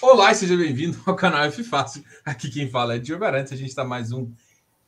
Olá 0.00 0.30
e 0.30 0.34
seja 0.34 0.56
bem-vindo 0.56 1.00
ao 1.06 1.16
canal 1.16 1.44
F 1.44 1.64
Fácil. 1.64 2.04
Aqui 2.24 2.50
quem 2.50 2.70
fala 2.70 2.96
é 2.96 2.98
Diogo 2.98 3.24
Arantes. 3.24 3.52
A 3.52 3.56
gente 3.56 3.68
está 3.68 3.84
mais 3.84 4.12
um 4.12 4.30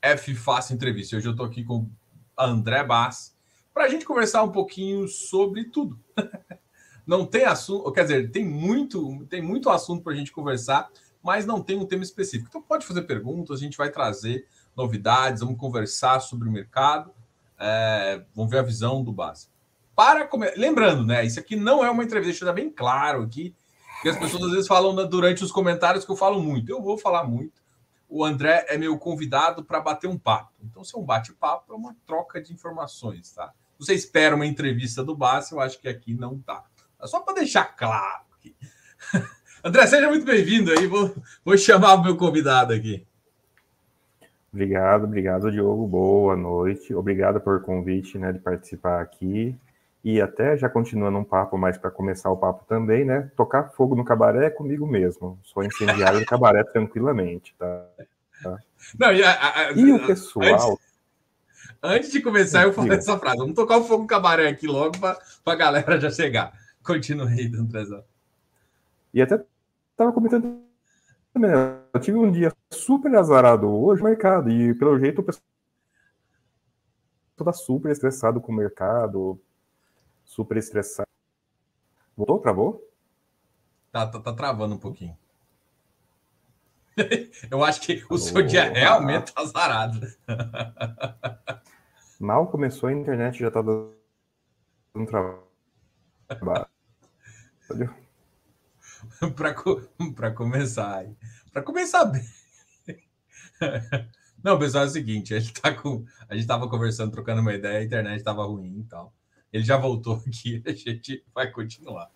F 0.02 0.34
Fácil 0.34 0.75
Entrevista. 0.75 1.17
Hoje 1.17 1.26
eu 1.26 1.33
estou 1.33 1.47
aqui 1.47 1.65
com 1.65 1.88
André 2.36 2.84
Bass 2.84 3.36
para 3.72 3.84
a 3.84 3.88
gente 3.88 4.04
conversar 4.04 4.42
um 4.42 4.52
pouquinho 4.52 5.08
sobre 5.08 5.64
tudo. 5.64 5.99
Não 7.06 7.25
tem 7.25 7.44
assunto, 7.44 7.91
quer 7.92 8.02
dizer, 8.02 8.30
tem 8.30 8.45
muito, 8.45 9.25
tem 9.27 9.41
muito 9.41 9.71
assunto 9.71 10.03
para 10.03 10.13
a 10.13 10.17
gente 10.17 10.31
conversar, 10.31 10.91
mas 11.23 11.47
não 11.47 11.63
tem 11.63 11.79
um 11.79 11.87
tema 11.87 12.03
específico. 12.03 12.49
Então 12.51 12.61
pode 12.61 12.85
fazer 12.85 13.01
perguntas, 13.03 13.59
a 13.59 13.63
gente 13.63 13.79
vai 13.79 13.91
trazer 13.91 14.47
novidades, 14.77 15.41
vamos 15.41 15.59
conversar 15.59 16.21
sobre 16.21 16.51
o 16.51 16.53
mercado, 16.53 17.11
é, 17.59 18.23
vamos 18.35 18.51
ver 18.51 18.59
a 18.59 18.63
visão 18.63 19.03
do 19.03 19.11
Bass. 19.11 19.51
Para 19.97 20.27
come... 20.27 20.51
lembrando, 20.55 21.03
né? 21.07 21.25
Isso 21.25 21.41
aqui 21.41 21.57
não 21.57 21.83
é 21.83 21.91
uma 21.91 22.05
entrevista, 22.05 22.45
deixa 22.45 22.53
bem 22.53 22.71
claro 22.71 23.23
aqui 23.23 23.57
porque 23.99 24.11
as 24.11 24.17
pessoas 24.17 24.45
às 24.45 24.51
vezes 24.53 24.68
falam 24.68 24.95
durante 25.09 25.43
os 25.43 25.50
comentários 25.50 26.04
que 26.04 26.11
eu 26.11 26.17
falo 26.17 26.41
muito. 26.41 26.71
Eu 26.71 26.81
vou 26.81 26.96
falar 26.96 27.25
muito. 27.25 27.61
O 28.09 28.25
André 28.25 28.64
é 28.68 28.79
meu 28.79 28.96
convidado 28.96 29.64
para 29.64 29.81
bater 29.81 30.09
um 30.09 30.17
papo. 30.17 30.53
Então, 30.63 30.85
se 30.85 30.96
é 30.96 30.99
um 30.99 31.05
bate-papo, 31.05 31.72
é 31.72 31.77
uma 31.77 31.96
troca 32.06 32.41
de 32.41 32.52
informações, 32.52 33.32
tá? 33.32 33.52
Você 33.77 33.95
espera 33.95 34.36
uma 34.36 34.46
entrevista 34.46 35.02
do 35.02 35.16
Bassi, 35.16 35.52
eu 35.52 35.60
acho 35.60 35.80
que 35.80 35.88
aqui 35.88 36.14
não 36.14 36.38
tá. 36.38 36.64
É 37.02 37.06
só 37.08 37.20
para 37.20 37.34
deixar 37.34 37.64
claro 37.77 38.22
aqui. 38.38 38.55
André, 39.64 39.86
seja 39.88 40.08
muito 40.08 40.24
bem-vindo 40.24 40.70
aí. 40.70 40.86
Vou, 40.86 41.14
vou 41.44 41.58
chamar 41.58 41.94
o 41.94 42.02
meu 42.02 42.16
convidado 42.16 42.72
aqui. 42.72 43.05
Obrigado, 44.52 45.05
obrigado, 45.05 45.50
Diogo. 45.50 45.86
Boa 45.86 46.36
noite. 46.36 46.94
Obrigado 46.94 47.41
por 47.41 47.62
convite 47.62 48.16
né, 48.16 48.33
de 48.33 48.38
participar 48.38 49.02
aqui. 49.02 49.58
E 50.04 50.20
até 50.20 50.56
já 50.56 50.68
continuando 50.68 51.18
um 51.18 51.24
papo 51.24 51.58
mais 51.58 51.76
para 51.76 51.90
começar 51.90 52.30
o 52.30 52.36
papo 52.36 52.64
também, 52.66 53.04
né? 53.04 53.30
Tocar 53.36 53.70
fogo 53.70 53.94
no 53.94 54.04
cabaré 54.04 54.46
é 54.46 54.50
comigo 54.50 54.86
mesmo. 54.86 55.38
Sou 55.42 55.64
incendiário 55.64 56.20
do 56.20 56.26
cabaré 56.26 56.62
tranquilamente, 56.64 57.55
tá? 57.58 57.84
tá? 58.42 58.58
Não, 58.98 59.12
e, 59.12 59.22
a, 59.22 59.32
a, 59.32 59.72
e 59.72 59.92
o 59.92 60.06
pessoal. 60.06 60.46
Antes, 60.46 60.78
antes 61.82 62.12
de 62.12 62.20
começar, 62.20 62.62
eu 62.62 62.72
falei 62.72 62.96
essa 62.96 63.18
frase. 63.18 63.38
Vamos 63.38 63.55
tocar 63.55 63.78
o 63.78 63.84
fogo 63.84 64.02
no 64.02 64.08
cabaré 64.08 64.48
aqui 64.48 64.66
logo 64.66 64.98
para 64.98 65.18
a 65.44 65.56
galera 65.56 66.00
já 66.00 66.10
chegar. 66.10 66.52
Continue 66.83 67.33
aí, 67.33 67.52
Andrezão. 67.55 68.05
E 69.12 69.20
até 69.20 69.42
estava 69.90 70.12
comentando 70.12 70.62
também, 71.34 71.50
né? 71.50 71.78
eu 71.92 72.00
tive 72.00 72.18
um 72.18 72.30
dia 72.30 72.52
super 72.70 73.14
azarado 73.14 73.68
hoje 73.68 74.02
no 74.02 74.08
mercado, 74.08 74.50
e 74.50 74.74
pelo 74.74 74.98
jeito 74.98 75.20
o 75.20 75.24
pessoal 75.24 75.44
está 77.38 77.52
super 77.52 77.90
estressado 77.90 78.40
com 78.40 78.52
o 78.52 78.55
mercado, 78.55 79.40
super 80.28 80.58
estressado. 80.58 81.08
Voltou? 82.14 82.38
Travou? 82.38 82.88
Tá, 83.90 84.06
tá, 84.06 84.20
tá 84.20 84.32
travando 84.32 84.74
um 84.74 84.78
pouquinho. 84.78 85.16
Eu 87.50 87.64
acho 87.64 87.80
que 87.80 88.04
o 88.10 88.18
seu 88.18 88.42
dia 88.46 88.70
realmente 88.70 89.32
tá 89.32 89.40
azarado. 89.40 90.00
Mal 92.20 92.46
começou 92.48 92.88
a 92.88 92.92
internet 92.92 93.38
já 93.38 93.50
tá 93.50 93.62
dando 93.62 93.96
trabalho. 95.06 95.42
para 99.34 100.34
começar, 100.34 101.06
para 101.52 101.62
começar 101.62 102.04
bem. 102.04 102.24
Não, 104.42 104.58
pessoal, 104.58 104.84
é 104.84 104.86
o 104.86 104.90
seguinte, 104.90 105.34
a 105.34 105.40
gente 105.40 105.60
tá 105.60 105.72
com, 105.72 106.04
a 106.28 106.34
gente 106.34 106.46
tava 106.46 106.68
conversando, 106.68 107.12
trocando 107.12 107.40
uma 107.40 107.54
ideia, 107.54 107.78
a 107.78 107.84
internet 107.84 108.18
estava 108.18 108.44
ruim 108.44 108.80
e 108.80 108.84
tal. 108.84 109.12
Ele 109.52 109.64
já 109.64 109.77
voltou 109.77 110.14
aqui, 110.27 110.62
a 110.66 110.72
gente 110.72 111.24
vai 111.34 111.50
continuar. 111.50 112.10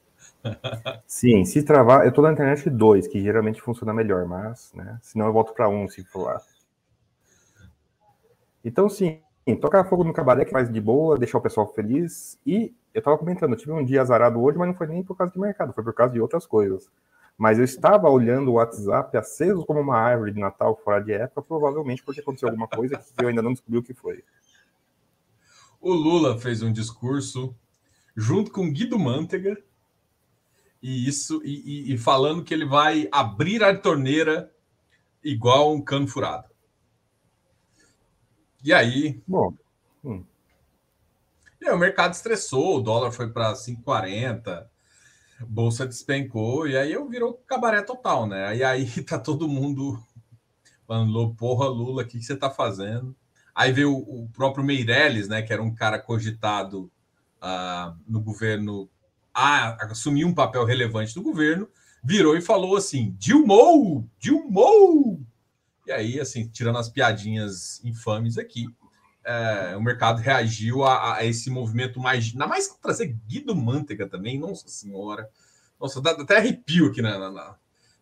Sim, 1.06 1.44
se 1.44 1.62
travar, 1.62 2.02
eu 2.02 2.08
estou 2.08 2.24
na 2.24 2.32
internet 2.32 2.68
2, 2.68 3.06
que 3.06 3.20
geralmente 3.20 3.60
funciona 3.60 3.92
melhor, 3.92 4.26
mas, 4.26 4.72
né, 4.74 4.98
senão 5.02 5.26
eu 5.26 5.32
volto 5.32 5.52
para 5.52 5.68
1 5.68 5.84
um, 5.84 5.88
se 5.88 6.04
for 6.04 6.24
lá. 6.24 6.40
Então, 8.64 8.88
sim, 8.88 9.20
tocar 9.60 9.84
fogo 9.84 10.04
no 10.04 10.12
cabaré 10.12 10.44
que 10.44 10.52
mais 10.52 10.72
de 10.72 10.80
boa, 10.80 11.18
deixar 11.18 11.38
o 11.38 11.42
pessoal 11.42 11.66
feliz. 11.72 12.38
E 12.46 12.74
eu 12.94 13.00
estava 13.00 13.18
comentando, 13.18 13.52
eu 13.52 13.56
tive 13.56 13.72
um 13.72 13.84
dia 13.84 14.00
azarado 14.00 14.40
hoje, 14.40 14.56
mas 14.56 14.68
não 14.68 14.74
foi 14.74 14.86
nem 14.86 15.02
por 15.02 15.16
causa 15.16 15.32
de 15.32 15.40
mercado, 15.40 15.72
foi 15.72 15.82
por 15.82 15.94
causa 15.94 16.12
de 16.12 16.20
outras 16.20 16.46
coisas. 16.46 16.88
Mas 17.36 17.58
eu 17.58 17.64
estava 17.64 18.08
olhando 18.08 18.50
o 18.50 18.54
WhatsApp 18.54 19.16
aceso 19.16 19.64
como 19.64 19.80
uma 19.80 19.96
árvore 19.96 20.32
de 20.32 20.38
Natal 20.38 20.76
fora 20.76 21.00
de 21.00 21.12
época, 21.12 21.42
provavelmente 21.42 22.02
porque 22.04 22.20
aconteceu 22.20 22.48
alguma 22.48 22.68
coisa 22.68 22.98
que 22.98 23.24
eu 23.24 23.28
ainda 23.28 23.42
não 23.42 23.52
descobri 23.52 23.78
o 23.78 23.82
que 23.82 23.94
foi. 23.94 24.22
O 25.82 25.92
Lula 25.92 26.38
fez 26.38 26.62
um 26.62 26.72
discurso 26.72 27.52
junto 28.16 28.52
com 28.52 28.72
Guido 28.72 28.96
Mantega 28.96 29.60
e 30.80 31.08
isso 31.08 31.42
e, 31.44 31.90
e, 31.90 31.94
e, 31.94 31.98
falando 31.98 32.44
que 32.44 32.54
ele 32.54 32.64
vai 32.64 33.08
abrir 33.10 33.64
a 33.64 33.76
torneira 33.76 34.54
igual 35.24 35.74
um 35.74 35.82
cano 35.82 36.06
furado. 36.06 36.48
E 38.62 38.72
aí, 38.72 39.20
bom, 39.26 39.56
hum. 40.04 40.24
e 41.60 41.66
aí, 41.66 41.74
o 41.74 41.78
mercado 41.78 42.14
estressou, 42.14 42.76
o 42.76 42.80
dólar 42.80 43.10
foi 43.10 43.28
para 43.28 43.52
5,40, 43.52 44.64
bolsa 45.48 45.84
despencou 45.84 46.68
e 46.68 46.76
aí 46.76 46.92
eu 46.92 47.08
virou 47.08 47.34
cabaré 47.44 47.82
total, 47.82 48.28
né? 48.28 48.56
E 48.56 48.62
aí 48.62 48.86
tá 49.02 49.18
todo 49.18 49.48
mundo 49.48 50.00
falando, 50.86 51.34
porra, 51.34 51.66
Lula, 51.66 52.04
o 52.04 52.06
que, 52.06 52.18
que 52.18 52.24
você 52.24 52.36
tá 52.36 52.50
fazendo? 52.50 53.16
Aí 53.54 53.72
veio 53.72 53.94
o, 53.94 54.28
próprio 54.32 54.64
Meirelles, 54.64 55.28
né, 55.28 55.42
que 55.42 55.52
era 55.52 55.62
um 55.62 55.74
cara 55.74 55.98
cogitado 55.98 56.90
uh, 57.42 57.94
no 58.06 58.20
governo 58.20 58.88
a 59.34 59.86
assumir 59.86 60.24
um 60.24 60.34
papel 60.34 60.64
relevante 60.64 61.16
no 61.16 61.22
governo, 61.22 61.68
virou 62.02 62.36
e 62.36 62.40
falou 62.40 62.76
assim: 62.76 63.14
Dilmou! 63.18 64.06
Dilmou! 64.18 65.20
E 65.86 65.92
aí, 65.92 66.20
assim, 66.20 66.48
tirando 66.48 66.78
as 66.78 66.88
piadinhas 66.88 67.82
infames 67.84 68.38
aqui, 68.38 68.66
é, 69.24 69.76
o 69.76 69.82
mercado 69.82 70.20
reagiu 70.20 70.84
a, 70.84 71.16
a, 71.16 71.24
esse 71.24 71.50
movimento 71.50 72.00
mais. 72.00 72.30
Ainda 72.32 72.46
mais 72.46 72.68
trazer 72.80 73.16
Guido 73.26 73.54
Mantega 73.54 74.08
também, 74.08 74.38
nossa 74.38 74.68
senhora. 74.68 75.28
Nossa, 75.80 76.00
dá 76.00 76.12
até 76.12 76.36
arrepio 76.36 76.86
aqui 76.86 77.02
na, 77.02 77.18
na, 77.18 77.30
na 77.30 77.56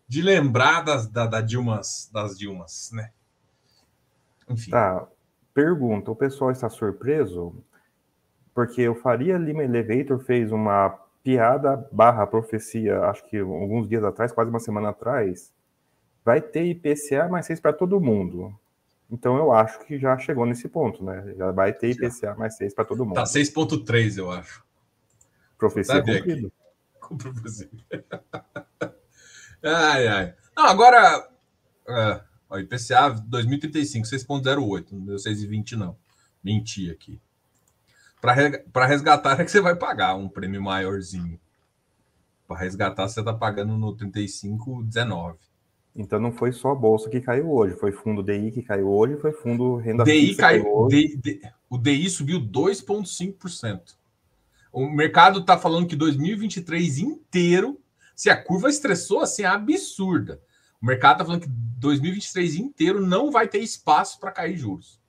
de 0.07 0.21
lembrar 0.21 0.81
das, 0.81 1.07
da, 1.07 1.25
da 1.25 1.39
Dilmas, 1.39 2.09
das 2.11 2.37
Dilmas, 2.37 2.89
né? 2.91 3.11
Enfim. 4.49 4.71
Tá. 4.71 5.07
Pergunta: 5.53 6.11
o 6.11 6.15
pessoal 6.15 6.51
está 6.51 6.69
surpreso? 6.69 7.53
Porque 8.53 8.87
o 8.87 8.95
Faria 8.95 9.37
Lima 9.37 9.63
Elevator 9.63 10.19
fez 10.19 10.51
uma 10.51 10.89
piada 11.23 11.87
barra 11.91 12.25
profecia, 12.27 13.01
acho 13.05 13.23
que 13.29 13.37
alguns 13.37 13.87
dias 13.87 14.03
atrás, 14.03 14.31
quase 14.31 14.49
uma 14.49 14.59
semana 14.59 14.89
atrás. 14.89 15.53
Vai 16.23 16.41
ter 16.41 16.65
IPCA 16.65 17.27
mais 17.29 17.45
6 17.47 17.59
para 17.59 17.73
todo 17.73 17.99
mundo. 17.99 18.55
Então 19.09 19.37
eu 19.37 19.51
acho 19.51 19.79
que 19.85 19.99
já 19.99 20.17
chegou 20.17 20.45
nesse 20.45 20.69
ponto, 20.69 21.03
né? 21.03 21.33
Já 21.37 21.51
vai 21.51 21.73
ter 21.73 21.89
IPCA 21.89 22.35
mais 22.35 22.55
6 22.55 22.73
para 22.73 22.85
todo 22.85 23.05
mundo. 23.05 23.15
Tá 23.15 23.23
6,3, 23.23 24.17
eu 24.17 24.31
acho. 24.31 24.63
Profecia 25.57 26.01
cumprida. 26.01 26.51
Com 26.99 27.17
profecia. 27.17 27.69
ai, 29.63 30.07
ai. 30.07 30.33
Não, 30.55 30.65
agora. 30.65 31.29
É, 31.87 32.21
Ó, 32.51 32.59
IPCA 32.59 33.09
2035, 33.27 34.05
6,08. 34.05 34.91
Não 34.91 35.05
deu 35.05 35.15
6,20, 35.15 35.77
não. 35.77 35.95
Menti 36.43 36.91
aqui. 36.91 37.17
Para 38.19 38.85
resgatar 38.85 39.39
é 39.39 39.45
que 39.45 39.49
você 39.49 39.61
vai 39.61 39.75
pagar 39.75 40.15
um 40.15 40.27
prêmio 40.27 40.61
maiorzinho. 40.61 41.39
Para 42.45 42.59
resgatar, 42.59 43.07
você 43.07 43.21
está 43.21 43.33
pagando 43.33 43.77
no 43.77 43.95
35,19. 43.95 45.35
Então 45.95 46.19
não 46.19 46.31
foi 46.31 46.51
só 46.51 46.71
a 46.71 46.75
bolsa 46.75 47.09
que 47.09 47.19
caiu 47.19 47.51
hoje, 47.51 47.75
foi 47.75 47.91
fundo 47.91 48.23
DI 48.23 48.51
que 48.51 48.61
caiu 48.61 48.89
hoje, 48.89 49.17
foi 49.17 49.33
fundo 49.33 49.75
renda 49.75 50.05
DI 50.05 50.27
fixa 50.27 50.41
caiu, 50.41 50.63
caiu 50.63 50.75
hoje. 50.75 51.17
DI, 51.17 51.41
o 51.69 51.77
DI 51.77 52.09
subiu 52.09 52.39
2,5%. 52.39 53.95
O 54.71 54.89
mercado 54.89 55.39
está 55.41 55.57
falando 55.57 55.87
que 55.87 55.97
2023 55.97 56.99
inteiro, 56.99 57.77
se 58.15 58.29
a 58.29 58.41
curva 58.41 58.69
estressou 58.69 59.19
assim, 59.19 59.43
é 59.43 59.47
absurda. 59.47 60.39
O 60.81 60.85
mercado 60.85 61.13
está 61.13 61.25
falando 61.25 61.43
que 61.43 61.49
2023 61.49 62.55
inteiro 62.55 63.05
não 63.05 63.31
vai 63.31 63.47
ter 63.47 63.59
espaço 63.59 64.19
para 64.19 64.31
cair 64.31 64.57
juros. 64.57 64.99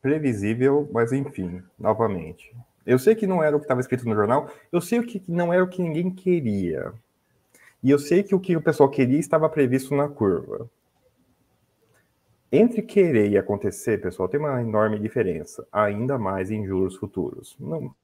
Previsível, 0.00 0.88
mas 0.92 1.12
enfim, 1.12 1.62
novamente. 1.78 2.54
Eu 2.86 2.98
sei 2.98 3.14
que 3.14 3.26
não 3.26 3.42
era 3.42 3.54
o 3.54 3.60
que 3.60 3.64
estava 3.64 3.80
escrito 3.80 4.08
no 4.08 4.14
jornal, 4.14 4.50
eu 4.72 4.80
sei 4.80 4.98
o 4.98 5.06
que 5.06 5.22
não 5.28 5.52
era 5.52 5.62
o 5.62 5.68
que 5.68 5.82
ninguém 5.82 6.10
queria. 6.10 6.94
E 7.82 7.90
eu 7.90 7.98
sei 7.98 8.22
que 8.22 8.34
o 8.34 8.40
que 8.40 8.56
o 8.56 8.62
pessoal 8.62 8.88
queria 8.88 9.18
estava 9.18 9.48
previsto 9.48 9.94
na 9.94 10.08
curva. 10.08 10.68
Entre 12.50 12.82
querer 12.82 13.30
e 13.30 13.38
acontecer, 13.38 14.00
pessoal, 14.00 14.28
tem 14.28 14.40
uma 14.40 14.60
enorme 14.60 14.98
diferença, 14.98 15.66
ainda 15.70 16.18
mais 16.18 16.50
em 16.50 16.66
juros 16.66 16.96
futuros. 16.96 17.54
Não, 17.60 17.94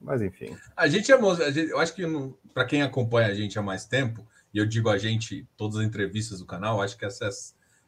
mas 0.00 0.22
enfim. 0.22 0.56
A 0.76 0.86
gente 0.86 1.10
é, 1.10 1.16
eu 1.16 1.78
acho 1.78 1.94
que 1.94 2.04
para 2.54 2.64
quem 2.64 2.82
acompanha 2.82 3.28
a 3.28 3.34
gente 3.34 3.58
há 3.58 3.62
mais 3.62 3.84
tempo, 3.84 4.24
e 4.52 4.58
eu 4.58 4.66
digo 4.66 4.88
a 4.88 4.98
gente, 4.98 5.46
todas 5.56 5.78
as 5.78 5.84
entrevistas 5.84 6.38
do 6.38 6.46
canal, 6.46 6.80
acho 6.80 6.96
que 6.96 7.04
essa 7.04 7.26
é 7.26 7.30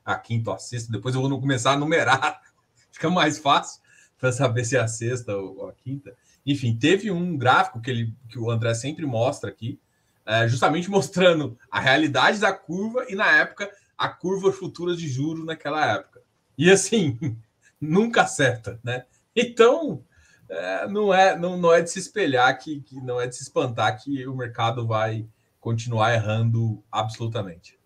a 0.04 0.14
quinta 0.16 0.50
ou 0.50 0.56
a 0.56 0.58
sexta. 0.58 0.92
Depois 0.92 1.14
eu 1.14 1.20
vou 1.20 1.40
começar 1.40 1.72
a 1.72 1.78
numerar, 1.78 2.40
fica 2.90 3.08
mais 3.08 3.38
fácil 3.38 3.80
para 4.18 4.32
saber 4.32 4.64
se 4.64 4.76
é 4.76 4.80
a 4.80 4.88
sexta 4.88 5.34
ou 5.36 5.68
a 5.68 5.72
quinta. 5.72 6.14
enfim, 6.44 6.76
teve 6.76 7.10
um 7.10 7.36
gráfico 7.36 7.80
que, 7.80 7.90
ele, 7.90 8.14
que 8.28 8.38
o 8.38 8.50
André 8.50 8.74
sempre 8.74 9.06
mostra 9.06 9.48
aqui, 9.48 9.80
é, 10.26 10.46
justamente 10.46 10.88
mostrando 10.90 11.58
a 11.70 11.80
realidade 11.80 12.38
da 12.38 12.52
curva 12.52 13.06
e, 13.08 13.14
na 13.14 13.30
época, 13.38 13.70
a 13.96 14.08
curva 14.08 14.52
futura 14.52 14.94
de 14.94 15.08
juros 15.08 15.44
naquela 15.44 15.84
época. 15.94 16.20
E 16.58 16.70
assim, 16.70 17.18
nunca 17.80 18.22
acerta, 18.22 18.78
né? 18.84 19.06
Então, 19.34 20.04
é, 20.48 20.86
não, 20.88 21.14
é, 21.14 21.38
não, 21.38 21.56
não 21.56 21.72
é 21.72 21.80
de 21.80 21.90
se 21.90 21.98
espelhar, 21.98 22.58
que, 22.58 22.80
que 22.80 23.00
não 23.00 23.20
é 23.20 23.26
de 23.26 23.36
se 23.36 23.42
espantar 23.42 24.02
que 24.02 24.26
o 24.26 24.36
mercado 24.36 24.86
vai 24.86 25.26
continuar 25.60 26.14
errando 26.14 26.82
absolutamente. 26.90 27.78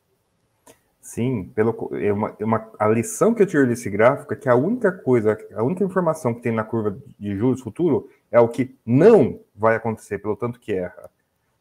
Sim, 1.00 1.52
pelo, 1.54 1.90
é 1.92 2.10
uma, 2.10 2.36
é 2.38 2.44
uma, 2.44 2.72
a 2.78 2.88
lição 2.88 3.34
que 3.34 3.42
eu 3.42 3.46
tiro 3.46 3.66
desse 3.66 3.90
gráfico 3.90 4.32
é 4.32 4.36
que 4.36 4.48
a 4.48 4.54
única 4.54 4.90
coisa, 4.90 5.36
a 5.54 5.62
única 5.62 5.84
informação 5.84 6.32
que 6.32 6.40
tem 6.40 6.50
na 6.50 6.64
curva 6.64 6.98
de 7.18 7.36
juros 7.36 7.60
futuro 7.60 8.08
é 8.32 8.40
o 8.40 8.48
que 8.48 8.74
não 8.86 9.40
vai 9.54 9.76
acontecer, 9.76 10.18
pelo 10.18 10.34
tanto 10.34 10.58
que 10.58 10.72
erra. 10.72 11.10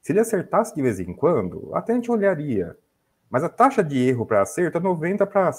Se 0.01 0.13
ele 0.13 0.21
acertasse 0.21 0.73
de 0.73 0.81
vez 0.81 0.99
em 0.99 1.13
quando, 1.13 1.69
até 1.73 1.91
a 1.91 1.95
gente 1.95 2.09
olharia. 2.09 2.77
Mas 3.29 3.43
a 3.43 3.49
taxa 3.49 3.83
de 3.83 3.97
erro 3.97 4.25
para 4.25 4.41
acerto 4.41 4.77
é 4.77 4.81
90 4.81 5.25
para 5.25 5.51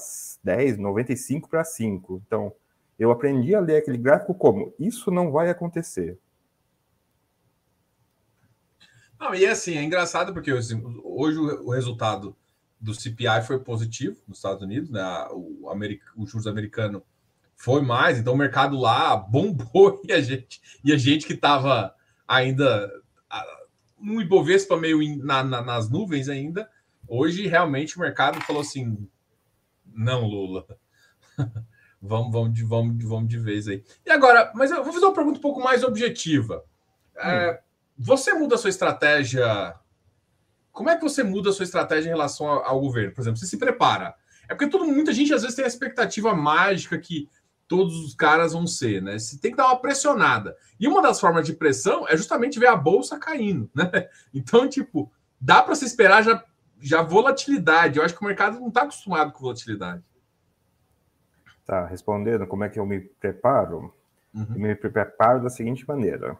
10, 0.42 0.78
95 0.78 1.48
para 1.48 1.62
5. 1.62 2.22
Então, 2.26 2.52
eu 2.98 3.10
aprendi 3.10 3.54
a 3.54 3.60
ler 3.60 3.76
aquele 3.76 3.98
gráfico 3.98 4.32
como 4.32 4.72
isso 4.78 5.10
não 5.10 5.30
vai 5.30 5.50
acontecer. 5.50 6.18
Não, 9.24 9.34
e 9.34 9.46
assim, 9.46 9.78
é 9.78 9.82
engraçado 9.82 10.34
porque 10.34 10.50
assim, 10.50 10.82
hoje 11.02 11.38
o 11.38 11.70
resultado 11.70 12.36
do 12.78 12.92
CPI 12.92 13.40
foi 13.46 13.58
positivo 13.58 14.20
nos 14.28 14.36
Estados 14.36 14.62
Unidos, 14.62 14.90
né? 14.90 15.02
O, 15.30 15.66
o 16.14 16.26
juros 16.26 16.46
americano 16.46 17.02
foi 17.56 17.80
mais, 17.80 18.18
então 18.18 18.34
o 18.34 18.36
mercado 18.36 18.76
lá 18.78 19.16
bombou 19.16 19.98
e 20.06 20.12
a 20.12 20.20
gente, 20.20 20.60
e 20.84 20.92
a 20.92 20.98
gente 20.98 21.26
que 21.26 21.32
estava 21.32 21.94
ainda 22.28 22.92
no 23.98 24.20
Ibovespa 24.20 24.76
meio 24.76 25.00
na, 25.24 25.42
na, 25.42 25.62
nas 25.62 25.88
nuvens 25.88 26.28
ainda, 26.28 26.70
hoje 27.08 27.46
realmente 27.46 27.96
o 27.96 28.00
mercado 28.00 28.38
falou 28.42 28.60
assim: 28.60 29.08
não, 29.86 30.26
Lula. 30.26 30.66
vamos, 31.98 32.30
vamos, 32.30 32.52
de, 32.52 32.62
vamos, 32.62 33.02
vamos 33.02 33.28
de 33.30 33.38
vez 33.38 33.68
aí. 33.68 33.82
E 34.04 34.10
agora, 34.10 34.52
mas 34.54 34.70
eu 34.70 34.84
vou 34.84 34.92
fazer 34.92 35.06
uma 35.06 35.14
pergunta 35.14 35.38
um 35.38 35.42
pouco 35.42 35.62
mais 35.62 35.82
objetiva. 35.82 36.62
É, 37.16 37.52
hum. 37.52 37.63
Você 37.96 38.34
muda 38.34 38.54
a 38.54 38.58
sua 38.58 38.70
estratégia 38.70 39.74
como 40.74 40.90
é 40.90 40.96
que 40.96 41.02
você 41.02 41.22
muda 41.22 41.50
a 41.50 41.52
sua 41.52 41.62
estratégia 41.62 42.08
em 42.08 42.12
relação 42.12 42.48
ao, 42.48 42.80
governo? 42.80 43.14
Por 43.14 43.20
exemplo, 43.20 43.38
você 43.38 43.46
se 43.46 43.56
prepara. 43.56 44.12
É 44.48 44.54
porque 44.54 44.68
todo, 44.68 44.84
muita 44.84 45.12
gente 45.12 45.32
às 45.32 45.42
vezes 45.42 45.54
tem 45.54 45.64
a 45.64 45.68
expectativa 45.68 46.34
mágica 46.34 46.98
que 46.98 47.30
todos 47.68 48.04
os 48.04 48.12
caras 48.12 48.52
vão 48.52 48.66
ser, 48.66 49.00
né? 49.00 49.16
Você 49.16 49.38
tem 49.38 49.52
que 49.52 49.56
dar 49.56 49.66
uma 49.66 49.78
pressionada. 49.78 50.56
E 50.78 50.88
uma 50.88 51.00
das 51.00 51.20
formas 51.20 51.46
de 51.46 51.52
pressão 51.52 52.06
é 52.08 52.16
justamente 52.16 52.58
ver 52.58 52.66
a 52.66 52.76
bolsa 52.76 53.18
caindo, 53.18 53.70
né? 53.72 54.08
Então, 54.34 54.68
tipo, 54.68 55.10
dá 55.40 55.62
para 55.62 55.76
se 55.76 55.84
esperar 55.84 56.24
já, 56.24 56.44
já 56.80 57.02
volatilidade. 57.02 57.98
Eu 57.98 58.04
acho 58.04 58.14
que 58.14 58.22
o 58.22 58.26
mercado 58.26 58.58
não 58.58 58.68
está 58.68 58.82
acostumado 58.82 59.32
com 59.32 59.42
volatilidade. 59.42 60.02
Tá, 61.64 61.86
respondendo 61.86 62.48
como 62.48 62.64
é 62.64 62.68
que 62.68 62.80
eu 62.80 62.84
me 62.84 63.00
preparo, 63.00 63.94
uhum. 64.34 64.46
eu 64.50 64.60
me 64.60 64.74
preparo 64.74 65.40
da 65.40 65.48
seguinte 65.48 65.86
maneira. 65.86 66.36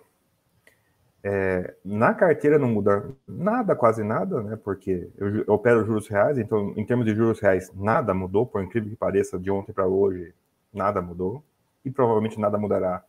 É, 1.26 1.74
na 1.82 2.12
carteira 2.12 2.58
não 2.58 2.68
muda 2.68 3.10
nada, 3.26 3.74
quase 3.74 4.04
nada, 4.04 4.42
né? 4.42 4.56
Porque 4.62 5.10
eu, 5.16 5.38
eu 5.38 5.54
opero 5.54 5.82
juros 5.86 6.06
reais, 6.06 6.36
então, 6.36 6.74
em 6.76 6.84
termos 6.84 7.06
de 7.06 7.14
juros 7.14 7.40
reais, 7.40 7.72
nada 7.74 8.12
mudou, 8.12 8.46
por 8.46 8.62
incrível 8.62 8.90
que 8.90 8.96
pareça, 8.96 9.38
de 9.38 9.50
ontem 9.50 9.72
para 9.72 9.86
hoje, 9.86 10.34
nada 10.70 11.00
mudou. 11.00 11.42
E 11.82 11.90
provavelmente 11.90 12.38
nada 12.38 12.58
mudará 12.58 13.02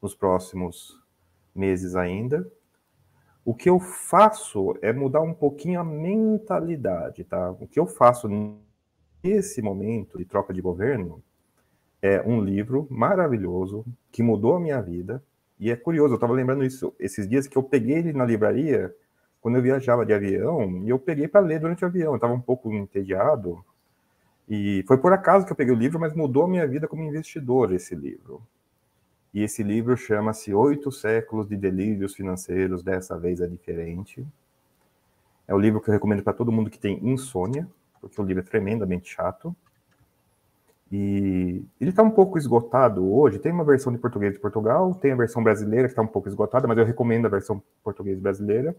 nos 0.00 0.14
próximos 0.14 0.98
meses 1.54 1.94
ainda. 1.94 2.50
O 3.44 3.54
que 3.54 3.68
eu 3.68 3.78
faço 3.78 4.74
é 4.80 4.90
mudar 4.90 5.20
um 5.20 5.34
pouquinho 5.34 5.80
a 5.80 5.84
mentalidade, 5.84 7.22
tá? 7.24 7.50
O 7.50 7.66
que 7.66 7.78
eu 7.78 7.86
faço 7.86 8.28
nesse 9.22 9.60
momento 9.60 10.16
de 10.16 10.24
troca 10.24 10.54
de 10.54 10.62
governo 10.62 11.22
é 12.00 12.22
um 12.22 12.40
livro 12.40 12.86
maravilhoso 12.90 13.84
que 14.10 14.22
mudou 14.22 14.56
a 14.56 14.60
minha 14.60 14.80
vida, 14.80 15.22
e 15.58 15.70
é 15.70 15.76
curioso, 15.76 16.14
eu 16.14 16.16
estava 16.16 16.32
lembrando 16.32 16.64
isso 16.64 16.94
esses 16.98 17.28
dias 17.28 17.46
que 17.46 17.56
eu 17.56 17.62
peguei 17.62 17.96
ele 17.96 18.12
na 18.12 18.24
livraria 18.24 18.94
quando 19.40 19.56
eu 19.56 19.62
viajava 19.62 20.04
de 20.04 20.12
avião, 20.12 20.82
e 20.84 20.88
eu 20.90 20.98
peguei 20.98 21.28
para 21.28 21.40
ler 21.40 21.60
durante 21.60 21.84
o 21.84 21.86
avião. 21.86 22.12
Eu 22.12 22.16
estava 22.16 22.32
um 22.32 22.40
pouco 22.40 22.72
entediado, 22.72 23.64
e 24.48 24.82
foi 24.86 24.96
por 24.96 25.12
acaso 25.12 25.44
que 25.44 25.52
eu 25.52 25.56
peguei 25.56 25.74
o 25.74 25.78
livro, 25.78 26.00
mas 26.00 26.14
mudou 26.14 26.44
a 26.44 26.48
minha 26.48 26.66
vida 26.66 26.88
como 26.88 27.02
investidor 27.02 27.72
esse 27.72 27.94
livro. 27.94 28.42
E 29.34 29.42
esse 29.42 29.62
livro 29.62 29.94
chama-se 29.96 30.54
Oito 30.54 30.90
Séculos 30.90 31.46
de 31.46 31.56
Delírios 31.56 32.14
Financeiros, 32.14 32.82
dessa 32.82 33.18
vez 33.18 33.40
é 33.40 33.46
diferente. 33.46 34.26
É 35.46 35.54
o 35.54 35.58
livro 35.58 35.80
que 35.80 35.90
eu 35.90 35.92
recomendo 35.92 36.22
para 36.22 36.32
todo 36.32 36.50
mundo 36.50 36.70
que 36.70 36.78
tem 36.78 36.98
insônia, 37.06 37.68
porque 38.00 38.20
o 38.20 38.24
livro 38.24 38.42
é 38.42 38.46
tremendamente 38.46 39.10
chato. 39.10 39.54
E 40.90 41.62
ele 41.80 41.90
está 41.90 42.02
um 42.02 42.10
pouco 42.10 42.38
esgotado 42.38 43.06
hoje. 43.12 43.38
Tem 43.38 43.52
uma 43.52 43.64
versão 43.64 43.92
de 43.92 43.98
português 43.98 44.32
de 44.32 44.40
Portugal, 44.40 44.94
tem 44.94 45.12
a 45.12 45.16
versão 45.16 45.42
brasileira 45.42 45.86
que 45.86 45.92
está 45.92 46.02
um 46.02 46.06
pouco 46.06 46.28
esgotada, 46.28 46.66
mas 46.66 46.78
eu 46.78 46.84
recomendo 46.84 47.26
a 47.26 47.28
versão 47.28 47.62
português 47.84 48.18
brasileira. 48.18 48.74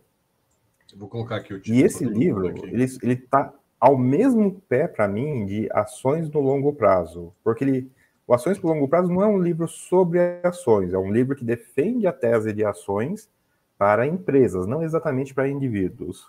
Eu 0.92 0.98
vou 0.98 1.08
colocar 1.08 1.36
aqui 1.36 1.54
o 1.54 1.60
título. 1.60 1.78
E 1.78 1.84
esse 1.84 2.04
livro, 2.04 2.48
ele 2.48 3.14
está 3.14 3.54
ao 3.80 3.98
mesmo 3.98 4.60
pé 4.68 4.88
para 4.88 5.08
mim 5.08 5.46
de 5.46 5.70
Ações 5.72 6.30
no 6.30 6.40
Longo 6.40 6.74
Prazo, 6.74 7.32
porque 7.44 7.64
ele, 7.64 7.92
o 8.28 8.34
Ações 8.34 8.60
no 8.62 8.70
Longo 8.70 8.88
Prazo 8.88 9.12
não 9.12 9.24
é 9.24 9.28
um 9.28 9.40
livro 9.40 9.68
sobre 9.68 10.20
ações, 10.44 10.94
é 10.94 10.98
um 10.98 11.12
livro 11.12 11.36
que 11.36 11.46
defende 11.46 12.06
a 12.06 12.12
tese 12.12 12.52
de 12.52 12.66
ações 12.66 13.30
para 13.78 14.06
empresas, 14.06 14.68
não 14.68 14.84
exatamente 14.84 15.34
para 15.34 15.48
indivíduos. 15.48 16.28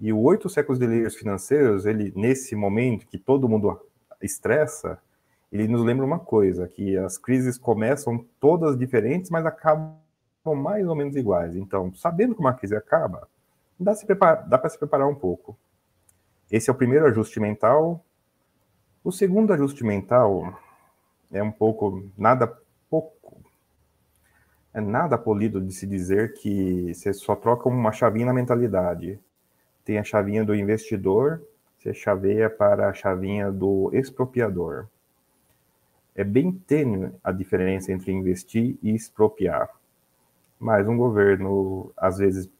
E 0.00 0.12
o 0.12 0.20
Oito 0.20 0.48
Séculos 0.48 0.78
de 0.78 0.86
Delírios 0.86 1.16
Financeiros, 1.16 1.84
ele 1.84 2.12
nesse 2.16 2.54
momento 2.54 3.06
que 3.06 3.18
todo 3.18 3.48
mundo 3.48 3.78
estressa, 4.22 4.98
ele 5.50 5.68
nos 5.68 5.82
lembra 5.82 6.04
uma 6.04 6.18
coisa, 6.18 6.68
que 6.68 6.96
as 6.96 7.16
crises 7.16 7.56
começam 7.56 8.24
todas 8.40 8.76
diferentes, 8.76 9.30
mas 9.30 9.46
acabam 9.46 9.96
mais 10.56 10.86
ou 10.86 10.94
menos 10.94 11.16
iguais. 11.16 11.56
Então, 11.56 11.92
sabendo 11.94 12.34
como 12.34 12.48
a 12.48 12.54
crise 12.54 12.76
acaba, 12.76 13.28
dá, 13.78 13.92
dá 14.46 14.58
para 14.58 14.70
se 14.70 14.78
preparar 14.78 15.08
um 15.08 15.14
pouco. 15.14 15.56
Esse 16.50 16.70
é 16.70 16.72
o 16.72 16.76
primeiro 16.76 17.06
ajuste 17.06 17.40
mental. 17.40 18.04
O 19.02 19.10
segundo 19.10 19.52
ajuste 19.52 19.84
mental 19.84 20.58
é 21.32 21.42
um 21.42 21.50
pouco 21.50 22.08
nada 22.16 22.46
pouco 22.88 23.16
é 24.72 24.80
nada 24.80 25.16
polido 25.16 25.58
de 25.58 25.72
se 25.72 25.86
dizer 25.86 26.34
que 26.34 26.92
você 26.92 27.10
só 27.12 27.34
troca 27.34 27.66
uma 27.66 27.92
chavinha 27.92 28.26
na 28.26 28.34
mentalidade. 28.34 29.18
Tem 29.82 29.96
a 29.98 30.04
chavinha 30.04 30.44
do 30.44 30.54
investidor 30.54 31.42
você 31.86 31.94
chaveia 31.94 32.50
para 32.50 32.88
a 32.88 32.92
chavinha 32.92 33.52
do 33.52 33.90
expropriador. 33.92 34.86
É 36.16 36.24
bem 36.24 36.50
tênue 36.50 37.12
a 37.22 37.30
diferença 37.30 37.92
entre 37.92 38.10
investir 38.10 38.76
e 38.82 38.92
expropriar. 38.94 39.70
Mas 40.58 40.88
um 40.88 40.96
governo, 40.96 41.92
às 41.96 42.18
vezes, 42.18 42.50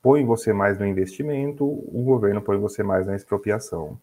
põe 0.00 0.24
você 0.24 0.52
mais 0.52 0.78
no 0.78 0.86
investimento, 0.86 1.64
o 1.64 2.02
governo 2.04 2.40
põe 2.40 2.58
você 2.58 2.82
mais 2.82 3.06
na 3.06 3.16
expropriação. 3.16 3.98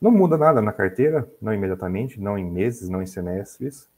Não 0.00 0.10
muda 0.10 0.38
nada 0.38 0.62
na 0.62 0.72
carteira, 0.72 1.28
não 1.40 1.52
imediatamente, 1.52 2.20
não 2.20 2.38
em 2.38 2.50
meses, 2.50 2.88
não 2.88 3.02
em 3.02 3.06
semestres, 3.06 3.88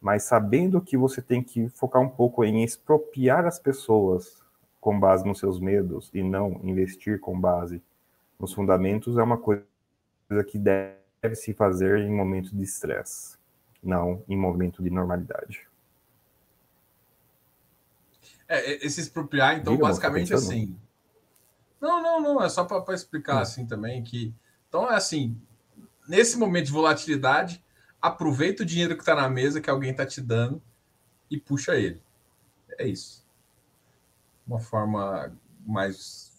mas 0.00 0.24
sabendo 0.24 0.80
que 0.80 0.96
você 0.96 1.22
tem 1.22 1.42
que 1.42 1.68
focar 1.70 2.02
um 2.02 2.08
pouco 2.08 2.44
em 2.44 2.62
expropriar 2.62 3.46
as 3.46 3.58
pessoas 3.58 4.42
com 4.80 4.98
base 4.98 5.24
nos 5.24 5.38
seus 5.38 5.60
medos 5.60 6.10
e 6.12 6.22
não 6.22 6.60
investir 6.64 7.20
com 7.20 7.38
base 7.40 7.80
nos 8.42 8.52
fundamentos 8.52 9.16
é 9.16 9.22
uma 9.22 9.38
coisa 9.38 9.64
que 10.48 10.58
deve 10.58 11.36
se 11.36 11.54
fazer 11.54 12.00
em 12.00 12.10
momentos 12.10 12.50
de 12.50 12.62
estresse, 12.62 13.38
não 13.80 14.24
em 14.28 14.36
momento 14.36 14.82
de 14.82 14.90
normalidade. 14.90 15.68
É, 18.48 18.84
esse 18.84 19.00
expropriar, 19.00 19.56
então, 19.56 19.74
Diga, 19.74 19.86
basicamente 19.86 20.30
tá 20.30 20.34
assim. 20.34 20.76
Não, 21.80 22.02
não, 22.02 22.20
não, 22.20 22.42
é 22.42 22.48
só 22.48 22.64
para 22.64 22.94
explicar 22.94 23.36
hum. 23.36 23.42
assim 23.42 23.64
também 23.64 24.02
que. 24.02 24.34
Então, 24.68 24.90
é 24.90 24.96
assim, 24.96 25.40
nesse 26.08 26.36
momento 26.36 26.66
de 26.66 26.72
volatilidade, 26.72 27.62
aproveita 28.00 28.64
o 28.64 28.66
dinheiro 28.66 28.96
que 28.96 29.02
está 29.02 29.14
na 29.14 29.28
mesa 29.28 29.60
que 29.60 29.70
alguém 29.70 29.92
está 29.92 30.04
te 30.04 30.20
dando 30.20 30.60
e 31.30 31.38
puxa 31.38 31.76
ele. 31.76 32.02
É 32.76 32.88
isso. 32.88 33.24
Uma 34.44 34.58
forma 34.58 35.32
mais 35.64 36.32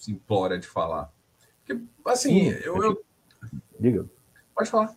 simplória 0.00 0.58
de 0.58 0.66
falar. 0.66 1.12
Porque, 1.74 2.10
assim, 2.10 2.50
Sim, 2.50 2.58
eu, 2.64 2.82
eu. 2.82 3.00
Diga. 3.78 4.06
Pode 4.54 4.70
falar. 4.70 4.94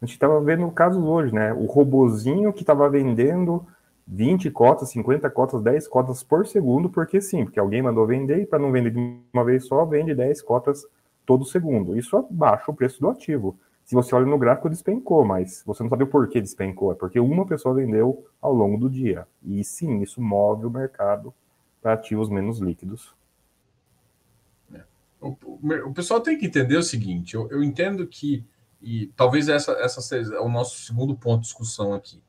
A 0.00 0.06
gente 0.06 0.14
estava 0.14 0.40
vendo 0.40 0.70
casos 0.70 1.02
hoje, 1.02 1.34
né? 1.34 1.52
O 1.52 1.66
robozinho 1.66 2.52
que 2.52 2.62
estava 2.62 2.88
vendendo 2.88 3.66
20 4.06 4.50
cotas, 4.50 4.90
50 4.90 5.28
cotas, 5.30 5.62
10 5.62 5.86
cotas 5.88 6.22
por 6.22 6.46
segundo, 6.46 6.88
porque 6.88 7.20
sim, 7.20 7.44
porque 7.44 7.60
alguém 7.60 7.82
mandou 7.82 8.06
vender 8.06 8.40
e 8.40 8.46
para 8.46 8.58
não 8.58 8.72
vender 8.72 8.90
de 8.90 9.20
uma 9.32 9.44
vez 9.44 9.66
só, 9.66 9.84
vende 9.84 10.14
10 10.14 10.42
cotas 10.42 10.86
todo 11.24 11.44
segundo. 11.44 11.96
Isso 11.96 12.16
abaixa 12.16 12.70
o 12.70 12.74
preço 12.74 13.00
do 13.00 13.08
ativo. 13.08 13.56
Se 13.84 13.94
você 13.94 14.14
olha 14.14 14.26
no 14.26 14.38
gráfico, 14.38 14.70
despencou, 14.70 15.24
mas 15.24 15.62
você 15.66 15.82
não 15.82 15.90
sabe 15.90 16.04
o 16.04 16.06
porquê 16.06 16.40
despencou. 16.40 16.92
É 16.92 16.94
porque 16.94 17.20
uma 17.20 17.46
pessoa 17.46 17.74
vendeu 17.74 18.24
ao 18.40 18.54
longo 18.54 18.78
do 18.78 18.88
dia. 18.88 19.26
E 19.42 19.62
sim, 19.64 20.00
isso 20.00 20.20
move 20.20 20.64
o 20.64 20.70
mercado 20.70 21.34
para 21.82 21.92
ativos 21.92 22.28
menos 22.28 22.58
líquidos. 22.58 23.14
É. 25.22 25.26
O, 25.84 25.92
pessoal 25.92 26.20
tem 26.20 26.38
que 26.38 26.46
entender 26.46 26.76
o 26.76 26.82
seguinte: 26.82 27.34
eu, 27.34 27.48
eu 27.50 27.62
entendo 27.62 28.06
que, 28.06 28.44
e 28.80 29.08
talvez 29.16 29.48
essa, 29.48 29.72
essa 29.72 30.00
seja 30.00 30.40
o 30.40 30.48
nosso 30.48 30.80
segundo 30.80 31.14
ponto 31.14 31.40
de 31.40 31.46
discussão 31.46 31.92
aqui. 31.92 32.22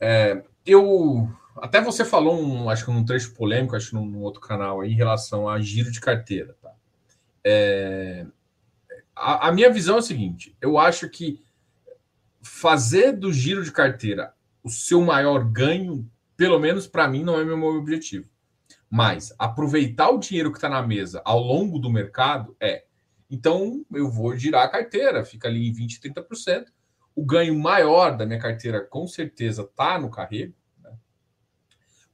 É, 0.00 0.42
eu 0.64 1.28
até 1.56 1.80
você 1.80 2.04
falou, 2.04 2.40
um, 2.40 2.68
acho 2.68 2.84
que 2.84 2.90
num 2.90 3.04
trecho 3.04 3.34
polêmico, 3.34 3.76
acho 3.76 3.90
que 3.90 3.94
num, 3.94 4.06
num 4.06 4.22
outro 4.22 4.40
canal 4.40 4.80
aí, 4.80 4.92
em 4.92 4.96
relação 4.96 5.48
a 5.48 5.60
giro 5.60 5.90
de 5.90 6.00
carteira. 6.00 6.56
Tá? 6.60 6.72
É, 7.44 8.26
a, 9.14 9.48
a 9.48 9.52
minha 9.52 9.70
visão 9.70 9.96
é 9.96 9.98
a 10.00 10.02
seguinte: 10.02 10.56
eu 10.60 10.78
acho 10.78 11.08
que 11.08 11.42
fazer 12.42 13.12
do 13.12 13.32
giro 13.32 13.64
de 13.64 13.72
carteira 13.72 14.34
o 14.62 14.70
seu 14.70 15.00
maior 15.02 15.44
ganho, 15.44 16.08
pelo 16.36 16.58
menos 16.58 16.86
para 16.86 17.06
mim, 17.06 17.22
não 17.22 17.38
é 17.38 17.44
meu 17.44 17.62
objetivo. 17.64 18.28
Mas 18.94 19.34
aproveitar 19.40 20.10
o 20.10 20.18
dinheiro 20.18 20.52
que 20.52 20.56
está 20.56 20.68
na 20.68 20.80
mesa 20.80 21.20
ao 21.24 21.40
longo 21.40 21.80
do 21.80 21.90
mercado 21.90 22.56
é. 22.60 22.84
Então 23.28 23.84
eu 23.92 24.08
vou 24.08 24.36
girar 24.36 24.62
a 24.62 24.68
carteira, 24.68 25.24
fica 25.24 25.48
ali 25.48 25.68
em 25.68 25.72
20%, 25.72 26.14
30%. 26.14 26.66
O 27.12 27.26
ganho 27.26 27.58
maior 27.58 28.16
da 28.16 28.24
minha 28.24 28.38
carteira, 28.38 28.80
com 28.80 29.04
certeza, 29.08 29.62
está 29.62 29.98
no 29.98 30.08
carrego. 30.08 30.54
Né? 30.80 30.92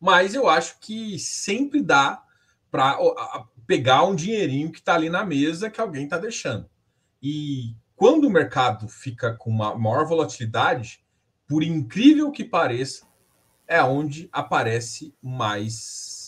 Mas 0.01 0.35
eu 0.35 0.49
acho 0.49 0.81
que 0.81 1.19
sempre 1.19 1.83
dá 1.83 2.25
para 2.71 2.97
pegar 3.67 4.05
um 4.05 4.15
dinheirinho 4.15 4.73
que 4.73 4.79
está 4.79 4.95
ali 4.95 5.11
na 5.11 5.23
mesa 5.23 5.69
que 5.69 5.83
alguém 5.83 6.05
está 6.05 6.17
deixando. 6.17 6.67
E 7.23 7.77
quando 7.95 8.25
o 8.25 8.31
mercado 8.31 8.89
fica 8.89 9.35
com 9.35 9.51
uma 9.51 9.75
maior 9.75 10.07
volatilidade, 10.07 11.05
por 11.47 11.63
incrível 11.63 12.33
que 12.33 12.43
pareça, 12.43 13.07
é 13.69 13.83
onde 13.83 14.31
aparece 14.33 15.15
mais 15.21 16.20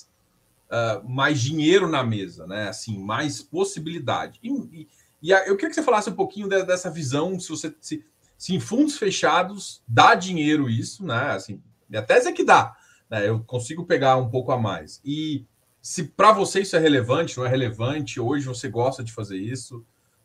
uh, 0.73 1.09
mais 1.09 1.41
dinheiro 1.41 1.89
na 1.89 2.03
mesa, 2.03 2.47
né? 2.47 2.69
Assim, 2.69 2.99
mais 2.99 3.43
possibilidade. 3.43 4.41
E, 4.43 4.49
e, 4.51 4.89
e 5.23 5.31
eu 5.31 5.55
queria 5.57 5.69
que 5.69 5.75
você 5.75 5.83
falasse 5.83 6.11
um 6.11 6.15
pouquinho 6.15 6.49
de, 6.49 6.63
dessa 6.65 6.91
visão, 6.91 7.39
se 7.39 7.49
você 7.49 7.75
se, 7.81 8.05
se, 8.37 8.55
em 8.55 8.61
fundos 8.61 8.97
fechados 8.97 9.83
dá 9.87 10.15
dinheiro 10.15 10.69
isso, 10.69 11.05
né? 11.05 11.33
Assim, 11.33 11.63
a 11.95 12.03
tese 12.03 12.29
é 12.29 12.33
que 12.33 12.45
dá, 12.45 12.75
né? 13.11 13.29
Eu 13.29 13.41
consigo 13.45 13.85
pegar 13.85 14.17
um 14.17 14.31
pouco 14.31 14.51
a 14.51 14.59
mais. 14.59 15.01
E 15.05 15.45
se 15.81 16.05
para 16.05 16.33
você 16.33 16.63
isso 16.63 16.77
é 16.77 16.79
relevante, 16.79 17.37
não 17.37 17.45
é 17.45 17.49
relevante, 17.49 18.19
hoje 18.19 18.47
você 18.47 18.69
gosta 18.69 19.05
de 19.05 19.13
fazer 19.13 19.37
isso, 19.37 19.85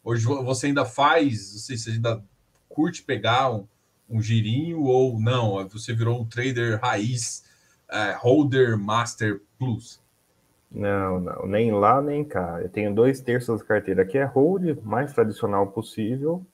Hoje 0.10 0.26
você 0.26 0.68
ainda 0.68 0.86
faz, 0.86 1.66
se 1.66 1.78
você 1.78 1.92
ainda 1.92 2.24
curte 2.70 3.04
pegar 3.04 3.52
um, 3.52 3.68
um 4.10 4.22
girinho 4.22 4.84
ou 4.84 5.20
não, 5.20 5.68
você 5.68 5.94
virou 5.94 6.22
um 6.22 6.26
trader 6.26 6.80
raiz, 6.80 7.44
é, 7.92 8.14
holder 8.14 8.78
master 8.78 9.42
plus. 9.60 10.00
Não, 10.72 11.20
não, 11.20 11.46
nem 11.48 11.72
lá 11.72 12.02
nem 12.02 12.24
cá. 12.24 12.62
Eu 12.62 12.70
tenho 12.70 12.94
dois 12.94 13.22
terços 13.22 13.60
da 13.60 13.66
carteira 13.66 14.06
que 14.06 14.18
é 14.18 14.26
hold, 14.26 14.78
mais 14.84 15.14
tradicional 15.14 15.68
possível, 15.68 16.46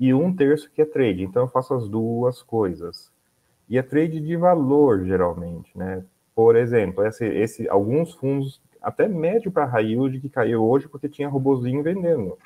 e 0.00 0.12
um 0.14 0.34
terço 0.34 0.70
que 0.70 0.82
é 0.82 0.84
trade. 0.84 1.22
Então 1.22 1.42
eu 1.42 1.48
faço 1.48 1.74
as 1.74 1.88
duas 1.88 2.42
coisas. 2.42 3.12
E 3.68 3.78
é 3.78 3.82
trade 3.82 4.20
de 4.20 4.36
valor, 4.36 5.04
geralmente, 5.04 5.76
né? 5.76 6.04
Por 6.34 6.56
exemplo, 6.56 7.06
esse, 7.06 7.24
esse 7.24 7.68
alguns 7.68 8.12
fundos, 8.14 8.60
até 8.82 9.06
médio 9.08 9.52
para 9.52 9.64
high 9.64 9.86
yield, 9.86 10.20
que 10.20 10.28
caiu 10.28 10.64
hoje 10.64 10.88
porque 10.88 11.08
tinha 11.08 11.28
robozinho 11.28 11.82
vendendo. 11.82 12.36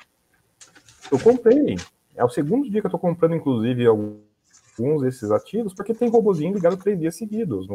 Eu 1.11 1.19
comprei. 1.19 1.75
É 2.15 2.23
o 2.23 2.29
segundo 2.29 2.69
dia 2.69 2.81
que 2.81 2.85
eu 2.85 2.89
estou 2.89 2.99
comprando, 2.99 3.35
inclusive, 3.35 3.85
alguns 3.87 5.01
desses 5.01 5.31
ativos, 5.31 5.73
porque 5.73 5.93
tem 5.93 6.09
robozinho 6.09 6.53
ligado 6.53 6.77
três 6.77 6.99
dias 6.99 7.15
seguidos. 7.15 7.67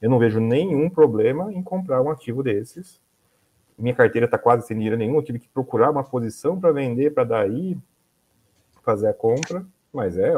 Eu 0.00 0.10
não 0.10 0.18
vejo 0.18 0.40
nenhum 0.40 0.90
problema 0.90 1.52
em 1.52 1.62
comprar 1.62 2.02
um 2.02 2.10
ativo 2.10 2.42
desses. 2.42 3.00
Minha 3.78 3.94
carteira 3.94 4.26
está 4.26 4.38
quase 4.38 4.66
sem 4.66 4.76
dinheiro 4.76 4.96
nenhum. 4.96 5.16
Eu 5.16 5.22
tive 5.22 5.38
que 5.38 5.48
procurar 5.48 5.90
uma 5.90 6.04
posição 6.04 6.58
para 6.58 6.72
vender, 6.72 7.12
para 7.12 7.24
daí 7.24 7.76
fazer 8.82 9.08
a 9.08 9.14
compra. 9.14 9.66
Mas 9.92 10.18
é. 10.18 10.32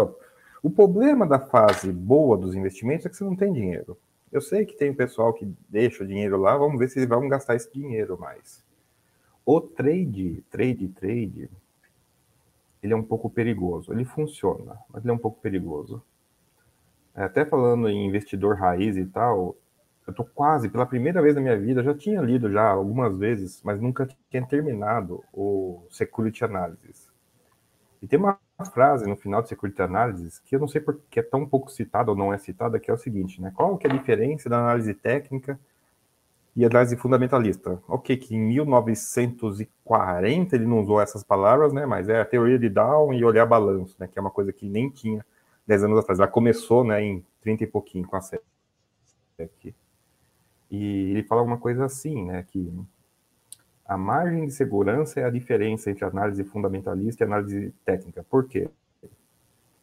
O 0.63 0.71
problema 0.71 1.27
da 1.27 1.39
fase 1.39 1.93
boa 1.93 2.37
dos 2.37 2.55
investimentos 2.55 3.07
é 3.07 3.09
que 3.09 3.17
você 3.17 3.25
não 3.25 3.37
tem 3.37 3.53
dinheiro. 3.53 3.99
Eu 4.33 4.41
sei 4.41 4.67
que 4.67 4.77
tem 4.77 4.93
pessoal 4.93 5.33
que 5.33 5.51
deixa 5.69 6.03
o 6.03 6.07
dinheiro 6.07 6.37
lá, 6.37 6.57
vamos 6.57 6.79
ver 6.79 6.89
se 6.89 6.99
eles 6.99 7.09
vão 7.09 7.29
gastar 7.29 7.55
esse 7.55 7.73
dinheiro 7.73 8.19
mais. 8.19 8.65
O 9.45 9.61
trade, 9.61 10.43
trade, 10.51 10.89
trade, 10.89 11.49
ele 12.83 12.93
é 12.93 12.97
um 12.97 13.03
pouco 13.03 13.31
perigoso. 13.31 13.93
Ele 13.93 14.05
funciona, 14.05 14.77
mas 14.91 15.05
ele 15.05 15.11
é 15.11 15.15
um 15.15 15.19
pouco 15.19 15.41
perigoso. 15.41 16.03
É, 17.16 17.25
até 17.25 17.44
falando 17.44 17.88
em 17.88 18.06
investidor 18.06 18.56
raiz 18.56 18.96
e 18.96 19.04
tal, 19.06 19.56
eu 20.06 20.12
tô 20.12 20.25
quase, 20.25 20.68
pela 20.68 20.87
primeira 20.87 21.23
vez 21.23 21.35
na 21.35 21.40
minha 21.40 21.58
vida, 21.58 21.82
já 21.82 21.94
tinha 21.94 22.20
lido 22.20 22.50
já 22.50 22.68
algumas 22.68 23.16
vezes, 23.18 23.61
mas 23.64 23.80
nunca 23.80 24.06
tinha 24.30 24.46
terminado 24.46 25.25
o 25.32 25.82
Security 25.90 26.44
Analysis. 26.44 27.11
E 28.02 28.06
tem 28.06 28.18
uma 28.18 28.38
frase 28.73 29.08
no 29.08 29.16
final 29.16 29.42
do 29.42 29.49
Security 29.49 29.82
Analysis 29.82 30.38
que 30.38 30.54
eu 30.54 30.61
não 30.61 30.68
sei 30.68 30.80
porque 30.80 31.20
é 31.20 31.23
tão 31.23 31.46
pouco 31.46 31.70
citada 31.70 32.11
ou 32.11 32.16
não 32.16 32.32
é 32.32 32.38
citada, 32.38 32.78
que 32.78 32.90
é 32.90 32.94
o 32.94 32.99
seguinte, 32.99 33.40
né? 33.40 33.52
Qual 33.54 33.76
que 33.78 33.87
é 33.87 33.90
a 33.90 33.92
diferença 33.92 34.49
da 34.49 34.58
análise 34.58 34.94
técnica 34.94 35.58
e 36.56 36.64
análise 36.64 36.96
fundamentalista. 36.96 37.80
Ok, 37.87 38.16
que 38.16 38.35
em 38.35 38.40
1940 38.40 40.56
ele 40.56 40.66
não 40.66 40.80
usou 40.80 41.00
essas 41.00 41.23
palavras, 41.23 41.73
né? 41.73 41.85
Mas 41.85 42.08
é 42.08 42.20
a 42.20 42.25
teoria 42.25 42.58
de 42.58 42.70
Down 42.70 43.12
e 43.12 43.25
olhar 43.25 43.44
balanço, 43.44 43.94
né? 44.00 44.08
Que 44.08 44.18
é 44.18 44.23
uma 44.23 44.30
coisa 44.30 44.52
que 44.52 44.66
nem 44.66 44.88
tinha 44.88 45.25
10 45.66 45.85
anos 45.85 45.99
atrás. 45.99 46.18
Ela 46.18 46.28
começou, 46.28 46.85
né, 46.85 47.02
em 47.02 47.25
30 47.40 47.64
e 47.64 47.66
pouquinho 47.66 48.06
com 48.06 48.16
a 48.16 48.20
série. 48.20 48.42
E 50.70 51.11
ele 51.11 51.23
fala 51.23 51.42
uma 51.42 51.58
coisa 51.58 51.85
assim, 51.85 52.25
né? 52.25 52.44
Que 52.49 52.73
a 53.85 53.96
margem 53.96 54.46
de 54.46 54.52
segurança 54.52 55.20
é 55.20 55.25
a 55.25 55.30
diferença 55.30 55.90
entre 55.90 56.04
análise 56.04 56.42
fundamentalista 56.44 57.23
e 57.23 57.26
análise 57.26 57.75
técnica. 57.85 58.25
Por 58.28 58.49
quê? 58.49 58.68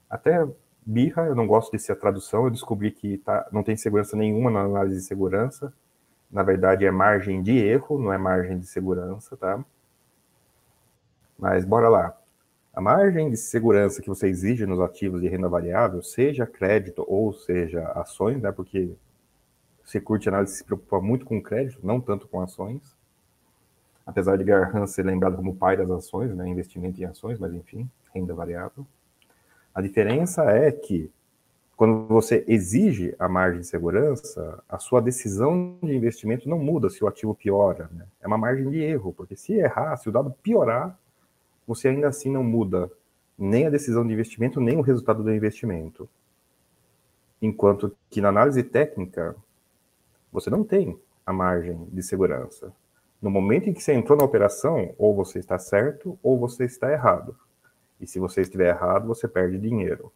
Até 0.10 0.46
birra, 0.86 1.24
eu 1.28 1.36
não 1.36 1.48
gosto 1.48 1.72
de 1.72 1.80
ser 1.80 1.94
a 1.94 1.96
tradução, 1.96 2.46
eu 2.46 2.52
descobri 2.52 2.92
que 2.92 3.18
tá, 3.20 3.48
não 3.52 3.64
tem 3.64 3.78
segurança 3.78 4.18
nenhuma 4.18 4.52
na 4.52 4.62
análise 4.62 4.98
de 4.98 5.04
segurança 5.04 5.74
na 6.34 6.42
verdade 6.42 6.84
é 6.84 6.90
margem 6.90 7.44
de 7.44 7.56
erro, 7.56 8.00
não 8.00 8.12
é 8.12 8.18
margem 8.18 8.58
de 8.58 8.66
segurança, 8.66 9.38
tá? 9.38 9.64
Mas 11.38 11.64
bora 11.64 11.88
lá. 11.88 12.18
A 12.74 12.82
margem 12.82 13.30
de 13.30 13.38
segurança 13.38 14.02
que 14.02 14.10
você 14.10 14.28
exige 14.28 14.66
nos 14.66 14.80
ativos 14.80 15.22
de 15.22 15.28
renda 15.28 15.48
variável, 15.48 16.02
seja 16.02 16.48
crédito 16.48 17.06
ou 17.08 17.32
seja 17.32 17.88
ações, 17.90 18.42
né? 18.42 18.52
Porque 18.52 18.96
Security 19.86 20.30
Análise 20.30 20.56
se 20.56 20.64
preocupa 20.64 21.00
muito 21.00 21.24
com 21.24 21.40
crédito, 21.40 21.86
não 21.86 22.02
tanto 22.02 22.28
com 22.28 22.42
ações. 22.42 22.98
Apesar 24.06 24.38
de 24.38 24.44
Garhan 24.44 24.88
ser 24.88 25.06
lembrado 25.06 25.36
como 25.36 25.56
pai 25.56 25.78
das 25.78 25.90
ações, 25.92 26.36
né? 26.36 26.48
Investimento 26.48 27.00
em 27.00 27.06
ações, 27.06 27.38
mas 27.38 27.54
enfim, 27.54 27.88
renda 28.12 28.34
variável. 28.34 28.88
A 29.74 29.80
diferença 29.80 30.44
é 30.46 30.72
que 30.72 31.12
quando 31.78 32.08
você 32.08 32.44
exige 32.48 33.16
a 33.20 33.30
margem 33.30 33.62
de 33.62 33.68
segurança, 33.68 34.64
a 34.68 34.80
sua 34.80 35.00
decisão 35.00 35.78
de 35.82 35.96
investimento 35.96 36.50
não 36.50 36.58
muda 36.58 36.90
se 36.90 37.04
o 37.04 37.08
ativo 37.08 37.36
piora. 37.36 37.88
Né? 37.92 38.06
É 38.20 38.28
uma 38.28 38.38
margem 38.38 38.68
de 38.68 38.80
erro, 38.80 39.14
porque 39.14 39.36
se 39.36 39.54
errar, 39.54 39.96
se 39.98 40.10
o 40.10 40.12
dado 40.12 40.32
piorar, 40.42 40.98
você 41.68 41.88
ainda 41.88 42.08
assim 42.08 42.32
não 42.32 42.44
muda 42.44 42.92
nem 43.38 43.66
a 43.66 43.70
decisão 43.70 44.06
de 44.06 44.14
investimento, 44.14 44.62
nem 44.62 44.78
o 44.78 44.82
resultado 44.82 45.24
do 45.24 45.34
investimento. 45.34 46.10
Enquanto 47.42 47.96
que 48.10 48.22
na 48.22 48.30
análise 48.30 48.64
técnica, 48.64 49.36
você 50.32 50.50
não 50.50 50.64
tem 50.64 50.98
a 51.26 51.34
margem 51.34 51.88
de 51.92 52.02
segurança. 52.04 52.72
No 53.22 53.30
momento 53.30 53.70
em 53.70 53.74
que 53.74 53.82
você 53.82 53.94
entrou 53.94 54.18
na 54.18 54.24
operação, 54.24 54.94
ou 54.98 55.16
você 55.16 55.40
está 55.40 55.58
certo 55.58 56.18
ou 56.22 56.38
você 56.38 56.66
está 56.66 56.92
errado. 56.92 57.36
E 58.00 58.06
se 58.06 58.20
você 58.20 58.42
estiver 58.42 58.70
errado, 58.70 59.08
você 59.08 59.28
perde 59.28 59.58
dinheiro 59.58 60.12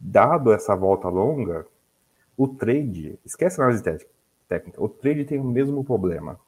dado 0.00 0.52
essa 0.52 0.74
volta 0.74 1.08
longa, 1.08 1.66
o 2.36 2.48
trade, 2.48 3.18
esquece 3.24 3.60
a 3.60 3.64
análise 3.64 4.08
técnica, 4.48 4.82
o 4.82 4.88
trade 4.88 5.26
tem 5.26 5.38
o 5.38 5.44
mesmo 5.44 5.84
problema 5.84 6.40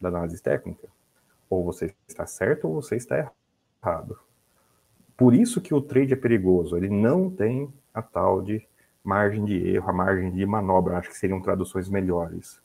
da 0.00 0.08
análise 0.08 0.40
técnica. 0.40 0.88
Ou 1.48 1.64
você 1.64 1.94
está 2.06 2.26
certo 2.26 2.68
ou 2.68 2.74
você 2.74 2.96
está 2.96 3.32
errado. 3.82 4.18
Por 5.16 5.34
isso 5.34 5.60
que 5.60 5.74
o 5.74 5.80
trade 5.80 6.12
é 6.12 6.16
perigoso, 6.16 6.76
ele 6.76 6.88
não 6.88 7.28
tem 7.28 7.72
a 7.92 8.00
tal 8.00 8.40
de 8.40 8.66
margem 9.02 9.44
de 9.44 9.56
erro, 9.68 9.90
a 9.90 9.92
margem 9.92 10.30
de 10.30 10.44
manobra, 10.46 10.98
acho 10.98 11.08
que 11.08 11.16
seriam 11.16 11.40
traduções 11.40 11.88
melhores. 11.88 12.60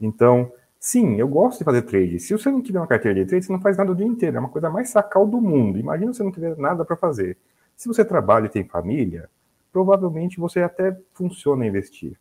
Então, 0.00 0.50
sim, 0.80 1.16
eu 1.16 1.28
gosto 1.28 1.58
de 1.58 1.64
fazer 1.64 1.82
trade. 1.82 2.18
Se 2.18 2.32
você 2.32 2.50
não 2.50 2.62
tiver 2.62 2.80
uma 2.80 2.86
carteira 2.86 3.22
de 3.22 3.28
trade, 3.28 3.44
você 3.44 3.52
não 3.52 3.60
faz 3.60 3.76
nada 3.76 3.92
o 3.92 3.94
dia 3.94 4.06
inteiro, 4.06 4.36
é 4.36 4.40
uma 4.40 4.48
coisa 4.48 4.70
mais 4.70 4.88
sacal 4.88 5.26
do 5.26 5.40
mundo. 5.40 5.78
Imagina 5.78 6.12
se 6.12 6.18
você 6.18 6.24
não 6.24 6.32
tiver 6.32 6.56
nada 6.56 6.84
para 6.84 6.96
fazer. 6.96 7.36
Se 7.76 7.86
você 7.86 8.04
trabalha 8.04 8.46
e 8.46 8.48
tem 8.48 8.64
família, 8.64 9.28
provavelmente 9.70 10.40
você 10.40 10.60
até 10.60 10.98
funciona 11.12 11.66
investir, 11.66 12.18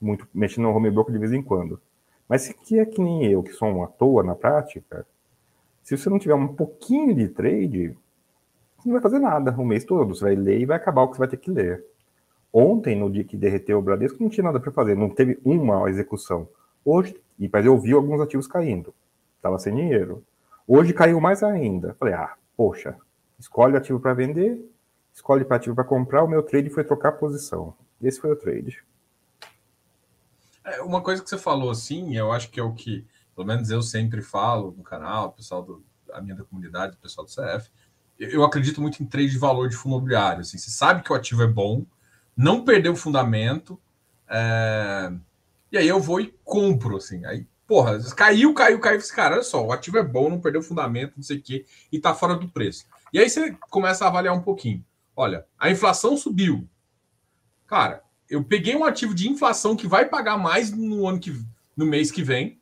muito 0.00 0.26
mexendo 0.32 0.64
no 0.64 0.74
home 0.74 0.90
broker 0.90 1.12
de 1.12 1.18
vez 1.18 1.32
em 1.32 1.42
quando. 1.42 1.80
Mas 2.28 2.42
se 2.42 2.54
que 2.54 2.78
é 2.78 2.86
que 2.86 3.00
nem 3.00 3.24
eu, 3.26 3.42
que 3.42 3.52
sou 3.52 3.68
um 3.68 3.84
à 3.84 3.86
toa 3.86 4.22
na 4.22 4.34
prática, 4.34 5.06
se 5.86 5.96
você 5.96 6.10
não 6.10 6.18
tiver 6.18 6.34
um 6.34 6.48
pouquinho 6.48 7.14
de 7.14 7.28
trade, 7.28 7.96
não 8.84 8.94
vai 8.94 9.00
fazer 9.00 9.20
nada 9.20 9.52
o 9.52 9.64
mês 9.64 9.84
todo. 9.84 10.12
Você 10.16 10.24
vai 10.24 10.34
ler 10.34 10.58
e 10.58 10.66
vai 10.66 10.76
acabar 10.76 11.02
o 11.02 11.08
que 11.08 11.14
você 11.14 11.20
vai 11.20 11.28
ter 11.28 11.36
que 11.36 11.48
ler. 11.48 11.84
Ontem, 12.52 12.96
no 12.96 13.08
dia 13.08 13.22
que 13.22 13.36
derreteu 13.36 13.78
o 13.78 13.82
Bradesco, 13.82 14.20
não 14.20 14.28
tinha 14.28 14.42
nada 14.42 14.58
para 14.58 14.72
fazer, 14.72 14.96
não 14.96 15.08
teve 15.08 15.38
uma 15.44 15.88
execução. 15.88 16.48
Hoje, 16.84 17.16
e 17.38 17.48
mas 17.52 17.64
eu 17.64 17.78
vi 17.78 17.92
alguns 17.92 18.20
ativos 18.20 18.48
caindo. 18.48 18.92
Estava 19.36 19.60
sem 19.60 19.76
dinheiro. 19.76 20.24
Hoje 20.66 20.92
caiu 20.92 21.20
mais 21.20 21.44
ainda. 21.44 21.94
Falei, 22.00 22.14
ah, 22.14 22.34
poxa, 22.56 22.96
escolhe 23.38 23.76
ativo 23.76 24.00
para 24.00 24.12
vender, 24.12 24.68
escolhe 25.14 25.44
o 25.44 25.54
ativo 25.54 25.76
para 25.76 25.84
comprar. 25.84 26.24
O 26.24 26.28
meu 26.28 26.42
trade 26.42 26.68
foi 26.68 26.82
trocar 26.82 27.12
posição. 27.12 27.72
Esse 28.02 28.20
foi 28.20 28.32
o 28.32 28.36
trade. 28.36 28.82
É, 30.64 30.82
uma 30.82 31.00
coisa 31.00 31.22
que 31.22 31.30
você 31.30 31.38
falou 31.38 31.70
assim, 31.70 32.16
eu 32.16 32.32
acho 32.32 32.50
que 32.50 32.58
é 32.58 32.62
o 32.64 32.72
que, 32.72 33.06
pelo 33.36 33.46
menos 33.46 33.70
eu 33.70 33.82
sempre 33.82 34.22
falo 34.22 34.74
no 34.76 34.82
canal, 34.82 35.26
o 35.26 35.32
pessoal 35.32 35.62
do, 35.62 35.84
a 36.10 36.22
minha 36.22 36.34
da 36.34 36.42
comunidade, 36.42 36.96
o 36.96 37.00
pessoal 37.00 37.26
do 37.26 37.30
CF, 37.30 37.70
eu 38.18 38.42
acredito 38.42 38.80
muito 38.80 39.02
em 39.02 39.06
trade 39.06 39.30
de 39.30 39.38
valor 39.38 39.68
de 39.68 39.76
fundo 39.76 39.96
imobiliário. 39.96 40.40
Assim, 40.40 40.56
você 40.56 40.70
sabe 40.70 41.02
que 41.02 41.12
o 41.12 41.14
ativo 41.14 41.42
é 41.42 41.46
bom, 41.46 41.84
não 42.34 42.64
perdeu 42.64 42.94
o 42.94 42.96
fundamento, 42.96 43.78
é... 44.26 45.12
e 45.70 45.76
aí 45.76 45.86
eu 45.86 46.00
vou 46.00 46.18
e 46.18 46.34
compro, 46.42 46.96
assim. 46.96 47.26
Aí, 47.26 47.46
porra, 47.66 47.98
caiu, 48.16 48.54
caiu, 48.54 48.80
caiu. 48.80 49.00
Cara, 49.14 49.34
olha 49.34 49.42
só, 49.42 49.66
o 49.66 49.70
ativo 49.70 49.98
é 49.98 50.02
bom, 50.02 50.30
não 50.30 50.40
perdeu 50.40 50.62
o 50.62 50.64
fundamento, 50.64 51.12
não 51.14 51.22
sei 51.22 51.36
o 51.36 51.42
quê, 51.42 51.66
e 51.92 51.98
tá 52.00 52.14
fora 52.14 52.34
do 52.34 52.48
preço. 52.48 52.86
E 53.12 53.18
aí 53.18 53.28
você 53.28 53.54
começa 53.68 54.06
a 54.06 54.08
avaliar 54.08 54.34
um 54.34 54.42
pouquinho. 54.42 54.82
Olha, 55.14 55.46
a 55.58 55.70
inflação 55.70 56.16
subiu. 56.16 56.66
Cara, 57.66 58.02
eu 58.30 58.42
peguei 58.42 58.74
um 58.74 58.84
ativo 58.84 59.14
de 59.14 59.28
inflação 59.28 59.76
que 59.76 59.86
vai 59.86 60.06
pagar 60.06 60.38
mais 60.38 60.70
no 60.70 61.06
ano 61.06 61.20
que 61.20 61.38
no 61.76 61.84
mês 61.84 62.10
que 62.10 62.22
vem, 62.22 62.58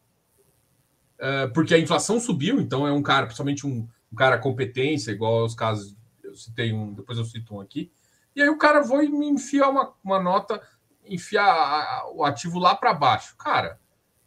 porque 1.53 1.75
a 1.75 1.79
inflação 1.79 2.21
subiu, 2.21 2.61
então 2.61 2.87
é 2.87 2.93
um 2.93 3.03
cara, 3.03 3.27
principalmente 3.27 3.67
um, 3.67 3.89
um 4.13 4.17
cara 4.17 4.39
competência, 4.39 5.11
igual 5.11 5.41
aos 5.41 5.55
casos, 5.55 5.97
eu 6.23 6.35
citei 6.35 6.73
um, 6.73 6.93
depois 6.93 7.19
eu 7.19 7.25
cito 7.25 7.55
um 7.55 7.61
aqui, 7.61 7.91
e 8.35 8.43
aí 8.43 8.49
o 8.49 8.59
cara 8.59 8.83
vai 8.83 9.07
me 9.07 9.29
enfiar 9.29 9.69
uma, 9.69 9.93
uma 10.03 10.21
nota, 10.21 10.61
enfiar 11.07 12.05
o 12.13 12.25
ativo 12.25 12.59
lá 12.59 12.75
para 12.75 12.93
baixo. 12.93 13.37
Cara, 13.37 13.79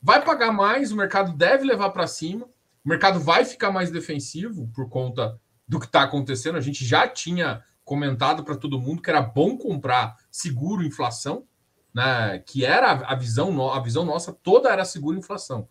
vai 0.02 0.24
pagar 0.24 0.52
mais, 0.52 0.92
o 0.92 0.96
mercado 0.96 1.34
deve 1.34 1.66
levar 1.66 1.90
para 1.90 2.08
cima, 2.08 2.46
o 2.46 2.90
mercado 2.90 3.20
vai 3.20 3.44
ficar 3.44 3.72
mais 3.72 3.92
defensivo 3.92 4.68
por 4.74 4.90
conta 4.90 5.40
do 5.68 5.80
que 5.80 5.86
está 5.86 6.04
acontecendo. 6.04 6.58
A 6.58 6.62
gente 6.62 6.86
já 6.86 7.08
tinha 7.08 7.64
comentado 7.84 8.44
para 8.44 8.56
todo 8.56 8.80
mundo 8.80 9.02
que 9.02 9.10
era 9.10 9.22
bom 9.22 9.58
comprar 9.58 10.16
seguro 10.32 10.86
inflação, 10.86 11.46
né? 11.94 12.40
Que 12.40 12.64
era 12.64 12.92
a 12.92 13.16
visão, 13.16 13.72
a 13.72 13.80
visão 13.82 14.06
nossa 14.06 14.32
toda 14.32 14.70
era 14.70 14.86
seguro 14.86 15.18
inflação. 15.18 15.68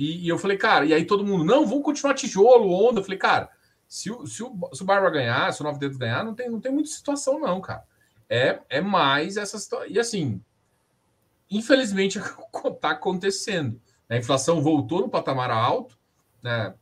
E, 0.00 0.24
e, 0.24 0.28
eu 0.30 0.38
falei, 0.38 0.56
cara, 0.56 0.86
e 0.86 0.94
aí 0.94 1.04
todo 1.04 1.26
mundo, 1.26 1.44
não, 1.44 1.66
vamos 1.66 1.84
continuar 1.84 2.14
tijolo, 2.14 2.72
onda. 2.72 3.00
Eu 3.00 3.04
falei, 3.04 3.18
cara, 3.18 3.50
se 3.86 4.10
o, 4.10 4.26
se 4.26 4.42
o, 4.42 4.58
se 4.72 4.82
o 4.82 4.86
Barba 4.86 5.10
ganhar, 5.10 5.52
se 5.52 5.60
o 5.60 5.64
Nove 5.64 5.78
Dedos 5.78 5.98
ganhar, 5.98 6.24
não 6.24 6.34
tem, 6.34 6.48
não 6.48 6.58
tem 6.58 6.72
muita 6.72 6.88
situação, 6.88 7.38
não, 7.38 7.60
cara. 7.60 7.84
É, 8.26 8.60
é 8.70 8.80
mais 8.80 9.36
essa 9.36 9.58
situação. 9.58 9.86
E 9.86 9.98
assim, 10.00 10.40
infelizmente, 11.50 12.18
está 12.18 12.92
acontecendo. 12.92 13.78
A 14.08 14.16
inflação 14.16 14.62
voltou 14.62 15.02
no 15.02 15.10
patamar 15.10 15.50
alto, 15.50 15.98
né? 16.42 16.72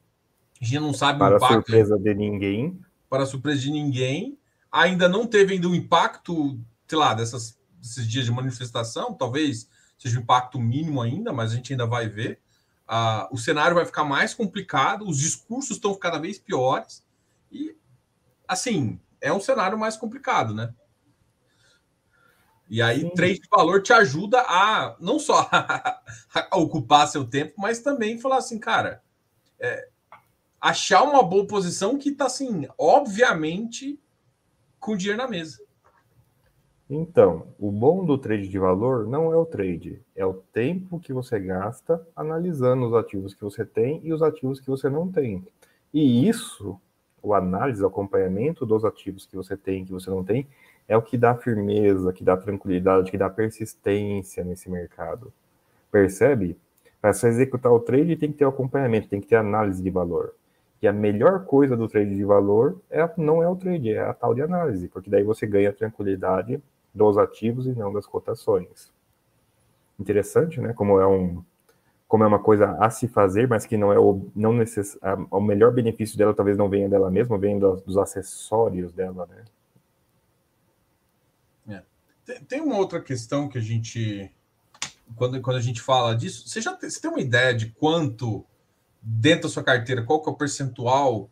A 0.60 0.64
gente 0.64 0.78
não 0.78 0.94
sabe 0.94 1.18
para 1.18 1.34
o 1.34 1.36
impacto. 1.38 1.48
Para 1.48 1.62
surpresa 1.62 1.98
de 1.98 2.14
ninguém. 2.14 2.80
Para 3.10 3.26
surpresa 3.26 3.60
de 3.62 3.72
ninguém 3.72 4.38
ainda 4.70 5.08
não 5.08 5.26
teve 5.26 5.54
ainda 5.54 5.66
um 5.66 5.74
impacto, 5.74 6.56
sei 6.86 6.98
lá, 6.98 7.14
dessas, 7.14 7.58
desses 7.80 8.06
dias 8.06 8.26
de 8.26 8.30
manifestação, 8.30 9.12
talvez 9.12 9.68
seja 9.96 10.18
um 10.18 10.22
impacto 10.22 10.60
mínimo 10.60 11.02
ainda, 11.02 11.32
mas 11.32 11.50
a 11.50 11.56
gente 11.56 11.72
ainda 11.72 11.86
vai 11.86 12.08
ver. 12.08 12.38
O 13.30 13.36
cenário 13.36 13.74
vai 13.74 13.84
ficar 13.84 14.04
mais 14.04 14.32
complicado, 14.32 15.06
os 15.06 15.18
discursos 15.18 15.76
estão 15.76 15.94
cada 15.94 16.18
vez 16.18 16.38
piores, 16.38 17.04
e 17.52 17.76
assim, 18.46 18.98
é 19.20 19.32
um 19.32 19.40
cenário 19.40 19.78
mais 19.78 19.96
complicado, 19.96 20.54
né? 20.54 20.74
E 22.70 22.82
aí, 22.82 23.00
Sim. 23.00 23.10
trade 23.10 23.40
de 23.40 23.48
valor 23.50 23.82
te 23.82 23.92
ajuda 23.92 24.40
a 24.42 24.94
não 25.00 25.18
só 25.18 25.48
a 25.52 26.56
ocupar 26.56 27.08
seu 27.08 27.24
tempo, 27.24 27.54
mas 27.56 27.80
também 27.80 28.18
falar 28.18 28.38
assim, 28.38 28.58
cara, 28.58 29.02
é, 29.58 29.88
achar 30.60 31.02
uma 31.02 31.22
boa 31.22 31.46
posição 31.46 31.98
que 31.98 32.12
tá 32.12 32.26
assim, 32.26 32.68
obviamente 32.76 33.98
com 34.78 34.96
dinheiro 34.96 35.18
na 35.18 35.28
mesa. 35.28 35.58
Então, 36.90 37.48
o 37.58 37.70
bom 37.70 38.02
do 38.02 38.16
trade 38.16 38.48
de 38.48 38.58
valor 38.58 39.06
não 39.06 39.30
é 39.30 39.36
o 39.36 39.44
trade, 39.44 40.00
é 40.16 40.24
o 40.24 40.32
tempo 40.32 40.98
que 40.98 41.12
você 41.12 41.38
gasta 41.38 42.00
analisando 42.16 42.86
os 42.86 42.94
ativos 42.94 43.34
que 43.34 43.44
você 43.44 43.62
tem 43.62 44.00
e 44.02 44.10
os 44.10 44.22
ativos 44.22 44.58
que 44.58 44.68
você 44.68 44.88
não 44.88 45.06
tem. 45.12 45.46
E 45.92 46.26
isso, 46.26 46.80
o 47.22 47.34
análise, 47.34 47.82
o 47.82 47.86
acompanhamento 47.86 48.64
dos 48.64 48.86
ativos 48.86 49.26
que 49.26 49.36
você 49.36 49.54
tem 49.54 49.82
e 49.82 49.84
que 49.84 49.92
você 49.92 50.08
não 50.08 50.24
tem, 50.24 50.46
é 50.88 50.96
o 50.96 51.02
que 51.02 51.18
dá 51.18 51.34
firmeza, 51.34 52.10
que 52.10 52.24
dá 52.24 52.38
tranquilidade, 52.38 53.10
que 53.10 53.18
dá 53.18 53.28
persistência 53.28 54.42
nesse 54.42 54.70
mercado. 54.70 55.30
Percebe? 55.92 56.56
Para 57.02 57.12
você 57.12 57.28
executar 57.28 57.70
o 57.70 57.80
trade, 57.80 58.16
tem 58.16 58.32
que 58.32 58.38
ter 58.38 58.46
acompanhamento, 58.46 59.08
tem 59.08 59.20
que 59.20 59.26
ter 59.26 59.36
análise 59.36 59.82
de 59.82 59.90
valor. 59.90 60.34
E 60.80 60.88
a 60.88 60.92
melhor 60.92 61.44
coisa 61.44 61.76
do 61.76 61.86
trade 61.86 62.16
de 62.16 62.24
valor 62.24 62.80
é, 62.90 63.06
não 63.18 63.42
é 63.42 63.48
o 63.48 63.56
trade, 63.56 63.92
é 63.92 64.00
a 64.00 64.14
tal 64.14 64.34
de 64.34 64.40
análise, 64.40 64.88
porque 64.88 65.10
daí 65.10 65.22
você 65.22 65.46
ganha 65.46 65.72
tranquilidade 65.72 66.62
dos 66.94 67.18
ativos 67.18 67.66
e 67.66 67.72
não 67.72 67.92
das 67.92 68.06
cotações. 68.06 68.92
Interessante, 69.98 70.60
né? 70.60 70.72
Como 70.72 71.00
é 71.00 71.06
um 71.06 71.42
como 72.06 72.24
é 72.24 72.26
uma 72.26 72.38
coisa 72.38 72.70
a 72.80 72.88
se 72.88 73.06
fazer, 73.06 73.46
mas 73.46 73.66
que 73.66 73.76
não 73.76 73.92
é 73.92 73.98
o 73.98 74.30
não 74.34 74.54
necess, 74.54 74.96
a, 75.02 75.14
o 75.30 75.42
melhor 75.42 75.70
benefício 75.74 76.16
dela 76.16 76.32
talvez 76.32 76.56
não 76.56 76.68
venha 76.68 76.88
dela 76.88 77.10
mesma, 77.10 77.36
venha 77.36 77.60
dos, 77.60 77.82
dos 77.82 77.98
acessórios 77.98 78.94
dela, 78.94 79.26
né? 79.26 79.44
É. 81.76 81.82
Tem, 82.24 82.44
tem, 82.44 82.60
uma 82.62 82.78
outra 82.78 82.98
questão 82.98 83.46
que 83.46 83.58
a 83.58 83.60
gente 83.60 84.32
quando, 85.16 85.40
quando 85.42 85.56
a 85.56 85.60
gente 85.60 85.80
fala 85.82 86.14
disso, 86.14 86.48
você 86.48 86.60
já 86.60 86.74
tem, 86.74 86.88
você 86.88 87.00
tem 87.00 87.10
uma 87.10 87.20
ideia 87.20 87.54
de 87.54 87.66
quanto 87.72 88.44
dentro 89.02 89.42
da 89.42 89.48
sua 89.48 89.62
carteira, 89.62 90.02
qual 90.02 90.22
que 90.22 90.28
é 90.28 90.32
o 90.32 90.36
percentual 90.36 91.30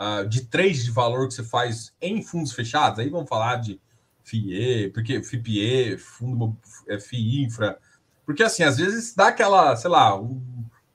uh, 0.00 0.26
de 0.28 0.46
trade 0.46 0.84
de 0.84 0.90
valor 0.90 1.28
que 1.28 1.34
você 1.34 1.44
faz 1.44 1.92
em 2.00 2.22
fundos 2.22 2.52
fechados? 2.52 2.98
Aí 2.98 3.08
vamos 3.08 3.28
falar 3.28 3.56
de 3.56 3.80
FIE, 4.24 4.90
porque 4.92 5.22
FIPE, 5.22 5.98
fundo 5.98 6.56
é, 6.88 6.98
FI 6.98 7.44
Infra, 7.44 7.78
porque 8.24 8.42
assim, 8.42 8.62
às 8.62 8.78
vezes 8.78 9.14
dá 9.14 9.28
aquela, 9.28 9.74
sei 9.76 9.90
lá, 9.90 10.18
um, 10.18 10.40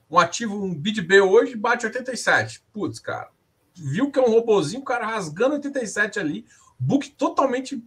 um 0.10 0.18
ativo, 0.18 0.64
um 0.64 0.74
BidB 0.74 1.22
hoje 1.22 1.56
bate 1.56 1.86
87. 1.86 2.64
Putz, 2.72 3.00
cara, 3.00 3.30
viu 3.76 4.12
que 4.12 4.20
é 4.20 4.22
um 4.22 4.32
robozinho, 4.32 4.82
o 4.82 4.86
cara 4.86 5.06
rasgando 5.06 5.56
87 5.56 6.20
ali, 6.20 6.46
book 6.80 7.10
totalmente 7.12 7.84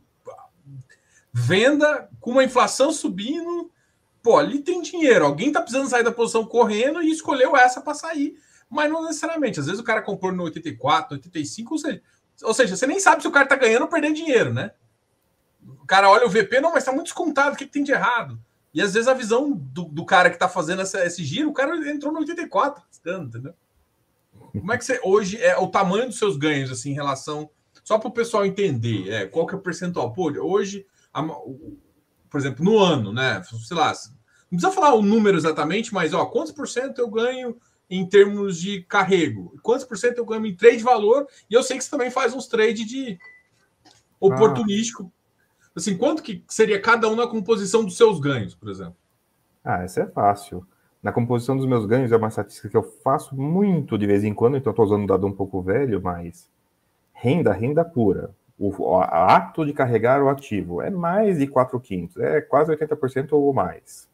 venda 1.32 2.08
com 2.20 2.32
uma 2.32 2.44
inflação 2.44 2.92
subindo 2.92 3.70
Pô, 4.22 4.36
ali 4.36 4.60
tem 4.60 4.82
dinheiro. 4.82 5.24
Alguém 5.24 5.52
tá 5.52 5.60
precisando 5.60 5.88
sair 5.88 6.04
da 6.04 6.12
posição 6.12 6.44
correndo 6.44 7.02
e 7.02 7.10
escolheu 7.10 7.56
essa 7.56 7.80
para 7.80 7.94
sair. 7.94 8.36
Mas 8.68 8.90
não 8.90 9.04
necessariamente. 9.04 9.60
Às 9.60 9.66
vezes 9.66 9.80
o 9.80 9.84
cara 9.84 10.02
comprou 10.02 10.32
no 10.32 10.44
84, 10.44 11.14
85, 11.14 11.74
ou 11.74 11.78
seja, 11.78 12.02
ou 12.42 12.54
seja, 12.54 12.76
você 12.76 12.86
nem 12.86 13.00
sabe 13.00 13.22
se 13.22 13.28
o 13.28 13.32
cara 13.32 13.46
tá 13.46 13.56
ganhando 13.56 13.82
ou 13.82 13.88
perdendo 13.88 14.14
dinheiro, 14.14 14.52
né? 14.52 14.72
O 15.62 15.86
cara 15.86 16.08
olha 16.08 16.26
o 16.26 16.30
VP, 16.30 16.60
não, 16.60 16.72
mas 16.72 16.84
tá 16.84 16.92
muito 16.92 17.06
descontado, 17.06 17.54
o 17.54 17.58
que, 17.58 17.66
que 17.66 17.72
tem 17.72 17.82
de 17.82 17.92
errado? 17.92 18.40
E 18.72 18.80
às 18.80 18.94
vezes 18.94 19.08
a 19.08 19.14
visão 19.14 19.52
do, 19.52 19.84
do 19.84 20.04
cara 20.04 20.30
que 20.30 20.38
tá 20.38 20.48
fazendo 20.48 20.82
essa, 20.82 21.04
esse 21.04 21.24
giro, 21.24 21.50
o 21.50 21.52
cara 21.52 21.76
entrou 21.90 22.12
no 22.12 22.20
84, 22.20 22.82
entendeu? 23.22 23.54
Como 24.52 24.72
é 24.72 24.78
que 24.78 24.84
você 24.84 25.00
hoje 25.02 25.40
é 25.40 25.56
o 25.56 25.68
tamanho 25.68 26.06
dos 26.06 26.18
seus 26.18 26.36
ganhos 26.36 26.70
assim 26.70 26.90
em 26.90 26.94
relação 26.94 27.50
só 27.84 27.98
para 27.98 28.08
o 28.08 28.12
pessoal 28.12 28.44
entender, 28.44 29.08
é, 29.10 29.26
qual 29.26 29.46
que 29.46 29.54
é 29.54 29.58
o 29.58 29.60
percentual? 29.60 30.12
Pô, 30.12 30.30
hoje 30.30 30.86
a, 31.12 31.22
por 31.22 32.38
exemplo, 32.38 32.64
no 32.64 32.78
ano, 32.78 33.12
né? 33.12 33.42
Sei 33.42 33.76
lá, 33.76 33.92
não 34.50 34.58
precisa 34.58 34.72
falar 34.72 34.94
o 34.94 35.02
número 35.02 35.36
exatamente, 35.36 35.92
mas 35.92 36.12
ó, 36.12 36.26
quantos 36.26 36.52
por 36.52 36.68
cento 36.68 37.00
eu 37.00 37.10
ganho 37.10 37.56
em 37.88 38.06
termos 38.06 38.60
de 38.60 38.82
carrego? 38.82 39.58
Quantos 39.62 39.84
por 39.84 39.98
cento 39.98 40.18
eu 40.18 40.24
ganho 40.24 40.46
em 40.46 40.54
trade 40.54 40.78
de 40.78 40.84
valor? 40.84 41.26
E 41.48 41.54
eu 41.54 41.62
sei 41.62 41.78
que 41.78 41.84
você 41.84 41.90
também 41.90 42.10
faz 42.10 42.34
uns 42.34 42.46
trade 42.46 42.84
de 42.84 43.18
oportunístico. 44.20 45.12
Ah. 45.12 45.19
Assim, 45.74 45.96
quanto 45.96 46.22
que 46.22 46.44
seria 46.48 46.80
cada 46.80 47.08
um 47.08 47.16
na 47.16 47.26
composição 47.26 47.84
dos 47.84 47.96
seus 47.96 48.18
ganhos, 48.18 48.54
por 48.54 48.68
exemplo? 48.68 48.96
Ah, 49.64 49.84
isso 49.84 50.00
é 50.00 50.06
fácil. 50.06 50.66
Na 51.02 51.12
composição 51.12 51.56
dos 51.56 51.66
meus 51.66 51.86
ganhos 51.86 52.12
é 52.12 52.16
uma 52.16 52.28
estatística 52.28 52.68
que 52.68 52.76
eu 52.76 52.82
faço 52.82 53.34
muito 53.34 53.96
de 53.96 54.06
vez 54.06 54.24
em 54.24 54.34
quando, 54.34 54.56
então 54.56 54.70
estou 54.70 54.84
usando 54.84 55.02
um 55.02 55.06
dado 55.06 55.26
um 55.26 55.32
pouco 55.32 55.62
velho, 55.62 56.00
mas 56.02 56.48
renda, 57.12 57.52
renda 57.52 57.84
pura 57.84 58.34
o, 58.60 58.98
ato 58.98 59.64
de 59.64 59.72
carregar 59.72 60.22
o 60.22 60.28
ativo 60.28 60.82
é 60.82 60.90
mais 60.90 61.38
de 61.38 61.46
4 61.46 61.80
quintos, 61.80 62.18
é 62.18 62.42
quase 62.42 62.70
80% 62.70 63.32
ou 63.32 63.54
mais. 63.54 64.06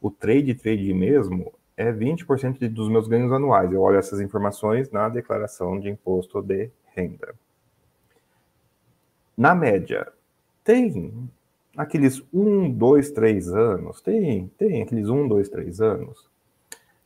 O 0.00 0.10
trade, 0.10 0.52
trade 0.54 0.92
mesmo, 0.92 1.52
é 1.76 1.92
20% 1.92 2.68
dos 2.68 2.88
meus 2.88 3.06
ganhos 3.06 3.30
anuais. 3.30 3.72
Eu 3.72 3.80
olho 3.80 3.98
essas 3.98 4.20
informações 4.20 4.90
na 4.90 5.08
declaração 5.08 5.78
de 5.78 5.88
imposto 5.88 6.42
de 6.42 6.70
renda. 6.88 7.36
Na 9.36 9.54
média, 9.54 10.12
tem 10.64 11.28
aqueles 11.76 12.22
1, 12.32 12.70
2, 12.72 13.10
3 13.10 13.48
anos, 13.48 14.00
tem, 14.00 14.50
tem 14.58 14.82
aqueles 14.82 15.08
1, 15.08 15.28
2, 15.28 15.48
3 15.48 15.80
anos, 15.80 16.28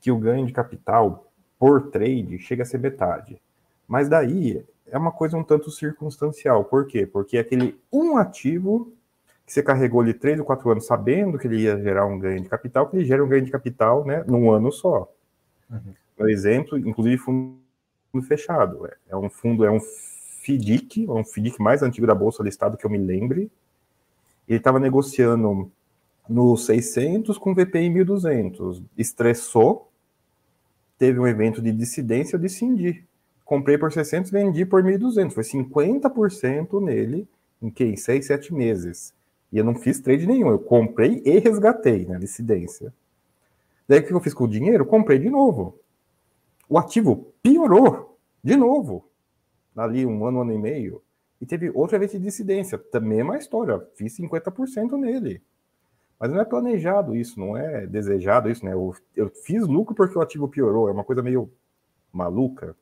que 0.01 0.11
o 0.11 0.19
ganho 0.19 0.47
de 0.47 0.53
capital 0.53 1.31
por 1.59 1.91
trade 1.91 2.39
chega 2.39 2.63
a 2.63 2.67
ser 2.67 2.79
metade. 2.79 3.41
Mas 3.89 4.09
daí 4.09 4.65
é 4.87 4.99
uma 4.99 5.13
coisa 5.13 5.37
um 5.37 5.45
tanto 5.45 5.71
circunstancial. 5.71 6.65
Por 6.65 6.87
quê? 6.87 7.07
Porque 7.07 7.39
aquele 7.39 7.79
um 7.93 8.17
ativo 8.17 8.93
que 9.47 9.53
você 9.53 9.63
carregou 9.63 10.01
ali 10.01 10.13
três 10.13 10.39
ou 10.41 10.45
quatro 10.45 10.69
anos 10.71 10.87
sabendo 10.87 11.39
que 11.39 11.47
ele 11.47 11.63
ia 11.63 11.81
gerar 11.81 12.05
um 12.07 12.19
ganho 12.19 12.43
de 12.43 12.49
capital, 12.49 12.89
que 12.89 12.97
ele 12.97 13.05
gera 13.05 13.25
um 13.25 13.29
ganho 13.29 13.45
de 13.45 13.51
capital 13.51 14.05
né, 14.05 14.25
num 14.27 14.51
ano 14.51 14.73
só. 14.73 15.11
Uhum. 15.71 15.95
Um 16.19 16.29
exemplo, 16.29 16.77
inclusive 16.77 17.17
fundo 17.17 17.57
fechado. 18.27 18.87
É, 18.87 18.97
é 19.11 19.17
um 19.17 19.31
fundo, 19.31 19.65
é 19.65 19.71
um 19.71 19.81
FDIC, 20.47 21.07
é 21.07 21.11
um 21.11 21.25
FDIC 21.25 21.61
mais 21.61 21.83
antigo 21.83 22.07
da 22.07 22.15
Bolsa 22.15 22.43
Listado 22.43 22.77
que 22.77 22.87
eu 22.87 22.91
me 22.91 22.99
lembre. 22.99 23.51
Ele 24.49 24.59
estava 24.59 24.79
negociando 24.79 25.71
no 26.29 26.57
600 26.57 27.37
com 27.39 27.55
VPI 27.55 27.91
1200. 27.91 28.83
Estressou, 28.97 29.91
teve 30.97 31.19
um 31.19 31.27
evento 31.27 31.61
de 31.61 31.73
dissidência, 31.73 32.37
eu 32.37 32.41
decidi. 32.41 33.05
Comprei 33.45 33.77
por 33.77 33.93
600, 33.93 34.31
vendi 34.31 34.65
por 34.65 34.83
1.200. 34.83 35.33
Foi 35.33 35.43
50% 35.43 36.83
nele 36.83 37.29
em 37.61 37.71
que? 37.71 37.85
Em 37.85 37.97
6, 37.97 38.27
7 38.27 38.55
meses. 38.55 39.15
E 39.53 39.59
eu 39.59 39.65
não 39.65 39.75
fiz 39.75 40.01
trade 40.01 40.27
nenhum. 40.27 40.49
Eu 40.49 40.59
comprei 40.59 41.23
e 41.25 41.39
resgatei 41.39 42.05
na 42.05 42.15
né, 42.15 42.19
dissidência. 42.21 42.93
Daí 43.89 44.01
o 44.01 44.07
que 44.07 44.13
eu 44.13 44.21
fiz 44.21 44.35
com 44.35 44.45
o 44.45 44.49
dinheiro? 44.49 44.85
Comprei 44.85 45.19
de 45.19 45.31
novo. 45.31 45.79
O 46.69 46.77
ativo 46.79 47.33
piorou 47.43 48.19
de 48.43 48.57
novo. 48.57 49.09
Ali 49.77 50.07
um 50.07 50.25
ano, 50.27 50.39
um 50.39 50.43
ano 50.43 50.53
e 50.53 50.59
meio. 50.59 51.03
E 51.41 51.47
teve 51.47 51.71
outra 51.71 51.99
vez 51.99 52.13
de 52.13 52.19
dissidência. 52.19 52.79
Também 52.79 53.21
é 53.21 53.25
uma 53.25 53.37
história. 53.37 53.87
Fiz 53.95 54.17
50% 54.17 54.99
nele. 54.99 55.43
Mas 56.19 56.31
não 56.31 56.41
é 56.41 56.45
planejado 56.45 57.15
isso, 57.15 57.39
não 57.39 57.57
é 57.57 57.87
desejado 57.87 58.51
isso, 58.51 58.65
né? 58.65 58.73
Eu, 58.73 58.95
eu 59.15 59.29
fiz 59.29 59.67
lucro 59.67 59.95
porque 59.95 60.17
o 60.17 60.23
ativo 60.23 60.49
piorou, 60.49 60.89
é 60.89 60.93
uma 60.93 61.05
coisa 61.05 61.23
meio 61.23 61.53
maluca. 62.11 62.75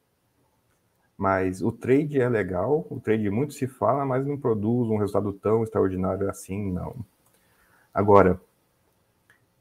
Mas 1.16 1.62
o 1.62 1.72
trade 1.72 2.20
é 2.20 2.28
legal, 2.28 2.86
o 2.88 3.00
trade 3.00 3.28
muito 3.30 3.54
se 3.54 3.66
fala, 3.66 4.04
mas 4.04 4.26
não 4.26 4.38
produz 4.38 4.88
um 4.88 4.96
resultado 4.96 5.32
tão 5.32 5.62
extraordinário 5.62 6.28
assim, 6.28 6.72
não. 6.72 6.94
Agora, 7.92 8.40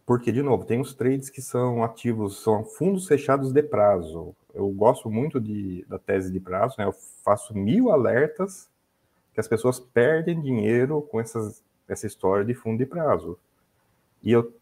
porque, 0.05 0.31
de 0.31 0.41
novo, 0.41 0.65
tem 0.65 0.81
os 0.81 0.93
trades 0.93 1.29
que 1.29 1.41
são 1.41 1.83
ativos, 1.83 2.41
são 2.41 2.65
fundos 2.65 3.07
fechados 3.07 3.53
de 3.53 3.63
prazo. 3.63 4.35
Eu 4.53 4.67
gosto 4.69 5.09
muito 5.09 5.39
de, 5.39 5.85
da 5.87 5.97
tese 5.97 6.31
de 6.31 6.39
prazo, 6.39 6.75
né? 6.77 6.85
Eu 6.85 6.93
faço 7.23 7.57
mil 7.57 7.89
alertas 7.89 8.69
que 9.33 9.39
as 9.39 9.47
pessoas 9.47 9.79
perdem 9.79 10.41
dinheiro 10.41 11.01
com 11.01 11.19
essas, 11.19 11.63
essa 11.87 12.05
história 12.05 12.45
de 12.45 12.53
fundo 12.53 12.77
de 12.77 12.85
prazo. 12.85 13.39
E 14.21 14.31
eu 14.31 14.53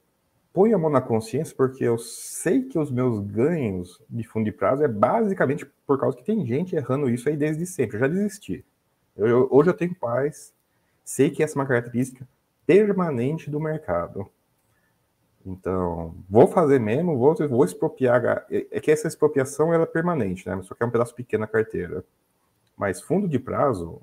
ponho 0.53 0.75
a 0.75 0.79
mão 0.79 0.89
na 0.89 1.01
consciência 1.01 1.55
porque 1.55 1.83
eu 1.83 1.97
sei 1.97 2.63
que 2.63 2.77
os 2.77 2.91
meus 2.91 3.19
ganhos 3.19 4.01
de 4.09 4.23
fundo 4.23 4.45
de 4.45 4.51
prazo 4.51 4.83
é 4.83 4.87
basicamente 4.87 5.65
por 5.87 5.99
causa 5.99 6.15
que 6.15 6.23
tem 6.23 6.45
gente 6.45 6.75
errando 6.75 7.09
isso 7.09 7.27
aí 7.27 7.35
desde 7.35 7.65
sempre. 7.65 7.97
Eu 7.97 8.01
já 8.01 8.07
desisti. 8.07 8.63
Eu, 9.17 9.27
eu, 9.27 9.47
hoje 9.51 9.69
eu 9.69 9.73
tenho 9.73 9.95
paz, 9.95 10.53
sei 11.03 11.29
que 11.29 11.43
essa 11.43 11.57
é 11.57 11.59
uma 11.59 11.67
característica 11.67 12.27
permanente 12.65 13.49
do 13.49 13.59
mercado. 13.59 14.29
Então, 15.45 16.15
vou 16.29 16.47
fazer 16.47 16.79
mesmo, 16.79 17.17
vou, 17.17 17.35
vou 17.47 17.65
expropriar. 17.65 18.45
É, 18.49 18.67
é 18.71 18.79
que 18.79 18.91
essa 18.91 19.07
expropriação 19.07 19.73
ela 19.73 19.83
é 19.83 19.87
permanente, 19.87 20.47
né? 20.47 20.61
Só 20.63 20.75
que 20.75 20.83
é 20.83 20.85
um 20.85 20.91
pedaço 20.91 21.15
pequeno 21.15 21.41
na 21.41 21.47
carteira. 21.47 22.03
Mas 22.77 23.01
fundo 23.01 23.27
de 23.27 23.39
prazo, 23.39 24.01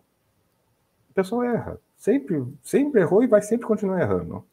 a 1.10 1.14
pessoa 1.14 1.46
erra. 1.46 1.80
Sempre, 1.96 2.46
sempre 2.62 3.00
errou 3.00 3.22
e 3.22 3.26
vai 3.26 3.42
sempre 3.42 3.66
continuar 3.66 4.00
errando. 4.00 4.44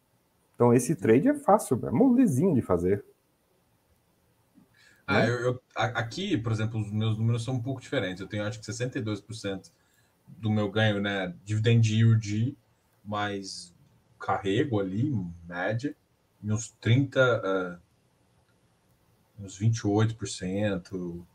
Então 0.56 0.74
esse 0.74 0.96
trade 0.96 1.28
é 1.28 1.34
fácil, 1.34 1.80
é 1.86 1.92
molezinho 1.92 2.56
de 2.56 2.62
fazer. 2.62 3.04
Ah, 5.06 5.20
né? 5.20 5.30
eu, 5.30 5.42
eu, 5.42 5.62
aqui, 5.76 6.38
por 6.38 6.52
exemplo, 6.52 6.80
os 6.80 6.92
meus 6.92 7.18
números 7.18 7.44
são 7.44 7.56
um 7.56 7.62
pouco 7.62 7.82
diferentes. 7.82 8.22
Eu 8.22 8.28
tenho 8.28 8.44
acho 8.44 8.60
que 8.60 8.66
62% 8.66 9.72
do 10.28 10.50
meu 10.50 10.72
ganho, 10.72 11.00
né? 11.00 11.36
Dividend 11.44 11.88
yield 11.94 12.58
mais 13.04 13.76
carrego 14.20 14.80
ali, 14.80 15.14
média, 15.48 15.96
e 16.46 16.52
uns 16.52 16.70
30, 16.80 17.80
uh, 19.40 19.44
uns 19.44 19.60
28%. 19.60 20.94
Uh, 20.94 21.26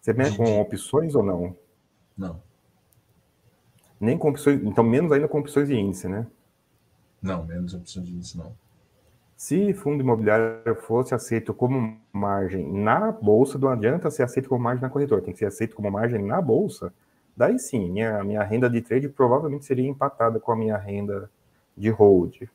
Você 0.00 0.12
mexe 0.12 0.36
com 0.36 0.60
opções 0.60 1.16
ou 1.16 1.24
não? 1.24 1.56
Não. 2.16 2.40
Nem 4.00 4.16
com 4.16 4.28
opções, 4.30 4.62
então 4.62 4.84
menos 4.84 5.10
ainda 5.10 5.26
com 5.26 5.40
opções 5.40 5.68
de 5.68 5.74
índice, 5.74 6.06
né? 6.06 6.26
Não, 7.20 7.44
menos 7.44 7.74
opção 7.74 8.02
de 8.02 8.12
índice 8.12 8.38
não. 8.38 8.54
Se 9.36 9.74
fundo 9.74 10.02
imobiliário 10.02 10.76
fosse 10.82 11.14
aceito 11.14 11.52
como 11.52 11.98
margem 12.12 12.72
na 12.72 13.10
bolsa, 13.10 13.58
não 13.58 13.68
adianta 13.68 14.10
ser 14.10 14.22
aceito 14.22 14.48
como 14.48 14.62
margem 14.62 14.82
na 14.82 14.88
corretora, 14.88 15.20
tem 15.20 15.32
que 15.32 15.40
ser 15.40 15.46
aceito 15.46 15.74
como 15.74 15.90
margem 15.90 16.22
na 16.24 16.40
bolsa. 16.40 16.94
Daí 17.36 17.58
sim, 17.58 17.90
minha, 17.90 18.22
minha 18.22 18.42
renda 18.44 18.70
de 18.70 18.80
trade 18.80 19.08
provavelmente 19.08 19.64
seria 19.64 19.86
empatada 19.86 20.38
com 20.38 20.52
a 20.52 20.56
minha 20.56 20.76
renda 20.76 21.28
de 21.76 21.90
hold. 21.90 22.48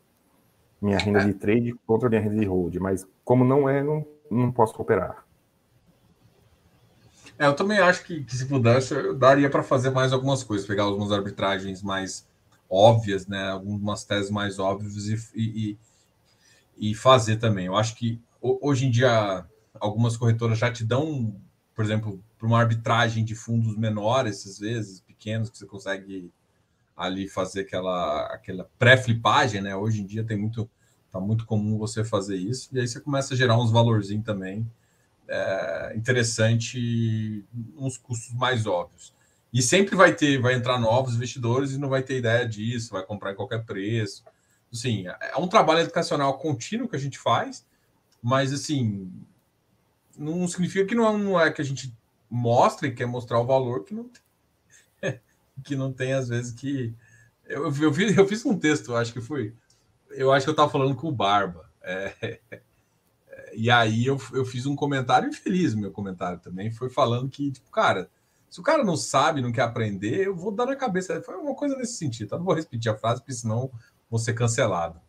Minha 0.82 0.98
renda 0.98 1.22
é. 1.22 1.26
de 1.26 1.34
trade 1.34 1.74
contra 1.86 2.10
minha 2.10 2.22
renda 2.22 2.40
de 2.40 2.46
hold, 2.46 2.76
mas 2.78 3.08
como 3.24 3.46
não 3.46 3.70
é, 3.70 3.84
não, 3.84 4.06
não 4.30 4.52
posso 4.52 4.82
operar. 4.82 5.24
É, 7.38 7.46
eu 7.46 7.56
também 7.56 7.80
acho 7.80 8.04
que, 8.04 8.24
que 8.24 8.36
se 8.36 8.46
pudesse, 8.46 8.94
eu 8.94 9.16
daria 9.16 9.50
para 9.50 9.64
fazer 9.64 9.90
mais 9.90 10.14
algumas 10.14 10.44
coisas, 10.44 10.68
pegar 10.68 10.84
algumas 10.84 11.12
arbitragens 11.12 11.82
mais 11.82 12.28
óbvias, 12.70 13.28
né? 13.28 13.50
Algumas 13.50 14.04
teses 14.04 14.32
mais 14.32 14.60
óbvias 14.60 15.08
e, 15.08 15.18
e, 15.36 15.78
e 16.78 16.96
fazer 16.96 17.38
também. 17.38 17.66
Eu 17.66 17.76
acho 17.76 17.96
que 17.96 18.22
hoje 18.42 18.86
em 18.86 18.92
dia 18.92 19.46
algumas 19.80 20.16
corretoras 20.16 20.58
já 20.58 20.72
te 20.72 20.84
dão, 20.84 21.36
por 21.76 21.84
exemplo, 21.84 22.24
para 22.38 22.48
uma 22.48 22.60
arbitragem 22.60 23.26
de 23.26 23.36
fundos 23.36 23.78
menores, 23.78 24.46
às 24.48 24.60
vezes, 24.60 25.02
pequenos, 25.02 25.50
que 25.50 25.58
você 25.58 25.66
consegue 25.66 26.32
ali 27.06 27.28
fazer 27.28 27.62
aquela, 27.62 28.26
aquela 28.28 28.70
pré-flipagem, 28.78 29.62
né? 29.62 29.76
Hoje 29.76 30.02
em 30.02 30.06
dia 30.06 30.24
tem 30.24 30.38
muito, 30.38 30.70
tá 31.12 31.20
muito 31.20 31.46
comum 31.46 31.78
você 31.78 32.04
fazer 32.04 32.38
isso, 32.38 32.70
e 32.72 32.80
aí 32.80 32.88
você 32.88 33.00
começa 33.00 33.34
a 33.34 33.38
gerar 33.38 33.58
uns 33.58 33.72
valorzinhos 33.72 34.26
também 34.26 34.70
é, 35.28 35.94
interessante, 35.96 37.46
uns 37.78 37.98
custos 37.98 38.34
mais 38.34 38.66
óbvios. 38.66 39.14
E 39.54 39.62
sempre 39.62 39.96
vai 39.96 40.14
ter, 40.14 40.40
vai 40.40 40.54
entrar 40.54 40.80
novos 40.80 41.16
investidores 41.16 41.72
e 41.72 41.78
não 41.78 41.90
vai 41.90 42.04
ter 42.04 42.18
ideia 42.18 42.48
disso, 42.48 42.92
vai 42.92 43.06
comprar 43.06 43.32
em 43.32 43.36
qualquer 43.36 43.66
preço. 43.66 44.24
Assim, 44.72 45.06
é 45.08 45.38
um 45.38 45.48
trabalho 45.48 45.82
educacional 45.82 46.38
contínuo 46.38 46.88
que 46.88 46.96
a 46.96 47.00
gente 47.00 47.18
faz, 47.18 47.66
mas 48.22 48.54
assim, 48.54 49.12
não 50.18 50.48
significa 50.48 50.86
que 50.86 50.96
não 50.96 51.40
é, 51.40 51.52
que 51.52 51.62
a 51.62 51.66
gente 51.66 51.94
mostra 52.30 52.88
e 52.88 52.94
quer 52.94 53.06
mostrar 53.06 53.40
o 53.40 53.46
valor 53.46 53.84
que 53.84 53.94
não 53.94 54.10
que 55.62 55.76
não 55.76 55.92
tem 55.92 56.14
às 56.14 56.30
vezes 56.30 56.52
que 56.52 56.94
eu, 57.46 57.64
eu, 57.66 57.94
fiz, 57.94 58.18
eu 58.18 58.28
fiz 58.28 58.46
um 58.46 58.58
texto, 58.58 58.96
acho 58.96 59.14
que 59.14 59.22
foi, 59.22 59.54
eu 60.12 60.32
acho 60.32 60.46
que 60.46 60.50
eu 60.50 60.54
estava 60.54 60.70
falando 60.70 60.96
com 60.96 61.08
o 61.08 61.12
Barba, 61.12 61.70
é, 61.82 62.40
e 63.54 63.70
aí 63.70 64.06
eu, 64.06 64.18
eu 64.34 64.46
fiz 64.46 64.66
um 64.66 64.76
comentário 64.76 65.30
infeliz, 65.30 65.74
meu 65.76 65.92
comentário 65.92 66.40
também 66.40 66.72
foi 66.72 66.90
falando 66.90 67.30
que, 67.30 67.52
tipo, 67.52 67.70
cara, 67.70 68.10
se 68.52 68.60
o 68.60 68.64
cara 68.64 68.84
não 68.84 68.98
sabe, 68.98 69.42
não 69.42 69.54
quer 69.54 69.62
aprender, 69.62 70.28
eu 70.28 70.36
vou 70.36 70.52
dar 70.52 70.66
na 70.66 70.76
cabeça. 70.76 71.22
Foi 71.22 71.38
uma 71.38 71.56
coisa 71.56 71.74
nesse 71.78 71.94
sentido. 71.94 72.32
Tá? 72.32 72.38
Não 72.38 72.44
vou 72.44 72.54
repetir 72.54 72.92
a 72.92 72.98
frase, 72.98 73.22
porque 73.22 73.34
senão 73.34 73.72
vou 74.10 74.20
ser 74.20 74.34
cancelado. 74.34 75.00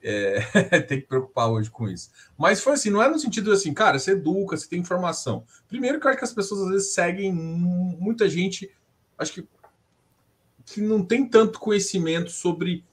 É, 0.00 0.38
tem 0.86 1.00
que 1.00 1.08
preocupar 1.08 1.50
hoje 1.50 1.68
com 1.68 1.88
isso. 1.88 2.10
Mas 2.38 2.60
foi 2.60 2.74
assim, 2.74 2.88
não 2.88 3.02
é 3.02 3.08
no 3.08 3.18
sentido 3.18 3.50
assim, 3.50 3.74
cara, 3.74 3.98
você 3.98 4.12
educa, 4.12 4.56
você 4.56 4.68
tem 4.68 4.78
informação. 4.78 5.44
Primeiro 5.66 5.98
que 5.98 6.06
eu 6.06 6.10
acho 6.10 6.18
que 6.20 6.24
as 6.24 6.32
pessoas 6.32 6.60
às 6.62 6.68
vezes 6.68 6.94
seguem 6.94 7.32
muita 7.32 8.28
gente, 8.28 8.70
acho 9.18 9.32
que, 9.32 9.48
que 10.66 10.80
não 10.80 11.02
tem 11.02 11.26
tanto 11.26 11.60
conhecimento 11.60 12.30
sobre 12.30 12.84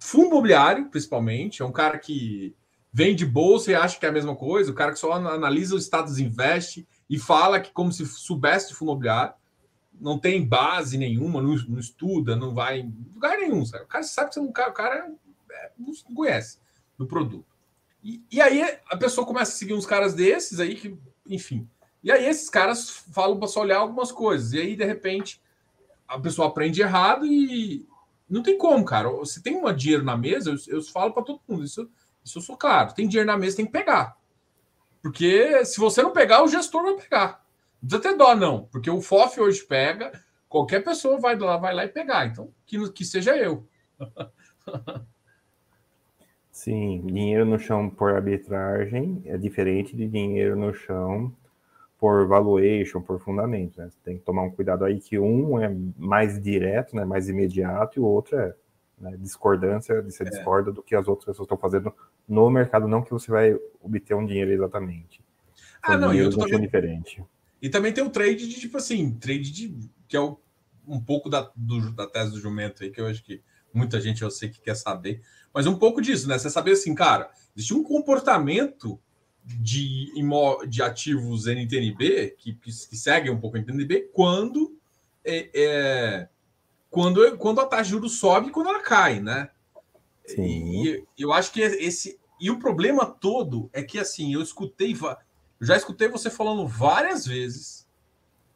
fundo 0.00 0.28
imobiliário, 0.28 0.88
principalmente. 0.88 1.60
É 1.60 1.64
um 1.64 1.72
cara 1.72 1.98
que 1.98 2.54
vende 2.92 3.26
bolsa 3.26 3.72
e 3.72 3.74
acha 3.74 3.98
que 3.98 4.06
é 4.06 4.08
a 4.08 4.12
mesma 4.12 4.34
coisa, 4.34 4.70
o 4.70 4.74
cara 4.74 4.92
que 4.92 4.98
só 4.98 5.12
analisa 5.12 5.74
os 5.74 5.82
estados 5.82 6.18
investe 6.18 6.88
e 7.10 7.18
fala 7.18 7.60
que 7.60 7.70
como 7.70 7.92
se 7.92 8.06
soubesse 8.06 8.68
de 8.68 8.74
fundo 8.74 8.92
imobiliário, 8.92 9.34
não 10.00 10.18
tem 10.18 10.46
base 10.46 10.96
nenhuma, 10.96 11.42
não, 11.42 11.54
não, 11.68 11.78
estuda, 11.78 12.36
não 12.36 12.54
vai 12.54 12.80
em 12.80 12.94
lugar 13.14 13.36
nenhum. 13.38 13.64
Sabe? 13.66 13.84
O 13.84 13.88
cara 13.88 14.04
sabe 14.04 14.28
que 14.28 14.34
você 14.34 14.40
não, 14.40 14.48
o 14.48 14.52
cara 14.52 15.12
é, 15.50 15.70
não 15.76 15.92
conhece 16.14 16.58
do 16.96 17.06
produto. 17.06 17.46
E, 18.02 18.22
e, 18.30 18.40
aí 18.40 18.62
a 18.88 18.96
pessoa 18.96 19.26
começa 19.26 19.52
a 19.52 19.54
seguir 19.56 19.74
uns 19.74 19.86
caras 19.86 20.14
desses 20.14 20.60
aí 20.60 20.76
que, 20.76 20.96
enfim. 21.28 21.68
E 22.04 22.12
aí 22.12 22.24
esses 22.24 22.48
caras 22.48 22.88
falam 22.88 23.38
para 23.38 23.48
só 23.48 23.62
olhar 23.62 23.78
algumas 23.78 24.12
coisas. 24.12 24.52
E 24.52 24.60
aí, 24.60 24.76
de 24.76 24.84
repente, 24.84 25.40
a 26.06 26.18
pessoa 26.18 26.48
aprende 26.48 26.80
errado 26.80 27.26
e 27.26 27.86
não 28.28 28.42
tem 28.42 28.58
como, 28.58 28.84
cara. 28.84 29.08
Se 29.24 29.42
tem 29.42 29.56
um 29.56 29.72
dinheiro 29.72 30.04
na 30.04 30.16
mesa, 30.16 30.50
eu, 30.50 30.76
eu 30.76 30.82
falo 30.82 31.12
para 31.12 31.22
todo 31.22 31.40
mundo. 31.48 31.64
Isso, 31.64 31.88
isso 32.24 32.38
eu 32.38 32.42
sou 32.42 32.56
claro. 32.56 32.94
Tem 32.94 33.06
dinheiro 33.08 33.26
na 33.26 33.38
mesa, 33.38 33.56
tem 33.56 33.66
que 33.66 33.72
pegar. 33.72 34.16
Porque 35.02 35.64
se 35.64 35.78
você 35.78 36.02
não 36.02 36.12
pegar, 36.12 36.42
o 36.42 36.48
gestor 36.48 36.82
vai 36.82 36.94
pegar. 36.94 37.44
Não 37.80 37.88
precisa 37.88 38.10
ter 38.10 38.16
dó, 38.16 38.34
não. 38.34 38.64
Porque 38.64 38.90
o 38.90 39.00
FOF 39.00 39.40
hoje 39.40 39.64
pega, 39.64 40.12
qualquer 40.48 40.82
pessoa 40.82 41.20
vai 41.20 41.38
lá, 41.38 41.56
vai 41.56 41.74
lá 41.74 41.84
e 41.84 41.88
pegar. 41.88 42.26
Então, 42.26 42.50
que, 42.66 42.90
que 42.90 43.04
seja 43.04 43.36
eu. 43.36 43.66
Sim, 46.50 47.02
dinheiro 47.06 47.44
no 47.44 47.58
chão 47.58 47.88
por 47.88 48.14
arbitragem 48.14 49.22
é 49.26 49.36
diferente 49.36 49.94
de 49.94 50.08
dinheiro 50.08 50.56
no 50.56 50.74
chão 50.74 51.32
por 51.98 52.26
valuation, 52.26 53.00
por 53.00 53.18
fundamento. 53.20 53.78
Né? 53.78 53.88
Você 53.90 53.98
tem 54.04 54.18
que 54.18 54.24
tomar 54.24 54.42
um 54.42 54.50
cuidado 54.50 54.84
aí 54.84 55.00
que 55.00 55.18
um 55.18 55.60
é 55.60 55.74
mais 55.96 56.40
direto, 56.40 56.94
né, 56.94 57.04
mais 57.04 57.28
imediato, 57.28 57.98
e 57.98 58.00
o 58.00 58.04
outro 58.04 58.36
é 58.36 58.54
né, 58.98 59.16
discordância, 59.18 60.02
de 60.02 60.12
você 60.12 60.22
é. 60.22 60.28
discorda 60.28 60.72
do 60.72 60.82
que 60.82 60.94
as 60.94 61.06
outras 61.08 61.26
pessoas 61.26 61.46
estão 61.46 61.58
fazendo 61.58 61.92
no 62.28 62.50
mercado, 62.50 62.88
não 62.88 63.02
que 63.02 63.10
você 63.10 63.30
vai 63.30 63.58
obter 63.80 64.14
um 64.14 64.26
dinheiro 64.26 64.52
exatamente. 64.52 65.24
Ah, 65.82 65.96
não, 65.96 66.12
e 66.12 66.18
eu 66.18 66.30
tô 66.30 66.40
também... 66.40 66.60
diferente. 66.60 67.22
E 67.60 67.68
também 67.68 67.92
tem 67.92 68.04
o 68.04 68.10
trade 68.10 68.48
de, 68.48 68.60
tipo 68.60 68.76
assim, 68.76 69.12
trade 69.14 69.50
de, 69.50 69.90
que 70.08 70.16
é 70.16 70.20
o, 70.20 70.38
um 70.86 71.00
pouco 71.00 71.28
da, 71.28 71.50
do, 71.54 71.92
da 71.92 72.06
tese 72.06 72.32
do 72.32 72.40
jumento 72.40 72.82
aí, 72.82 72.90
que 72.90 73.00
eu 73.00 73.06
acho 73.06 73.22
que 73.22 73.42
muita 73.72 74.00
gente 74.00 74.22
eu 74.22 74.30
sei 74.30 74.48
que 74.48 74.60
quer 74.60 74.74
saber, 74.74 75.22
mas 75.52 75.66
um 75.66 75.78
pouco 75.78 76.00
disso, 76.00 76.28
né? 76.28 76.38
Você 76.38 76.50
saber 76.50 76.72
assim, 76.72 76.94
cara, 76.94 77.30
existe 77.54 77.74
um 77.74 77.82
comportamento 77.82 79.00
de, 79.46 80.12
de 80.68 80.82
ativos 80.82 81.46
NTNB 81.46 82.34
que, 82.36 82.54
que, 82.54 82.70
que 82.70 82.96
seguem 82.96 83.30
um 83.30 83.38
pouco 83.38 83.56
a 83.56 83.60
NTNB 83.60 84.10
quando 84.12 84.76
é, 85.24 85.50
é, 85.54 86.28
quando, 86.90 87.36
quando 87.38 87.60
a 87.60 87.66
taxa 87.66 87.84
de 87.84 87.90
juros 87.90 88.18
sobe 88.18 88.48
e 88.48 88.50
quando 88.50 88.68
ela 88.68 88.82
cai, 88.82 89.20
né? 89.20 89.50
Sim. 90.26 90.84
E 90.84 91.04
eu 91.16 91.32
acho 91.32 91.52
que 91.52 91.60
esse 91.60 92.18
e 92.40 92.50
o 92.50 92.58
problema 92.58 93.06
todo 93.06 93.70
é 93.72 93.82
que 93.82 93.98
assim 93.98 94.34
eu 94.34 94.42
escutei 94.42 94.96
eu 95.00 95.66
já 95.66 95.76
escutei 95.76 96.08
você 96.08 96.28
falando 96.28 96.66
várias 96.66 97.26
vezes 97.26 97.86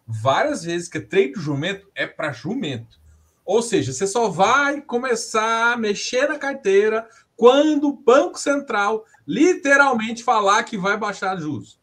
várias 0.07 0.65
vezes 0.65 0.89
que 0.89 0.99
trade 1.01 1.35
jumento 1.37 1.89
é 1.95 2.07
para 2.07 2.33
jumento. 2.33 2.99
Ou 3.45 3.63
seja, 3.63 3.93
você 3.93 4.07
só 4.07 4.29
vai 4.29 4.81
começar 4.81 5.73
a 5.73 5.77
mexer 5.77 6.29
na 6.29 6.39
carteira 6.39 7.09
quando 7.41 7.89
o 7.89 7.97
Banco 7.97 8.39
Central 8.39 9.03
literalmente 9.27 10.23
falar 10.23 10.63
que 10.63 10.77
vai 10.77 10.99
baixar 10.99 11.41
juros. 11.41 11.81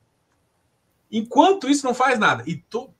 Enquanto 1.11 1.67
isso, 1.67 1.83
não 1.83 1.95
faz 1.95 2.19
nada. 2.19 2.43
E 2.45 2.57
tu... 2.57 2.93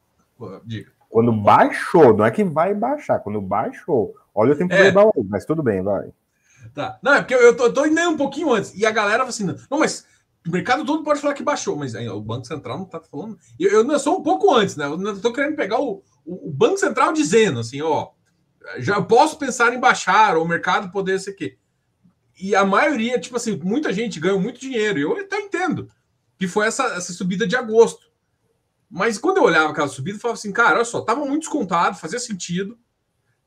Diga. 0.65 0.91
Quando 1.07 1.31
baixou, 1.31 2.17
não 2.17 2.25
é 2.25 2.31
que 2.31 2.43
vai 2.43 2.73
baixar, 2.73 3.19
quando 3.19 3.39
baixou. 3.39 4.15
Olha 4.33 4.53
o 4.53 4.57
tempo 4.57 4.73
é. 4.73 4.87
aí, 4.87 4.93
mas 5.29 5.45
tudo 5.45 5.61
bem, 5.61 5.83
vai. 5.83 6.11
Tá. 6.73 6.97
Não, 7.03 7.13
é 7.13 7.19
porque 7.19 7.35
eu 7.35 7.55
tô, 7.55 7.71
tô 7.71 7.85
indo 7.85 8.01
um 8.01 8.17
pouquinho 8.17 8.51
antes. 8.51 8.73
E 8.73 8.87
a 8.87 8.91
galera 8.91 9.19
fala 9.19 9.29
assim: 9.29 9.45
não, 9.69 9.77
mas 9.77 10.07
o 10.47 10.49
mercado 10.49 10.83
todo 10.83 11.03
pode 11.03 11.21
falar 11.21 11.35
que 11.35 11.43
baixou, 11.43 11.75
mas 11.75 11.93
aí, 11.93 12.09
o 12.09 12.19
Banco 12.19 12.47
Central 12.47 12.79
não 12.79 12.85
tá 12.85 12.99
falando. 12.99 13.37
Eu, 13.59 13.87
eu 13.87 13.99
sou 13.99 14.17
um 14.17 14.23
pouco 14.23 14.51
antes, 14.51 14.75
né? 14.75 14.85
Eu 14.85 14.97
não 14.97 15.15
tô 15.19 15.31
querendo 15.31 15.55
pegar 15.55 15.79
o, 15.79 16.03
o, 16.25 16.49
o 16.49 16.51
Banco 16.51 16.79
Central 16.79 17.13
dizendo 17.13 17.59
assim: 17.59 17.83
ó, 17.83 18.09
já 18.79 18.99
posso 18.99 19.37
pensar 19.37 19.75
em 19.75 19.79
baixar, 19.79 20.35
ou 20.35 20.43
o 20.43 20.47
mercado 20.47 20.91
poder 20.91 21.19
ser 21.19 21.33
quê 21.33 21.55
e 22.39 22.55
a 22.55 22.63
maioria, 22.63 23.19
tipo 23.19 23.35
assim, 23.35 23.57
muita 23.63 23.91
gente 23.91 24.19
ganhou 24.19 24.39
muito 24.39 24.59
dinheiro. 24.59 24.99
Eu 24.99 25.17
até 25.17 25.39
entendo 25.39 25.89
que 26.37 26.47
foi 26.47 26.67
essa, 26.67 26.83
essa 26.95 27.13
subida 27.13 27.47
de 27.47 27.55
agosto. 27.55 28.07
Mas 28.89 29.17
quando 29.17 29.37
eu 29.37 29.43
olhava 29.43 29.71
aquela 29.71 29.87
subida, 29.87 30.17
eu 30.17 30.21
falava 30.21 30.37
assim, 30.37 30.51
cara, 30.51 30.75
olha 30.75 30.85
só, 30.85 31.01
tava 31.01 31.25
muito 31.25 31.41
descontado, 31.41 31.97
fazia 31.97 32.19
sentido. 32.19 32.77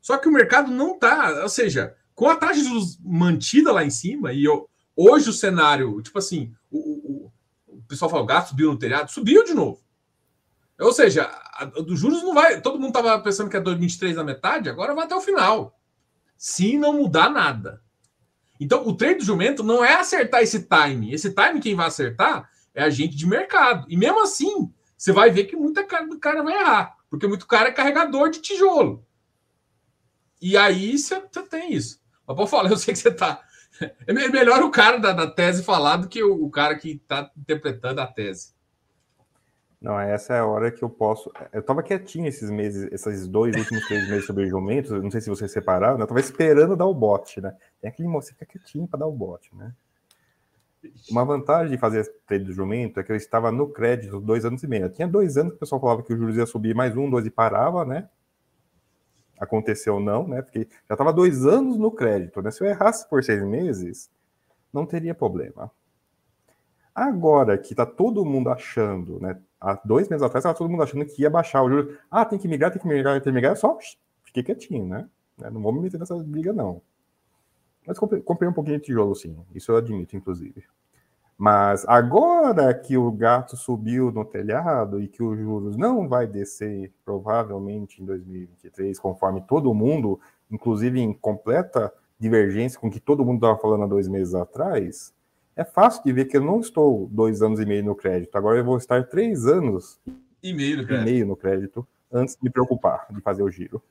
Só 0.00 0.18
que 0.18 0.28
o 0.28 0.32
mercado 0.32 0.70
não 0.70 0.98
tá, 0.98 1.42
ou 1.42 1.48
seja, 1.48 1.94
com 2.14 2.28
a 2.28 2.36
taxa 2.36 2.60
de 2.60 2.68
juros 2.68 2.98
mantida 3.02 3.72
lá 3.72 3.84
em 3.84 3.90
cima, 3.90 4.32
e 4.32 4.44
eu, 4.44 4.68
hoje 4.96 5.30
o 5.30 5.32
cenário, 5.32 6.00
tipo 6.02 6.18
assim, 6.18 6.52
o, 6.70 6.78
o, 6.78 7.32
o 7.68 7.82
pessoal 7.82 8.10
fala, 8.10 8.22
o 8.22 8.26
gasto 8.26 8.48
subiu 8.50 8.72
no 8.72 8.78
telhado, 8.78 9.10
subiu 9.10 9.44
de 9.44 9.54
novo. 9.54 9.82
Ou 10.78 10.92
seja, 10.92 11.30
dos 11.86 11.98
juros 11.98 12.22
não 12.22 12.32
vai. 12.32 12.60
Todo 12.60 12.80
mundo 12.80 12.92
tava 12.92 13.18
pensando 13.20 13.50
que 13.50 13.56
é 13.56 13.60
2023 13.60 14.16
na 14.16 14.24
metade, 14.24 14.68
agora 14.68 14.94
vai 14.94 15.04
até 15.04 15.14
o 15.14 15.20
final. 15.20 15.78
Se 16.36 16.78
não 16.78 16.94
mudar 16.94 17.28
nada. 17.28 17.82
Então, 18.60 18.86
o 18.86 18.94
treino 18.94 19.18
do 19.18 19.24
jumento 19.24 19.64
não 19.64 19.82
é 19.82 19.94
acertar 19.94 20.42
esse 20.42 20.68
time. 20.68 21.14
Esse 21.14 21.34
time, 21.34 21.60
quem 21.60 21.74
vai 21.74 21.86
acertar 21.86 22.50
é 22.74 22.82
a 22.82 22.90
gente 22.90 23.16
de 23.16 23.26
mercado. 23.26 23.86
E 23.88 23.96
mesmo 23.96 24.22
assim, 24.22 24.70
você 24.96 25.12
vai 25.12 25.30
ver 25.30 25.44
que 25.44 25.56
muita 25.56 25.82
cara 25.82 26.06
do 26.06 26.18
cara 26.18 26.42
vai 26.42 26.54
errar. 26.54 26.94
Porque 27.08 27.26
muito 27.26 27.46
cara 27.46 27.70
é 27.70 27.72
carregador 27.72 28.28
de 28.28 28.40
tijolo. 28.40 29.04
E 30.42 30.56
aí 30.56 30.98
você, 30.98 31.20
tem 31.48 31.72
isso. 31.72 32.00
Mas 32.26 32.36
pode 32.36 32.50
falar, 32.50 32.68
eu 32.70 32.76
sei 32.76 32.92
que 32.92 33.00
você 33.00 33.10
tá. 33.10 33.42
É 34.06 34.12
melhor 34.12 34.62
o 34.62 34.70
cara 34.70 34.98
da, 34.98 35.12
da 35.12 35.26
tese 35.26 35.62
falar 35.62 35.96
do 35.96 36.08
que 36.08 36.22
o, 36.22 36.44
o 36.44 36.50
cara 36.50 36.76
que 36.76 36.92
está 36.92 37.30
interpretando 37.36 38.00
a 38.00 38.06
tese. 38.06 38.52
Não, 39.80 39.98
essa 39.98 40.34
é 40.34 40.40
a 40.40 40.46
hora 40.46 40.70
que 40.70 40.82
eu 40.82 40.90
posso. 40.90 41.32
Eu 41.52 41.62
tava 41.62 41.82
quietinho 41.82 42.26
esses 42.26 42.50
meses, 42.50 42.86
esses 42.92 43.26
dois 43.26 43.56
últimos 43.56 43.86
três 43.86 44.08
meses 44.10 44.26
sobre 44.26 44.46
jumentos. 44.46 44.90
Não 44.90 45.10
sei 45.10 45.22
se 45.22 45.30
vocês 45.30 45.50
separaram, 45.50 45.96
né? 45.96 46.02
eu 46.02 46.06
tava 46.06 46.20
esperando 46.20 46.76
dar 46.76 46.84
o 46.84 46.94
bote, 46.94 47.40
né? 47.40 47.56
Tem 47.80 47.90
aquele 47.90 48.06
moço 48.06 48.28
que 48.28 48.34
fica 48.34 48.58
quietinho 48.58 48.86
para 48.86 49.00
dar 49.00 49.06
o 49.06 49.12
bote, 49.12 49.54
né? 49.56 49.72
Uma 51.10 51.24
vantagem 51.24 51.70
de 51.70 51.78
fazer 51.78 52.10
trade 52.26 52.44
do 52.44 52.52
jumento 52.52 53.00
é 53.00 53.02
que 53.02 53.12
eu 53.12 53.16
estava 53.16 53.50
no 53.50 53.68
crédito 53.68 54.20
dois 54.20 54.44
anos 54.44 54.62
e 54.62 54.66
meio. 54.66 54.84
Eu 54.84 54.92
tinha 54.92 55.08
dois 55.08 55.38
anos 55.38 55.52
que 55.52 55.56
o 55.56 55.60
pessoal 55.60 55.80
falava 55.80 56.02
que 56.02 56.12
o 56.12 56.16
juros 56.16 56.36
ia 56.36 56.46
subir 56.46 56.74
mais 56.74 56.94
um, 56.96 57.08
dois 57.08 57.24
e 57.24 57.30
parava, 57.30 57.84
né? 57.84 58.08
Aconteceu 59.38 59.98
não, 59.98 60.28
né? 60.28 60.42
Porque 60.42 60.68
já 60.88 60.94
estava 60.94 61.12
dois 61.12 61.46
anos 61.46 61.78
no 61.78 61.90
crédito, 61.90 62.42
né? 62.42 62.50
Se 62.50 62.62
eu 62.62 62.68
errasse 62.68 63.08
por 63.08 63.24
seis 63.24 63.42
meses, 63.42 64.10
não 64.70 64.84
teria 64.84 65.14
problema. 65.14 65.70
Agora 66.94 67.56
que 67.56 67.72
está 67.72 67.86
todo 67.86 68.24
mundo 68.26 68.50
achando, 68.50 69.18
né? 69.20 69.38
Há 69.60 69.80
dois 69.84 70.08
meses 70.08 70.22
atrás 70.22 70.42
estava 70.42 70.56
todo 70.56 70.70
mundo 70.70 70.82
achando 70.82 71.04
que 71.04 71.22
ia 71.22 71.30
baixar 71.30 71.62
o 71.62 71.68
juros. 71.68 71.98
Ah, 72.10 72.24
tem 72.24 72.38
que 72.38 72.48
migrar, 72.48 72.70
tem 72.70 72.80
que 72.80 72.88
migrar, 72.88 73.14
tem 73.14 73.22
que 73.22 73.32
migrar. 73.32 73.56
Só 73.56 73.78
fiquei 74.24 74.42
quietinho, 74.42 74.86
né? 74.86 75.08
Não 75.52 75.60
vou 75.60 75.72
me 75.72 75.80
meter 75.80 75.98
nessa 75.98 76.16
briga, 76.16 76.52
não. 76.52 76.82
Mas 77.86 77.98
comprei, 77.98 78.20
comprei 78.20 78.48
um 78.48 78.52
pouquinho 78.52 78.78
de 78.78 78.84
tijolo, 78.84 79.14
sim. 79.14 79.36
Isso 79.54 79.72
eu 79.72 79.76
admito, 79.76 80.16
inclusive. 80.16 80.64
Mas 81.36 81.86
agora 81.88 82.74
que 82.74 82.98
o 82.98 83.10
gato 83.10 83.56
subiu 83.56 84.12
no 84.12 84.26
telhado 84.26 85.00
e 85.00 85.08
que 85.08 85.22
os 85.22 85.38
juros 85.38 85.74
não 85.74 86.06
vai 86.06 86.26
descer, 86.26 86.92
provavelmente 87.02 88.02
em 88.02 88.04
2023, 88.04 88.98
conforme 88.98 89.40
todo 89.48 89.72
mundo, 89.72 90.20
inclusive 90.50 91.00
em 91.00 91.14
completa 91.14 91.90
divergência 92.18 92.78
com 92.78 92.88
o 92.88 92.90
que 92.90 93.00
todo 93.00 93.24
mundo 93.24 93.36
estava 93.36 93.58
falando 93.58 93.84
há 93.84 93.86
dois 93.86 94.06
meses 94.06 94.34
atrás, 94.34 95.14
é 95.60 95.64
fácil 95.64 96.02
de 96.02 96.10
ver 96.10 96.24
que 96.24 96.38
eu 96.38 96.40
não 96.40 96.58
estou 96.60 97.06
dois 97.08 97.42
anos 97.42 97.60
e 97.60 97.66
meio 97.66 97.84
no 97.84 97.94
crédito. 97.94 98.34
Agora 98.34 98.58
eu 98.58 98.64
vou 98.64 98.78
estar 98.78 99.06
três 99.06 99.46
anos 99.46 100.00
e 100.42 100.54
meio 100.54 100.78
no 100.78 100.86
crédito, 100.86 101.04
meio 101.04 101.26
no 101.26 101.36
crédito 101.36 101.86
antes 102.10 102.34
de 102.34 102.42
me 102.42 102.48
preocupar 102.48 103.06
de 103.10 103.20
fazer 103.20 103.42
o 103.42 103.50
giro. 103.50 103.82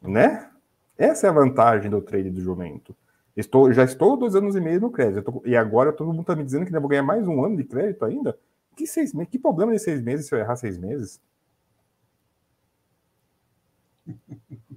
né? 0.00 0.48
Essa 0.96 1.26
é 1.26 1.30
a 1.30 1.32
vantagem 1.32 1.90
do 1.90 2.00
trade 2.00 2.30
do 2.30 2.40
jumento. 2.40 2.96
Estou, 3.36 3.72
já 3.72 3.82
estou 3.82 4.16
dois 4.16 4.36
anos 4.36 4.54
e 4.54 4.60
meio 4.60 4.80
no 4.80 4.92
crédito. 4.92 5.42
e 5.44 5.56
agora 5.56 5.92
todo 5.92 6.12
mundo 6.12 6.20
está 6.20 6.36
me 6.36 6.44
dizendo 6.44 6.62
que 6.62 6.68
ainda 6.68 6.78
vou 6.78 6.88
ganhar 6.88 7.02
mais 7.02 7.26
um 7.26 7.44
ano 7.44 7.56
de 7.56 7.64
crédito 7.64 8.04
ainda? 8.04 8.38
Que, 8.76 8.86
seis, 8.86 9.12
que 9.28 9.40
problema 9.40 9.72
de 9.72 9.80
seis 9.80 10.00
meses 10.00 10.26
se 10.26 10.34
eu 10.34 10.38
errar 10.38 10.54
seis 10.54 10.78
meses? 10.78 11.20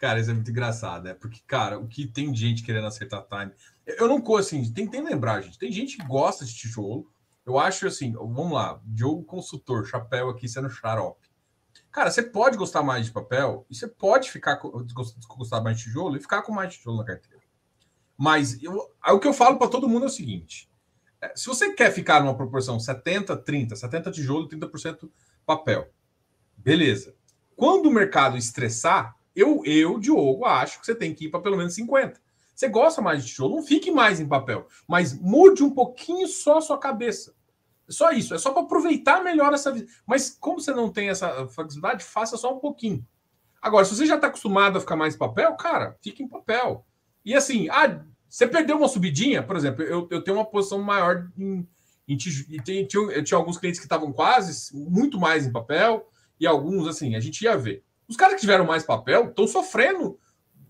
Cara, 0.00 0.18
isso 0.18 0.30
é 0.30 0.34
muito 0.34 0.50
engraçado, 0.50 1.04
né? 1.04 1.12
Porque, 1.12 1.40
cara, 1.46 1.78
o 1.78 1.86
que 1.86 2.06
tem 2.06 2.34
gente 2.34 2.62
querendo 2.62 2.86
acertar 2.86 3.22
time. 3.28 3.52
Eu 3.86 4.08
não 4.08 4.22
assim, 4.36 4.62
tem, 4.72 4.86
tem 4.86 5.02
que 5.02 5.10
lembrar, 5.10 5.40
gente. 5.40 5.58
Tem 5.58 5.72
gente 5.72 5.96
que 5.96 6.06
gosta 6.06 6.44
de 6.44 6.54
tijolo. 6.54 7.10
Eu 7.44 7.58
acho 7.58 7.86
assim, 7.86 8.12
vamos 8.12 8.52
lá, 8.52 8.80
Diogo 8.84 9.24
consultor, 9.24 9.86
chapéu 9.86 10.28
aqui 10.28 10.48
sendo 10.48 10.70
xarope. 10.70 11.28
Cara, 11.90 12.10
você 12.10 12.22
pode 12.22 12.56
gostar 12.56 12.82
mais 12.82 13.06
de 13.06 13.12
papel 13.12 13.66
e 13.68 13.74
você 13.74 13.88
pode 13.88 14.30
ficar 14.30 14.60
gostar 15.36 15.60
mais 15.60 15.78
de 15.78 15.84
tijolo 15.84 16.16
e 16.16 16.20
ficar 16.20 16.42
com 16.42 16.52
mais 16.52 16.74
tijolo 16.74 16.98
na 16.98 17.04
carteira. 17.04 17.42
Mas 18.16 18.62
eu, 18.62 18.88
o 19.08 19.18
que 19.18 19.26
eu 19.26 19.32
falo 19.32 19.58
para 19.58 19.68
todo 19.68 19.88
mundo 19.88 20.04
é 20.04 20.06
o 20.06 20.10
seguinte: 20.10 20.70
é, 21.20 21.32
se 21.34 21.46
você 21.46 21.72
quer 21.72 21.90
ficar 21.90 22.20
numa 22.20 22.36
proporção 22.36 22.78
70, 22.78 23.36
30, 23.38 23.74
70 23.74 24.10
tijolo, 24.12 24.48
30% 24.48 25.10
papel, 25.44 25.90
beleza. 26.56 27.14
Quando 27.56 27.86
o 27.86 27.92
mercado 27.92 28.36
estressar, 28.36 29.16
eu, 29.34 29.62
eu, 29.64 29.98
Diogo, 29.98 30.44
acho 30.44 30.80
que 30.80 30.86
você 30.86 30.94
tem 30.94 31.14
que 31.14 31.26
ir 31.26 31.30
para 31.30 31.40
pelo 31.40 31.56
menos 31.56 31.74
50. 31.74 32.20
Você 32.60 32.68
gosta 32.68 33.00
mais 33.00 33.24
de 33.24 33.30
tijolo, 33.30 33.56
não 33.56 33.62
fique 33.62 33.90
mais 33.90 34.20
em 34.20 34.28
papel, 34.28 34.68
mas 34.86 35.18
mude 35.18 35.64
um 35.64 35.70
pouquinho 35.70 36.28
só 36.28 36.58
a 36.58 36.60
sua 36.60 36.76
cabeça. 36.76 37.34
É 37.88 37.92
só 37.92 38.10
isso, 38.10 38.34
é 38.34 38.38
só 38.38 38.52
para 38.52 38.60
aproveitar 38.60 39.24
melhor 39.24 39.54
essa 39.54 39.72
vida. 39.72 39.90
Mas 40.06 40.36
como 40.38 40.60
você 40.60 40.70
não 40.70 40.92
tem 40.92 41.08
essa 41.08 41.48
flexibilidade, 41.48 42.04
faça 42.04 42.36
só 42.36 42.54
um 42.54 42.58
pouquinho. 42.58 43.02
Agora, 43.62 43.86
se 43.86 43.96
você 43.96 44.04
já 44.04 44.16
está 44.16 44.26
acostumado 44.26 44.76
a 44.76 44.80
ficar 44.80 44.94
mais 44.94 45.14
em 45.14 45.18
papel, 45.18 45.56
cara, 45.56 45.96
fique 46.02 46.22
em 46.22 46.28
papel. 46.28 46.84
E 47.24 47.34
assim, 47.34 47.66
ah, 47.70 48.04
você 48.28 48.46
perdeu 48.46 48.76
uma 48.76 48.88
subidinha, 48.88 49.42
por 49.42 49.56
exemplo, 49.56 49.82
eu, 49.82 50.06
eu 50.10 50.22
tenho 50.22 50.36
uma 50.36 50.44
posição 50.44 50.82
maior 50.82 51.30
em, 51.38 51.66
em 52.06 52.14
tijolo. 52.14 52.62
Tinha, 52.62 52.86
eu 53.10 53.24
tinha 53.24 53.38
alguns 53.38 53.56
clientes 53.56 53.80
que 53.80 53.86
estavam 53.86 54.12
quase 54.12 54.76
muito 54.76 55.18
mais 55.18 55.46
em 55.46 55.52
papel, 55.52 56.10
e 56.38 56.46
alguns, 56.46 56.86
assim, 56.86 57.16
a 57.16 57.20
gente 57.20 57.40
ia 57.40 57.56
ver. 57.56 57.82
Os 58.06 58.16
caras 58.16 58.34
que 58.34 58.42
tiveram 58.42 58.66
mais 58.66 58.84
papel 58.84 59.30
estão 59.30 59.46
sofrendo 59.46 60.18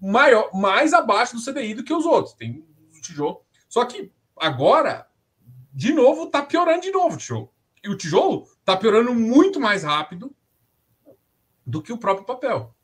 maior, 0.00 0.50
mais 0.54 0.92
abaixo 0.92 1.36
do 1.36 1.44
CDI 1.44 1.74
do 1.74 1.84
que 1.84 1.92
os 1.92 2.06
outros. 2.06 2.34
Tem 2.34 2.64
o 2.96 3.00
tijolo. 3.00 3.42
Só 3.68 3.84
que 3.84 4.12
agora, 4.36 5.06
de 5.72 5.92
novo, 5.92 6.24
está 6.24 6.42
piorando 6.42 6.82
de 6.82 6.90
novo 6.90 7.14
o 7.14 7.18
tijolo. 7.18 7.52
E 7.82 7.88
o 7.88 7.96
tijolo 7.96 8.46
está 8.58 8.76
piorando 8.76 9.14
muito 9.14 9.60
mais 9.60 9.84
rápido 9.84 10.34
do 11.66 11.82
que 11.82 11.92
o 11.92 11.98
próprio 11.98 12.26
papel. 12.26 12.74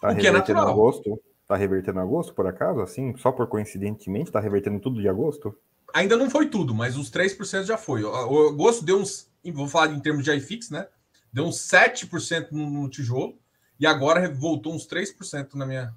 Tá 0.00 0.12
o 0.12 0.16
que 0.16 0.26
é 0.26 0.30
natural. 0.30 0.68
Agosto, 0.68 1.20
tá 1.46 1.56
revertendo 1.56 2.00
agosto, 2.00 2.34
por 2.34 2.46
acaso? 2.46 2.80
Assim, 2.80 3.16
só 3.16 3.32
por 3.32 3.46
coincidentemente, 3.46 4.28
está 4.28 4.40
revertendo 4.40 4.80
tudo 4.80 5.00
de 5.00 5.08
agosto? 5.08 5.56
Ainda 5.94 6.16
não 6.16 6.28
foi 6.28 6.48
tudo, 6.48 6.74
mas 6.74 6.96
uns 6.96 7.10
3% 7.10 7.64
já 7.64 7.78
foi. 7.78 8.02
O 8.04 8.48
agosto 8.48 8.84
deu 8.84 8.98
uns 8.98 9.30
vou 9.52 9.68
falar 9.68 9.92
em 9.92 10.00
termos 10.00 10.24
de 10.24 10.32
iFix, 10.32 10.70
né? 10.70 10.88
Deu 11.32 11.44
uns 11.44 11.58
7% 11.58 12.50
no, 12.52 12.68
no 12.68 12.88
tijolo 12.88 13.38
e 13.78 13.86
agora 13.86 14.32
voltou 14.32 14.74
uns 14.74 14.86
3% 14.86 15.54
na 15.54 15.66
minha, 15.66 15.94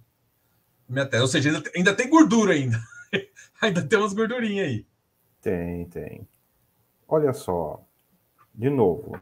minha 0.90 1.06
tela. 1.06 1.24
Ou 1.24 1.28
seja, 1.28 1.50
ainda, 1.50 1.72
ainda 1.76 1.96
tem 1.96 2.10
gordura 2.10 2.54
ainda. 2.54 2.78
ainda 3.62 3.82
tem 3.82 4.00
umas 4.00 4.14
gordurinhas 4.14 4.68
aí. 4.68 4.86
Tem, 5.42 5.86
tem. 5.86 6.28
Olha 7.08 7.34
só, 7.34 7.84
de 8.54 8.70
novo, 8.70 9.20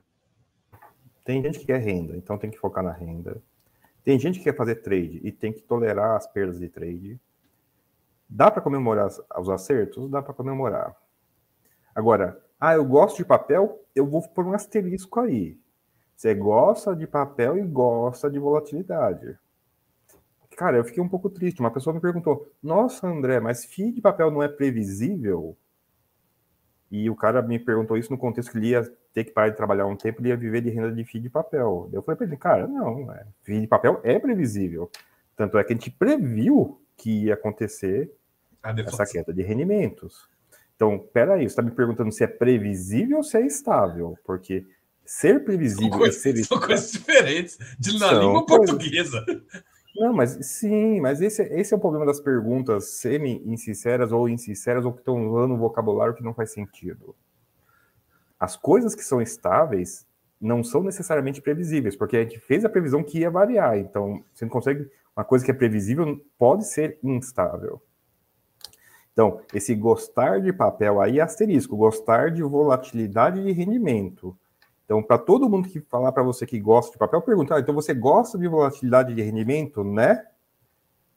tem 1.23 1.41
gente 1.41 1.59
que 1.59 1.65
quer 1.65 1.79
renda, 1.79 2.15
então 2.17 2.37
tem 2.37 2.49
que 2.49 2.57
focar 2.57 2.83
na 2.83 2.91
renda. 2.91 3.41
Tem 4.03 4.17
gente 4.17 4.39
que 4.39 4.45
quer 4.45 4.55
fazer 4.55 4.75
trade 4.75 5.19
e 5.23 5.31
tem 5.31 5.51
que 5.51 5.61
tolerar 5.61 6.15
as 6.15 6.25
perdas 6.25 6.59
de 6.59 6.69
trade. 6.69 7.19
Dá 8.29 8.49
para 8.49 8.61
comemorar 8.61 9.07
os 9.07 9.49
acertos? 9.49 10.09
Dá 10.09 10.21
para 10.21 10.33
comemorar. 10.33 10.95
Agora, 11.93 12.41
ah, 12.59 12.73
eu 12.73 12.85
gosto 12.85 13.17
de 13.17 13.25
papel, 13.25 13.83
eu 13.95 14.05
vou 14.05 14.21
pôr 14.29 14.45
um 14.45 14.53
asterisco 14.53 15.19
aí. 15.19 15.59
Você 16.15 16.33
gosta 16.33 16.95
de 16.95 17.05
papel 17.05 17.57
e 17.57 17.63
gosta 17.63 18.29
de 18.29 18.39
volatilidade. 18.39 19.37
Cara, 20.57 20.77
eu 20.77 20.83
fiquei 20.83 21.01
um 21.03 21.07
pouco 21.07 21.29
triste. 21.29 21.59
Uma 21.59 21.69
pessoa 21.69 21.93
me 21.93 22.01
perguntou: 22.01 22.51
Nossa, 22.63 23.07
André, 23.07 23.39
mas 23.39 23.63
FII 23.63 23.91
de 23.91 24.01
papel 24.01 24.31
não 24.31 24.41
é 24.41 24.47
previsível? 24.47 25.55
E 26.89 27.09
o 27.09 27.15
cara 27.15 27.43
me 27.43 27.59
perguntou 27.59 27.95
isso 27.95 28.11
no 28.11 28.17
contexto 28.17 28.51
que 28.51 28.57
ele 28.57 28.69
ia 28.69 28.81
ter 29.13 29.23
que 29.25 29.31
parar 29.31 29.49
de 29.49 29.55
trabalhar 29.55 29.85
um 29.85 29.95
tempo, 29.95 30.19
ele 30.19 30.29
ia 30.29 30.35
viver 30.35 30.61
de 30.61 30.71
renda 30.71 30.91
de 30.91 31.03
FII 31.03 31.21
de 31.21 31.29
papel. 31.29 31.87
Eu 31.93 32.01
falei 32.01 32.17
para 32.17 32.25
ele: 32.25 32.37
Cara, 32.37 32.67
não, 32.67 33.13
é, 33.13 33.23
FII 33.43 33.61
de 33.61 33.67
papel 33.67 34.01
é 34.03 34.17
previsível. 34.17 34.89
Tanto 35.35 35.59
é 35.59 35.63
que 35.63 35.73
a 35.73 35.75
gente 35.75 35.91
previu 35.91 36.81
que 36.97 37.25
ia 37.25 37.35
acontecer 37.35 38.11
essa 38.63 39.05
queda 39.05 39.31
de 39.31 39.43
rendimentos. 39.43 40.27
Então, 40.75 40.97
peraí, 41.13 41.41
você 41.41 41.45
está 41.45 41.61
me 41.61 41.69
perguntando 41.69 42.11
se 42.11 42.23
é 42.23 42.27
previsível 42.27 43.17
ou 43.17 43.23
se 43.23 43.37
é 43.37 43.45
estável? 43.45 44.17
Porque 44.25 44.65
ser 45.05 45.43
previsível 45.43 45.89
são 45.89 45.99
coisas, 45.99 46.17
e 46.17 46.19
ser 46.19 46.35
estável... 46.35 46.57
São 46.57 46.67
coisas 46.67 46.91
diferentes 46.91 47.57
de 47.79 47.99
na 47.99 48.11
língua 48.11 48.45
coisas... 48.45 48.71
portuguesa. 48.71 49.25
Não, 49.97 50.13
mas 50.13 50.37
sim, 50.45 51.01
mas 51.01 51.21
esse, 51.21 51.41
esse 51.41 51.73
é 51.73 51.77
o 51.77 51.79
problema 51.79 52.05
das 52.05 52.19
perguntas 52.19 52.91
semi-insinceras 52.99 54.11
ou 54.11 54.29
insinceras 54.29 54.85
ou 54.85 54.93
que 54.93 54.99
estão 54.99 55.27
usando 55.27 55.55
um 55.55 55.57
vocabulário 55.57 56.13
que 56.13 56.23
não 56.23 56.35
faz 56.35 56.51
sentido. 56.51 57.15
As 58.39 58.55
coisas 58.55 58.93
que 58.93 59.03
são 59.03 59.19
estáveis 59.19 60.05
não 60.39 60.63
são 60.63 60.83
necessariamente 60.83 61.41
previsíveis, 61.41 61.95
porque 61.95 62.15
a 62.15 62.21
gente 62.21 62.39
fez 62.39 62.63
a 62.63 62.69
previsão 62.69 63.03
que 63.03 63.19
ia 63.19 63.31
variar. 63.31 63.77
Então, 63.79 64.23
você 64.31 64.45
não 64.45 64.51
consegue. 64.51 64.87
Uma 65.15 65.25
coisa 65.25 65.43
que 65.43 65.49
é 65.49 65.53
previsível 65.53 66.23
pode 66.37 66.67
ser 66.67 66.99
instável. 67.01 67.81
Então, 69.11 69.41
esse 69.51 69.73
gostar 69.73 70.39
de 70.39 70.53
papel 70.53 71.01
aí 71.01 71.17
é 71.17 71.23
asterisco, 71.23 71.75
gostar 71.75 72.29
de 72.29 72.43
volatilidade 72.43 73.43
de 73.43 73.51
rendimento. 73.51 74.37
Então, 74.87 75.03
para 75.03 75.17
todo 75.17 75.49
mundo 75.49 75.67
que 75.67 75.81
falar 75.81 76.13
para 76.13 76.23
você 76.23 76.47
que 76.47 76.57
gosta 76.61 76.93
de 76.93 76.97
papel, 76.97 77.21
perguntar, 77.21 77.57
ah, 77.57 77.59
então 77.59 77.75
você 77.75 77.93
gosta 77.93 78.37
de 78.37 78.47
volatilidade 78.47 79.13
de 79.13 79.21
rendimento, 79.21 79.83
né? 79.83 80.25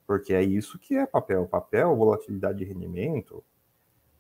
Porque 0.05 0.35
é 0.35 0.43
isso 0.43 0.77
que 0.77 0.97
é 0.97 1.07
papel. 1.07 1.47
Papel, 1.47 1.95
volatilidade 1.95 2.59
de 2.59 2.65
rendimento. 2.65 3.45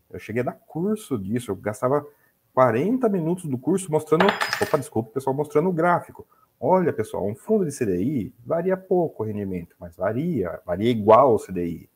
Eu 0.08 0.20
cheguei 0.20 0.42
a 0.42 0.44
dar 0.44 0.52
curso 0.52 1.18
disso, 1.18 1.50
eu 1.50 1.56
gastava 1.56 2.06
40 2.54 3.08
minutos 3.08 3.46
do 3.46 3.58
curso 3.58 3.90
mostrando. 3.90 4.26
Opa, 4.62 4.78
desculpa, 4.78 5.10
pessoal, 5.10 5.34
mostrando 5.34 5.68
o 5.68 5.72
gráfico. 5.72 6.24
Olha, 6.60 6.92
pessoal, 6.92 7.26
um 7.26 7.34
fundo 7.34 7.64
de 7.64 7.76
CDI 7.76 8.32
varia 8.46 8.76
pouco 8.76 9.24
o 9.24 9.26
rendimento, 9.26 9.74
mas 9.80 9.96
varia, 9.96 10.60
varia 10.64 10.90
igual 10.90 11.32
ao 11.32 11.38
CDI. 11.40 11.90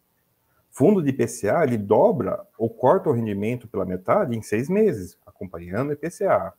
Fundo 0.72 1.00
de 1.00 1.10
IPCA, 1.10 1.62
ele 1.62 1.78
dobra 1.78 2.44
ou 2.58 2.68
corta 2.68 3.08
o 3.08 3.12
rendimento 3.12 3.68
pela 3.68 3.84
metade 3.84 4.36
em 4.36 4.42
seis 4.42 4.68
meses, 4.68 5.16
acompanhando 5.24 5.90
o 5.90 5.92
IPCA. 5.92 6.52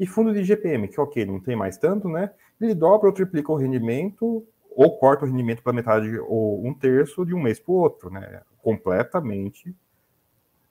E 0.00 0.06
fundo 0.06 0.32
de 0.32 0.42
GPM, 0.42 0.88
que 0.88 0.98
ok, 0.98 1.26
não 1.26 1.38
tem 1.38 1.54
mais 1.54 1.76
tanto, 1.76 2.08
né? 2.08 2.30
Ele 2.58 2.74
dobra 2.74 3.08
ou 3.08 3.14
triplica 3.14 3.52
o 3.52 3.56
rendimento, 3.56 4.46
ou 4.70 4.96
corta 4.96 5.26
o 5.26 5.28
rendimento 5.28 5.62
pela 5.62 5.74
metade 5.74 6.18
ou 6.20 6.66
um 6.66 6.72
terço 6.72 7.26
de 7.26 7.34
um 7.34 7.42
mês 7.42 7.60
para 7.60 7.70
o 7.70 7.74
outro, 7.76 8.08
né? 8.08 8.40
Completamente 8.62 9.76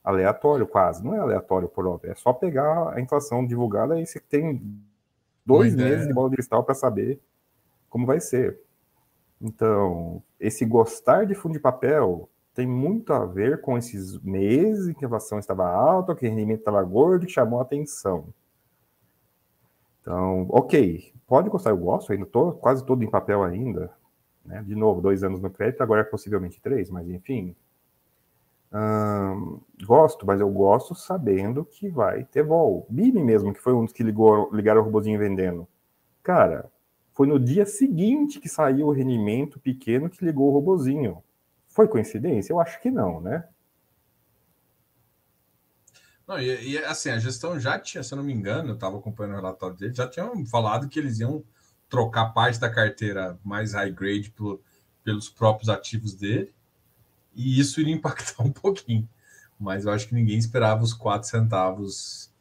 aleatório, 0.04 0.66
quase. 0.66 1.06
Não 1.06 1.14
é 1.14 1.20
aleatório 1.20 1.70
por 1.70 1.86
óbvio, 1.86 2.12
é 2.12 2.16
só 2.16 2.34
pegar 2.34 2.92
a 2.96 3.00
inflação 3.00 3.46
divulgada 3.46 4.02
e 4.02 4.06
você 4.08 4.20
tem 4.20 4.60
dois 5.46 5.76
meses 5.76 6.08
de 6.08 6.14
bola 6.14 6.32
de 6.32 6.38
cristal 6.38 6.64
para 6.64 6.74
saber 6.74 7.22
como 7.88 8.08
vai 8.08 8.20
ser. 8.20 8.60
Então, 9.40 10.24
esse 10.40 10.66
gostar 10.66 11.28
de 11.28 11.36
fundo 11.36 11.54
de 11.54 11.60
papel 11.60 12.28
tem 12.56 12.66
muito 12.66 13.14
a 13.14 13.26
ver 13.26 13.62
com 13.62 13.78
esses 13.78 14.20
meses 14.24 14.88
em 14.88 14.94
que 14.96 15.06
a 15.06 15.08
inflação 15.08 15.38
estava 15.38 15.68
alta, 15.70 16.16
que 16.16 16.26
o 16.26 16.30
rendimento 16.30 16.60
estava 16.60 16.82
gordo, 16.82 17.28
que 17.28 17.32
chamou 17.32 17.60
a 17.60 17.62
atenção. 17.62 18.34
Então, 20.02 20.48
ok, 20.50 21.14
pode 21.28 21.50
gostar, 21.50 21.72
eu 21.72 21.78
gosto, 21.78 22.12
ainda 22.12 22.26
estou 22.26 22.54
quase 22.54 22.86
todo 22.86 23.04
em 23.04 23.10
papel 23.10 23.44
ainda. 23.44 23.92
Né? 24.46 24.64
De 24.64 24.76
novo, 24.76 25.02
dois 25.02 25.24
anos 25.24 25.42
no 25.42 25.50
crédito, 25.50 25.82
agora 25.82 26.02
é 26.02 26.04
possivelmente 26.04 26.62
três, 26.62 26.90
mas 26.90 27.08
enfim. 27.10 27.56
Hum, 28.72 29.60
gosto, 29.84 30.26
mas 30.26 30.40
eu 30.40 30.50
gosto 30.50 30.94
sabendo 30.94 31.66
que 31.66 31.90
vai 31.90 32.24
ter 32.26 32.44
vol. 32.44 32.86
Bimi 32.90 33.24
mesmo, 33.24 33.54
que 33.54 33.60
foi 33.60 33.74
um 33.74 33.84
dos 33.84 33.94
que 33.94 34.04
ligou, 34.04 34.50
ligaram 34.54 34.82
o 34.82 34.84
robozinho 34.84 35.20
vendendo. 35.20 35.68
Cara, 36.24 36.72
foi 37.14 37.28
no 37.28 37.40
dia 37.40 37.66
seguinte 37.66 38.40
que 38.40 38.48
saiu 38.48 38.88
o 38.88 38.92
rendimento 38.92 39.60
pequeno 39.60 40.10
que 40.10 40.24
ligou 40.24 40.50
o 40.50 40.54
robozinho. 40.54 41.24
Foi 41.68 41.88
coincidência? 41.88 42.54
Eu 42.54 42.60
acho 42.60 42.80
que 42.82 42.92
não, 42.92 43.20
né? 43.22 43.48
Não, 46.30 46.40
e, 46.40 46.74
e, 46.74 46.78
assim, 46.86 47.10
a 47.10 47.18
gestão 47.18 47.60
já 47.60 47.80
tinha, 47.80 48.04
se 48.04 48.14
eu 48.14 48.18
não 48.18 48.24
me 48.24 48.32
engano, 48.32 48.70
eu 48.70 48.76
estava 48.76 48.96
acompanhando 49.00 49.34
o 49.34 49.38
relatório 49.38 49.76
dele, 49.76 49.96
já 49.96 50.08
tinham 50.08 50.46
falado 50.46 50.88
que 50.88 51.00
eles 51.00 51.20
iam 51.20 51.44
trocar 51.90 52.28
parte 52.34 52.60
da 52.60 52.70
carteira 52.70 53.40
mais 53.44 53.74
high 53.74 53.92
grade 53.92 54.30
pelo, 54.30 54.62
pelos 55.04 55.28
próprios 55.28 55.70
ativos 55.70 56.14
dele, 56.14 56.54
e 57.34 57.60
isso 57.60 57.82
iria 57.82 57.96
impactar 57.96 58.44
um 58.46 58.52
pouquinho. 58.52 59.10
Mas 59.60 59.86
eu 59.86 59.92
acho 59.92 60.08
que 60.08 60.14
ninguém 60.14 60.38
esperava 60.38 60.84
os 60.84 60.94
4 60.94 61.28
centavos. 61.28 62.32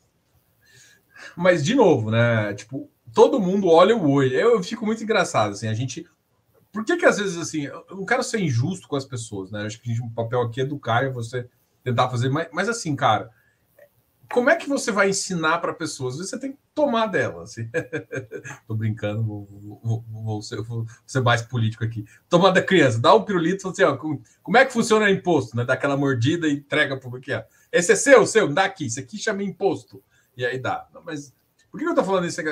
Mas, 1.35 1.65
de 1.65 1.75
novo, 1.75 2.11
né? 2.11 2.53
Tipo, 2.53 2.91
todo 3.15 3.41
mundo 3.41 3.69
olha 3.69 3.97
o 3.97 4.11
olho. 4.11 4.35
Eu, 4.35 4.51
eu 4.51 4.63
fico 4.63 4.85
muito 4.85 5.03
engraçado, 5.03 5.53
assim, 5.53 5.67
a 5.67 5.73
gente 5.73 6.07
por 6.71 6.85
que 6.85 6.99
que 6.99 7.07
às 7.07 7.17
vezes 7.17 7.39
assim, 7.39 7.63
eu 7.63 7.87
não 7.91 8.05
quero 8.05 8.23
ser 8.23 8.39
injusto 8.41 8.87
com 8.87 8.97
as 8.97 9.07
pessoas, 9.07 9.51
né? 9.51 9.63
Acho 9.63 9.81
que 9.81 9.99
o 9.99 10.11
papel 10.11 10.43
aqui 10.43 10.61
é 10.61 10.65
educar 10.65 11.05
e 11.05 11.11
você 11.11 11.49
tentar 11.83 12.11
fazer, 12.11 12.29
mas, 12.29 12.49
mas 12.53 12.69
assim, 12.69 12.95
cara, 12.95 13.31
como 14.31 14.51
é 14.51 14.57
que 14.57 14.69
você 14.69 14.93
vai 14.93 15.09
ensinar 15.09 15.59
para 15.59 15.73
pessoas? 15.73 16.19
Você 16.19 16.39
tem 16.39 16.53
que 16.53 16.59
tomar 16.75 17.07
dela. 17.07 17.45
Assim. 17.45 17.69
Tô 18.67 18.75
brincando, 18.75 19.23
vou, 19.23 19.81
vou, 19.83 20.05
vou, 20.09 20.43
ser, 20.43 20.61
vou, 20.63 20.87
ser, 21.07 21.21
mais 21.21 21.43
político 21.43 21.85
aqui. 21.85 22.05
Tomar 22.29 22.51
da 22.51 22.63
criança, 22.63 22.99
dá 22.99 23.15
um 23.15 23.25
pirulito, 23.25 23.69
assim, 23.69 23.83
ó, 23.83 23.97
como, 23.97 24.23
como, 24.43 24.57
é 24.57 24.65
que 24.65 24.73
funciona 24.73 25.07
o 25.07 25.09
imposto? 25.09 25.57
Né? 25.57 25.65
Dá 25.65 25.75
aquela 25.75 25.97
mordida 25.97 26.47
e 26.47 26.55
entrega 26.55 26.97
para 26.97 27.09
o 27.09 27.21
que 27.21 27.33
é. 27.33 27.47
Esse 27.73 27.93
é 27.93 27.97
seu, 27.97 28.27
seu, 28.27 28.53
dá 28.53 28.65
aqui, 28.65 28.87
isso 28.87 29.01
aqui 29.01 29.17
chama 29.19 29.43
imposto. 29.43 30.03
E 30.37 30.45
aí 30.45 30.59
dá. 30.59 30.87
Não, 30.93 31.03
mas 31.03 31.33
por 31.71 31.79
que 31.79 31.87
eu 31.87 31.91
estou 31.91 32.05
falando 32.05 32.25
esse, 32.25 32.43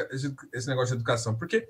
esse 0.52 0.68
negócio 0.68 0.94
de 0.94 1.00
educação? 1.00 1.36
Porque 1.36 1.68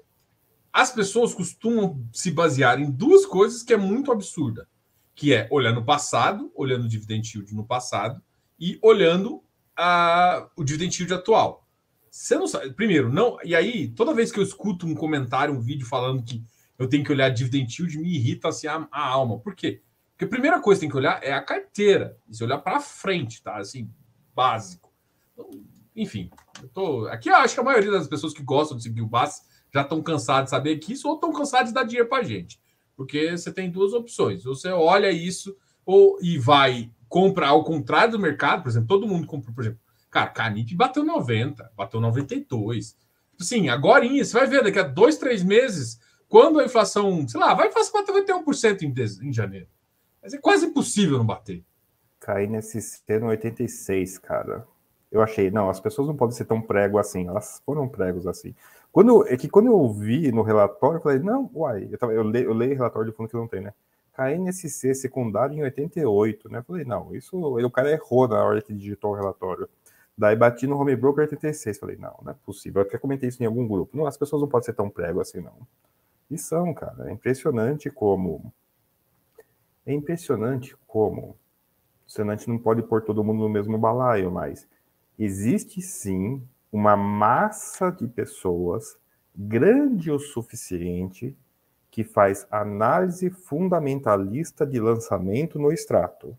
as 0.72 0.90
pessoas 0.92 1.34
costumam 1.34 2.04
se 2.12 2.30
basear 2.30 2.80
em 2.80 2.90
duas 2.90 3.24
coisas 3.24 3.62
que 3.62 3.72
é 3.72 3.76
muito 3.76 4.12
absurda, 4.12 4.68
que 5.14 5.32
é 5.34 5.48
olhar 5.50 5.72
no 5.72 5.84
passado, 5.84 6.52
olhando 6.54 6.84
o 6.84 6.88
dividend 6.88 7.28
yield 7.34 7.54
no 7.54 7.64
passado 7.64 8.22
e 8.58 8.78
olhando 8.82 9.42
a, 9.76 10.48
o 10.56 10.64
dividend 10.64 10.96
yield 10.98 11.14
atual. 11.14 11.66
Você 12.10 12.36
não 12.36 12.46
sabe, 12.46 12.72
primeiro, 12.72 13.12
não, 13.12 13.36
e 13.44 13.54
aí 13.54 13.88
toda 13.88 14.14
vez 14.14 14.32
que 14.32 14.38
eu 14.38 14.42
escuto 14.42 14.86
um 14.86 14.94
comentário, 14.94 15.54
um 15.54 15.60
vídeo 15.60 15.86
falando 15.86 16.22
que 16.22 16.42
eu 16.78 16.88
tenho 16.88 17.04
que 17.04 17.12
olhar 17.12 17.28
dividend 17.28 17.74
yield, 17.78 17.98
me 17.98 18.14
irrita 18.14 18.48
assim 18.48 18.66
a, 18.66 18.88
a 18.90 19.06
alma. 19.06 19.38
Por 19.38 19.54
quê? 19.54 19.82
Porque 20.12 20.24
a 20.24 20.28
primeira 20.28 20.60
coisa 20.60 20.78
que 20.78 20.86
tem 20.86 20.90
que 20.90 20.96
olhar 20.96 21.22
é 21.22 21.32
a 21.32 21.42
carteira, 21.42 22.18
e 22.26 22.34
se 22.34 22.42
olhar 22.42 22.58
para 22.58 22.80
frente, 22.80 23.42
tá? 23.42 23.58
Assim, 23.58 23.90
básico. 24.34 24.90
Então, 25.32 25.50
enfim, 25.94 26.30
eu 26.62 26.68
tô, 26.68 27.06
aqui 27.08 27.28
eu 27.28 27.36
acho 27.36 27.54
que 27.54 27.60
a 27.60 27.64
maioria 27.64 27.90
das 27.90 28.08
pessoas 28.08 28.32
que 28.32 28.42
gostam 28.42 28.76
de 28.76 28.82
seguir 28.82 29.02
o 29.02 29.06
BAS 29.06 29.42
já 29.72 29.82
estão 29.82 30.02
cansados 30.02 30.44
de 30.44 30.50
saber 30.50 30.78
que 30.78 30.94
isso 30.94 31.06
ou 31.08 31.16
estão 31.16 31.32
cansados 31.32 31.68
de 31.68 31.74
dar 31.74 31.84
dinheiro 31.84 32.08
para 32.08 32.22
gente. 32.22 32.58
Porque 32.96 33.36
você 33.36 33.52
tem 33.52 33.70
duas 33.70 33.92
opções. 33.92 34.44
Você 34.44 34.70
olha 34.70 35.10
isso 35.10 35.54
ou 35.84 36.18
e 36.22 36.38
vai 36.38 36.90
comprar 37.08 37.48
ao 37.48 37.64
contrário 37.64 38.12
do 38.12 38.18
mercado, 38.18 38.62
por 38.62 38.68
exemplo, 38.68 38.88
todo 38.88 39.06
mundo 39.06 39.26
comprou, 39.26 39.54
por 39.54 39.62
exemplo, 39.62 39.80
cara, 40.10 40.30
Canip 40.30 40.74
bateu 40.74 41.04
90, 41.04 41.72
bateu 41.76 42.00
92. 42.00 42.96
Sim, 43.38 43.68
agora 43.68 44.06
você 44.08 44.32
vai 44.32 44.46
ver 44.46 44.62
daqui 44.62 44.78
a 44.78 44.82
dois, 44.82 45.18
três 45.18 45.42
meses, 45.42 46.00
quando 46.28 46.58
a 46.58 46.64
inflação, 46.64 47.26
sei 47.28 47.38
lá, 47.38 47.54
vai 47.54 47.70
fazer 47.70 47.92
91% 47.92 48.82
em, 48.82 49.28
em 49.28 49.32
janeiro. 49.32 49.68
Mas 50.22 50.34
é 50.34 50.38
quase 50.38 50.66
impossível 50.66 51.18
não 51.18 51.26
bater. 51.26 51.62
Cair 52.18 52.48
nesse 52.48 52.80
no 53.20 53.26
86, 53.26 54.18
cara. 54.18 54.66
Eu 55.12 55.22
achei, 55.22 55.50
não, 55.50 55.70
as 55.70 55.78
pessoas 55.78 56.08
não 56.08 56.16
podem 56.16 56.36
ser 56.36 56.46
tão 56.46 56.60
prego 56.60 56.98
assim, 56.98 57.28
elas 57.28 57.62
foram 57.64 57.88
pregos 57.88 58.26
assim. 58.26 58.54
Quando, 58.90 59.26
é 59.28 59.36
que 59.36 59.48
quando 59.48 59.66
eu 59.66 59.92
vi 59.92 60.32
no 60.32 60.42
relatório, 60.42 60.96
eu 60.96 61.02
falei, 61.02 61.18
não, 61.18 61.48
uai, 61.54 61.88
eu, 61.90 61.98
tava, 61.98 62.12
eu, 62.12 62.22
leio, 62.22 62.46
eu 62.46 62.54
leio 62.54 62.74
relatório 62.74 63.10
de 63.10 63.16
fundo 63.16 63.28
que 63.28 63.36
não 63.36 63.46
tem, 63.46 63.60
né? 63.60 63.72
KNSC 64.16 64.94
secundário 64.94 65.54
em 65.54 65.62
88, 65.62 66.48
né? 66.48 66.62
Falei, 66.62 66.84
não, 66.86 67.14
isso 67.14 67.36
o 67.36 67.70
cara 67.70 67.90
errou 67.90 68.26
na 68.26 68.42
hora 68.42 68.62
que 68.62 68.72
digitou 68.72 69.12
o 69.12 69.14
relatório. 69.14 69.68
Daí 70.16 70.34
bati 70.34 70.66
no 70.66 70.78
home 70.78 70.96
broker 70.96 71.24
86. 71.24 71.78
Falei, 71.78 71.96
não, 71.96 72.18
não 72.22 72.32
é 72.32 72.34
possível. 72.44 72.80
Eu 72.80 72.88
até 72.88 72.96
comentei 72.96 73.28
isso 73.28 73.42
em 73.42 73.46
algum 73.46 73.68
grupo. 73.68 73.94
Não, 73.94 74.06
as 74.06 74.16
pessoas 74.16 74.40
não 74.40 74.48
podem 74.48 74.64
ser 74.64 74.72
tão 74.72 74.88
prego 74.88 75.20
assim, 75.20 75.40
não. 75.40 75.54
E 76.30 76.38
são, 76.38 76.72
cara. 76.72 77.10
É 77.10 77.12
impressionante 77.12 77.90
como. 77.90 78.50
É 79.84 79.92
impressionante 79.92 80.74
como. 80.86 81.36
Senão 82.06 82.32
a 82.32 82.36
gente 82.36 82.48
não 82.48 82.58
pode 82.58 82.82
pôr 82.82 83.02
todo 83.02 83.22
mundo 83.22 83.40
no 83.40 83.48
mesmo 83.50 83.76
balaio, 83.76 84.30
mas 84.30 84.66
existe 85.18 85.82
sim 85.82 86.42
uma 86.72 86.96
massa 86.96 87.90
de 87.90 88.08
pessoas 88.08 88.96
grande 89.36 90.10
o 90.10 90.18
suficiente 90.18 91.36
que 91.96 92.04
faz 92.04 92.46
análise 92.50 93.30
fundamentalista 93.30 94.66
de 94.66 94.78
lançamento 94.78 95.58
no 95.58 95.72
extrato. 95.72 96.38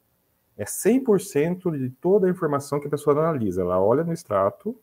É 0.56 0.66
100% 0.66 1.76
de 1.76 1.90
toda 1.90 2.28
a 2.28 2.30
informação 2.30 2.80
que 2.80 2.86
a 2.86 2.92
pessoa 2.92 3.18
analisa. 3.18 3.64
Ela 3.64 3.82
olha 3.82 4.04
no 4.04 4.14
extrato 4.14 4.80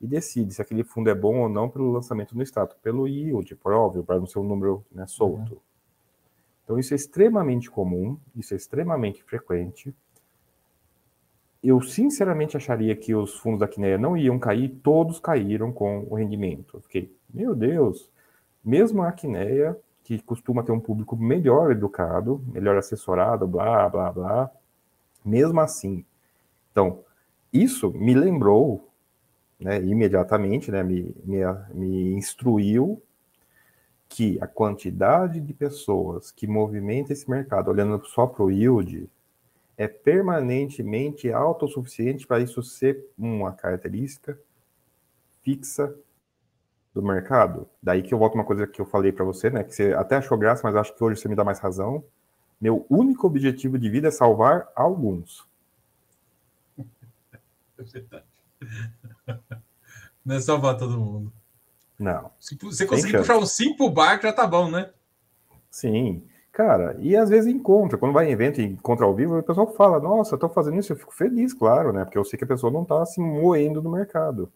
e 0.00 0.06
decide 0.06 0.54
se 0.54 0.62
aquele 0.62 0.82
fundo 0.82 1.10
é 1.10 1.14
bom 1.14 1.40
ou 1.40 1.48
não 1.50 1.68
pelo 1.68 1.92
lançamento 1.92 2.34
no 2.34 2.42
extrato, 2.42 2.74
pelo 2.82 3.06
yield, 3.06 3.54
por 3.56 3.74
óbvio, 3.74 4.02
para 4.02 4.18
não 4.18 4.24
ser 4.24 4.38
um 4.38 4.44
número 4.44 4.82
né, 4.90 5.06
solto. 5.06 5.52
Uhum. 5.52 5.60
Então, 6.64 6.78
isso 6.78 6.94
é 6.94 6.96
extremamente 6.96 7.70
comum, 7.70 8.18
isso 8.34 8.54
é 8.54 8.56
extremamente 8.56 9.22
frequente. 9.22 9.94
Eu, 11.62 11.82
sinceramente, 11.82 12.56
acharia 12.56 12.96
que 12.96 13.14
os 13.14 13.38
fundos 13.38 13.60
da 13.60 13.68
Quineia 13.68 13.98
não 13.98 14.16
iam 14.16 14.38
cair, 14.38 14.70
todos 14.82 15.20
caíram 15.20 15.70
com 15.70 16.06
o 16.08 16.14
rendimento. 16.14 16.78
Eu 16.78 16.80
fiquei, 16.80 17.14
meu 17.28 17.54
Deus, 17.54 18.10
mesmo 18.64 19.02
a 19.02 19.12
Quineia, 19.12 19.78
que 20.08 20.22
costuma 20.22 20.62
ter 20.62 20.72
um 20.72 20.80
público 20.80 21.14
melhor 21.14 21.70
educado, 21.70 22.42
melhor 22.46 22.78
assessorado, 22.78 23.46
blá, 23.46 23.86
blá, 23.90 24.10
blá, 24.10 24.50
mesmo 25.22 25.60
assim. 25.60 26.02
Então, 26.72 27.04
isso 27.52 27.90
me 27.90 28.14
lembrou, 28.14 28.88
né, 29.60 29.82
imediatamente, 29.84 30.70
né, 30.70 30.82
me, 30.82 31.14
me, 31.26 31.40
me 31.74 32.12
instruiu 32.14 33.02
que 34.08 34.38
a 34.40 34.46
quantidade 34.46 35.42
de 35.42 35.52
pessoas 35.52 36.30
que 36.32 36.46
movimenta 36.46 37.12
esse 37.12 37.28
mercado 37.28 37.70
olhando 37.70 38.02
só 38.06 38.26
para 38.26 38.42
o 38.42 38.50
yield 38.50 39.10
é 39.76 39.86
permanentemente 39.86 41.30
autossuficiente 41.30 42.26
para 42.26 42.40
isso 42.40 42.62
ser 42.62 43.12
uma 43.18 43.52
característica 43.52 44.40
fixa 45.42 45.94
do 46.94 47.02
mercado. 47.02 47.68
Daí 47.82 48.02
que 48.02 48.12
eu 48.12 48.18
volto 48.18 48.34
uma 48.34 48.44
coisa 48.44 48.66
que 48.66 48.80
eu 48.80 48.86
falei 48.86 49.12
para 49.12 49.24
você, 49.24 49.50
né, 49.50 49.62
que 49.62 49.74
você 49.74 49.92
até 49.94 50.16
achou 50.16 50.38
graça, 50.38 50.62
mas 50.64 50.76
acho 50.76 50.94
que 50.94 51.02
hoje 51.02 51.20
você 51.20 51.28
me 51.28 51.36
dá 51.36 51.44
mais 51.44 51.58
razão. 51.58 52.02
Meu 52.60 52.84
único 52.90 53.26
objetivo 53.26 53.78
de 53.78 53.88
vida 53.88 54.08
é 54.08 54.10
salvar 54.10 54.68
alguns. 54.74 55.46
É 57.78 57.82
verdade. 57.82 58.24
Não 60.24 60.36
é 60.36 60.40
salvar 60.40 60.76
todo 60.76 60.98
mundo. 60.98 61.32
Não. 61.98 62.30
Se 62.38 62.56
você 62.56 62.84
conseguir 62.86 63.18
puxar 63.18 63.38
um 63.38 63.46
cinco 63.46 63.88
barco, 63.88 64.24
já 64.24 64.32
tá 64.32 64.46
bom, 64.46 64.70
né? 64.70 64.90
Sim. 65.70 66.22
Cara, 66.52 66.96
e 66.98 67.16
às 67.16 67.30
vezes 67.30 67.52
encontra, 67.52 67.96
quando 67.96 68.12
vai 68.12 68.28
em 68.28 68.32
evento 68.32 68.60
e 68.60 68.64
encontra 68.64 69.06
ao 69.06 69.14
vivo, 69.14 69.38
o 69.38 69.42
pessoal 69.42 69.72
fala, 69.74 70.00
nossa, 70.00 70.36
tô 70.36 70.48
fazendo 70.48 70.78
isso, 70.78 70.92
eu 70.92 70.96
fico 70.96 71.14
feliz, 71.14 71.54
claro, 71.54 71.92
né? 71.92 72.04
Porque 72.04 72.18
eu 72.18 72.24
sei 72.24 72.36
que 72.36 72.44
a 72.44 72.48
pessoa 72.48 72.72
não 72.72 72.84
tá 72.84 73.06
se 73.06 73.20
moendo 73.20 73.80
no 73.80 73.90
mercado. 73.90 74.52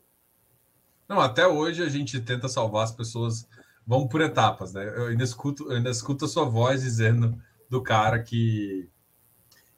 Não, 1.09 1.21
até 1.21 1.47
hoje 1.47 1.83
a 1.83 1.89
gente 1.89 2.21
tenta 2.21 2.49
salvar 2.49 2.85
as 2.85 2.93
pessoas, 2.93 3.47
vamos 3.87 4.09
por 4.09 4.21
etapas, 4.21 4.73
né? 4.73 4.87
Eu 4.97 5.07
ainda 5.07 5.25
escuto, 5.25 5.71
eu 5.71 5.77
ainda 5.77 5.91
escuto 5.91 6.25
a 6.25 6.29
sua 6.29 6.45
voz 6.45 6.83
dizendo 6.83 7.41
do 7.69 7.83
cara 7.83 8.23
que, 8.23 8.89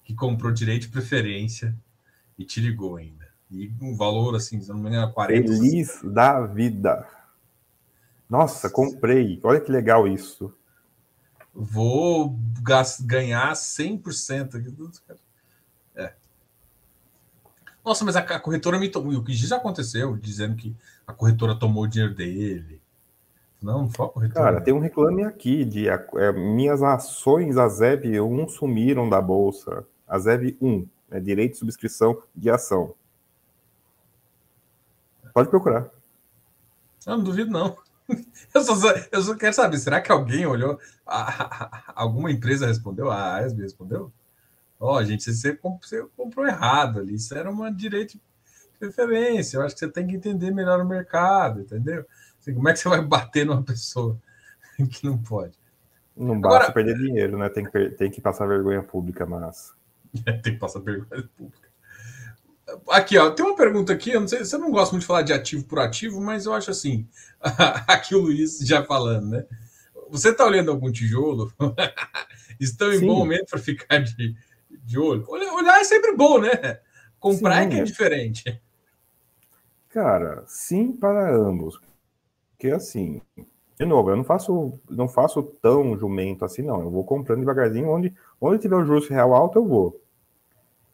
que 0.04 0.14
comprou 0.14 0.52
direito 0.52 0.82
de 0.82 0.88
preferência 0.88 1.76
e 2.38 2.44
te 2.44 2.60
ligou 2.60 2.96
ainda. 2.96 3.28
E 3.50 3.72
um 3.80 3.96
valor 3.96 4.34
assim, 4.34 4.60
se 4.60 4.68
não 4.68 4.78
me 4.78 4.88
engano, 4.88 5.12
40. 5.12 5.52
Feliz 5.52 6.00
da 6.02 6.46
vida. 6.46 7.06
Nossa, 8.28 8.68
comprei. 8.68 9.38
Olha 9.42 9.60
que 9.60 9.70
legal 9.70 10.08
isso. 10.08 10.52
Vou 11.54 12.36
ganhar 13.00 13.52
100%. 13.52 14.60
Nossa, 17.84 18.04
mas 18.04 18.16
a, 18.16 18.20
a 18.20 18.40
corretora 18.40 18.78
me 18.78 18.88
tomou. 18.88 19.12
O 19.12 19.22
que 19.22 19.34
já 19.34 19.56
aconteceu, 19.56 20.16
dizendo 20.16 20.56
que 20.56 20.74
a 21.06 21.12
corretora 21.12 21.54
tomou 21.54 21.84
o 21.84 21.86
dinheiro 21.86 22.14
dele. 22.14 22.80
Não, 23.60 23.90
só 23.90 24.08
corretora. 24.08 24.44
Cara, 24.44 24.60
tem 24.60 24.72
um 24.72 24.78
reclame 24.78 25.24
aqui 25.24 25.64
de 25.64 25.88
é, 25.88 26.32
minhas 26.32 26.82
ações 26.82 27.56
a 27.56 27.68
ZEB 27.68 28.20
1 28.20 28.48
sumiram 28.48 29.08
da 29.08 29.20
bolsa. 29.20 29.86
A 30.06 30.18
ZEB 30.18 30.56
1, 30.60 30.86
é 31.10 31.20
direito 31.20 31.52
de 31.52 31.58
subscrição 31.58 32.22
de 32.34 32.50
ação. 32.50 32.94
Pode 35.32 35.48
procurar. 35.48 35.88
Eu 37.06 37.16
não 37.16 37.24
duvido, 37.24 37.50
não. 37.50 37.76
Eu 38.52 38.62
só, 38.62 38.74
eu 39.10 39.22
só 39.22 39.34
quero 39.34 39.54
saber, 39.54 39.78
será 39.78 40.00
que 40.00 40.12
alguém 40.12 40.46
olhou? 40.46 40.78
alguma 41.96 42.30
empresa 42.30 42.66
respondeu? 42.66 43.10
A 43.10 43.38
ASB 43.38 43.62
respondeu? 43.62 44.12
Ó, 44.84 44.98
oh, 44.98 45.04
gente, 45.04 45.32
você, 45.32 45.58
comprou 46.14 46.46
errado 46.46 47.00
ali. 47.00 47.14
Isso 47.14 47.34
era 47.34 47.50
uma 47.50 47.72
direito 47.72 48.18
de 48.18 48.20
preferência. 48.78 49.56
Eu 49.56 49.62
acho 49.62 49.74
que 49.74 49.78
você 49.78 49.88
tem 49.88 50.06
que 50.06 50.14
entender 50.14 50.50
melhor 50.50 50.78
o 50.78 50.86
mercado, 50.86 51.62
entendeu? 51.62 52.04
Como 52.44 52.68
é 52.68 52.74
que 52.74 52.80
você 52.80 52.90
vai 52.90 53.00
bater 53.00 53.46
numa 53.46 53.62
pessoa 53.62 54.20
que 54.90 55.06
não 55.06 55.16
pode? 55.16 55.58
Não 56.14 56.38
basta 56.38 56.58
Agora, 56.58 56.72
perder 56.72 56.98
dinheiro, 56.98 57.38
né? 57.38 57.48
Tem 57.48 57.64
que, 57.64 57.90
tem 57.92 58.10
que 58.10 58.20
passar 58.20 58.46
vergonha 58.46 58.82
pública, 58.82 59.24
mas. 59.24 59.72
É, 60.26 60.32
tem 60.32 60.52
que 60.52 60.60
passar 60.60 60.78
vergonha 60.78 61.28
pública. 61.36 61.68
Aqui, 62.90 63.18
ó, 63.18 63.30
tem 63.30 63.44
uma 63.44 63.56
pergunta 63.56 63.92
aqui. 63.92 64.10
Eu 64.10 64.20
não 64.20 64.28
sei, 64.28 64.44
você 64.44 64.56
não 64.56 64.70
gosta 64.70 64.92
muito 64.92 65.00
de 65.00 65.08
falar 65.08 65.22
de 65.22 65.32
ativo 65.32 65.64
por 65.64 65.80
ativo, 65.80 66.20
mas 66.20 66.46
eu 66.46 66.52
acho 66.52 66.70
assim. 66.70 67.08
aqui 67.88 68.14
o 68.14 68.20
Luiz 68.20 68.58
já 68.60 68.84
falando, 68.84 69.30
né? 69.30 69.46
Você 70.10 70.28
está 70.28 70.46
olhando 70.46 70.70
algum 70.70 70.92
tijolo? 70.92 71.52
Estão 72.60 72.92
em 72.92 72.98
Sim. 72.98 73.06
bom 73.06 73.16
momento 73.16 73.46
para 73.50 73.58
ficar 73.58 73.98
de, 73.98 74.36
de 74.84 74.98
olho? 74.98 75.24
Olhar 75.28 75.80
é 75.80 75.84
sempre 75.84 76.14
bom, 76.14 76.38
né? 76.38 76.50
Comprar 77.18 77.62
Sim, 77.62 77.66
é 77.66 77.68
que 77.68 77.80
é, 77.80 77.84
diferente. 77.84 78.62
Cara, 79.88 80.44
sim 80.46 80.92
para 80.92 81.34
ambos. 81.34 81.80
Porque 82.50 82.70
assim, 82.70 83.20
de 83.78 83.86
novo, 83.86 84.10
eu 84.10 84.16
não 84.16 84.24
faço, 84.24 84.78
não 84.90 85.08
faço 85.08 85.42
tão 85.42 85.96
jumento 85.98 86.44
assim, 86.44 86.62
não. 86.62 86.80
Eu 86.80 86.90
vou 86.90 87.04
comprando 87.04 87.40
devagarzinho, 87.40 87.88
onde, 87.88 88.14
onde 88.40 88.60
tiver 88.60 88.76
o 88.76 88.84
juros 88.84 89.08
real 89.08 89.34
alto, 89.34 89.58
eu 89.58 89.66
vou. 89.66 90.00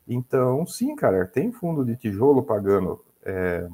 Então, 0.07 0.67
sim, 0.67 0.95
cara, 0.97 1.27
tem 1.27 1.53
fundo 1.53 1.85
de 1.85 1.97
tijolo 1.97 2.43
pagando 2.43 3.05
é, 3.25 3.69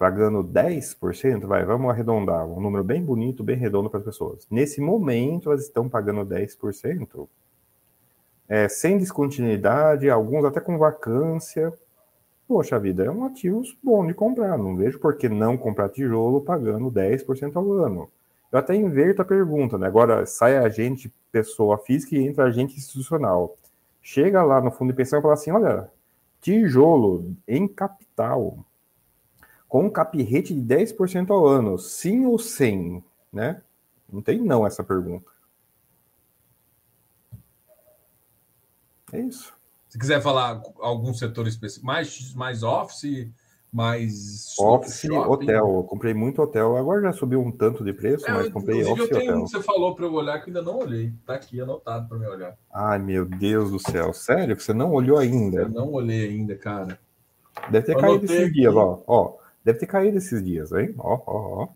pagando 0.00 0.42
10%, 0.42 1.46
vai, 1.46 1.62
vamos 1.62 1.90
arredondar, 1.90 2.46
um 2.46 2.58
número 2.58 2.82
bem 2.82 3.04
bonito, 3.04 3.44
bem 3.44 3.56
redondo 3.56 3.90
para 3.90 3.98
as 3.98 4.04
pessoas. 4.06 4.46
Nesse 4.50 4.80
momento, 4.80 5.50
elas 5.50 5.64
estão 5.64 5.90
pagando 5.90 6.24
10%, 6.24 7.28
é, 8.50 8.68
sem 8.68 8.98
descontinuidade, 8.98 10.10
alguns 10.10 10.44
até 10.44 10.60
com 10.60 10.76
vacância, 10.76 11.72
poxa 12.48 12.80
vida, 12.80 13.04
é 13.04 13.10
um 13.10 13.24
ativo 13.24 13.62
bom 13.80 14.04
de 14.04 14.12
comprar. 14.12 14.58
Não 14.58 14.76
vejo 14.76 14.98
por 14.98 15.16
que 15.16 15.28
não 15.28 15.56
comprar 15.56 15.88
tijolo 15.88 16.40
pagando 16.40 16.90
10% 16.90 17.54
ao 17.54 17.72
ano. 17.72 18.10
Eu 18.50 18.58
até 18.58 18.74
inverto 18.74 19.22
a 19.22 19.24
pergunta, 19.24 19.78
né? 19.78 19.86
Agora 19.86 20.26
sai 20.26 20.58
a 20.58 20.68
gente, 20.68 21.14
pessoa 21.30 21.78
física, 21.78 22.16
e 22.16 22.26
entra 22.26 22.44
a 22.44 22.50
gente 22.50 22.76
institucional. 22.76 23.56
Chega 24.02 24.42
lá 24.42 24.60
no 24.60 24.72
fundo 24.72 24.90
de 24.90 24.96
pensão 24.96 25.20
e 25.20 25.22
fala 25.22 25.34
assim: 25.34 25.52
olha, 25.52 25.88
tijolo 26.40 27.32
em 27.46 27.68
capital, 27.68 28.58
com 29.68 29.84
um 29.84 29.90
cap 29.90 30.16
de 30.18 30.24
10% 30.24 31.30
ao 31.30 31.46
ano, 31.46 31.78
sim 31.78 32.26
ou 32.26 32.36
sem, 32.36 33.04
né? 33.32 33.62
Não 34.12 34.20
tem 34.20 34.40
não 34.40 34.66
essa 34.66 34.82
pergunta. 34.82 35.29
É 39.12 39.20
isso. 39.20 39.52
Se 39.88 39.98
quiser 39.98 40.20
falar 40.20 40.62
algum 40.78 41.12
setor 41.12 41.48
específico, 41.48 41.84
mais, 41.84 42.32
mais 42.34 42.62
office, 42.62 43.28
mais. 43.72 44.54
Office, 44.58 45.00
shopping. 45.00 45.30
hotel. 45.30 45.76
Eu 45.76 45.82
comprei 45.84 46.14
muito 46.14 46.40
hotel. 46.40 46.76
Agora 46.76 47.02
já 47.02 47.12
subiu 47.12 47.40
um 47.40 47.50
tanto 47.50 47.84
de 47.84 47.92
preço, 47.92 48.24
é, 48.26 48.32
mas 48.32 48.48
comprei 48.48 48.84
office 48.84 48.98
eu 48.98 49.08
tenho 49.08 49.22
hotel. 49.22 49.38
Um 49.38 49.44
que 49.44 49.50
você 49.50 49.62
falou 49.62 49.94
para 49.94 50.06
eu 50.06 50.12
olhar 50.12 50.38
que 50.40 50.50
ainda 50.50 50.62
não 50.62 50.78
olhei. 50.78 51.12
Tá 51.26 51.34
aqui 51.34 51.60
anotado 51.60 52.08
para 52.08 52.18
me 52.18 52.26
olhar. 52.26 52.56
Ai, 52.72 52.98
meu 53.00 53.24
Deus 53.24 53.70
do 53.70 53.78
céu. 53.78 54.12
Sério 54.12 54.56
que 54.56 54.62
você 54.62 54.72
não 54.72 54.92
olhou 54.92 55.18
ainda? 55.18 55.62
Eu 55.62 55.68
não 55.68 55.92
olhei 55.92 56.28
ainda, 56.28 56.56
cara. 56.56 56.98
Deve 57.68 57.86
ter 57.86 57.96
eu 57.96 58.00
caído 58.00 58.24
esses 58.24 58.44
aqui. 58.44 58.52
dias, 58.52 58.74
ó. 58.74 59.02
ó. 59.06 59.36
Deve 59.64 59.78
ter 59.80 59.86
caído 59.86 60.18
esses 60.18 60.42
dias, 60.42 60.72
hein? 60.72 60.94
Ó, 60.98 61.20
ó, 61.26 61.62
ó. 61.62 61.68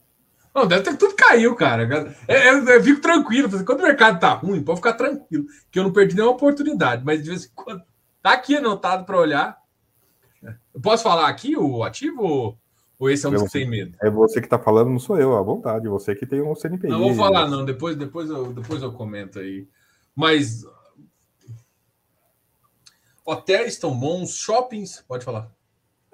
Não, 0.54 0.66
deve 0.66 0.84
ter 0.84 0.96
tudo 0.96 1.16
caiu, 1.16 1.54
cara. 1.56 2.14
Eu, 2.28 2.34
eu, 2.36 2.68
eu 2.68 2.82
fico 2.82 3.00
tranquilo. 3.00 3.48
Quando 3.64 3.80
o 3.80 3.82
mercado 3.82 4.20
tá 4.20 4.34
ruim, 4.34 4.62
pode 4.62 4.78
ficar 4.78 4.92
tranquilo, 4.92 5.46
que 5.70 5.78
eu 5.78 5.82
não 5.82 5.92
perdi 5.92 6.14
nenhuma 6.14 6.32
oportunidade. 6.34 7.04
Mas 7.04 7.22
de 7.22 7.30
vez 7.30 7.46
em 7.46 7.50
quando 7.54 7.82
Tá 8.24 8.32
aqui 8.32 8.56
anotado 8.56 9.04
para 9.04 9.18
olhar. 9.18 9.58
Eu 10.42 10.80
posso 10.80 11.02
falar 11.02 11.28
aqui 11.28 11.54
o 11.58 11.84
ativo 11.84 12.58
ou 12.98 13.10
esse 13.10 13.26
é 13.26 13.28
um 13.28 13.32
dos 13.32 13.42
que 13.42 13.50
tem 13.50 13.68
medo? 13.68 13.98
É 14.00 14.08
você 14.08 14.40
que 14.40 14.46
está 14.46 14.58
falando, 14.58 14.88
não 14.88 14.98
sou 14.98 15.18
eu, 15.18 15.36
à 15.36 15.42
vontade. 15.42 15.90
Você 15.90 16.14
que 16.14 16.24
tem 16.24 16.40
um 16.40 16.54
CNPI. 16.54 16.88
Não 16.88 17.00
vou 17.00 17.14
falar, 17.14 17.46
não. 17.46 17.66
Depois, 17.66 17.96
depois, 17.96 18.30
eu, 18.30 18.50
depois 18.54 18.82
eu 18.82 18.90
comento 18.92 19.40
aí. 19.40 19.68
Mas 20.16 20.64
hotéis 23.26 23.74
estão 23.74 23.94
bons, 23.94 24.34
shoppings, 24.34 25.04
pode 25.06 25.22
falar. 25.22 25.50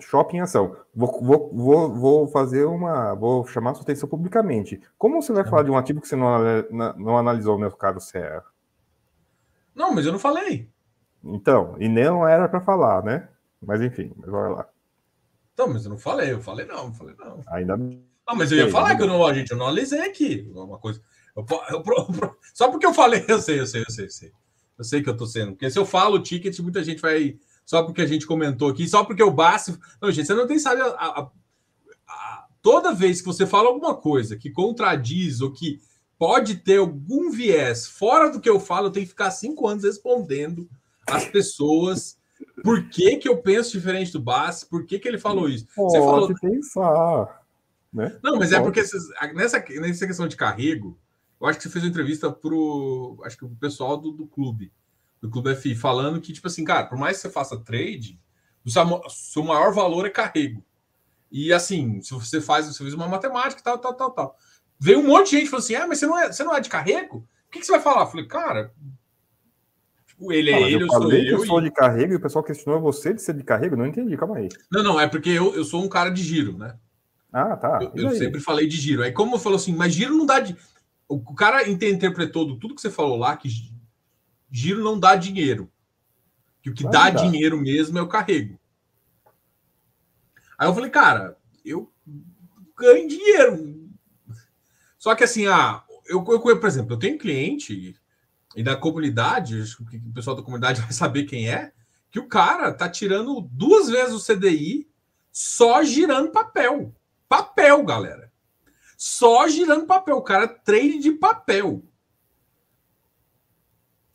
Shopping 0.01 0.41
ação. 0.41 0.77
Vou, 0.95 1.21
vou, 1.23 1.51
vou, 1.53 1.95
vou 1.95 2.29
fazer 2.29 2.65
uma. 2.65 3.15
Vou 3.15 3.47
chamar 3.47 3.75
sua 3.75 3.83
atenção 3.83 4.09
publicamente. 4.09 4.81
Como 4.99 5.21
você 5.21 5.33
vai 5.33 5.45
falar 5.45 5.63
de 5.63 5.71
um 5.71 5.77
ativo 5.77 6.01
que 6.01 6.09
você 6.09 6.17
não, 6.17 6.39
não 6.97 7.19
analisou, 7.19 7.59
meu 7.59 7.71
caro 7.73 8.01
Serra? 8.01 8.45
Não, 9.75 9.95
mas 9.95 10.07
eu 10.07 10.13
não 10.13 10.19
falei. 10.19 10.69
Então, 11.23 11.77
e 11.79 11.89
nem 11.89 12.05
não 12.05 12.27
era 12.27 12.49
para 12.49 12.61
falar, 12.61 13.05
né? 13.05 13.29
Mas 13.63 13.81
enfim, 13.81 14.13
vai 14.17 14.51
lá. 14.51 14.69
Então, 15.53 15.69
mas 15.69 15.85
eu 15.85 15.91
não 15.91 15.99
falei, 15.99 16.33
eu 16.33 16.41
falei 16.41 16.65
não, 16.67 16.87
eu 16.87 16.93
falei 16.93 17.15
não. 17.19 17.41
Ainda 17.49 17.77
não. 17.77 18.01
mas 18.35 18.51
eu 18.51 18.59
ia 18.59 18.71
falar 18.71 18.97
que 18.97 19.03
eu 19.03 19.07
não, 19.07 19.35
gente, 19.35 19.51
eu 19.51 19.59
não 19.59 19.67
analisei 19.67 20.01
aqui 20.01 20.51
uma 20.55 20.79
coisa. 20.79 21.01
Eu, 21.37 21.47
eu, 21.71 21.85
eu, 21.87 22.37
só 22.55 22.71
porque 22.71 22.87
eu 22.87 22.95
falei, 22.95 23.25
eu 23.29 23.39
sei, 23.39 23.61
eu 23.61 23.67
sei, 23.67 23.83
eu 23.83 23.91
sei, 23.91 24.05
eu 24.07 24.11
sei. 24.11 24.33
Eu 24.79 24.85
sei 24.85 25.03
que 25.03 25.11
eu 25.11 25.17
tô 25.17 25.27
sendo. 25.27 25.53
Porque 25.53 25.71
se 25.71 25.79
eu 25.79 25.85
falo 25.85 26.17
o 26.17 26.23
ticket, 26.23 26.59
muita 26.61 26.83
gente 26.83 27.03
vai. 27.03 27.39
Só 27.71 27.85
porque 27.85 28.03
a 28.03 28.07
gente 28.07 28.27
comentou 28.27 28.69
aqui, 28.69 28.89
só 28.89 29.05
porque 29.05 29.23
o 29.23 29.31
Bassi. 29.31 29.79
Não, 30.03 30.11
gente, 30.11 30.27
você 30.27 30.35
não 30.35 30.45
tem, 30.45 30.59
sabe, 30.59 30.81
a, 30.81 30.87
a, 30.87 31.31
a, 32.09 32.47
toda 32.61 32.93
vez 32.93 33.21
que 33.21 33.29
você 33.29 33.47
fala 33.47 33.69
alguma 33.69 33.95
coisa 33.95 34.37
que 34.37 34.51
contradiz 34.51 35.41
ou 35.41 35.53
que 35.53 35.81
pode 36.19 36.57
ter 36.57 36.79
algum 36.79 37.31
viés 37.31 37.87
fora 37.87 38.29
do 38.29 38.41
que 38.41 38.51
eu 38.51 38.59
falo, 38.59 38.89
eu 38.89 38.91
tenho 38.91 39.07
que 39.07 39.11
ficar 39.11 39.31
cinco 39.31 39.69
anos 39.69 39.85
respondendo 39.85 40.69
as 41.07 41.27
pessoas 41.27 42.19
por 42.65 42.89
que, 42.89 43.19
que 43.19 43.29
eu 43.29 43.37
penso 43.37 43.71
diferente 43.71 44.11
do 44.11 44.21
Bassi, 44.21 44.67
por 44.67 44.85
que, 44.85 44.99
que 44.99 45.07
ele 45.07 45.17
falou 45.17 45.49
isso. 45.49 45.69
Pode 45.73 45.93
você 45.93 45.99
falou... 45.99 46.35
pensar. 46.41 47.41
Né? 47.93 48.19
Não, 48.21 48.37
mas 48.37 48.51
é 48.51 48.61
porque 48.61 48.83
nessa, 49.33 49.65
nessa 49.71 50.07
questão 50.09 50.27
de 50.27 50.35
carrego, 50.35 50.99
eu 51.41 51.47
acho 51.47 51.61
que 51.61 51.63
você 51.63 51.71
fez 51.71 51.85
uma 51.85 51.91
entrevista 51.91 52.33
pro, 52.33 53.21
acho 53.25 53.39
que 53.39 53.45
o 53.45 53.51
pessoal 53.51 53.97
do, 53.97 54.11
do 54.11 54.27
clube, 54.27 54.73
do 55.21 55.31
Clube 55.31 55.55
FI, 55.55 55.75
falando 55.75 56.21
que, 56.21 56.33
tipo 56.33 56.47
assim, 56.47 56.65
cara, 56.65 56.87
por 56.87 56.99
mais 56.99 57.17
que 57.17 57.23
você 57.23 57.31
faça 57.31 57.59
trade, 57.59 58.19
o 58.65 58.71
seu, 58.71 58.83
seu 59.09 59.43
maior 59.43 59.73
valor 59.73 60.07
é 60.07 60.11
carrego. 60.11 60.65
E 61.31 61.53
assim, 61.53 62.01
se 62.01 62.13
você 62.13 62.41
faz, 62.41 62.67
você 62.67 62.79
fez 62.79 62.95
uma 62.95 63.07
matemática, 63.07 63.63
tal, 63.63 63.79
tal, 63.79 63.95
tal, 63.95 64.11
tal. 64.11 64.37
Veio 64.79 64.99
um 64.99 65.07
monte 65.07 65.31
de 65.31 65.39
gente 65.39 65.51
falando 65.51 65.65
assim: 65.65 65.75
ah, 65.75 65.87
mas 65.87 65.99
você 65.99 66.07
não 66.07 66.19
é, 66.19 66.33
você 66.33 66.43
não 66.43 66.57
é 66.57 66.61
de 66.61 66.69
carrego? 66.69 67.19
O 67.19 67.51
que, 67.51 67.61
que 67.61 67.67
você 67.67 67.73
vai 67.73 67.81
falar? 67.81 68.03
Eu 68.03 68.07
falei, 68.07 68.27
cara, 68.27 68.73
tipo, 70.07 70.33
ele 70.33 70.51
é 70.51 70.63
ele, 70.63 70.75
eu, 70.77 70.81
eu 70.81 70.89
sou 70.89 71.13
eu. 71.13 71.25
eu 71.25 71.47
sou 71.47 71.61
de 71.61 71.71
carrego 71.71 72.13
e 72.13 72.17
o 72.17 72.21
pessoal 72.21 72.43
questionou 72.43 72.81
você 72.81 73.15
de 73.15 73.23
ser 73.23 73.35
de 73.35 73.45
carrego? 73.45 73.77
Não 73.77 73.87
entendi, 73.87 74.17
calma 74.17 74.39
aí. 74.39 74.49
Não, 74.71 74.83
não, 74.83 75.01
é 75.01 75.07
porque 75.07 75.31
eu, 75.31 75.55
eu 75.55 75.65
sou 75.65 75.85
um 75.85 75.89
cara 75.89 76.11
de 76.11 76.23
giro, 76.23 76.57
né? 76.57 76.77
Ah, 77.33 77.57
tá. 77.57 77.79
Eu, 77.95 78.09
eu 78.09 78.17
sempre 78.17 78.41
falei 78.41 78.67
de 78.67 78.77
giro. 78.77 79.03
Aí, 79.03 79.13
como 79.13 79.37
eu 79.37 79.39
falou 79.39 79.57
assim, 79.57 79.75
mas 79.75 79.95
giro 79.95 80.17
não 80.17 80.27
dá 80.27 80.41
de. 80.41 80.57
O 81.09 81.35
cara 81.35 81.69
interpretou 81.69 82.59
tudo 82.59 82.75
que 82.75 82.81
você 82.81 82.91
falou 82.91 83.17
lá 83.17 83.37
que 83.37 83.49
giro 84.51 84.83
não 84.83 84.99
dá 84.99 85.17
dinheiro. 85.17 85.71
Que 86.63 86.71
o 86.71 86.75
que 86.75 86.85
dá, 86.85 87.09
dá 87.09 87.11
dinheiro 87.11 87.59
mesmo 87.59 87.99
é 87.99 88.03
o 88.03 88.09
carrego. 88.09 88.59
Aí 90.59 90.69
eu 90.69 90.75
falei, 90.75 90.91
cara, 90.91 91.39
eu 91.65 91.91
ganho 92.77 93.09
dinheiro. 93.09 93.91
Só 94.99 95.15
que 95.15 95.25
assim, 95.25 95.47
ah, 95.47 95.83
eu, 96.07 96.25
eu 96.29 96.41
por 96.41 96.67
exemplo, 96.67 96.95
eu 96.95 96.99
tenho 96.99 97.19
cliente 97.19 97.99
e 98.55 98.63
da 98.63 98.77
comunidade, 98.77 99.63
acho 99.63 99.85
que 99.87 99.97
o 99.97 100.13
pessoal 100.13 100.37
da 100.37 100.43
comunidade 100.43 100.81
vai 100.83 100.93
saber 100.93 101.25
quem 101.25 101.49
é, 101.49 101.73
que 102.11 102.19
o 102.19 102.29
cara 102.29 102.73
tá 102.73 102.89
tirando 102.89 103.41
duas 103.41 103.89
vezes 103.89 104.15
o 104.15 104.25
CDI 104.25 104.89
só 105.33 105.83
girando 105.83 106.33
papel. 106.33 106.95
Papel, 107.29 107.85
galera 107.85 108.31
só 109.01 109.49
girando 109.49 109.87
papel. 109.87 110.19
O 110.19 110.23
cara 110.23 110.47
trade 110.47 110.99
de 110.99 111.13
papel. 111.13 111.83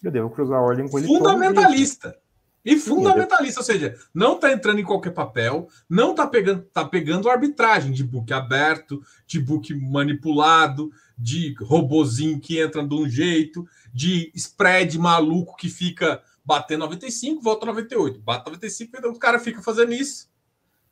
Eu 0.06 0.12
devo 0.12 0.30
cruzar 0.30 0.60
a 0.60 0.62
ordem 0.62 0.88
com 0.88 0.98
ele. 0.98 1.08
Fundamentalista. 1.08 2.18
E 2.64 2.78
fundamentalista, 2.78 3.60
ou 3.60 3.66
seja, 3.66 3.96
não 4.12 4.36
está 4.36 4.52
entrando 4.52 4.80
em 4.80 4.84
qualquer 4.84 5.12
papel, 5.12 5.68
não 5.88 6.12
está 6.12 6.26
pegando, 6.26 6.64
tá 6.74 6.84
pegando 6.84 7.30
arbitragem 7.30 7.92
de 7.92 8.04
book 8.04 8.34
aberto, 8.34 9.04
de 9.28 9.40
book 9.40 9.72
manipulado, 9.76 10.92
de 11.16 11.54
robozinho 11.62 12.40
que 12.40 12.60
entra 12.60 12.84
de 12.84 12.96
um 12.96 13.08
jeito, 13.08 13.68
de 13.94 14.32
spread 14.34 14.98
maluco 14.98 15.56
que 15.56 15.70
fica 15.70 16.24
batendo 16.44 16.82
95, 16.82 17.40
volta 17.40 17.68
98, 17.68 18.20
bate 18.20 18.46
95, 18.48 18.98
então 18.98 19.12
o 19.12 19.20
cara 19.20 19.38
fica 19.38 19.62
fazendo 19.62 19.94
isso 19.94 20.28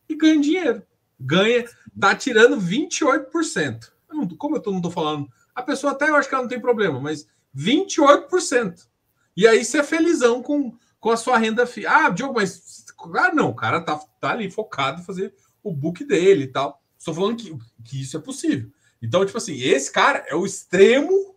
e 0.08 0.16
ganha 0.16 0.40
dinheiro 0.40 0.84
ganha, 1.24 1.66
tá 2.00 2.16
tirando 2.16 2.58
28%. 2.58 3.92
Eu 4.10 4.16
não, 4.16 4.28
como 4.30 4.58
eu 4.58 4.62
tô, 4.62 4.72
não 4.72 4.82
tô 4.82 4.92
falando, 4.92 5.30
a 5.56 5.62
pessoa 5.62 5.94
até 5.94 6.10
eu 6.10 6.16
acho 6.16 6.28
que 6.28 6.36
ela 6.36 6.44
não 6.44 6.50
tem 6.50 6.60
problema, 6.60 7.00
mas 7.00 7.28
28%. 7.56 8.88
E 9.36 9.48
aí 9.48 9.64
você 9.64 9.80
é 9.80 9.84
felizão 9.84 10.42
com, 10.42 10.78
com 11.00 11.10
a 11.10 11.18
sua 11.18 11.38
renda. 11.38 11.66
Fi... 11.66 11.86
Ah, 11.86 12.10
Diogo, 12.10 12.36
mas. 12.36 12.86
Ah, 13.16 13.34
não, 13.34 13.50
o 13.50 13.56
cara 13.56 13.82
tá, 13.82 14.00
tá 14.20 14.32
ali 14.32 14.50
focado 14.50 15.02
em 15.02 15.06
fazer 15.06 15.34
o 15.62 15.72
book 15.72 16.04
dele 16.04 16.46
e 16.46 16.48
tal. 16.48 16.82
Estou 16.98 17.14
falando 17.14 17.38
que, 17.38 17.58
que 17.84 18.02
isso 18.02 18.16
é 18.16 18.20
possível. 18.20 18.72
Então, 19.02 19.26
tipo 19.26 19.38
assim, 19.38 19.56
esse 19.60 19.92
cara 19.92 20.24
é 20.28 20.36
o 20.36 20.46
extremo 20.46 21.36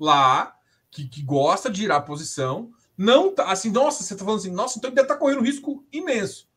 lá 0.00 0.56
que, 0.90 1.06
que 1.06 1.22
gosta 1.22 1.70
de 1.70 1.82
girar 1.82 1.98
a 1.98 2.02
posição. 2.02 2.70
Não 2.96 3.34
tá 3.34 3.50
assim, 3.50 3.70
nossa, 3.70 4.02
você 4.02 4.16
tá 4.16 4.24
falando 4.24 4.40
assim, 4.40 4.50
nossa, 4.50 4.78
então 4.78 4.88
ele 4.88 4.96
deve 4.96 5.04
estar 5.04 5.14
tá 5.14 5.20
correndo 5.20 5.40
um 5.40 5.44
risco 5.44 5.84
imenso 5.92 6.48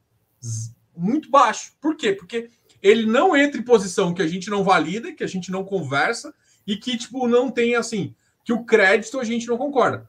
muito 0.99 1.29
baixo. 1.29 1.73
Por 1.79 1.95
quê? 1.95 2.13
Porque 2.13 2.49
ele 2.81 3.05
não 3.05 3.35
entra 3.35 3.59
em 3.59 3.63
posição 3.63 4.13
que 4.13 4.21
a 4.21 4.27
gente 4.27 4.49
não 4.49 4.63
valida, 4.63 5.13
que 5.13 5.23
a 5.23 5.27
gente 5.27 5.51
não 5.51 5.63
conversa 5.63 6.33
e 6.67 6.75
que, 6.75 6.97
tipo, 6.97 7.27
não 7.27 7.49
tem 7.49 7.75
assim, 7.75 8.13
que 8.43 8.53
o 8.53 8.65
crédito 8.65 9.19
a 9.19 9.23
gente 9.23 9.47
não 9.47 9.57
concorda. 9.57 10.08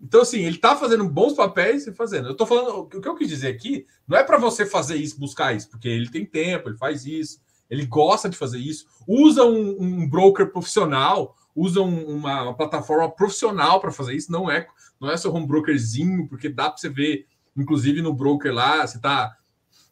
Então, 0.00 0.22
assim, 0.22 0.40
ele 0.40 0.56
tá 0.56 0.74
fazendo 0.76 1.06
bons 1.08 1.34
papéis 1.34 1.86
e 1.86 1.92
fazendo. 1.92 2.28
Eu 2.28 2.34
tô 2.34 2.46
falando, 2.46 2.78
o 2.80 2.86
que 2.86 3.06
eu 3.06 3.14
quis 3.14 3.28
dizer 3.28 3.48
aqui 3.48 3.86
não 4.08 4.16
é 4.16 4.24
para 4.24 4.38
você 4.38 4.64
fazer 4.64 4.96
isso, 4.96 5.20
buscar 5.20 5.54
isso, 5.54 5.68
porque 5.68 5.88
ele 5.88 6.08
tem 6.08 6.24
tempo, 6.24 6.68
ele 6.68 6.78
faz 6.78 7.04
isso, 7.04 7.40
ele 7.68 7.84
gosta 7.84 8.28
de 8.28 8.36
fazer 8.36 8.58
isso, 8.58 8.86
usa 9.06 9.44
um, 9.44 9.76
um 9.80 10.08
broker 10.08 10.50
profissional, 10.50 11.36
usa 11.54 11.80
um, 11.82 12.16
uma, 12.16 12.42
uma, 12.44 12.56
plataforma 12.56 13.10
profissional 13.10 13.80
para 13.80 13.92
fazer 13.92 14.14
isso, 14.14 14.32
não 14.32 14.50
é 14.50 14.66
não 14.98 15.10
é 15.10 15.16
só 15.16 15.32
um 15.32 15.46
brokerzinho, 15.46 16.26
porque 16.28 16.48
dá 16.48 16.68
para 16.68 16.78
você 16.78 16.88
ver, 16.88 17.26
inclusive 17.56 18.02
no 18.02 18.12
broker 18.12 18.52
lá, 18.52 18.86
você 18.86 18.98
tá 18.98 19.36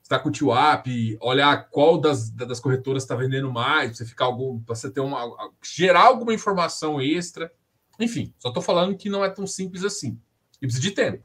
está 0.09 0.19
com 0.19 0.31
o 0.31 0.33
TWAP, 0.33 1.19
olhar 1.21 1.69
qual 1.69 2.01
das, 2.01 2.31
das 2.31 2.59
corretoras 2.61 3.03
está 3.03 3.15
vendendo 3.15 3.53
mais, 3.53 3.99
você 3.99 4.07
ficar 4.07 4.25
algum, 4.25 4.59
para 4.59 4.75
você 4.75 4.91
ter 4.91 5.01
uma 5.01 5.53
gerar 5.63 6.07
alguma 6.07 6.33
informação 6.33 6.99
extra. 6.99 7.53
Enfim, 7.99 8.33
só 8.39 8.49
estou 8.49 8.63
falando 8.63 8.97
que 8.97 9.09
não 9.11 9.25
é 9.25 9.31
tão 9.31 9.47
simples 9.47 9.85
assim. 9.85 10.19
E 10.61 10.67
precisa 10.67 10.83
de 10.83 10.91
tempo. 10.93 11.25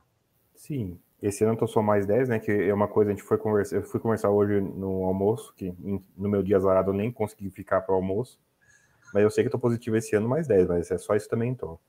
Sim. 0.55 0.97
Esse 1.21 1.43
ano 1.43 1.53
eu 1.53 1.57
tô 1.57 1.67
só 1.67 1.81
mais 1.81 2.05
10, 2.05 2.29
né? 2.29 2.39
Que 2.39 2.51
é 2.51 2.73
uma 2.73 2.87
coisa, 2.87 3.11
a 3.11 3.13
gente 3.13 3.23
foi 3.23 3.37
conversar. 3.37 3.77
Eu 3.77 3.83
fui 3.83 3.99
conversar 3.99 4.29
hoje 4.29 4.59
no 4.59 5.05
almoço, 5.05 5.53
que 5.55 5.73
no 6.17 6.29
meu 6.29 6.43
dia 6.43 6.57
azarado 6.57 6.91
eu 6.91 6.93
nem 6.93 7.11
consegui 7.11 7.49
ficar 7.49 7.81
para 7.81 7.93
o 7.93 7.95
almoço. 7.95 8.39
Mas 9.13 9.23
eu 9.23 9.29
sei 9.29 9.43
que 9.43 9.47
eu 9.47 9.51
tô 9.51 9.59
positivo 9.59 9.95
esse 9.95 10.15
ano 10.15 10.27
mais 10.27 10.47
10, 10.47 10.67
mas 10.67 10.91
é 10.91 10.97
só 10.97 11.15
isso 11.15 11.29
também 11.29 11.51
então. 11.51 11.79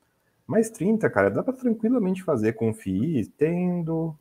Mais 0.47 0.71
30, 0.71 1.09
cara, 1.09 1.31
dá 1.31 1.43
para 1.43 1.55
tranquilamente 1.55 2.23
fazer 2.23 2.53
com 2.53 2.73
tendo 3.37 4.15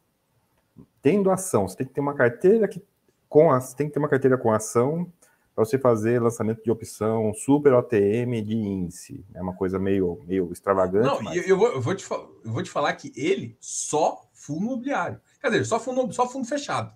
tendo 1.01 1.29
ação, 1.29 1.67
você 1.67 1.77
tem 1.77 1.87
que 1.87 1.93
ter 1.93 2.01
uma 2.01 2.15
carteira 2.15 2.67
que 2.67 2.81
com 3.27 3.51
a, 3.51 3.59
tem 3.59 3.87
que 3.87 3.93
ter 3.93 3.99
uma 3.99 4.07
carteira 4.07 4.37
com 4.37 4.51
ação 4.51 5.11
para 5.55 5.65
você 5.65 5.77
fazer 5.77 6.21
lançamento 6.21 6.63
de 6.63 6.71
opção 6.71 7.33
super 7.33 7.73
OTM 7.73 8.41
de 8.43 8.55
índice. 8.55 9.25
É 9.33 9.41
uma 9.41 9.53
coisa 9.53 9.77
meio, 9.77 10.19
meio 10.25 10.51
extravagante. 10.51 11.05
Não, 11.05 11.21
mas... 11.21 11.47
eu, 11.47 11.57
vou, 11.57 11.67
eu, 11.73 11.81
vou 11.81 11.95
te, 11.95 12.05
eu 12.09 12.51
vou 12.51 12.63
te 12.63 12.69
falar 12.69 12.93
que 12.93 13.11
ele 13.15 13.55
só 13.59 14.27
fundo 14.33 14.61
imobiliário. 14.61 15.21
Quer 15.39 15.49
dizer, 15.49 15.65
só 15.65 15.79
fundo, 15.79 16.11
só 16.11 16.27
fundo 16.27 16.47
fechado. 16.47 16.91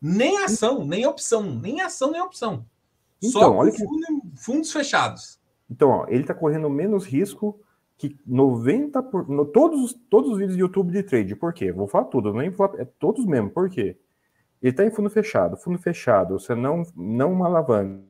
Nem 0.00 0.44
ação, 0.44 0.84
nem 0.84 1.06
opção. 1.06 1.42
Nem 1.42 1.80
ação, 1.80 2.10
nem 2.10 2.20
opção. 2.20 2.66
Então, 3.22 3.40
só 3.40 3.52
olha 3.52 3.72
que... 3.72 3.82
fundos 4.36 4.70
fechados. 4.70 5.40
Então, 5.70 5.88
ó, 5.88 6.06
ele 6.08 6.20
está 6.20 6.34
correndo 6.34 6.68
menos 6.68 7.06
risco 7.06 7.58
que 7.96 8.16
90 8.26 9.02
por, 9.04 9.28
no, 9.28 9.46
todos, 9.46 9.94
todos 10.10 10.32
os 10.32 10.38
vídeos 10.38 10.56
do 10.56 10.60
YouTube 10.60 10.92
de 10.92 11.02
trade. 11.02 11.34
Por 11.34 11.54
quê? 11.54 11.72
Vou 11.72 11.88
falar 11.88 12.04
tudo, 12.04 12.32
nem 12.34 12.50
vou 12.50 12.66
é 12.76 12.84
todos 12.84 13.24
mesmo. 13.24 13.50
Por 13.50 13.70
quê? 13.70 13.96
Ele 14.62 14.70
está 14.70 14.84
em 14.84 14.90
fundo 14.90 15.10
fechado. 15.10 15.56
Fundo 15.56 15.78
fechado, 15.78 16.38
você 16.38 16.54
não 16.54 16.82
não 16.94 17.44
alavanca 17.44 18.02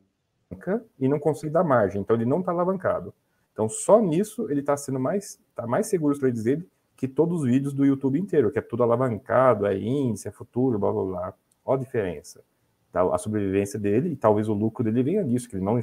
e 0.99 1.09
não 1.09 1.19
consegue 1.19 1.53
dar 1.53 1.65
margem. 1.65 2.01
Então 2.01 2.17
ele 2.17 2.25
não 2.25 2.41
está 2.41 2.53
alavancado. 2.53 3.13
Então 3.53 3.69
só 3.69 4.01
nisso 4.01 4.51
ele 4.51 4.61
está 4.61 4.77
sendo 4.77 5.01
mais 5.01 5.41
tá 5.55 5.67
mais 5.67 5.87
seguro 5.87 6.19
trades 6.19 6.45
dele 6.45 6.69
que 6.97 7.07
todos 7.07 7.43
os 7.43 7.47
vídeos 7.47 7.75
do 7.75 7.85
YouTube 7.85 8.19
inteiro, 8.19 8.51
que 8.51 8.59
é 8.59 8.63
tudo 8.63 8.83
alavancado, 8.83 9.67
é 9.67 9.77
índice, 9.77 10.29
é 10.29 10.31
futuro, 10.31 10.79
blá 10.79 10.91
blá 10.91 11.05
blá. 11.05 11.35
Olha 11.65 11.81
a 11.81 11.85
diferença. 11.85 12.43
Tá? 12.91 13.03
A 13.15 13.19
sobrevivência 13.19 13.79
dele 13.79 14.11
e 14.11 14.17
talvez 14.17 14.49
o 14.49 14.55
lucro 14.55 14.83
dele 14.83 15.03
venha 15.03 15.23
disso, 15.23 15.49
que 15.49 15.57
ele 15.57 15.65
não, 15.65 15.79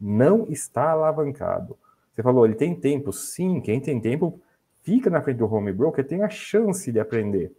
não 0.00 0.46
está 0.48 0.90
alavancado. 0.90 1.76
Você 2.12 2.22
falou, 2.22 2.44
ele 2.44 2.54
tem 2.54 2.74
tempo. 2.78 3.12
Sim, 3.12 3.60
quem 3.60 3.80
tem 3.80 4.00
tempo 4.00 4.40
fica 4.82 5.10
na 5.10 5.20
frente 5.20 5.38
do 5.38 5.52
home 5.52 5.72
broker, 5.72 6.06
tem 6.06 6.22
a 6.22 6.28
chance 6.28 6.92
de 6.92 7.00
aprender. 7.00 7.52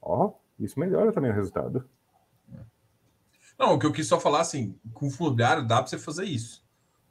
Ó, 0.00 0.34
isso 0.58 0.78
melhora 0.78 1.12
também 1.12 1.30
o 1.30 1.34
resultado. 1.34 1.88
Não, 3.58 3.74
o 3.74 3.78
que 3.78 3.86
eu 3.86 3.92
quis 3.92 4.08
só 4.08 4.18
falar 4.18 4.40
assim, 4.40 4.78
com 4.92 5.06
o 5.06 5.10
Fluviário 5.10 5.66
dá 5.66 5.76
para 5.76 5.86
você 5.86 5.98
fazer 5.98 6.24
isso. 6.24 6.64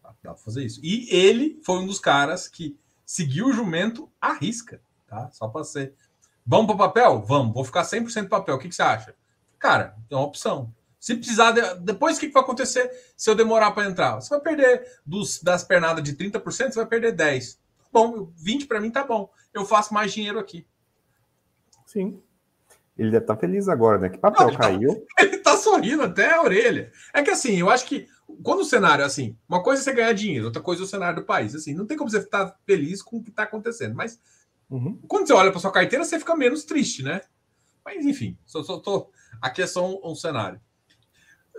Dá, 0.03 0.13
para 0.21 0.35
fazer 0.35 0.65
isso. 0.65 0.79
E 0.83 1.07
ele 1.09 1.61
foi 1.63 1.79
um 1.79 1.85
dos 1.85 1.99
caras 1.99 2.47
que 2.47 2.77
seguiu 3.05 3.47
o 3.47 3.53
jumento 3.53 4.11
à 4.19 4.33
risca, 4.33 4.81
tá? 5.07 5.29
Só 5.31 5.47
para 5.47 5.63
ser. 5.63 5.93
Vamos 6.45 6.67
para 6.67 6.87
papel? 6.87 7.21
Vamos. 7.21 7.53
Vou 7.53 7.63
ficar 7.63 7.83
100% 7.83 8.27
papel. 8.27 8.55
O 8.55 8.59
que, 8.59 8.67
que 8.67 8.75
você 8.75 8.81
acha? 8.81 9.15
cara, 9.61 9.95
é 10.09 10.15
uma 10.15 10.25
opção. 10.25 10.73
Se 10.99 11.15
precisar, 11.15 11.51
depois 11.79 12.17
o 12.17 12.19
que 12.19 12.29
vai 12.29 12.43
acontecer 12.43 12.91
se 13.15 13.29
eu 13.29 13.35
demorar 13.35 13.71
para 13.71 13.87
entrar? 13.87 14.15
Você 14.15 14.29
vai 14.29 14.39
perder 14.39 14.99
dos, 15.05 15.41
das 15.41 15.63
pernadas 15.63 16.03
de 16.03 16.15
30%, 16.15 16.43
você 16.43 16.75
vai 16.75 16.85
perder 16.85 17.15
10%. 17.15 17.57
Bom, 17.93 18.31
20% 18.43 18.67
para 18.67 18.79
mim 18.79 18.89
tá 18.89 19.03
bom. 19.03 19.31
Eu 19.53 19.65
faço 19.65 19.93
mais 19.93 20.13
dinheiro 20.13 20.39
aqui. 20.39 20.65
Sim. 21.85 22.21
Ele 23.01 23.09
deve 23.09 23.23
estar 23.23 23.33
tá 23.33 23.39
feliz 23.39 23.67
agora, 23.67 23.97
né? 23.97 24.09
Que 24.09 24.19
papel 24.19 24.41
Não, 24.41 24.49
ele 24.49 24.57
tá 24.57 24.63
caiu. 24.63 24.95
Tá, 24.95 25.05
ele 25.25 25.37
tá 25.37 25.57
sorrindo 25.57 26.03
até 26.03 26.35
a 26.35 26.43
orelha. 26.43 26.91
É 27.11 27.23
que 27.23 27.31
assim, 27.31 27.59
eu 27.59 27.67
acho 27.67 27.85
que 27.87 28.07
quando 28.43 28.59
o 28.59 28.65
cenário, 28.65 29.03
assim, 29.03 29.35
uma 29.49 29.63
coisa 29.63 29.81
é 29.81 29.83
você 29.83 29.91
ganhar 29.91 30.13
dinheiro, 30.13 30.45
outra 30.45 30.61
coisa 30.61 30.83
é 30.83 30.85
o 30.85 30.87
cenário 30.87 31.19
do 31.19 31.25
país. 31.25 31.55
Assim, 31.55 31.73
não 31.73 31.87
tem 31.87 31.97
como 31.97 32.11
você 32.11 32.19
estar 32.19 32.55
feliz 32.63 33.01
com 33.01 33.17
o 33.17 33.23
que 33.23 33.31
está 33.31 33.41
acontecendo. 33.41 33.95
Mas 33.95 34.19
uhum. 34.69 34.99
quando 35.07 35.25
você 35.25 35.33
olha 35.33 35.49
para 35.49 35.59
sua 35.59 35.71
carteira, 35.71 36.05
você 36.05 36.19
fica 36.19 36.35
menos 36.35 36.63
triste, 36.63 37.01
né? 37.01 37.21
Mas 37.83 38.05
enfim, 38.05 38.37
só, 38.45 38.61
só 38.61 38.77
tô... 38.77 39.09
aqui 39.41 39.63
é 39.63 39.67
só 39.67 39.89
um, 39.89 40.11
um, 40.11 40.13
cenário. 40.13 40.61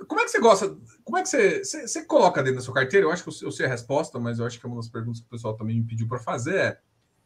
Como 0.06 0.20
é 0.20 0.24
que 0.24 0.30
você 0.30 0.38
gosta? 0.38 0.76
Como 1.02 1.18
é 1.18 1.22
que 1.22 1.28
você, 1.28 1.64
você, 1.64 1.88
você, 1.88 2.04
coloca 2.04 2.40
dentro 2.40 2.60
da 2.60 2.64
sua 2.64 2.74
carteira? 2.74 3.06
Eu 3.06 3.10
acho 3.10 3.24
que 3.24 3.30
eu, 3.30 3.48
eu 3.48 3.50
sei 3.50 3.66
a 3.66 3.68
resposta, 3.68 4.16
mas 4.20 4.38
eu 4.38 4.46
acho 4.46 4.60
que 4.60 4.64
é 4.64 4.68
uma 4.68 4.76
das 4.76 4.88
perguntas 4.88 5.20
que 5.20 5.26
o 5.26 5.30
pessoal 5.30 5.56
também 5.56 5.80
me 5.80 5.86
pediu 5.86 6.06
para 6.06 6.20
fazer 6.20 6.54
é 6.54 6.78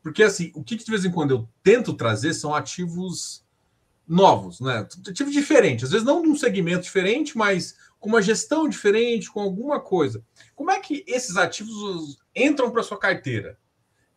porque 0.02 0.22
assim, 0.22 0.52
o 0.54 0.62
que 0.62 0.76
de 0.76 0.88
vez 0.88 1.04
em 1.04 1.10
quando 1.10 1.32
eu 1.32 1.48
tento 1.62 1.92
trazer 1.92 2.32
são 2.32 2.54
ativos 2.54 3.45
novos, 4.06 4.60
né? 4.60 4.86
Ativos 5.08 5.32
diferentes, 5.32 5.84
às 5.84 5.90
vezes 5.90 6.06
não 6.06 6.22
de 6.22 6.28
um 6.28 6.36
segmento 6.36 6.82
diferente, 6.82 7.36
mas 7.36 7.76
com 7.98 8.08
uma 8.08 8.22
gestão 8.22 8.68
diferente, 8.68 9.30
com 9.30 9.40
alguma 9.40 9.80
coisa. 9.80 10.22
Como 10.54 10.70
é 10.70 10.78
que 10.78 11.04
esses 11.06 11.36
ativos 11.36 12.18
entram 12.34 12.70
para 12.70 12.82
sua 12.82 12.98
carteira? 12.98 13.58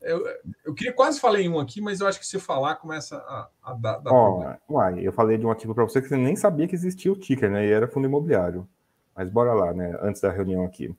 Eu, 0.01 0.25
eu 0.63 0.73
queria 0.73 0.93
quase 0.93 1.19
falar 1.19 1.41
em 1.41 1.49
um 1.49 1.59
aqui, 1.59 1.81
mas 1.81 1.99
eu 1.99 2.07
acho 2.07 2.19
que 2.19 2.25
se 2.25 2.39
falar 2.39 2.75
começa 2.75 3.17
a, 3.17 3.49
a 3.61 3.73
dar, 3.73 3.97
dar 3.97 4.13
oh, 4.13 4.55
Uai, 4.69 5.05
eu 5.05 5.11
falei 5.11 5.37
de 5.37 5.45
um 5.45 5.51
ativo 5.51 5.75
para 5.75 5.83
você 5.83 6.01
que 6.01 6.07
você 6.07 6.15
nem 6.15 6.35
sabia 6.35 6.67
que 6.67 6.75
existia 6.75 7.11
o 7.11 7.17
ticker, 7.17 7.51
né? 7.51 7.65
E 7.65 7.71
era 7.71 7.87
fundo 7.87 8.07
imobiliário. 8.07 8.67
Mas 9.15 9.29
bora 9.29 9.53
lá, 9.53 9.73
né? 9.73 9.97
Antes 10.01 10.21
da 10.21 10.31
reunião 10.31 10.63
aqui. 10.63 10.95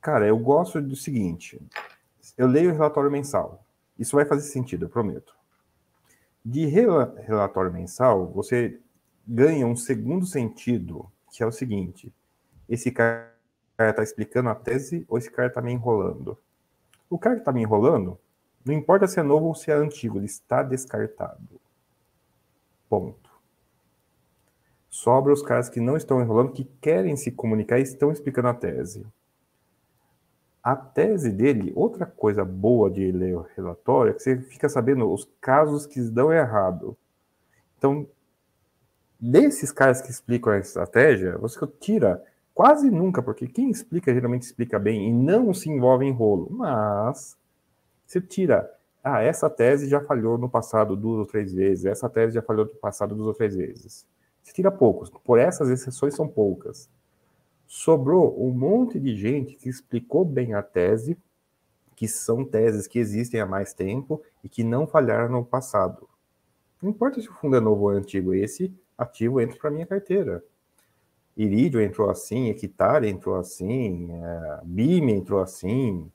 Cara, 0.00 0.26
eu 0.26 0.36
gosto 0.38 0.82
do 0.82 0.94
seguinte: 0.94 1.58
eu 2.36 2.46
leio 2.46 2.70
o 2.70 2.74
relatório 2.74 3.10
mensal. 3.10 3.64
Isso 3.98 4.16
vai 4.16 4.26
fazer 4.26 4.42
sentido, 4.42 4.84
eu 4.84 4.90
prometo. 4.90 5.34
De 6.44 6.66
relatório 6.66 7.72
mensal, 7.72 8.26
você 8.26 8.80
ganha 9.26 9.66
um 9.66 9.76
segundo 9.76 10.26
sentido 10.26 11.08
que 11.30 11.42
é 11.42 11.46
o 11.46 11.52
seguinte: 11.52 12.12
esse 12.68 12.90
cara 12.90 13.32
está 13.78 14.02
explicando 14.02 14.48
a 14.48 14.54
tese 14.54 15.04
ou 15.08 15.18
esse 15.18 15.30
cara 15.30 15.48
está 15.48 15.62
me 15.62 15.72
enrolando? 15.72 16.38
O 17.08 17.18
cara 17.18 17.36
que 17.36 17.42
está 17.42 17.52
me 17.52 17.62
enrolando, 17.62 18.18
não 18.64 18.74
importa 18.74 19.06
se 19.06 19.20
é 19.20 19.22
novo 19.22 19.46
ou 19.46 19.54
se 19.54 19.70
é 19.70 19.74
antigo, 19.74 20.18
ele 20.18 20.26
está 20.26 20.62
descartado. 20.62 21.60
Ponto. 22.88 23.30
Sobra 24.88 25.32
os 25.32 25.42
caras 25.42 25.68
que 25.68 25.80
não 25.80 25.96
estão 25.96 26.20
enrolando, 26.20 26.52
que 26.52 26.64
querem 26.80 27.16
se 27.16 27.30
comunicar 27.30 27.78
e 27.78 27.82
estão 27.82 28.12
explicando 28.12 28.48
a 28.48 28.54
tese. 28.54 29.06
A 30.62 30.76
tese 30.76 31.30
dele, 31.30 31.72
outra 31.74 32.06
coisa 32.06 32.44
boa 32.44 32.88
de 32.88 33.10
ler 33.10 33.36
o 33.36 33.46
relatório 33.56 34.10
é 34.10 34.14
que 34.14 34.22
você 34.22 34.38
fica 34.38 34.68
sabendo 34.68 35.12
os 35.12 35.28
casos 35.40 35.86
que 35.86 36.00
dão 36.02 36.32
errado. 36.32 36.96
Então, 37.76 38.06
desses 39.18 39.72
caras 39.72 40.00
que 40.00 40.10
explicam 40.10 40.52
a 40.52 40.58
estratégia, 40.58 41.36
você 41.36 41.66
tira 41.80 42.22
quase 42.54 42.88
nunca, 42.90 43.20
porque 43.20 43.48
quem 43.48 43.70
explica 43.70 44.14
geralmente 44.14 44.42
explica 44.42 44.78
bem 44.78 45.08
e 45.08 45.12
não 45.12 45.52
se 45.52 45.68
envolve 45.68 46.04
em 46.04 46.12
rolo. 46.12 46.48
Mas 46.50 47.36
você 48.06 48.20
tira, 48.20 48.70
ah, 49.02 49.20
essa 49.20 49.50
tese 49.50 49.88
já 49.88 50.00
falhou 50.00 50.38
no 50.38 50.48
passado 50.48 50.94
duas 50.94 51.18
ou 51.18 51.26
três 51.26 51.52
vezes, 51.52 51.86
essa 51.86 52.08
tese 52.08 52.34
já 52.34 52.42
falhou 52.42 52.66
no 52.66 52.74
passado 52.76 53.16
duas 53.16 53.26
ou 53.26 53.34
três 53.34 53.56
vezes. 53.56 54.06
Você 54.40 54.52
tira 54.52 54.70
poucos, 54.70 55.10
por 55.10 55.40
essas 55.40 55.68
exceções 55.70 56.14
são 56.14 56.28
poucas. 56.28 56.88
Sobrou 57.74 58.38
um 58.38 58.50
monte 58.50 59.00
de 59.00 59.16
gente 59.16 59.56
que 59.56 59.66
explicou 59.66 60.26
bem 60.26 60.52
a 60.52 60.62
tese, 60.62 61.16
que 61.96 62.06
são 62.06 62.44
teses 62.44 62.86
que 62.86 62.98
existem 62.98 63.40
há 63.40 63.46
mais 63.46 63.72
tempo 63.72 64.22
e 64.44 64.48
que 64.48 64.62
não 64.62 64.86
falharam 64.86 65.32
no 65.32 65.42
passado. 65.42 66.06
Não 66.82 66.90
importa 66.90 67.18
se 67.18 67.30
o 67.30 67.32
fundo 67.32 67.56
é 67.56 67.60
novo 67.60 67.84
ou 67.84 67.88
antigo, 67.88 68.34
esse 68.34 68.70
ativo 68.96 69.40
entra 69.40 69.56
para 69.56 69.70
minha 69.70 69.86
carteira. 69.86 70.44
Iridio 71.34 71.80
entrou 71.80 72.10
assim, 72.10 72.50
Equitar 72.50 73.04
entrou 73.04 73.36
assim, 73.36 74.06
é, 74.12 74.60
BIM 74.64 75.08
entrou 75.08 75.40
assim, 75.40 76.12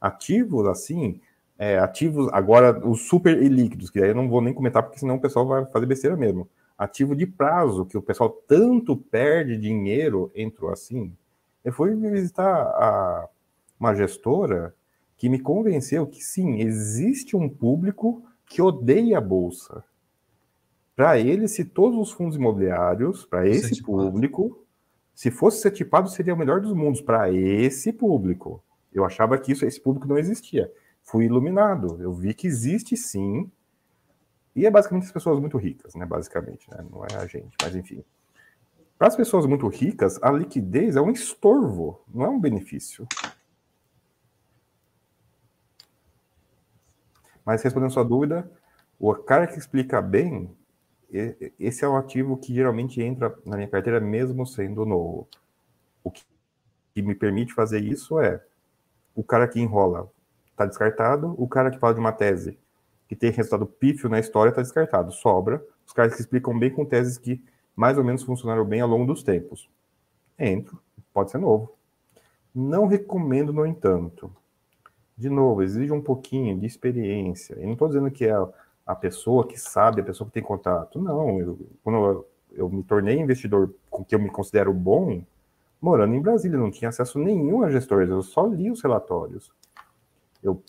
ativos 0.00 0.66
assim, 0.66 1.20
é, 1.56 1.78
ativos, 1.78 2.28
agora 2.32 2.84
os 2.84 3.02
super 3.02 3.40
ilíquidos, 3.40 3.90
que 3.90 4.02
aí 4.02 4.08
eu 4.08 4.14
não 4.16 4.28
vou 4.28 4.40
nem 4.40 4.52
comentar, 4.52 4.82
porque 4.82 4.98
senão 4.98 5.14
o 5.14 5.20
pessoal 5.20 5.46
vai 5.46 5.64
fazer 5.66 5.86
besteira 5.86 6.16
mesmo. 6.16 6.48
Ativo 6.80 7.14
de 7.14 7.26
prazo, 7.26 7.84
que 7.84 7.98
o 7.98 8.00
pessoal 8.00 8.30
tanto 8.30 8.96
perde 8.96 9.58
dinheiro, 9.58 10.32
entrou 10.34 10.72
assim. 10.72 11.14
Eu 11.62 11.74
fui 11.74 11.94
visitar 11.94 12.46
a, 12.46 13.28
uma 13.78 13.94
gestora 13.94 14.74
que 15.14 15.28
me 15.28 15.38
convenceu 15.38 16.06
que 16.06 16.24
sim, 16.24 16.60
existe 16.60 17.36
um 17.36 17.50
público 17.50 18.24
que 18.46 18.62
odeia 18.62 19.18
a 19.18 19.20
bolsa. 19.20 19.84
Para 20.96 21.18
ele, 21.18 21.48
se 21.48 21.66
todos 21.66 21.98
os 21.98 22.12
fundos 22.12 22.36
imobiliários, 22.36 23.26
para 23.26 23.46
esse 23.46 23.82
público, 23.82 24.64
se 25.14 25.30
fosse 25.30 25.60
ser 25.60 25.72
tipado, 25.72 26.08
seria 26.08 26.32
o 26.32 26.38
melhor 26.38 26.62
dos 26.62 26.72
mundos 26.72 27.02
para 27.02 27.30
esse 27.30 27.92
público. 27.92 28.64
Eu 28.90 29.04
achava 29.04 29.36
que 29.36 29.52
isso, 29.52 29.66
esse 29.66 29.78
público 29.78 30.08
não 30.08 30.16
existia. 30.16 30.72
Fui 31.02 31.26
iluminado. 31.26 31.98
Eu 32.00 32.14
vi 32.14 32.32
que 32.32 32.46
existe 32.46 32.96
sim. 32.96 33.50
E 34.54 34.66
é 34.66 34.70
basicamente 34.70 35.06
as 35.06 35.12
pessoas 35.12 35.38
muito 35.38 35.56
ricas, 35.56 35.94
né? 35.94 36.04
Basicamente, 36.04 36.68
né? 36.70 36.84
Não 36.90 37.04
é 37.04 37.14
a 37.16 37.26
gente, 37.26 37.56
mas 37.62 37.74
enfim. 37.74 38.04
Para 38.98 39.08
as 39.08 39.16
pessoas 39.16 39.46
muito 39.46 39.66
ricas, 39.68 40.22
a 40.22 40.30
liquidez 40.30 40.96
é 40.96 41.00
um 41.00 41.10
estorvo, 41.10 42.04
não 42.12 42.24
é 42.24 42.28
um 42.28 42.40
benefício. 42.40 43.06
Mas 47.44 47.62
respondendo 47.62 47.92
sua 47.92 48.04
dúvida, 48.04 48.50
o 48.98 49.14
cara 49.14 49.46
que 49.46 49.58
explica 49.58 50.02
bem, 50.02 50.54
esse 51.58 51.84
é 51.84 51.88
o 51.88 51.96
ativo 51.96 52.36
que 52.36 52.54
geralmente 52.54 53.00
entra 53.00 53.34
na 53.46 53.56
minha 53.56 53.68
carteira 53.68 54.00
mesmo 54.00 54.46
sendo 54.46 54.84
novo. 54.84 55.26
O 56.04 56.10
que, 56.10 56.22
me 56.96 57.14
permite 57.14 57.54
fazer 57.54 57.80
isso 57.82 58.20
é 58.20 58.44
o 59.14 59.24
cara 59.24 59.48
que 59.48 59.58
enrola 59.58 60.12
está 60.50 60.66
descartado, 60.66 61.34
o 61.38 61.48
cara 61.48 61.70
que 61.70 61.78
fala 61.78 61.94
de 61.94 62.00
uma 62.00 62.12
tese 62.12 62.58
que 63.10 63.16
tem 63.16 63.32
resultado 63.32 63.66
pífio 63.66 64.08
na 64.08 64.20
história 64.20 64.50
está 64.50 64.62
descartado. 64.62 65.10
Sobra 65.10 65.60
os 65.84 65.92
caras 65.92 66.14
que 66.14 66.20
explicam 66.20 66.56
bem 66.56 66.70
com 66.70 66.84
teses 66.84 67.18
que 67.18 67.42
mais 67.74 67.98
ou 67.98 68.04
menos 68.04 68.22
funcionaram 68.22 68.64
bem 68.64 68.80
ao 68.80 68.88
longo 68.88 69.04
dos 69.04 69.24
tempos. 69.24 69.68
Entro, 70.38 70.80
pode 71.12 71.32
ser 71.32 71.38
novo. 71.38 71.74
Não 72.54 72.86
recomendo, 72.86 73.52
no 73.52 73.66
entanto. 73.66 74.32
De 75.16 75.28
novo, 75.28 75.60
exige 75.60 75.90
um 75.90 76.00
pouquinho 76.00 76.56
de 76.56 76.66
experiência. 76.66 77.58
E 77.58 77.66
não 77.66 77.72
estou 77.72 77.88
dizendo 77.88 78.12
que 78.12 78.26
é 78.26 78.34
a 78.86 78.94
pessoa 78.94 79.44
que 79.44 79.58
sabe, 79.58 80.02
a 80.02 80.04
pessoa 80.04 80.28
que 80.28 80.34
tem 80.34 80.42
contato. 80.44 81.00
Não, 81.00 81.40
eu, 81.40 81.58
quando 81.82 81.96
eu, 81.96 82.28
eu 82.52 82.68
me 82.68 82.84
tornei 82.84 83.18
investidor 83.18 83.74
com 83.90 84.04
que 84.04 84.14
eu 84.14 84.20
me 84.20 84.30
considero 84.30 84.72
bom, 84.72 85.24
morando 85.80 86.14
em 86.14 86.22
Brasília, 86.22 86.56
não 86.56 86.70
tinha 86.70 86.90
acesso 86.90 87.18
nenhum 87.18 87.64
a 87.64 87.70
gestores, 87.70 88.08
eu 88.08 88.22
só 88.22 88.46
li 88.46 88.70
os 88.70 88.80
relatórios. 88.80 89.50
Eu, 90.40 90.62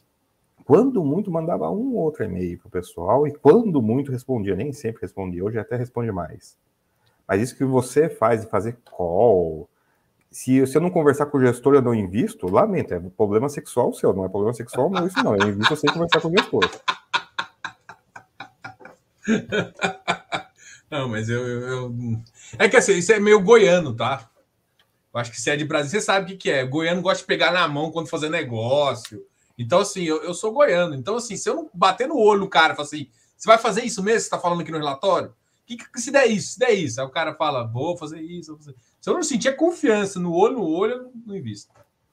quando 0.66 1.03
muito, 1.03 1.32
mandava 1.32 1.70
um 1.70 1.95
ou 1.95 2.03
outro 2.03 2.24
e-mail 2.24 2.57
para 2.59 2.68
o 2.68 2.72
pessoal, 2.72 3.28
e 3.28 3.34
quando 3.34 3.82
muito 3.82 4.12
respondia, 4.12 4.55
nem 4.55 4.72
sempre 4.74 5.01
respondia, 5.01 5.43
hoje 5.43 5.59
até 5.59 5.76
responde 5.76 6.12
mais. 6.12 6.57
Mas 7.28 7.41
isso 7.41 7.57
que 7.57 7.64
você 7.64 8.09
faz 8.09 8.41
de 8.41 8.49
fazer 8.49 8.78
call, 8.84 9.70
se, 10.30 10.66
se 10.66 10.78
eu 10.78 10.82
não 10.82 10.89
conversar 10.89 11.26
com 11.28 11.38
o 11.38 11.41
gestor, 11.41 11.76
eu 11.76 11.82
não 11.82 11.93
invisto, 11.93 12.47
lamento, 12.47 12.93
é 12.93 12.99
problema 12.99 13.49
sexual 13.49 13.93
seu, 13.93 14.14
não 14.14 14.26
é 14.26 14.30
problema 14.30 14.53
sexual 14.53 14.89
meu 14.89 15.07
isso 15.07 15.24
não, 15.24 15.36
eu 15.36 15.49
invisto 15.49 15.76
sem 15.76 15.91
conversar 15.91 16.22
com 16.22 16.30
o 16.30 16.38
gestor. 16.38 16.70
Não, 20.89 21.07
mas 21.07 21.30
eu, 21.30 21.47
eu, 21.47 21.62
eu, 21.62 21.95
É 22.59 22.68
que 22.68 22.76
assim, 22.76 22.97
isso 22.97 23.14
é 23.14 23.20
meio 23.20 23.39
goiano, 23.41 23.95
tá? 23.95 24.30
Eu 25.14 25.20
acho 25.22 25.32
que 25.32 25.39
se 25.39 25.49
é 25.49 25.55
de 25.55 25.64
Brasil, 25.64 25.89
você 25.89 26.01
sabe 26.01 26.26
o 26.26 26.28
que, 26.28 26.36
que 26.36 26.51
é. 26.51 26.66
Goiano 26.66 27.01
gosta 27.01 27.20
de 27.20 27.28
pegar 27.28 27.51
na 27.51 27.66
mão 27.66 27.91
quando 27.91 28.09
fazer 28.09 28.30
negócio. 28.30 29.26
Então, 29.58 29.80
assim, 29.80 30.04
eu, 30.04 30.24
eu 30.24 30.34
sou 30.34 30.52
goiano. 30.52 30.95
Então, 30.95 31.16
assim, 31.16 31.36
se 31.36 31.49
eu 31.49 31.56
não 31.56 31.70
bater 31.74 32.08
no 32.08 32.18
olho 32.18 32.43
o 32.43 32.49
cara 32.49 32.74
e 32.74 32.76
falar 32.76 32.88
assim, 32.88 33.08
você 33.38 33.47
vai 33.47 33.58
fazer 33.58 33.84
isso 33.84 34.04
mesmo? 34.04 34.20
Você 34.20 34.26
está 34.26 34.39
falando 34.39 34.62
aqui 34.62 34.72
no 34.72 34.78
relatório? 34.78 35.34
Que, 35.66 35.78
que, 35.78 36.02
se 36.02 36.12
der 36.12 36.28
isso, 36.28 36.54
se 36.54 36.60
der 36.60 36.72
isso. 36.72 36.99
Aí 36.99 37.08
o 37.08 37.12
cara 37.12 37.34
fala, 37.34 37.66
vou 37.66 37.97
fazer 37.97 38.20
isso. 38.20 38.52
Vou 38.52 38.58
fazer... 38.58 38.76
Se 38.99 39.10
eu 39.10 39.14
não 39.14 39.24
sentir 39.24 39.56
confiança 39.56 40.20
no 40.20 40.34
olho 40.34 40.56
no 40.56 40.68
olho, 40.68 40.93
eu 40.93 41.12
não 41.26 41.36
invisto. 41.36 41.72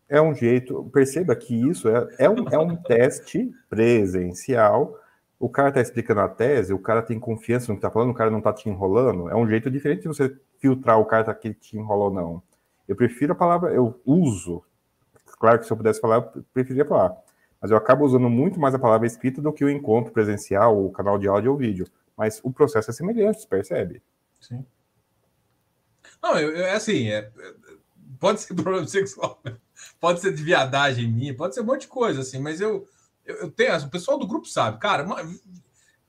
É 0.09 0.23
um 0.23 0.35
jeito, 0.35 0.89
perceba 0.93 1.37
que 1.37 1.55
isso 1.55 1.89
é, 1.89 2.09
é, 2.19 2.31
um, 2.31 2.49
é 2.49 2.59
um 2.59 2.77
teste 2.83 3.51
presencial 3.69 4.99
o 5.39 5.49
cara 5.49 5.69
está 5.69 5.81
explicando 5.81 6.21
a 6.21 6.29
tese, 6.29 6.73
o 6.73 6.79
cara 6.79 7.01
tem 7.01 7.19
confiança 7.19 7.69
no 7.69 7.75
que 7.75 7.79
está 7.79 7.91
falando, 7.91 8.11
o 8.11 8.15
cara 8.15 8.31
não 8.31 8.39
está 8.39 8.53
te 8.53 8.69
enrolando, 8.69 9.29
é 9.29 9.37
um 9.37 9.49
jeito 9.49 9.71
diferente 9.71 10.03
de 10.03 10.09
você 10.09 10.37
filtrar 10.59 10.99
o 10.99 11.05
cara 11.05 11.25
tá 11.25 11.35
que 11.35 11.55
te 11.55 11.77
enrola 11.77 12.05
ou 12.07 12.13
não. 12.13 12.43
Eu 12.89 12.97
prefiro 12.97 13.33
a 13.33 13.37
palavra, 13.37 13.73
eu 13.73 14.01
uso, 14.05 14.65
claro 15.39 15.61
que 15.61 15.67
se 15.67 15.73
eu 15.73 15.77
pudesse 15.77 16.01
falar, 16.01 16.17
eu 16.17 16.45
preferiria 16.53 16.85
falar, 16.85 17.17
mas 17.61 17.71
eu 17.71 17.77
acabo 17.77 18.05
usando 18.05 18.29
muito 18.29 18.59
mais 18.59 18.75
a 18.75 18.79
palavra 18.79 19.07
escrita 19.07 19.43
do 19.43 19.53
que 19.53 19.65
o 19.65 19.71
encontro 19.71 20.13
presencial, 20.13 20.85
o 20.85 20.91
canal 20.91 21.19
de 21.19 21.29
áudio 21.29 21.53
ou 21.53 21.59
vídeo. 21.59 21.87
Mas 22.17 22.41
o 22.43 22.53
processo 22.53 22.91
é 22.91 22.95
semelhante, 22.95 23.41
você 23.41 23.47
percebe? 23.47 24.03
Sim. 24.41 24.65
Não, 26.23 26.39
eu, 26.39 26.51
eu, 26.51 26.65
é 26.65 26.75
assim, 26.75 27.09
é, 27.09 27.31
pode 28.19 28.41
ser 28.41 28.55
problema 28.55 28.87
sexual, 28.87 29.41
pode 30.01 30.21
ser 30.21 30.35
de 30.35 30.43
viadagem 30.43 31.11
minha, 31.11 31.37
pode 31.37 31.55
ser 31.55 31.61
um 31.61 31.65
monte 31.65 31.83
de 31.83 31.89
coisa, 31.89 32.21
assim, 32.21 32.39
mas 32.41 32.61
eu, 32.61 32.87
eu, 33.25 33.37
eu 33.37 33.51
tenho, 33.51 33.77
o 33.77 33.91
pessoal 33.91 34.19
do 34.19 34.27
grupo 34.27 34.47
sabe, 34.47 34.79
cara, 34.79 35.07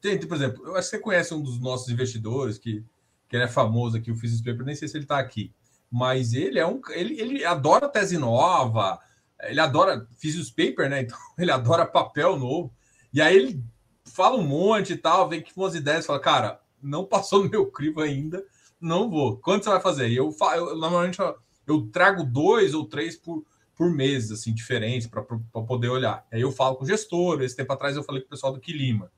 tem, 0.02 0.20
por 0.20 0.36
exemplo, 0.36 0.66
eu 0.66 0.76
acho 0.76 0.90
que 0.90 0.98
você 0.98 1.02
conhece 1.02 1.34
um 1.34 1.42
dos 1.42 1.60
nossos 1.60 1.90
investidores 1.90 2.58
que, 2.58 2.84
que 3.28 3.36
ele 3.36 3.44
é 3.44 3.48
famoso 3.48 3.98
aqui, 3.98 4.12
o 4.12 4.16
Physics 4.16 4.42
Paper, 4.42 4.66
nem 4.66 4.76
sei 4.76 4.88
se 4.88 4.98
ele 4.98 5.06
está 5.06 5.20
aqui, 5.20 5.54
mas 5.92 6.34
ele 6.34 6.60
é 6.60 6.66
um, 6.66 6.82
ele, 6.90 7.20
ele 7.20 7.46
adora 7.46 7.90
tese 7.90 8.18
nova, 8.18 9.00
ele 9.44 9.60
adora 9.60 10.08
Physics 10.18 10.50
Paper, 10.50 10.90
né, 10.90 11.02
então 11.04 11.18
ele 11.38 11.52
adora 11.52 11.86
papel 11.86 12.38
novo, 12.38 12.74
e 13.14 13.22
aí 13.22 13.36
ele 13.36 13.64
fala 14.06 14.38
um 14.38 14.44
monte 14.44 14.94
e 14.94 14.98
tal, 14.98 15.30
vem 15.30 15.42
com 15.42 15.62
umas 15.62 15.76
ideias, 15.76 16.06
fala, 16.06 16.20
cara, 16.20 16.62
não 16.82 17.06
passou 17.06 17.44
no 17.44 17.50
meu 17.50 17.66
crivo 17.72 18.02
ainda, 18.02 18.44
não 18.80 19.10
vou. 19.10 19.38
Quanto 19.38 19.64
você 19.64 19.70
vai 19.70 19.82
fazer? 19.82 20.10
E 20.10 20.16
eu, 20.16 20.36
eu 20.56 20.76
normalmente 20.78 21.20
eu, 21.20 21.36
eu 21.68 21.88
trago 21.92 22.24
dois 22.24 22.74
ou 22.74 22.86
três 22.86 23.16
por, 23.16 23.46
por 23.76 23.90
mês, 23.90 24.32
assim, 24.32 24.54
diferentes, 24.54 25.08
para 25.08 25.24
poder 25.24 25.90
olhar. 25.90 26.26
Aí 26.32 26.42
eu 26.42 26.52
falo 26.52 26.76
com 26.76 26.84
o 26.84 26.88
gestor. 26.88 27.42
Esse 27.42 27.56
tempo 27.56 27.74
atrás 27.74 27.96
eu 27.96 28.04
falei 28.04 28.22
com 28.22 28.28
o 28.28 28.30
pessoal 28.30 28.54
do 28.54 28.60
Quilima. 28.60 29.12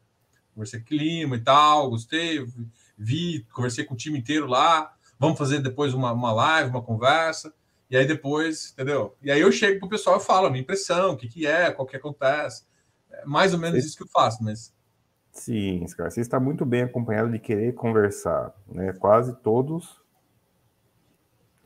Conversei 0.53 0.79
com 0.79 0.85
o 0.85 0.87
Quilima 0.87 1.35
e 1.35 1.39
tal, 1.39 1.89
gostei, 1.89 2.45
vi, 2.97 3.45
conversei 3.53 3.85
com 3.85 3.93
o 3.93 3.97
time 3.97 4.19
inteiro 4.19 4.47
lá. 4.47 4.93
Vamos 5.17 5.37
fazer 5.37 5.59
depois 5.59 5.93
uma, 5.93 6.11
uma 6.11 6.31
live, 6.33 6.69
uma 6.69 6.81
conversa. 6.81 7.53
E 7.91 7.97
aí 7.97 8.07
depois, 8.07 8.71
entendeu? 8.71 9.17
E 9.21 9.29
aí 9.29 9.41
eu 9.41 9.51
chego 9.51 9.81
pro 9.81 9.89
pessoal 9.89 10.17
e 10.17 10.23
falo 10.23 10.47
a 10.47 10.49
minha 10.49 10.61
impressão, 10.61 11.11
o 11.11 11.17
que, 11.17 11.27
que 11.27 11.45
é, 11.45 11.69
qual 11.71 11.85
que 11.85 11.97
acontece. 11.97 12.63
É 13.11 13.25
mais 13.25 13.53
ou 13.53 13.59
menos 13.59 13.83
isso 13.83 13.97
que 13.97 14.03
eu 14.03 14.07
faço, 14.07 14.41
mas 14.41 14.73
Sim, 15.33 15.85
cara, 15.97 16.09
você 16.09 16.21
está 16.21 16.39
muito 16.39 16.65
bem 16.65 16.83
acompanhado 16.83 17.31
de 17.31 17.39
querer 17.39 17.73
conversar, 17.73 18.53
né? 18.67 18.93
Quase 18.93 19.33
todos, 19.37 20.01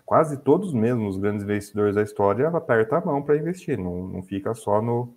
quase 0.05 0.37
todos 0.37 0.73
mesmo 0.73 1.07
os 1.07 1.17
grandes 1.17 1.43
investidores 1.43 1.95
da 1.95 2.03
história 2.03 2.47
apertam 2.47 2.97
a 2.97 3.05
mão 3.05 3.23
para 3.23 3.37
investir, 3.37 3.77
não, 3.77 4.07
não 4.07 4.23
fica 4.23 4.53
só 4.53 4.81
no, 4.81 5.15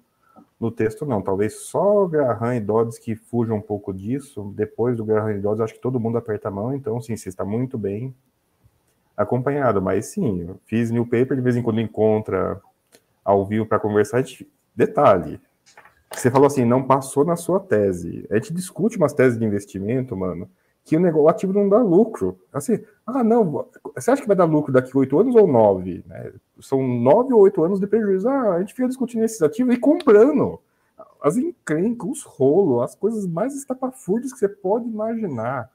no 0.59 0.71
texto, 0.71 1.05
não. 1.05 1.23
Talvez 1.23 1.61
só 1.67 2.05
o 2.05 2.09
Graham 2.09 2.57
e 2.57 2.61
Dodds 2.61 2.99
que 2.99 3.15
fujam 3.15 3.57
um 3.57 3.63
pouco 3.63 3.93
disso. 3.93 4.53
Depois 4.57 4.97
do 4.97 5.05
Graham 5.05 5.33
e 5.33 5.41
Dodds, 5.41 5.61
acho 5.61 5.75
que 5.75 5.81
todo 5.81 6.01
mundo 6.01 6.17
aperta 6.17 6.49
a 6.49 6.51
mão, 6.51 6.75
então, 6.75 7.01
sim, 7.01 7.17
você 7.17 7.29
está 7.29 7.45
muito 7.45 7.77
bem 7.79 8.15
acompanhado. 9.19 9.83
Mas, 9.83 10.07
sim, 10.07 10.49
fiz 10.64 10.91
new 10.91 11.05
paper, 11.05 11.37
de 11.37 11.43
vez 11.43 11.57
em 11.57 11.62
quando 11.62 11.81
encontra 11.81 12.61
ao 13.25 13.45
vivo 13.45 13.66
para 13.66 13.81
conversar. 13.81 14.25
Detalhe, 14.75 15.41
você 16.12 16.31
falou 16.31 16.47
assim, 16.47 16.64
não 16.64 16.83
passou 16.83 17.25
na 17.25 17.37
sua 17.37 17.61
tese. 17.61 18.27
A 18.31 18.37
gente 18.37 18.55
discute 18.55 18.97
umas 18.97 19.12
teses 19.12 19.39
de 19.39 19.45
investimento, 19.45 20.16
mano, 20.16 20.49
que 20.85 20.97
o, 20.97 21.01
negócio, 21.01 21.25
o 21.25 21.29
ativo 21.29 21.53
não 21.53 21.69
dá 21.69 21.79
lucro. 21.83 22.39
Assim, 22.53 22.79
ah, 23.07 23.23
não, 23.23 23.66
você 23.95 24.11
acha 24.11 24.23
que 24.23 24.29
vai 24.29 24.37
dar 24.37 24.45
lucro 24.45 24.73
daqui 24.73 24.97
oito 24.97 25.19
anos 25.19 25.35
ou 25.35 25.47
nove? 25.47 26.03
Né? 26.07 26.33
São 26.61 26.83
nove 26.83 27.35
ou 27.35 27.41
oito 27.41 27.62
anos 27.62 27.79
de 27.79 27.87
prejuízo. 27.87 28.29
Ah, 28.29 28.55
a 28.55 28.61
gente 28.61 28.73
fica 28.73 28.89
discutindo 28.89 29.25
esses 29.25 29.43
ativos 29.43 29.75
e 29.75 29.79
comprando. 29.79 30.59
As 31.21 31.37
encrencas, 31.37 32.09
os 32.09 32.23
rolos, 32.23 32.85
as 32.85 32.95
coisas 32.95 33.27
mais 33.27 33.55
estapafúrdias 33.55 34.33
que 34.33 34.39
você 34.39 34.49
pode 34.49 34.89
imaginar. 34.89 35.71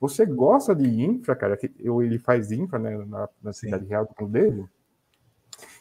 Você 0.00 0.24
gosta 0.24 0.74
de 0.74 0.88
infra, 0.88 1.36
cara, 1.36 1.56
que 1.56 1.70
ele 1.78 2.18
faz 2.18 2.50
infra 2.50 2.78
né, 2.78 2.96
na, 3.06 3.28
na 3.42 3.52
cidade 3.52 3.84
real 3.84 4.08
dele. 4.28 4.66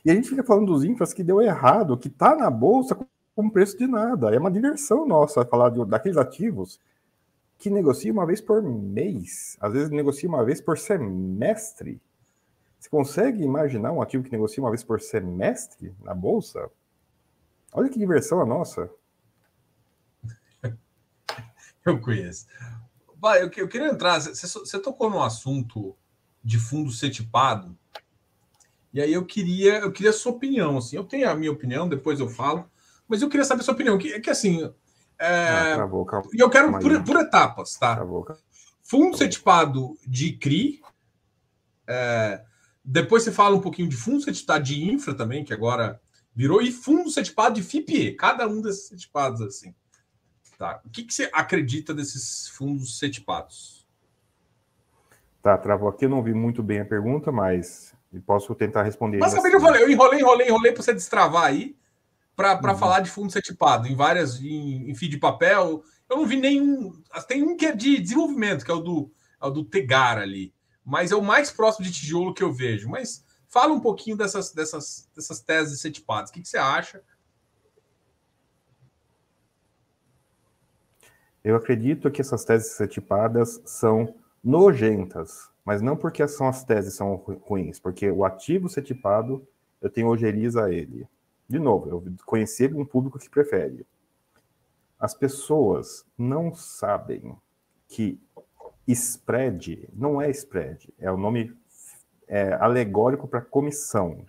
E 0.03 0.11
a 0.11 0.15
gente 0.15 0.29
fica 0.29 0.43
falando 0.43 0.73
dos 0.73 0.83
infras 0.83 1.13
que 1.13 1.23
deu 1.23 1.41
errado, 1.41 1.97
que 1.97 2.09
tá 2.09 2.35
na 2.35 2.49
bolsa 2.51 2.97
com 3.33 3.49
preço 3.49 3.77
de 3.77 3.87
nada. 3.87 4.35
É 4.35 4.37
uma 4.37 4.51
diversão 4.51 5.07
nossa 5.07 5.45
falar 5.45 5.69
de, 5.69 5.85
daqueles 5.85 6.17
ativos 6.17 6.79
que 7.57 7.69
negociam 7.69 8.13
uma 8.13 8.25
vez 8.25 8.41
por 8.41 8.61
mês, 8.61 9.57
às 9.59 9.73
vezes 9.73 9.89
negociam 9.89 10.33
uma 10.33 10.43
vez 10.43 10.61
por 10.61 10.77
semestre. 10.77 12.01
Você 12.79 12.89
consegue 12.89 13.43
imaginar 13.43 13.91
um 13.91 14.01
ativo 14.01 14.23
que 14.23 14.31
negocia 14.31 14.63
uma 14.63 14.69
vez 14.69 14.83
por 14.83 15.01
semestre 15.01 15.93
na 16.01 16.13
bolsa? 16.13 16.69
Olha 17.73 17.89
que 17.89 17.99
diversão 17.99 18.41
a 18.41 18.45
nossa. 18.45 18.89
Eu 21.85 21.99
conheço. 21.99 22.47
Vai, 23.19 23.41
eu, 23.43 23.51
eu 23.57 23.67
queria 23.67 23.89
entrar. 23.89 24.19
Você, 24.19 24.47
você 24.47 24.79
tocou 24.79 25.09
no 25.09 25.21
assunto 25.21 25.95
de 26.43 26.57
fundo 26.57 26.91
setipado. 26.91 27.77
E 28.93 29.01
aí 29.01 29.13
eu 29.13 29.25
queria, 29.25 29.79
eu 29.79 29.91
queria 29.91 30.11
a 30.11 30.13
sua 30.13 30.31
opinião. 30.31 30.77
Assim, 30.77 30.95
eu 30.95 31.03
tenho 31.03 31.29
a 31.29 31.35
minha 31.35 31.51
opinião, 31.51 31.87
depois 31.87 32.19
eu 32.19 32.29
falo. 32.29 32.69
Mas 33.07 33.21
eu 33.21 33.29
queria 33.29 33.45
saber 33.45 33.61
a 33.61 33.63
sua 33.63 33.73
opinião. 33.73 33.97
Que, 33.97 34.19
que 34.19 34.29
assim. 34.29 34.71
É... 35.17 35.75
travou, 35.75 36.05
calma. 36.05 36.29
E 36.33 36.39
eu 36.39 36.49
quero 36.49 36.71
por, 36.79 37.03
por, 37.03 37.19
etapas, 37.19 37.75
tá? 37.75 37.95
Travou, 37.95 38.25
fundo 38.81 39.17
setipado 39.17 39.97
de 40.07 40.33
CRI. 40.33 40.81
É... 41.87 42.43
Depois 42.83 43.23
você 43.23 43.31
fala 43.31 43.55
um 43.55 43.61
pouquinho 43.61 43.89
de 43.89 43.97
fundo 43.97 44.21
setipado 44.21 44.63
de 44.63 44.89
infra 44.89 45.13
também, 45.13 45.43
que 45.43 45.53
agora 45.53 46.01
virou, 46.33 46.61
e 46.61 46.71
fundo 46.71 47.09
setipado 47.09 47.55
de 47.55 47.63
FIPE, 47.63 48.13
cada 48.13 48.47
um 48.47 48.61
desses 48.61 48.87
setipados 48.87 49.41
assim. 49.41 49.75
Tá. 50.59 50.81
O 50.85 50.89
que, 50.89 51.05
que 51.05 51.13
você 51.13 51.29
acredita 51.31 51.93
desses 51.93 52.49
fundos 52.49 52.99
setipados? 52.99 53.87
Tá, 55.41 55.57
travou 55.57 55.87
aqui, 55.87 56.03
eu 56.03 56.09
não 56.09 56.21
vi 56.21 56.33
muito 56.33 56.61
bem 56.61 56.81
a 56.81 56.85
pergunta, 56.85 57.31
mas 57.31 57.95
posso 58.25 58.53
tentar 58.55 58.83
responder. 58.83 59.19
Basicamente, 59.19 59.55
assim. 59.55 59.65
eu 59.65 59.65
falei, 59.65 59.83
eu 59.83 59.89
enrolei, 59.89 60.19
enrolei, 60.19 60.47
enrolei 60.49 60.73
para 60.73 60.83
você 60.83 60.93
destravar 60.93 61.45
aí 61.45 61.77
para 62.35 62.59
uhum. 62.61 62.77
falar 62.77 62.99
de 62.99 63.09
fundo 63.09 63.31
setipado 63.31 63.87
em 63.87 63.95
várias, 63.95 64.41
em, 64.41 64.89
em 64.89 64.95
feed 64.95 65.11
de 65.11 65.17
papel. 65.17 65.81
Eu 66.09 66.17
não 66.17 66.25
vi 66.25 66.35
nenhum. 66.35 66.91
Tem 67.25 67.41
um 67.41 67.55
que 67.55 67.65
é 67.65 67.73
de 67.73 67.97
desenvolvimento, 67.97 68.65
que 68.65 68.71
é 68.71 68.73
o 68.73 68.81
do, 68.81 69.09
é 69.41 69.45
o 69.45 69.49
do 69.49 69.63
Tegar 69.63 70.17
ali. 70.17 70.53
Mas 70.83 71.13
é 71.13 71.15
o 71.15 71.21
mais 71.21 71.51
próximo 71.51 71.85
de 71.85 71.91
tijolo 71.93 72.33
que 72.33 72.43
eu 72.43 72.51
vejo. 72.51 72.89
Mas 72.89 73.23
fala 73.47 73.73
um 73.73 73.79
pouquinho 73.79 74.17
dessas, 74.17 74.51
dessas, 74.51 75.07
dessas 75.15 75.39
teses 75.39 75.79
setipadas. 75.79 76.29
O 76.29 76.33
que, 76.33 76.41
que 76.41 76.49
você 76.49 76.57
acha? 76.57 77.01
Eu 81.43 81.55
acredito 81.55 82.11
que 82.11 82.21
essas 82.21 82.43
teses 82.43 82.73
setipadas 82.73 83.61
são 83.65 84.13
nojentas, 84.43 85.49
mas 85.65 85.81
não 85.81 85.95
porque 85.95 86.27
são 86.27 86.47
as 86.47 86.63
teses 86.63 86.95
são 86.95 87.15
ruins, 87.15 87.79
porque 87.79 88.09
o 88.09 88.25
ativo 88.25 88.67
setipado 88.69 89.45
eu 89.81 89.89
tenho 89.89 90.07
ojeriza 90.07 90.65
a 90.65 90.71
ele 90.71 91.07
de 91.49 91.57
novo, 91.57 91.89
eu 91.89 92.15
conheci 92.25 92.67
um 92.67 92.85
público 92.85 93.17
que 93.17 93.27
prefere. 93.27 93.83
As 94.99 95.15
pessoas 95.15 96.05
não 96.15 96.53
sabem 96.53 97.35
que 97.87 98.21
spread 98.87 99.89
não 99.91 100.21
é 100.21 100.29
spread, 100.29 100.93
é 100.99 101.11
o 101.11 101.17
nome 101.17 101.57
é, 102.27 102.53
alegórico 102.53 103.27
para 103.27 103.41
comissão. 103.41 104.23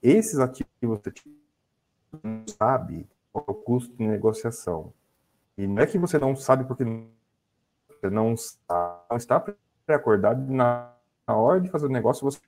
Esses 0.00 0.38
ativos 0.38 1.00
não 2.22 2.44
sabe 2.46 3.08
qual 3.32 3.44
é 3.48 3.50
o 3.50 3.54
custo 3.54 3.96
de 3.96 4.06
negociação. 4.06 4.92
E 5.56 5.66
não 5.66 5.82
é 5.82 5.86
que 5.86 5.98
você 5.98 6.18
não 6.18 6.34
sabe 6.34 6.64
porque 6.64 6.84
você 6.84 8.10
não, 8.10 8.34
está, 8.34 9.06
não 9.10 9.16
está 9.16 9.40
pré-acordado 9.86 10.50
na, 10.50 10.92
na 11.26 11.36
hora 11.36 11.60
de 11.60 11.68
fazer 11.68 11.86
o 11.86 11.90
negócio 11.90 12.24
você, 12.24 12.40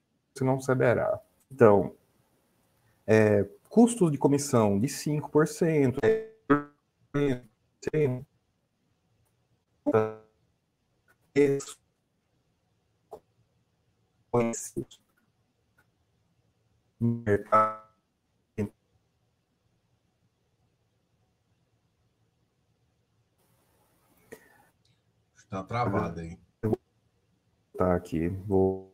não 0.42 0.60
saberá. 0.60 1.20
Então, 1.50 1.94
é, 3.06 3.48
custos 3.68 4.10
de 4.10 4.18
comissão 4.18 4.78
de 4.80 4.88
5%. 4.88 5.98
Está 25.54 25.62
travado 25.62 26.18
aí. 26.18 26.36
Tá 27.78 27.94
aqui. 27.94 28.28
Vou 28.44 28.92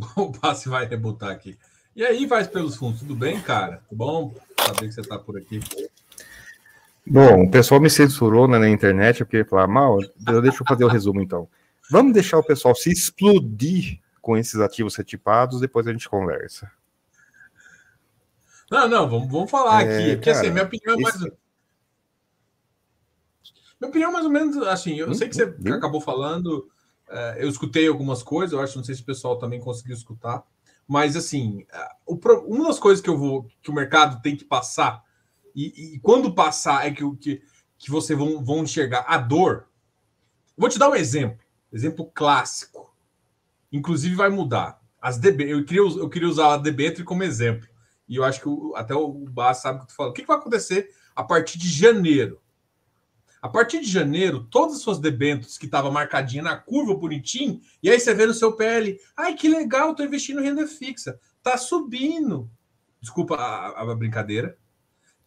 O, 0.16 0.32
passe 0.32 0.68
vai 0.68 0.86
rebotar 0.86 1.30
aqui. 1.30 1.58
E 1.94 2.04
aí, 2.04 2.26
vai 2.26 2.44
pelos 2.46 2.76
fundos, 2.76 3.00
tudo 3.00 3.14
bem, 3.14 3.40
cara? 3.40 3.82
Tudo 3.88 3.98
bom 3.98 4.34
saber 4.58 4.88
que 4.88 4.92
você 4.92 5.00
está 5.00 5.18
por 5.18 5.36
aqui. 5.36 5.60
Bom, 7.06 7.44
o 7.44 7.50
pessoal 7.50 7.80
me 7.80 7.90
censurou 7.90 8.48
né, 8.48 8.58
na 8.58 8.68
internet, 8.68 9.24
porque 9.24 9.44
falar 9.44 9.66
mal, 9.66 9.98
deixa 10.42 10.62
eu 10.62 10.66
fazer 10.66 10.84
o 10.84 10.88
resumo 10.88 11.20
então. 11.20 11.48
Vamos 11.90 12.14
deixar 12.14 12.38
o 12.38 12.42
pessoal 12.42 12.74
se 12.74 12.90
explodir 12.90 14.00
com 14.22 14.36
esses 14.36 14.58
ativos 14.58 14.96
retipados, 14.96 15.60
depois 15.60 15.86
a 15.86 15.92
gente 15.92 16.08
conversa. 16.08 16.70
Não, 18.70 18.88
não, 18.88 19.08
vamos, 19.08 19.30
vamos 19.30 19.50
falar 19.50 19.82
é, 19.82 19.84
aqui. 19.84 20.16
Porque 20.16 20.30
assim, 20.30 20.40
cara, 20.40 20.46
assim, 20.46 20.50
minha 20.50 20.64
opinião 20.64 20.94
é 20.94 21.02
mais. 21.02 21.14
Esse... 21.16 21.32
Minha 23.80 23.88
opinião, 23.90 24.12
mais 24.12 24.24
ou 24.24 24.30
menos, 24.32 24.56
assim, 24.66 24.96
eu 24.96 25.10
hum, 25.10 25.14
sei 25.14 25.28
que 25.28 25.36
você 25.36 25.44
hum, 25.44 25.72
acabou 25.74 26.00
falando, 26.00 26.66
é, 26.66 26.73
eu 27.38 27.48
escutei 27.48 27.86
algumas 27.86 28.22
coisas, 28.22 28.52
eu 28.52 28.60
acho, 28.60 28.76
não 28.76 28.84
sei 28.84 28.94
se 28.94 29.02
o 29.02 29.06
pessoal 29.06 29.38
também 29.38 29.60
conseguiu 29.60 29.94
escutar, 29.94 30.42
mas 30.86 31.16
assim, 31.16 31.66
o, 32.06 32.18
uma 32.46 32.68
das 32.68 32.78
coisas 32.78 33.02
que 33.02 33.08
eu 33.08 33.16
vou, 33.16 33.46
que 33.62 33.70
o 33.70 33.74
mercado 33.74 34.20
tem 34.22 34.36
que 34.36 34.44
passar, 34.44 35.02
e, 35.54 35.94
e 35.94 35.98
quando 36.00 36.34
passar 36.34 36.86
é 36.86 36.90
que, 36.90 37.16
que, 37.16 37.42
que 37.78 37.90
você 37.90 38.14
vão, 38.14 38.44
vão 38.44 38.64
enxergar 38.64 39.04
a 39.06 39.16
dor. 39.16 39.68
Vou 40.56 40.68
te 40.68 40.78
dar 40.78 40.90
um 40.90 40.94
exemplo, 40.94 41.38
exemplo 41.72 42.10
clássico. 42.12 42.92
Inclusive 43.70 44.14
vai 44.14 44.28
mudar. 44.28 44.80
As 45.00 45.18
DB, 45.18 45.52
eu 45.52 45.64
queria, 45.64 45.82
eu 45.82 46.08
queria 46.08 46.28
usar 46.28 46.54
a 46.54 46.56
debênture 46.56 47.04
como 47.04 47.22
exemplo. 47.22 47.68
E 48.08 48.16
eu 48.16 48.24
acho 48.24 48.40
que 48.40 48.48
o, 48.48 48.74
até 48.74 48.94
o 48.94 49.12
Bas 49.12 49.58
sabe 49.58 49.78
o 49.78 49.82
que 49.82 49.88
tu 49.88 49.94
falando. 49.94 50.12
O 50.12 50.14
que, 50.14 50.22
que 50.22 50.28
vai 50.28 50.36
acontecer 50.36 50.90
a 51.14 51.22
partir 51.22 51.58
de 51.58 51.68
janeiro? 51.68 52.40
A 53.44 53.48
partir 53.50 53.80
de 53.80 53.90
janeiro, 53.90 54.48
todas 54.50 54.76
as 54.76 54.80
suas 54.80 54.98
debêntures 54.98 55.58
que 55.58 55.66
estavam 55.66 55.92
marcadinha 55.92 56.42
na 56.42 56.56
curva 56.56 56.94
bonitinho, 56.94 57.60
e 57.82 57.90
aí 57.90 58.00
você 58.00 58.14
vê 58.14 58.24
no 58.24 58.32
seu 58.32 58.52
PL, 58.52 58.98
ai 59.14 59.34
que 59.34 59.50
legal, 59.50 59.90
estou 59.90 60.06
investindo 60.06 60.40
em 60.40 60.44
renda 60.44 60.66
fixa, 60.66 61.20
tá 61.42 61.58
subindo. 61.58 62.50
Desculpa 63.02 63.34
a, 63.34 63.82
a 63.82 63.94
brincadeira. 63.94 64.56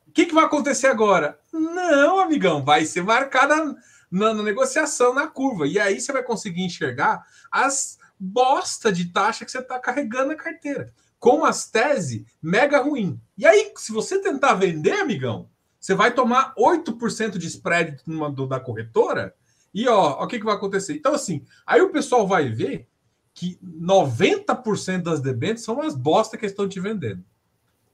O 0.08 0.12
que, 0.12 0.26
que 0.26 0.34
vai 0.34 0.46
acontecer 0.46 0.88
agora? 0.88 1.40
Não, 1.54 2.20
amigão, 2.20 2.66
vai 2.66 2.86
ser 2.86 3.04
marcada 3.04 3.78
na, 4.10 4.34
na, 4.34 4.42
negociação, 4.42 5.14
na 5.14 5.28
curva. 5.28 5.68
E 5.68 5.78
aí 5.78 6.02
você 6.02 6.12
vai 6.12 6.24
conseguir 6.24 6.64
enxergar 6.64 7.24
as 7.52 8.00
bosta 8.20 8.92
de 8.92 9.14
taxa 9.14 9.46
que 9.46 9.52
você 9.52 9.60
está 9.60 9.78
carregando 9.80 10.30
na 10.30 10.36
carteira. 10.36 10.92
Com 11.20 11.46
as 11.46 11.70
tese 11.70 12.26
mega 12.42 12.80
ruim. 12.80 13.22
E 13.38 13.46
aí, 13.46 13.72
se 13.76 13.92
você 13.92 14.20
tentar 14.20 14.56
vender, 14.56 14.94
amigão, 14.94 15.52
você 15.88 15.96
vai 15.96 16.14
tomar 16.14 16.54
8% 16.56 17.38
de 17.38 17.48
spread 17.48 18.02
numa, 18.06 18.30
do, 18.30 18.46
da 18.46 18.60
corretora 18.60 19.34
e 19.74 19.88
ó, 19.88 20.22
o 20.22 20.28
que, 20.28 20.38
que 20.38 20.44
vai 20.44 20.54
acontecer? 20.54 20.94
Então, 20.94 21.14
assim, 21.14 21.46
aí 21.66 21.80
o 21.80 21.94
pessoal 21.94 22.28
vai 22.28 22.50
ver 22.50 22.90
que 23.34 23.58
90% 23.64 25.04
das 25.04 25.22
debêntures 25.22 25.64
são 25.64 25.82
as 25.82 25.96
bosta 25.96 26.38
que 26.38 26.46
estão 26.46 26.68
te 26.68 26.78
vendendo. 26.82 27.24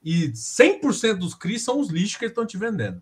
E 0.04 0.30
100% 0.30 1.20
dos 1.20 1.36
CRIs 1.36 1.62
são 1.62 1.80
os 1.80 1.90
lixos 1.92 2.18
que 2.18 2.26
estão 2.26 2.48
te 2.48 2.58
vendendo. 2.58 3.00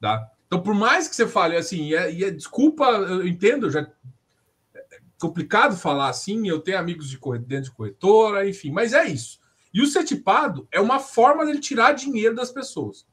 Tá? 0.00 0.30
Então, 0.46 0.62
por 0.62 0.74
mais 0.74 1.08
que 1.08 1.16
você 1.16 1.26
fale 1.26 1.56
assim, 1.56 1.88
e 1.88 1.96
é, 1.96 2.12
e 2.12 2.22
é 2.22 2.30
desculpa, 2.30 2.84
eu 2.84 3.26
entendo, 3.26 3.68
já 3.68 3.80
é 3.80 5.00
complicado 5.18 5.76
falar 5.76 6.08
assim, 6.08 6.48
eu 6.48 6.60
tenho 6.60 6.78
amigos 6.78 7.10
de 7.10 7.18
dentro 7.40 7.64
de 7.64 7.76
corretora, 7.76 8.48
enfim, 8.48 8.70
mas 8.70 8.92
é 8.92 9.08
isso. 9.08 9.40
E 9.74 9.82
o 9.82 9.88
setipado 9.88 10.68
é 10.70 10.80
uma 10.80 11.00
forma 11.00 11.44
dele 11.44 11.58
tirar 11.58 11.94
dinheiro 11.94 12.36
das 12.36 12.52
pessoas. 12.52 13.09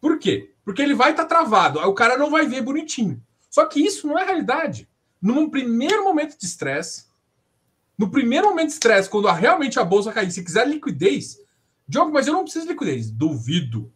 Por 0.00 0.18
quê? 0.18 0.52
Porque 0.64 0.82
ele 0.82 0.94
vai 0.94 1.10
estar 1.10 1.24
tá 1.24 1.28
travado, 1.28 1.80
o 1.80 1.94
cara 1.94 2.16
não 2.16 2.30
vai 2.30 2.46
ver 2.46 2.62
bonitinho. 2.62 3.22
Só 3.50 3.64
que 3.64 3.80
isso 3.80 4.06
não 4.06 4.18
é 4.18 4.24
realidade. 4.24 4.88
Num 5.20 5.48
primeiro 5.50 6.04
momento 6.04 6.38
de 6.38 6.44
estresse, 6.44 7.06
no 7.96 8.10
primeiro 8.10 8.48
momento 8.48 8.68
de 8.68 8.74
estresse, 8.74 9.08
quando 9.08 9.28
realmente 9.28 9.80
a 9.80 9.84
bolsa 9.84 10.12
cair, 10.12 10.30
se 10.30 10.44
quiser 10.44 10.68
liquidez, 10.68 11.38
Diogo, 11.88 12.12
mas 12.12 12.26
eu 12.26 12.34
não 12.34 12.42
preciso 12.42 12.66
de 12.66 12.72
liquidez. 12.72 13.10
Duvido. 13.10 13.90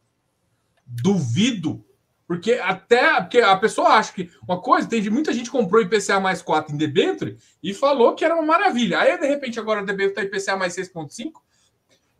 Duvido. 0.87 1.85
Porque 2.27 2.53
até 2.55 3.21
porque 3.21 3.41
a 3.41 3.55
pessoa 3.57 3.91
acha 3.91 4.13
que 4.13 4.31
uma 4.43 4.59
coisa, 4.61 4.89
tem 4.89 5.09
muita 5.11 5.35
gente 5.35 5.51
comprou 5.51 5.83
IPCA 5.83 6.19
mais 6.19 6.41
4 6.41 6.75
em 6.75 6.79
debênture 6.79 7.37
e 7.63 7.75
falou 7.75 8.15
que 8.15 8.25
era 8.25 8.35
uma 8.35 8.43
maravilha. 8.43 9.01
Aí, 9.01 9.19
de 9.19 9.27
repente, 9.27 9.61
agora 9.61 9.81
a 9.81 9.85
debênture 9.85 10.19
está 10.19 10.23
IPCA 10.23 10.57
mais 10.57 10.75
6,5. 10.75 11.33
O 11.35 11.41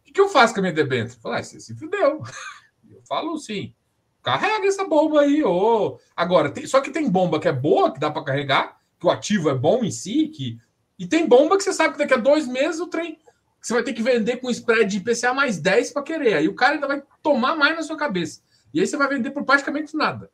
que, 0.05 0.13
que 0.13 0.21
eu 0.21 0.29
faço 0.29 0.53
com 0.53 0.61
a 0.61 0.63
minha 0.63 0.75
debênture? 0.75 1.19
Falar, 1.19 1.39
ah, 1.39 1.43
você 1.43 1.59
se 1.59 1.75
fudeu. 1.75 2.23
falo 3.07 3.39
sim. 3.39 3.75
Carrega 4.23 4.67
essa 4.67 4.85
bomba 4.85 5.23
aí. 5.23 5.43
Oh. 5.43 5.99
Agora, 6.17 6.51
tem, 6.51 6.67
só 6.67 6.81
que 6.81 6.91
tem 6.91 7.11
bomba 7.11 7.41
que 7.41 7.49
é 7.49 7.53
boa, 7.53 7.93
que 7.93 7.99
dá 7.99 8.11
para 8.11 8.25
carregar, 8.25 8.79
que 8.99 9.07
o 9.07 9.11
ativo 9.11 9.51
é 9.51 9.55
bom 9.55 9.83
em 9.85 9.91
si, 9.91 10.29
que, 10.29 10.59
e 10.99 11.07
tem 11.07 11.27
bomba 11.27 11.57
que 11.57 11.65
você 11.65 11.73
sabe 11.73 11.95
que 11.95 11.99
daqui 11.99 12.15
a 12.15 12.19
dois 12.19 12.47
meses 12.47 12.81
o 12.81 12.87
trem 12.87 13.19
você 13.63 13.75
vai 13.75 13.83
ter 13.85 13.93
que 13.93 14.03
vender 14.03 14.39
com 14.39 14.51
spread 14.51 14.91
de 14.91 14.97
IPCA 14.97 15.33
mais 15.33 15.59
10 15.59 15.93
para 15.93 16.03
querer. 16.03 16.35
Aí 16.35 16.49
o 16.49 16.55
cara 16.55 16.75
ainda 16.75 16.89
vai 16.89 17.03
tomar 17.23 17.55
mais 17.55 17.77
na 17.77 17.83
sua 17.83 17.97
cabeça. 17.97 18.43
E 18.75 18.81
aí 18.81 18.87
você 18.87 18.97
vai 18.97 19.09
vender 19.09 19.31
por 19.31 19.45
praticamente 19.45 19.97
nada. 19.97 20.31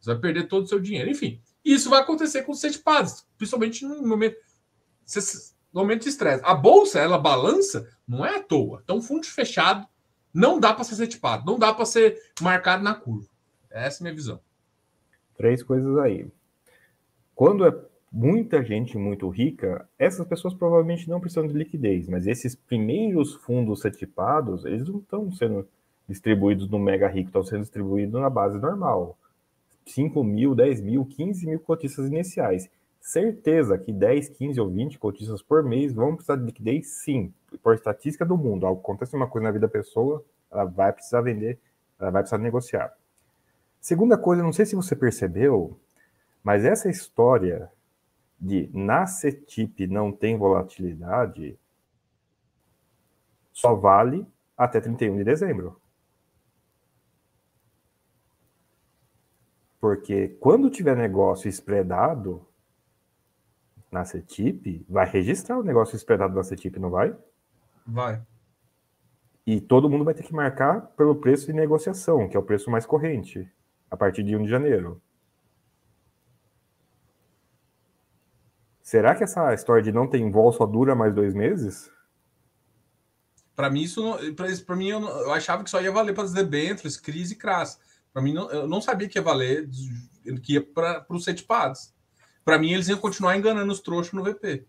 Você 0.00 0.10
vai 0.10 0.20
perder 0.20 0.48
todo 0.48 0.64
o 0.64 0.66
seu 0.66 0.80
dinheiro. 0.80 1.08
Enfim, 1.08 1.40
isso 1.64 1.88
vai 1.88 2.00
acontecer 2.00 2.42
com 2.42 2.50
os 2.50 2.60
setpads, 2.60 3.24
principalmente 3.38 3.84
no 3.84 4.04
momento, 4.06 4.36
no 5.72 5.80
momento 5.82 6.02
de 6.02 6.08
estresse. 6.08 6.42
A 6.44 6.52
bolsa, 6.52 6.98
ela 6.98 7.16
balança, 7.16 7.88
não 8.06 8.26
é 8.26 8.36
à 8.36 8.42
toa. 8.42 8.80
Então, 8.82 9.00
fundo 9.00 9.24
fechado 9.24 9.86
não 10.34 10.58
dá 10.58 10.74
para 10.74 10.82
ser 10.82 10.96
setipado, 10.96 11.46
não 11.46 11.58
dá 11.58 11.72
para 11.72 11.86
ser 11.86 12.20
marcado 12.40 12.82
na 12.82 12.94
curva. 12.94 13.28
Essa 13.70 13.98
é 13.98 14.00
a 14.00 14.04
minha 14.04 14.14
visão. 14.14 14.40
Três 15.36 15.62
coisas 15.62 15.96
aí. 15.98 16.26
Quando 17.34 17.64
é 17.64 17.74
muita 18.10 18.62
gente 18.64 18.98
muito 18.98 19.28
rica, 19.28 19.88
essas 19.96 20.26
pessoas 20.26 20.52
provavelmente 20.54 21.08
não 21.08 21.20
precisam 21.20 21.46
de 21.46 21.54
liquidez, 21.54 22.08
mas 22.08 22.26
esses 22.26 22.54
primeiros 22.56 23.34
fundos 23.34 23.80
setipados, 23.80 24.64
eles 24.64 24.88
não 24.88 24.98
estão 24.98 25.32
sendo 25.32 25.68
distribuídos 26.08 26.68
no 26.68 26.78
mega 26.78 27.08
rico, 27.08 27.28
estão 27.28 27.44
sendo 27.44 27.62
distribuídos 27.62 28.20
na 28.20 28.28
base 28.28 28.58
normal. 28.58 29.16
5 29.86 30.24
mil, 30.24 30.54
10 30.54 30.80
mil, 30.80 31.04
15 31.04 31.46
mil 31.46 31.60
cotistas 31.60 32.06
iniciais. 32.06 32.68
Certeza 33.00 33.76
que 33.76 33.92
10, 33.92 34.30
15 34.30 34.60
ou 34.60 34.70
20 34.70 34.98
cotistas 34.98 35.42
por 35.42 35.62
mês 35.62 35.92
vão 35.92 36.14
precisar 36.14 36.36
de 36.36 36.44
liquidez, 36.44 36.86
sim 36.88 37.32
por 37.62 37.74
estatística 37.74 38.24
do 38.24 38.36
mundo, 38.36 38.66
acontece 38.66 39.16
uma 39.16 39.26
coisa 39.26 39.44
na 39.44 39.52
vida 39.52 39.66
da 39.66 39.72
pessoa, 39.72 40.24
ela 40.50 40.64
vai 40.64 40.92
precisar 40.92 41.20
vender, 41.20 41.58
ela 41.98 42.10
vai 42.10 42.22
precisar 42.22 42.38
negociar. 42.38 42.94
Segunda 43.80 44.16
coisa, 44.16 44.42
não 44.42 44.52
sei 44.52 44.64
se 44.66 44.74
você 44.74 44.96
percebeu, 44.96 45.78
mas 46.42 46.64
essa 46.64 46.88
história 46.88 47.70
de 48.40 48.70
na 48.72 49.06
CETIP 49.06 49.86
não 49.86 50.12
tem 50.12 50.36
volatilidade 50.36 51.58
só 53.52 53.74
vale 53.74 54.26
até 54.56 54.80
31 54.80 55.16
de 55.16 55.24
dezembro. 55.24 55.80
Porque 59.80 60.28
quando 60.40 60.70
tiver 60.70 60.96
negócio 60.96 61.48
spreadado 61.48 62.46
na 63.92 64.04
CETIP, 64.04 64.84
vai 64.88 65.06
registrar 65.06 65.58
o 65.58 65.62
negócio 65.62 65.94
spreadado 65.96 66.34
na 66.34 66.42
CETIP, 66.42 66.80
não 66.80 66.90
vai? 66.90 67.16
Vai. 67.86 68.22
E 69.46 69.60
todo 69.60 69.90
mundo 69.90 70.04
vai 70.04 70.14
ter 70.14 70.22
que 70.22 70.32
marcar 70.32 70.80
pelo 70.96 71.16
preço 71.16 71.46
de 71.46 71.52
negociação, 71.52 72.28
que 72.28 72.36
é 72.36 72.40
o 72.40 72.44
preço 72.44 72.70
mais 72.70 72.86
corrente, 72.86 73.50
a 73.90 73.96
partir 73.96 74.22
de 74.22 74.34
1 74.34 74.44
de 74.44 74.48
janeiro. 74.48 75.02
Será 78.82 79.14
que 79.14 79.24
essa 79.24 79.52
história 79.52 79.82
de 79.82 79.92
não 79.92 80.06
ter 80.06 80.22
vol 80.30 80.52
só 80.52 80.66
dura 80.66 80.94
mais 80.94 81.14
dois 81.14 81.34
meses? 81.34 81.90
Para 83.54 83.70
mim, 83.70 83.82
isso 83.82 84.02
para 84.66 84.76
mim 84.76 84.88
eu, 84.88 85.00
eu, 85.00 85.32
achava 85.32 85.62
que 85.62 85.70
só 85.70 85.80
ia 85.80 85.92
valer 85.92 86.14
para 86.14 86.24
as 86.24 86.32
debêntures, 86.32 86.96
crise 86.96 87.34
e 87.34 87.36
crass. 87.36 87.78
Para 88.12 88.22
mim, 88.22 88.32
não, 88.32 88.50
eu 88.50 88.66
não 88.66 88.80
sabia 88.80 89.08
que 89.08 89.18
ia 89.18 89.22
valer, 89.22 89.68
que 90.42 90.54
ia 90.54 90.62
para 90.62 91.04
os 91.08 91.24
setpads. 91.24 91.94
Para 92.44 92.58
mim, 92.58 92.72
eles 92.72 92.88
iam 92.88 92.98
continuar 92.98 93.36
enganando 93.36 93.72
os 93.72 93.80
trouxas 93.80 94.12
no 94.12 94.22
VP. 94.22 94.66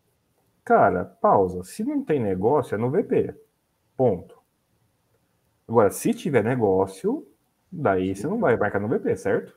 Cara, 0.66 1.06
pausa. 1.06 1.64
Se 1.64 1.84
não 1.84 2.04
tem 2.04 2.20
negócio, 2.20 2.74
é 2.74 2.78
no 2.78 2.90
VP. 2.90 3.36
Ponto. 3.96 4.36
Agora, 5.68 5.92
se 5.92 6.12
tiver 6.12 6.44
negócio, 6.44 7.28
daí 7.72 8.16
você 8.16 8.26
não 8.26 8.40
vai 8.40 8.58
marcar 8.58 8.80
no 8.82 8.88
VP, 8.88 9.16
certo? 9.16 9.56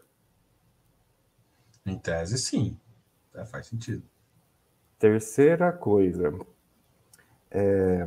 Em 1.87 1.99
tese, 1.99 2.37
sim. 2.37 2.79
É, 3.35 3.45
faz 3.47 3.67
sentido. 3.67 4.03
Terceira 4.99 5.73
coisa. 5.73 6.31
É... 7.51 8.07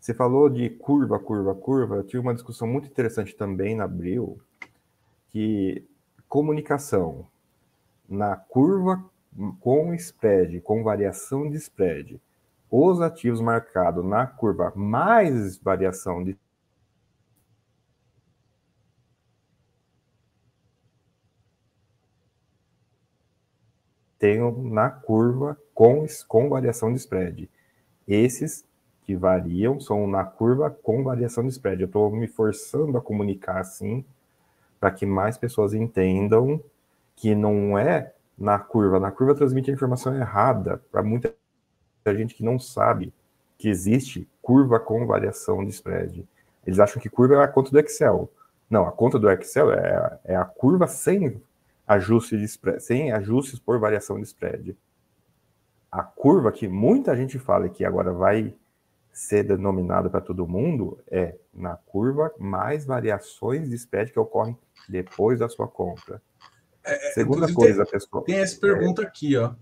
Você 0.00 0.12
falou 0.12 0.48
de 0.48 0.70
curva, 0.70 1.18
curva, 1.18 1.54
curva. 1.54 1.96
Eu 1.96 2.04
tive 2.04 2.18
uma 2.18 2.34
discussão 2.34 2.66
muito 2.66 2.88
interessante 2.88 3.36
também 3.36 3.76
na 3.76 3.84
Abril, 3.84 4.40
que 5.28 5.86
comunicação 6.28 7.26
na 8.08 8.34
curva 8.34 9.04
com 9.60 9.94
spread, 9.94 10.60
com 10.60 10.82
variação 10.82 11.48
de 11.48 11.56
spread, 11.56 12.20
os 12.70 13.00
ativos 13.00 13.40
marcados 13.40 14.04
na 14.04 14.26
curva 14.26 14.72
mais 14.74 15.56
variação 15.58 16.22
de 16.22 16.36
tenho 24.18 24.50
na 24.68 24.90
curva 24.90 25.56
com, 25.72 26.04
com 26.26 26.48
variação 26.48 26.92
de 26.92 26.98
spread. 26.98 27.48
Esses 28.06 28.64
que 29.04 29.14
variam 29.14 29.80
são 29.80 30.06
na 30.06 30.24
curva 30.24 30.70
com 30.70 31.04
variação 31.04 31.44
de 31.44 31.50
spread. 31.50 31.80
Eu 31.80 31.86
estou 31.86 32.10
me 32.10 32.26
forçando 32.26 32.98
a 32.98 33.00
comunicar 33.00 33.60
assim 33.60 34.04
para 34.80 34.90
que 34.90 35.06
mais 35.06 35.38
pessoas 35.38 35.72
entendam 35.72 36.62
que 37.14 37.34
não 37.34 37.78
é 37.78 38.12
na 38.38 38.58
curva. 38.58 39.00
Na 39.00 39.10
curva 39.10 39.34
transmite 39.34 39.70
a 39.70 39.74
informação 39.74 40.14
errada 40.14 40.82
para 40.90 41.02
muita 41.02 41.34
gente 42.06 42.34
que 42.34 42.44
não 42.44 42.58
sabe 42.58 43.12
que 43.58 43.68
existe 43.68 44.28
curva 44.40 44.78
com 44.78 45.06
variação 45.06 45.64
de 45.64 45.70
spread. 45.70 46.26
Eles 46.64 46.78
acham 46.78 47.02
que 47.02 47.08
curva 47.08 47.34
é 47.34 47.42
a 47.42 47.48
conta 47.48 47.70
do 47.70 47.78
Excel. 47.78 48.30
Não, 48.70 48.86
a 48.86 48.92
conta 48.92 49.18
do 49.18 49.28
Excel 49.30 49.72
é, 49.72 50.20
é 50.24 50.36
a 50.36 50.44
curva 50.44 50.86
sem 50.86 51.42
ajuste 51.86 52.36
de 52.38 52.44
spread, 52.44 52.82
sem 52.82 53.12
ajustes 53.12 53.58
por 53.58 53.78
variação 53.78 54.16
de 54.16 54.24
spread. 54.24 54.76
A 55.90 56.02
curva 56.02 56.52
que 56.52 56.68
muita 56.68 57.16
gente 57.16 57.38
fala 57.38 57.68
que 57.68 57.84
agora 57.84 58.12
vai 58.12 58.54
ser 59.10 59.42
denominada 59.42 60.08
para 60.08 60.20
todo 60.20 60.46
mundo 60.46 60.98
é 61.10 61.34
na 61.52 61.76
curva 61.76 62.32
mais 62.38 62.84
variações 62.84 63.68
de 63.68 63.74
spread 63.74 64.12
que 64.12 64.20
ocorrem 64.20 64.56
depois 64.88 65.40
da 65.40 65.48
sua 65.48 65.66
compra. 65.66 66.22
É, 66.88 67.08
é 67.08 67.12
Segunda 67.12 67.52
coisa, 67.52 67.84
tem, 67.84 67.92
pessoal. 67.92 68.24
Tem 68.24 68.36
essa 68.36 68.58
pergunta 68.58 69.02
é, 69.02 69.06
aqui, 69.06 69.36
ó. 69.36 69.54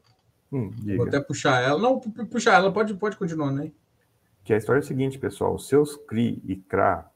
Hum, 0.52 0.70
Vou 0.96 1.06
até 1.06 1.20
puxar 1.20 1.60
ela. 1.62 1.78
Não, 1.78 1.98
puxar 1.98 2.54
ela, 2.54 2.72
pode, 2.72 2.94
pode 2.94 3.16
continuar, 3.16 3.52
né? 3.52 3.72
Que 4.44 4.54
a 4.54 4.56
história 4.56 4.80
é 4.80 4.82
a 4.82 4.86
seguinte, 4.86 5.18
pessoal. 5.18 5.54
Os 5.54 5.66
seus 5.66 5.96
CRI 5.96 6.40
e 6.46 6.56
CRA 6.56 7.10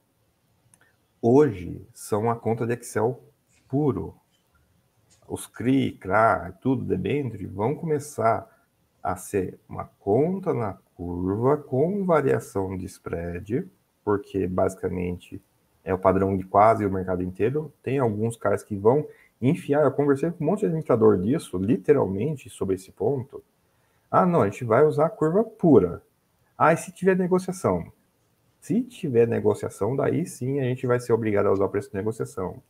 hoje 1.22 1.86
são 1.94 2.30
a 2.30 2.36
conta 2.36 2.66
de 2.66 2.74
Excel 2.74 3.22
puro. 3.68 4.16
Os 5.28 5.46
CRI, 5.46 5.92
CRA, 5.92 6.52
tudo 6.60 6.84
dentro 6.96 7.48
vão 7.48 7.76
começar 7.76 8.48
a 9.02 9.16
ser 9.16 9.60
uma 9.68 9.84
conta 10.00 10.52
na 10.52 10.76
curva 10.94 11.56
com 11.56 12.04
variação 12.04 12.76
de 12.76 12.86
spread, 12.86 13.70
porque 14.04 14.46
basicamente 14.46 15.40
é 15.84 15.94
o 15.94 15.98
padrão 15.98 16.36
de 16.36 16.44
quase 16.44 16.84
o 16.84 16.90
mercado 16.90 17.22
inteiro. 17.22 17.72
Tem 17.82 17.98
alguns 17.98 18.36
caras 18.36 18.62
que 18.62 18.76
vão 18.76 19.06
enfiar. 19.40 19.84
Eu 19.84 19.92
conversei 19.92 20.30
com 20.30 20.44
um 20.44 20.46
monte 20.48 20.60
de 20.60 20.66
administrador 20.66 21.18
disso, 21.18 21.58
literalmente, 21.58 22.50
sobre 22.50 22.74
esse 22.74 22.92
ponto. 22.92 23.42
Ah, 24.10 24.26
não, 24.26 24.42
a 24.42 24.48
gente 24.48 24.64
vai 24.64 24.84
usar 24.84 25.06
a 25.06 25.10
curva 25.10 25.44
pura. 25.44 26.02
Ah, 26.58 26.72
e 26.72 26.76
se 26.76 26.92
tiver 26.92 27.16
negociação? 27.16 27.90
Se 28.60 28.82
tiver 28.82 29.26
negociação, 29.26 29.96
daí 29.96 30.26
sim 30.26 30.60
a 30.60 30.64
gente 30.64 30.86
vai 30.86 31.00
ser 31.00 31.12
obrigado 31.12 31.46
a 31.46 31.52
usar 31.52 31.64
o 31.64 31.68
preço 31.68 31.90
de 31.90 31.96
negociação. 31.96 32.62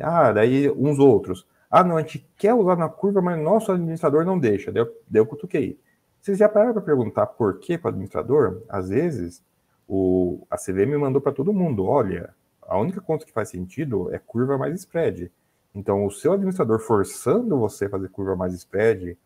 Ah, 0.00 0.32
daí 0.32 0.70
uns 0.70 0.98
outros. 0.98 1.46
Ah, 1.70 1.82
não, 1.82 1.96
a 1.96 2.00
gente 2.00 2.28
quer 2.36 2.54
usar 2.54 2.76
na 2.76 2.88
curva, 2.88 3.20
mas 3.20 3.40
nosso 3.42 3.72
administrador 3.72 4.24
não 4.24 4.38
deixa. 4.38 4.70
Deu, 4.70 4.88
deu 5.08 5.26
cutuquei. 5.26 5.78
Vocês 6.20 6.38
já 6.38 6.48
pararam 6.48 6.74
para 6.74 6.82
perguntar 6.82 7.26
por 7.26 7.58
que 7.58 7.78
para 7.78 7.88
o 7.88 7.90
administrador? 7.90 8.62
Às 8.68 8.90
vezes, 8.90 9.42
o, 9.88 10.46
a 10.50 10.56
CVM 10.56 10.98
mandou 10.98 11.20
para 11.20 11.32
todo 11.32 11.52
mundo: 11.52 11.86
olha, 11.86 12.34
a 12.62 12.78
única 12.78 13.00
conta 13.00 13.24
que 13.24 13.32
faz 13.32 13.48
sentido 13.48 14.12
é 14.14 14.18
curva 14.18 14.58
mais 14.58 14.74
spread. 14.80 15.32
Então, 15.74 16.04
o 16.04 16.10
seu 16.10 16.32
administrador 16.32 16.80
forçando 16.80 17.58
você 17.58 17.86
a 17.86 17.90
fazer 17.90 18.08
curva 18.08 18.34
mais 18.34 18.54
spread 18.54 19.16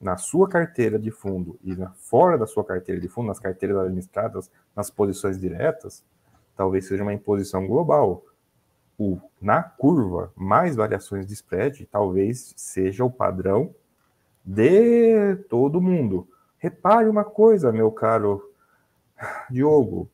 na 0.00 0.16
sua 0.16 0.48
carteira 0.48 0.98
de 0.98 1.10
fundo 1.10 1.58
e 1.62 1.74
na, 1.74 1.90
fora 1.92 2.36
da 2.36 2.46
sua 2.46 2.64
carteira 2.64 3.00
de 3.00 3.08
fundo, 3.08 3.28
nas 3.28 3.38
carteiras 3.38 3.76
administradas, 3.78 4.50
nas 4.74 4.90
posições 4.90 5.38
diretas, 5.38 6.04
talvez 6.56 6.86
seja 6.86 7.02
uma 7.02 7.12
imposição 7.12 7.66
global. 7.66 8.24
O, 8.98 9.18
na 9.40 9.62
curva, 9.62 10.32
mais 10.36 10.76
variações 10.76 11.26
de 11.26 11.32
spread, 11.32 11.86
talvez 11.86 12.52
seja 12.56 13.04
o 13.04 13.10
padrão 13.10 13.74
de 14.44 15.36
todo 15.48 15.80
mundo. 15.80 16.28
Repare 16.58 17.08
uma 17.08 17.24
coisa, 17.24 17.72
meu 17.72 17.90
caro 17.90 18.52
Diogo, 19.50 20.08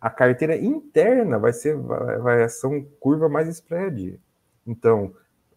a 0.00 0.10
carteira 0.10 0.56
interna 0.56 1.38
vai 1.38 1.52
ser 1.52 1.76
variação 1.76 2.84
curva 2.98 3.28
mais 3.28 3.48
spread. 3.48 4.18
Então, 4.70 5.12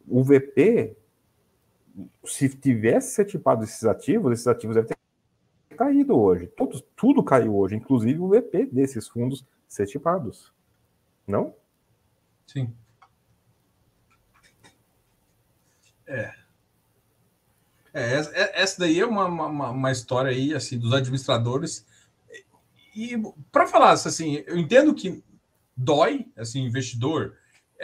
o 0.08 0.24
VP, 0.24 0.98
se 2.26 2.50
tivesse 2.50 3.14
ser 3.14 3.26
tipado 3.26 3.64
esses 3.64 3.84
ativos, 3.86 4.34
esses 4.34 4.48
ativos 4.48 4.76
devem 4.76 4.90
ter 4.90 5.76
caído 5.78 6.20
hoje. 6.20 6.48
Todos, 6.48 6.84
tudo 6.96 7.24
caiu 7.24 7.56
hoje, 7.56 7.76
inclusive 7.76 8.20
o 8.20 8.28
VP 8.28 8.66
desses 8.66 9.08
fundos 9.08 9.46
ser 9.68 9.86
tipados. 9.86 10.52
Não? 11.28 11.54
Sim. 12.48 12.74
É. 16.08 16.34
É, 17.94 18.14
essa 18.56 18.80
daí 18.80 19.00
é 19.00 19.06
uma, 19.06 19.26
uma, 19.26 19.70
uma, 19.70 19.92
história 19.92 20.32
aí, 20.32 20.56
assim, 20.56 20.80
dos 20.80 20.92
administradores. 20.92 21.86
E 22.96 23.16
para 23.52 23.68
falar 23.68 23.92
assim, 23.92 24.44
eu 24.48 24.58
entendo 24.58 24.96
que 24.96 25.24
dói, 25.78 26.28
assim, 26.36 26.64
investidor, 26.64 27.38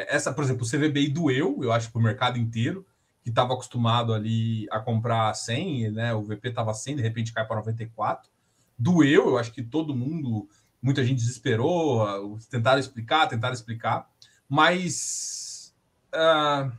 essa, 0.07 0.33
por 0.33 0.43
exemplo, 0.43 0.65
o 0.65 0.69
CVBI 0.69 1.09
doeu, 1.09 1.59
eu 1.61 1.71
acho, 1.71 1.91
para 1.91 1.99
o 1.99 2.03
mercado 2.03 2.37
inteiro, 2.37 2.85
que 3.21 3.29
estava 3.29 3.53
acostumado 3.53 4.13
ali 4.13 4.67
a 4.71 4.79
comprar 4.79 5.33
100, 5.33 5.91
né? 5.91 6.13
O 6.13 6.23
VP 6.23 6.49
estava 6.49 6.73
100, 6.73 6.97
de 6.97 7.01
repente 7.01 7.33
cai 7.33 7.45
para 7.45 7.57
94. 7.57 8.29
Doeu, 8.77 9.29
eu 9.29 9.37
acho 9.37 9.51
que 9.51 9.61
todo 9.61 9.95
mundo, 9.95 10.47
muita 10.81 11.03
gente 11.03 11.19
desesperou, 11.19 12.37
tentaram 12.49 12.79
explicar, 12.79 13.27
tentaram 13.27 13.53
explicar, 13.53 14.09
mas 14.47 15.75
uh, 16.13 16.71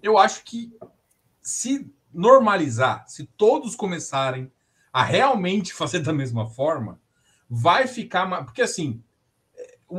eu 0.00 0.16
acho 0.16 0.44
que 0.44 0.72
se 1.42 1.92
normalizar, 2.12 3.04
se 3.08 3.26
todos 3.36 3.74
começarem 3.74 4.50
a 4.92 5.02
realmente 5.02 5.74
fazer 5.74 6.00
da 6.00 6.12
mesma 6.12 6.48
forma, 6.48 7.00
vai 7.50 7.88
ficar. 7.88 8.44
Porque 8.44 8.62
assim, 8.62 9.02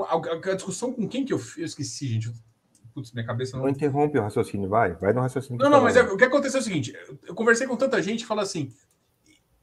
a, 0.08 0.54
discussão 0.56 0.94
com 0.94 1.08
quem 1.08 1.26
que 1.26 1.34
eu, 1.34 1.42
eu 1.58 1.66
esqueci, 1.66 2.08
gente. 2.08 2.32
Putz, 2.96 3.12
minha 3.12 3.26
cabeça 3.26 3.58
não. 3.58 3.64
Não 3.66 3.70
interrompe 3.70 4.18
o 4.18 4.22
raciocínio, 4.22 4.70
vai. 4.70 4.94
Vai 4.94 5.12
no 5.12 5.20
raciocínio. 5.20 5.62
Não, 5.62 5.70
não, 5.70 5.82
mas 5.82 5.98
é, 5.98 6.02
o 6.02 6.16
que 6.16 6.24
aconteceu 6.24 6.60
é 6.60 6.62
o 6.62 6.64
seguinte: 6.64 6.98
eu 7.28 7.36
conversei 7.36 7.68
com 7.68 7.76
tanta 7.76 8.02
gente 8.02 8.22
e 8.22 8.26
fala 8.26 8.42
assim: 8.42 8.72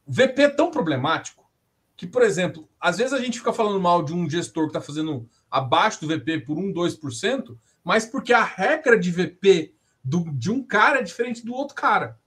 VP 0.07 0.43
é 0.43 0.49
tão 0.51 0.71
problemático 0.71 1.51
que, 1.97 2.07
por 2.07 2.23
exemplo, 2.23 2.69
às 2.79 2.99
vezes 2.99 3.15
a 3.15 3.19
gente 3.19 3.39
fica 3.39 3.51
falando 3.51 3.81
mal 3.81 4.03
de 4.03 4.13
um 4.13 4.29
gestor 4.29 4.65
que 4.65 4.77
está 4.77 4.83
fazendo 4.83 5.27
abaixo 5.51 6.03
do 6.03 6.09
VP 6.09 6.41
por 6.41 6.59
1, 6.59 6.75
2%, 6.75 7.57
mas 7.83 8.05
porque 8.05 8.35
a 8.35 8.45
regra 8.45 8.99
de 8.99 9.11
VP 9.11 9.75
do, 10.05 10.31
de 10.33 10.51
um 10.51 10.63
cara 10.63 10.99
é 10.99 11.03
diferente 11.03 11.43
do 11.43 11.55
outro 11.55 11.75
cara. 11.75 12.19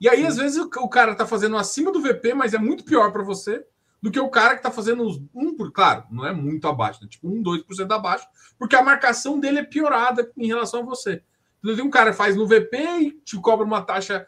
E 0.00 0.08
aí, 0.08 0.20
Sim. 0.22 0.26
às 0.26 0.36
vezes, 0.38 0.56
o, 0.56 0.64
o 0.64 0.88
cara 0.88 1.12
está 1.12 1.26
fazendo 1.26 1.58
acima 1.58 1.92
do 1.92 2.00
VP, 2.00 2.32
mas 2.32 2.54
é 2.54 2.58
muito 2.58 2.84
pior 2.84 3.12
para 3.12 3.22
você 3.22 3.62
do 4.04 4.10
que 4.10 4.20
o 4.20 4.28
cara 4.28 4.50
que 4.50 4.58
está 4.58 4.70
fazendo 4.70 5.02
um 5.34 5.56
por 5.56 5.72
claro, 5.72 6.04
não 6.10 6.26
é 6.26 6.30
muito 6.30 6.68
abaixo, 6.68 7.02
né? 7.02 7.08
tipo 7.08 7.26
um, 7.26 7.42
2% 7.42 7.90
abaixo, 7.90 8.26
porque 8.58 8.76
a 8.76 8.82
marcação 8.82 9.40
dele 9.40 9.60
é 9.60 9.64
piorada 9.64 10.30
em 10.36 10.46
relação 10.46 10.80
a 10.80 10.84
você. 10.84 11.22
Então, 11.58 11.74
tem 11.74 11.82
um 11.82 11.90
cara 11.90 12.10
que 12.10 12.16
faz 12.18 12.36
no 12.36 12.46
VP 12.46 12.76
e 13.00 13.10
te 13.24 13.38
cobra 13.38 13.64
uma 13.64 13.80
taxa 13.80 14.26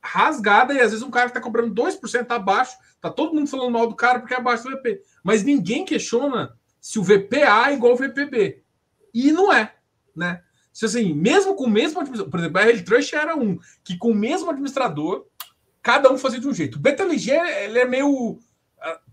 rasgada, 0.00 0.72
e 0.72 0.78
às 0.78 0.92
vezes 0.92 1.02
um 1.02 1.10
cara 1.10 1.26
que 1.26 1.36
está 1.36 1.40
cobrando 1.40 1.74
2% 1.74 2.30
abaixo, 2.30 2.78
tá 3.00 3.10
todo 3.10 3.34
mundo 3.34 3.48
falando 3.48 3.72
mal 3.72 3.88
do 3.88 3.96
cara 3.96 4.20
porque 4.20 4.34
é 4.34 4.36
abaixo 4.36 4.62
do 4.62 4.70
VP. 4.70 5.02
Mas 5.24 5.42
ninguém 5.42 5.84
questiona 5.84 6.56
se 6.80 7.00
o 7.00 7.02
VPA 7.02 7.70
é 7.70 7.74
igual 7.74 7.90
ao 7.90 7.98
VPB. 7.98 8.62
E 9.12 9.32
não 9.32 9.52
é, 9.52 9.74
né? 10.14 10.40
Se 10.72 10.84
assim, 10.84 11.12
mesmo 11.14 11.56
com 11.56 11.64
o 11.64 11.68
mesmo 11.68 11.98
administrador, 11.98 12.30
por 12.30 12.38
exemplo, 12.38 12.60
a 12.60 12.62
RL 12.62 12.84
Trust 12.84 13.16
era 13.16 13.36
um, 13.36 13.58
que 13.82 13.98
com 13.98 14.12
o 14.12 14.14
mesmo 14.14 14.48
administrador, 14.48 15.26
cada 15.82 16.12
um 16.12 16.16
fazia 16.16 16.38
de 16.38 16.46
um 16.46 16.54
jeito. 16.54 16.76
O 16.76 16.80
BTLG, 16.80 17.32
ele 17.32 17.80
é 17.80 17.84
meio 17.84 18.38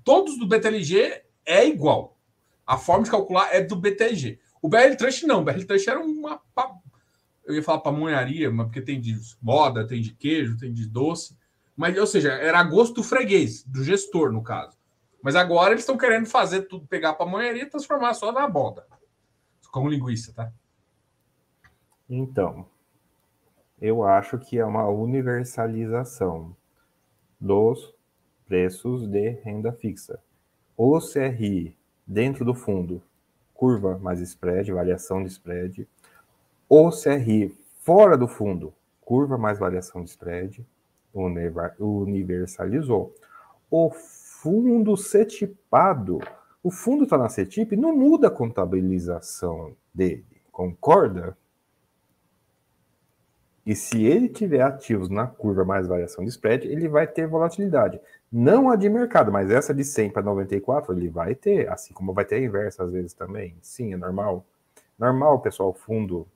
todos 0.05 0.39
do 0.39 0.47
BTLG 0.47 1.23
é 1.45 1.67
igual. 1.67 2.17
A 2.65 2.77
forma 2.77 3.03
de 3.03 3.11
calcular 3.11 3.53
é 3.53 3.59
do 3.59 3.75
BTLG. 3.75 4.39
O 4.61 4.69
BL 4.69 4.95
Trust 4.97 5.25
não. 5.27 5.41
O 5.41 5.43
BL 5.43 5.65
Trust 5.65 5.89
era 5.89 5.99
uma. 5.99 6.41
Eu 7.43 7.53
ia 7.53 7.61
falar 7.61 7.79
pamonharia, 7.79 8.49
mas 8.49 8.67
porque 8.67 8.81
tem 8.81 9.01
de 9.01 9.19
moda, 9.41 9.85
tem 9.85 10.01
de 10.01 10.13
queijo, 10.13 10.57
tem 10.57 10.73
de 10.73 10.87
doce. 10.87 11.37
Mas, 11.75 11.97
ou 11.97 12.07
seja, 12.07 12.31
era 12.31 12.59
a 12.59 12.63
gosto 12.63 12.95
do 12.95 13.03
freguês, 13.03 13.63
do 13.63 13.83
gestor, 13.83 14.31
no 14.31 14.41
caso. 14.41 14.77
Mas 15.21 15.35
agora 15.35 15.71
eles 15.71 15.81
estão 15.81 15.97
querendo 15.97 16.27
fazer 16.27 16.63
tudo, 16.63 16.87
pegar 16.87 17.09
a 17.09 17.13
pamonharia 17.13 17.63
e 17.63 17.69
transformar 17.69 18.13
só 18.13 18.31
na 18.31 18.47
boda. 18.47 18.87
Com 19.71 19.89
linguiça, 19.89 20.33
tá? 20.33 20.51
Então, 22.09 22.65
eu 23.81 24.03
acho 24.03 24.37
que 24.37 24.57
é 24.57 24.65
uma 24.65 24.87
universalização 24.87 26.55
dos 27.39 27.94
preços 28.47 29.07
de 29.07 29.29
renda 29.29 29.71
fixa. 29.71 30.19
O 30.77 30.99
CRI 30.99 31.75
dentro 32.05 32.45
do 32.45 32.53
fundo, 32.53 33.01
curva 33.53 33.97
mais 33.97 34.19
spread, 34.19 34.71
variação 34.71 35.23
de 35.23 35.29
spread. 35.29 35.87
O 36.67 36.89
CRI 36.91 37.55
fora 37.81 38.17
do 38.17 38.27
fundo, 38.27 38.73
curva 39.01 39.37
mais 39.37 39.57
variação 39.57 40.03
de 40.03 40.09
spread, 40.09 40.65
universalizou. 41.79 43.15
O 43.69 43.89
fundo 43.89 44.97
CETIPado, 44.97 46.19
o 46.61 46.69
fundo 46.69 47.03
está 47.05 47.17
na 47.17 47.29
CETIP, 47.29 47.75
não 47.75 47.95
muda 47.95 48.27
a 48.27 48.31
contabilização 48.31 49.75
dele, 49.93 50.25
concorda? 50.51 51.37
E 53.65 53.75
se 53.75 54.03
ele 54.03 54.29
tiver 54.29 54.61
ativos 54.61 55.09
na 55.09 55.25
curva 55.25 55.65
mais 55.65 55.87
variação 55.87 56.23
de 56.23 56.29
spread, 56.29 56.67
ele 56.67 56.87
vai 56.87 57.07
ter 57.07 57.25
volatilidade. 57.27 57.99
Não 58.37 58.69
a 58.69 58.75
de 58.75 58.89
mercado, 58.89 59.31
mas 59.31 59.49
essa 59.49 59.73
de 59.73 59.85
100 59.85 60.09
para 60.09 60.21
94, 60.21 60.91
ele 60.91 61.07
vai 61.07 61.33
ter, 61.33 61.69
assim 61.69 61.93
como 61.93 62.11
vai 62.11 62.25
ter 62.25 62.35
a 62.35 62.39
inversa 62.43 62.83
às 62.83 62.91
vezes 62.91 63.13
também. 63.13 63.55
Sim, 63.61 63.93
é 63.93 63.95
normal. 63.95 64.45
Normal, 64.99 65.39
pessoal, 65.39 65.73
fundo 65.73 66.27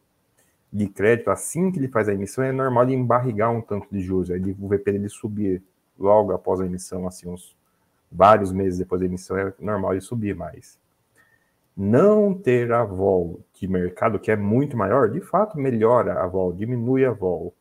de 0.72 0.88
crédito, 0.88 1.30
assim 1.30 1.70
que 1.70 1.78
ele 1.78 1.90
faz 1.90 2.08
a 2.08 2.14
emissão, 2.14 2.42
é 2.42 2.54
normal 2.54 2.86
ele 2.86 2.94
embarrigar 2.94 3.52
um 3.52 3.60
tanto 3.60 3.90
de 3.92 4.00
juros, 4.00 4.32
aí 4.32 4.40
o 4.58 4.68
VP 4.70 4.94
dele 4.94 5.10
subir 5.10 5.62
logo 6.00 6.32
após 6.32 6.62
a 6.62 6.66
emissão, 6.66 7.06
assim, 7.06 7.28
uns 7.28 7.54
vários 8.10 8.54
meses 8.54 8.80
depois 8.80 9.02
da 9.02 9.06
emissão, 9.06 9.38
é 9.38 9.54
normal 9.60 9.92
ele 9.92 10.00
subir 10.00 10.34
mais. 10.34 10.80
Não 11.76 12.34
ter 12.34 12.72
a 12.72 12.86
vol 12.86 13.42
de 13.54 13.68
mercado, 13.68 14.20
que 14.20 14.32
é 14.32 14.38
muito 14.38 14.78
maior, 14.78 15.10
de 15.10 15.20
fato 15.20 15.60
melhora 15.60 16.24
a 16.24 16.28
vol, 16.28 16.54
diminui 16.54 17.04
a 17.04 17.12
vol. 17.12 17.54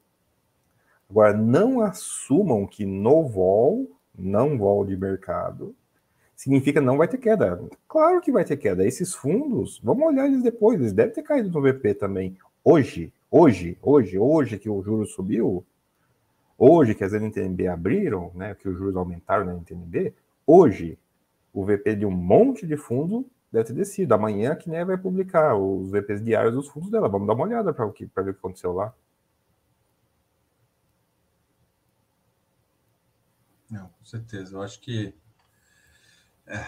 Agora, 1.10 1.32
não 1.32 1.80
assumam 1.80 2.68
que 2.68 2.86
no 2.86 3.26
vol, 3.26 3.97
não 4.18 4.58
vol 4.58 4.84
de 4.84 4.96
mercado, 4.96 5.74
significa 6.34 6.80
não 6.80 6.96
vai 6.96 7.08
ter 7.08 7.18
queda. 7.18 7.60
Claro 7.86 8.20
que 8.20 8.32
vai 8.32 8.44
ter 8.44 8.56
queda. 8.56 8.86
Esses 8.86 9.14
fundos, 9.14 9.80
vamos 9.82 10.06
olhar 10.06 10.26
eles 10.26 10.42
depois, 10.42 10.80
eles 10.80 10.92
devem 10.92 11.12
ter 11.12 11.22
caído 11.22 11.50
no 11.50 11.62
VP 11.62 11.94
também. 11.94 12.36
Hoje, 12.64 13.12
hoje, 13.30 13.78
hoje, 13.82 14.18
hoje 14.18 14.58
que 14.58 14.68
o 14.68 14.82
juros 14.82 15.12
subiu, 15.12 15.64
hoje 16.56 16.94
que 16.94 17.04
as 17.04 17.12
NTNB 17.12 17.68
abriram, 17.68 18.30
né, 18.34 18.54
que 18.54 18.68
os 18.68 18.76
juros 18.76 18.96
aumentaram 18.96 19.44
na 19.44 19.54
NTNB, 19.54 20.12
hoje 20.46 20.98
o 21.52 21.64
VP 21.64 21.96
de 21.96 22.06
um 22.06 22.10
monte 22.10 22.66
de 22.66 22.76
fundo 22.76 23.26
deve 23.50 23.66
ter 23.66 23.72
descido. 23.72 24.14
Amanhã 24.14 24.52
a 24.52 24.56
Kiné 24.56 24.84
vai 24.84 24.96
publicar 24.96 25.56
os 25.56 25.90
VPs 25.90 26.22
diários 26.22 26.54
dos 26.54 26.68
fundos 26.68 26.90
dela. 26.90 27.08
Vamos 27.08 27.26
dar 27.26 27.34
uma 27.34 27.44
olhada 27.44 27.72
para 27.72 27.86
ver 27.86 27.90
o 27.90 27.92
que 27.92 28.10
aconteceu 28.30 28.72
lá. 28.72 28.94
Não, 33.70 33.88
com 33.88 34.04
certeza. 34.04 34.54
Eu 34.56 34.62
acho 34.62 34.80
que 34.80 35.14
é. 36.46 36.64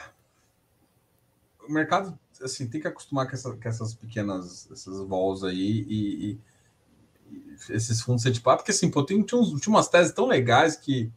o 1.68 1.72
mercado 1.72 2.18
assim 2.42 2.68
tem 2.68 2.80
que 2.80 2.88
acostumar 2.88 3.26
com, 3.26 3.34
essa, 3.34 3.54
com 3.54 3.68
essas 3.68 3.94
pequenas 3.94 4.70
essas 4.70 4.98
vols 5.06 5.44
aí 5.44 5.84
e, 5.88 6.30
e, 6.30 6.40
e 7.30 7.56
esses 7.70 8.00
fundos 8.00 8.22
setipado, 8.22 8.58
porque 8.58 8.72
assim, 8.72 8.90
pô, 8.90 9.04
tem, 9.04 9.22
tinha, 9.22 9.40
uns, 9.40 9.60
tinha 9.60 9.72
umas 9.72 9.88
teses 9.88 10.12
tão 10.12 10.26
legais 10.26 10.76
que 10.76 11.10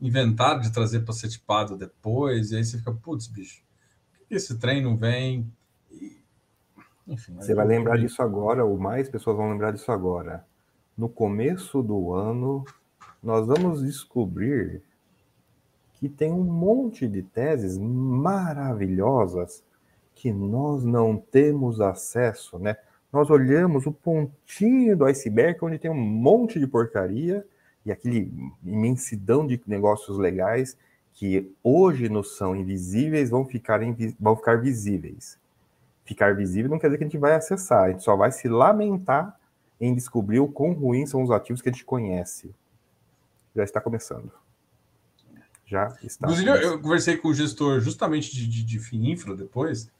inventaram 0.00 0.60
de 0.60 0.70
trazer 0.70 1.00
para 1.00 1.14
setipado 1.14 1.76
depois, 1.76 2.50
e 2.50 2.56
aí 2.56 2.64
você 2.64 2.78
fica, 2.78 2.92
putz, 2.92 3.26
bicho, 3.26 3.62
por 4.12 4.28
que 4.28 4.34
esse 4.34 4.58
trem 4.58 4.82
não 4.82 4.96
vem? 4.96 5.50
E, 5.90 6.20
enfim, 7.06 7.34
você 7.34 7.54
vai 7.54 7.66
lembrar 7.66 7.96
disso 7.96 8.22
agora, 8.22 8.64
ou 8.64 8.78
mais 8.78 9.08
pessoas 9.08 9.36
vão 9.36 9.50
lembrar 9.50 9.72
disso 9.72 9.90
agora. 9.90 10.46
No 10.96 11.08
começo 11.08 11.82
do 11.82 12.12
ano, 12.12 12.64
nós 13.22 13.46
vamos 13.46 13.82
descobrir 13.82 14.82
que 15.96 16.08
tem 16.08 16.30
um 16.30 16.44
monte 16.44 17.08
de 17.08 17.22
teses 17.22 17.78
maravilhosas 17.78 19.64
que 20.14 20.30
nós 20.32 20.84
não 20.84 21.16
temos 21.16 21.80
acesso, 21.80 22.58
né? 22.58 22.76
Nós 23.12 23.30
olhamos 23.30 23.86
o 23.86 23.92
pontinho 23.92 24.96
do 24.96 25.06
iceberg 25.06 25.58
onde 25.62 25.78
tem 25.78 25.90
um 25.90 25.94
monte 25.94 26.58
de 26.58 26.66
porcaria 26.66 27.46
e 27.84 27.90
aquele 27.90 28.30
imensidão 28.62 29.46
de 29.46 29.60
negócios 29.66 30.18
legais 30.18 30.76
que 31.14 31.50
hoje 31.62 32.10
nos 32.10 32.36
são 32.36 32.54
invisíveis 32.54 33.30
vão 33.30 33.46
ficar, 33.46 33.80
vão 34.20 34.36
ficar 34.36 34.60
visíveis. 34.60 35.38
Ficar 36.04 36.34
visível 36.34 36.70
não 36.70 36.78
quer 36.78 36.88
dizer 36.88 36.98
que 36.98 37.04
a 37.04 37.06
gente 37.06 37.18
vai 37.18 37.34
acessar, 37.34 37.84
a 37.84 37.90
gente 37.90 38.02
só 38.04 38.14
vai 38.14 38.30
se 38.30 38.48
lamentar 38.48 39.38
em 39.80 39.94
descobrir 39.94 40.40
o 40.40 40.48
quão 40.48 40.72
ruins 40.72 41.08
são 41.08 41.22
os 41.22 41.30
ativos 41.30 41.62
que 41.62 41.70
a 41.70 41.72
gente 41.72 41.86
conhece. 41.86 42.54
Já 43.54 43.64
está 43.64 43.80
começando 43.80 44.45
já 45.66 45.94
está. 46.02 46.26
Inclusive, 46.26 46.48
eu, 46.48 46.56
eu 46.56 46.80
conversei 46.80 47.16
com 47.16 47.28
o 47.28 47.34
gestor 47.34 47.80
justamente 47.80 48.34
de, 48.34 48.46
de, 48.46 48.62
de 48.62 48.78
Fininfra 48.78 49.34
depois, 49.34 49.90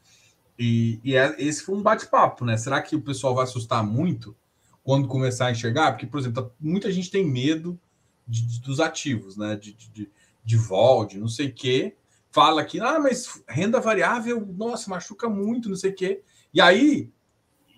e, 0.57 0.99
e 1.03 1.15
é, 1.15 1.35
esse 1.37 1.61
foi 1.61 1.75
um 1.75 1.83
bate-papo, 1.83 2.43
né? 2.43 2.57
Será 2.57 2.81
que 2.81 2.95
o 2.95 3.01
pessoal 3.01 3.35
vai 3.35 3.43
assustar 3.43 3.83
muito 3.85 4.35
quando 4.83 5.07
começar 5.07 5.47
a 5.47 5.51
enxergar? 5.51 5.91
Porque, 5.91 6.07
por 6.07 6.19
exemplo, 6.19 6.43
tá, 6.43 6.49
muita 6.59 6.91
gente 6.91 7.11
tem 7.11 7.23
medo 7.23 7.79
de, 8.27 8.41
de, 8.45 8.61
dos 8.61 8.79
ativos, 8.79 9.37
né? 9.37 9.55
De, 9.55 9.73
de, 9.73 10.09
de 10.43 10.57
vol, 10.57 11.05
de 11.05 11.19
não 11.19 11.27
sei 11.27 11.47
o 11.47 11.53
quê. 11.53 11.95
Fala 12.31 12.63
que, 12.65 12.79
ah, 12.79 12.99
mas 12.99 13.41
renda 13.47 13.79
variável, 13.79 14.45
nossa, 14.57 14.89
machuca 14.89 15.29
muito, 15.29 15.69
não 15.69 15.75
sei 15.75 15.91
o 15.91 15.95
quê. 15.95 16.21
E 16.53 16.59
aí, 16.59 17.11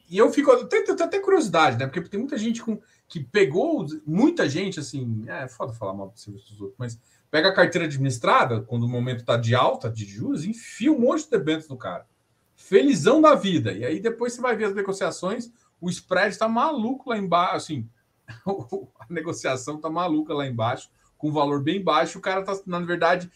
e 0.10 0.18
eu 0.18 0.32
fico, 0.32 0.56
tenho 0.66 0.92
até 0.92 1.20
curiosidade, 1.20 1.78
né? 1.78 1.86
Porque 1.86 2.10
tem 2.10 2.20
muita 2.20 2.38
gente 2.38 2.62
com, 2.62 2.80
que 3.08 3.20
pegou, 3.20 3.86
muita 4.06 4.48
gente, 4.48 4.80
assim, 4.80 5.26
é 5.28 5.48
foda 5.48 5.74
falar 5.74 5.94
mal 5.94 6.10
do 6.10 6.20
serviço 6.20 6.52
dos 6.52 6.62
outros, 6.62 6.78
mas 6.80 7.00
Pega 7.32 7.50
a 7.50 7.54
carteira 7.54 7.86
administrada, 7.86 8.62
quando 8.62 8.84
o 8.84 8.90
momento 8.90 9.20
está 9.20 9.38
de 9.38 9.54
alta 9.54 9.90
de 9.90 10.06
juros, 10.06 10.46
enfia 10.46 10.92
um 10.92 11.00
monte 11.00 11.26
de 11.26 11.30
debêntures 11.30 11.70
no 11.70 11.78
cara. 11.78 12.08
Felizão 12.56 13.22
da 13.22 13.36
vida. 13.36 13.72
E 13.72 13.86
aí 13.86 14.00
depois 14.00 14.34
você 14.34 14.42
vai 14.42 14.56
ver 14.56 14.66
as 14.66 14.76
negociações, 14.76 15.52
o 15.80 15.90
spread 15.90 16.30
está 16.30 16.48
maluco 16.48 17.10
lá 17.10 17.18
embaixo, 17.18 17.56
assim, 17.56 17.90
a 19.00 19.06
negociação 19.10 19.76
está 19.76 19.90
maluca 19.90 20.34
lá 20.34 20.46
embaixo, 20.46 20.90
com 21.18 21.32
valor 21.32 21.62
bem 21.62 21.84
baixo, 21.84 22.18
o 22.18 22.22
cara 22.22 22.42
está, 22.42 22.60
na 22.66 22.80
verdade, 22.80 23.30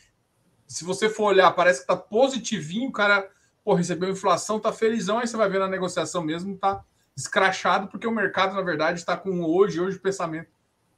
se 0.68 0.84
você 0.84 1.10
for 1.10 1.26
olhar, 1.26 1.52
parece 1.52 1.80
que 1.80 1.84
está 1.84 1.96
positivinho, 1.96 2.90
o 2.90 2.92
cara, 2.92 3.30
pô, 3.64 3.74
recebeu 3.74 4.10
inflação, 4.10 4.60
tá 4.60 4.74
felizão, 4.74 5.20
aí 5.20 5.28
você 5.28 5.38
vai 5.38 5.50
ver 5.50 5.60
na 5.60 5.68
negociação 5.68 6.24
mesmo, 6.24 6.58
tá 6.58 6.84
escrachado, 7.16 7.88
porque 7.88 8.08
o 8.08 8.12
mercado, 8.12 8.56
na 8.56 8.62
verdade, 8.62 9.00
está 9.00 9.16
com 9.16 9.44
hoje, 9.44 9.80
hoje 9.80 9.98
o 9.98 10.02
pensamento 10.02 10.53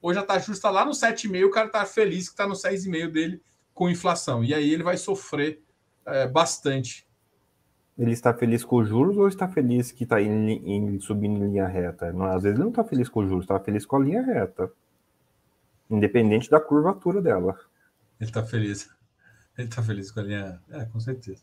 Hoje 0.05 0.19
a 0.19 0.23
taxa 0.23 0.45
justa 0.45 0.69
lá 0.69 0.85
no 0.85 0.91
7,5, 0.91 1.47
o 1.47 1.49
cara 1.49 1.65
está 1.65 1.83
feliz 1.83 2.27
que 2.27 2.33
está 2.33 2.45
no 2.45 2.53
6,5 2.53 3.11
dele 3.11 3.41
com 3.73 3.89
inflação. 3.89 4.43
E 4.43 4.53
aí 4.53 4.71
ele 4.71 4.83
vai 4.83 4.97
sofrer 4.97 5.63
é, 6.05 6.27
bastante. 6.27 7.07
Ele 7.97 8.11
está 8.11 8.31
feliz 8.31 8.63
com 8.63 8.75
os 8.75 8.87
juros 8.87 9.17
ou 9.17 9.27
está 9.27 9.47
feliz 9.47 9.91
que 9.91 10.03
está 10.03 10.17
subindo 11.01 11.43
em 11.43 11.47
linha 11.47 11.65
reta? 11.65 12.13
Não, 12.13 12.25
às 12.25 12.43
vezes 12.43 12.55
ele 12.55 12.65
não 12.65 12.69
está 12.69 12.83
feliz 12.83 13.09
com 13.09 13.21
os 13.21 13.29
juros, 13.29 13.45
está 13.45 13.59
feliz 13.59 13.83
com 13.83 13.95
a 13.95 13.99
linha 13.99 14.21
reta. 14.21 14.71
Independente 15.89 16.51
da 16.51 16.59
curvatura 16.59 17.19
dela. 17.19 17.59
Ele 18.21 18.29
está 18.29 18.45
feliz. 18.45 18.87
Ele 19.57 19.67
está 19.67 19.81
feliz 19.81 20.11
com 20.11 20.19
a 20.19 20.23
linha. 20.23 20.61
É, 20.69 20.85
com 20.85 20.99
certeza. 20.99 21.41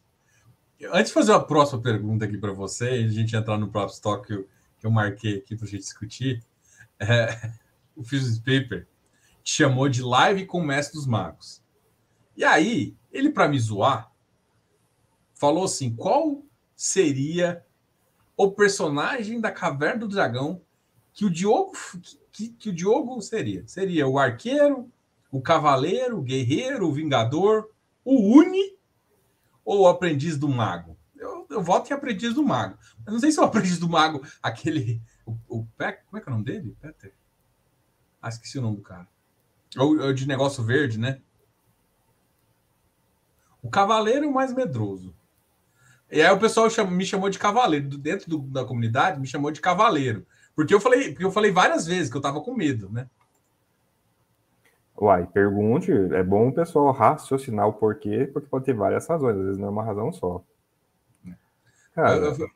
Antes 0.92 1.08
de 1.08 1.14
fazer 1.14 1.32
a 1.32 1.40
próxima 1.40 1.82
pergunta 1.82 2.26
aqui 2.26 2.38
para 2.38 2.52
você, 2.52 2.90
a 2.90 3.08
gente 3.08 3.34
entrar 3.34 3.58
no 3.58 3.72
próprio 3.72 3.92
estoque 3.92 4.28
que 4.28 4.34
eu, 4.34 4.48
que 4.78 4.86
eu 4.86 4.90
marquei 4.92 5.38
aqui 5.38 5.56
para 5.56 5.66
a 5.66 5.68
gente 5.68 5.80
discutir, 5.80 6.44
é, 7.00 7.60
o 7.96 8.02
Physics 8.02 8.38
Paper 8.38 8.88
chamou 9.44 9.88
de 9.88 10.02
live 10.02 10.46
com 10.46 10.60
o 10.60 10.66
mestre 10.66 10.96
dos 10.96 11.06
magos. 11.06 11.62
E 12.36 12.44
aí, 12.44 12.96
ele, 13.10 13.30
para 13.30 13.48
me 13.48 13.58
zoar, 13.58 14.10
falou 15.34 15.64
assim: 15.64 15.94
qual 15.94 16.42
seria 16.74 17.64
o 18.36 18.50
personagem 18.50 19.40
da 19.40 19.50
Caverna 19.50 20.00
do 20.00 20.08
Dragão 20.08 20.62
que 21.12 21.24
o 21.24 21.30
Diogo 21.30 21.72
que, 22.32 22.48
que 22.48 22.70
o 22.70 22.72
Diogo 22.72 23.20
seria? 23.20 23.62
Seria 23.68 24.08
o 24.08 24.18
arqueiro, 24.18 24.90
o 25.30 25.40
cavaleiro, 25.40 26.18
o 26.18 26.22
guerreiro, 26.22 26.88
o 26.88 26.92
vingador, 26.92 27.70
o 28.04 28.38
uni 28.38 28.76
ou 29.64 29.82
o 29.82 29.88
aprendiz 29.88 30.38
do 30.38 30.48
mago? 30.48 30.96
Eu, 31.14 31.46
eu 31.50 31.62
voto 31.62 31.90
em 31.90 31.94
aprendiz 31.94 32.34
do 32.34 32.42
mago. 32.42 32.76
Mas 33.04 33.12
não 33.12 33.20
sei 33.20 33.30
se 33.30 33.38
é 33.38 33.42
o 33.42 33.44
aprendiz 33.44 33.78
do 33.78 33.88
mago, 33.88 34.22
aquele. 34.42 35.00
O, 35.26 35.32
o, 35.48 35.66
como 35.66 36.18
é 36.18 36.20
que 36.20 36.28
é 36.28 36.30
o 36.30 36.30
nome 36.30 36.44
dele? 36.44 36.76
Peter? 36.80 37.14
Ah, 38.22 38.28
esqueci 38.28 38.58
o 38.58 38.62
nome 38.62 38.76
do 38.76 38.82
cara. 38.82 39.08
Ou, 39.76 39.98
ou 40.00 40.12
de 40.12 40.28
negócio 40.28 40.62
verde, 40.62 40.98
né? 40.98 41.20
O 43.60 43.68
cavaleiro 43.68 44.30
mais 44.30 44.54
medroso. 44.54 45.14
E 46.10 46.22
aí 46.22 46.30
o 46.30 46.38
pessoal 46.38 46.68
me 46.88 47.04
chamou 47.04 47.28
de 47.28 47.38
cavaleiro. 47.38 47.88
Dentro 47.98 48.30
do, 48.30 48.38
da 48.38 48.64
comunidade, 48.64 49.20
me 49.20 49.26
chamou 49.26 49.50
de 49.50 49.60
cavaleiro. 49.60 50.26
Porque 50.54 50.74
eu 50.74 50.80
falei, 50.80 51.10
porque 51.10 51.24
eu 51.24 51.32
falei 51.32 51.50
várias 51.50 51.86
vezes 51.86 52.10
que 52.10 52.16
eu 52.16 52.20
tava 52.20 52.40
com 52.40 52.54
medo, 52.54 52.90
né? 52.90 53.08
Uai, 55.00 55.26
pergunte. 55.26 55.90
É 55.90 56.22
bom 56.22 56.48
o 56.48 56.54
pessoal 56.54 56.92
raciocinar 56.92 57.66
o 57.66 57.72
porquê, 57.72 58.28
porque 58.32 58.48
pode 58.48 58.66
ter 58.66 58.74
várias 58.74 59.06
razões, 59.08 59.36
às 59.36 59.42
vezes 59.42 59.58
não 59.58 59.68
é 59.68 59.70
uma 59.70 59.84
razão 59.84 60.12
só. 60.12 60.44
Cara, 61.94 62.16
eu, 62.16 62.38
eu, 62.38 62.50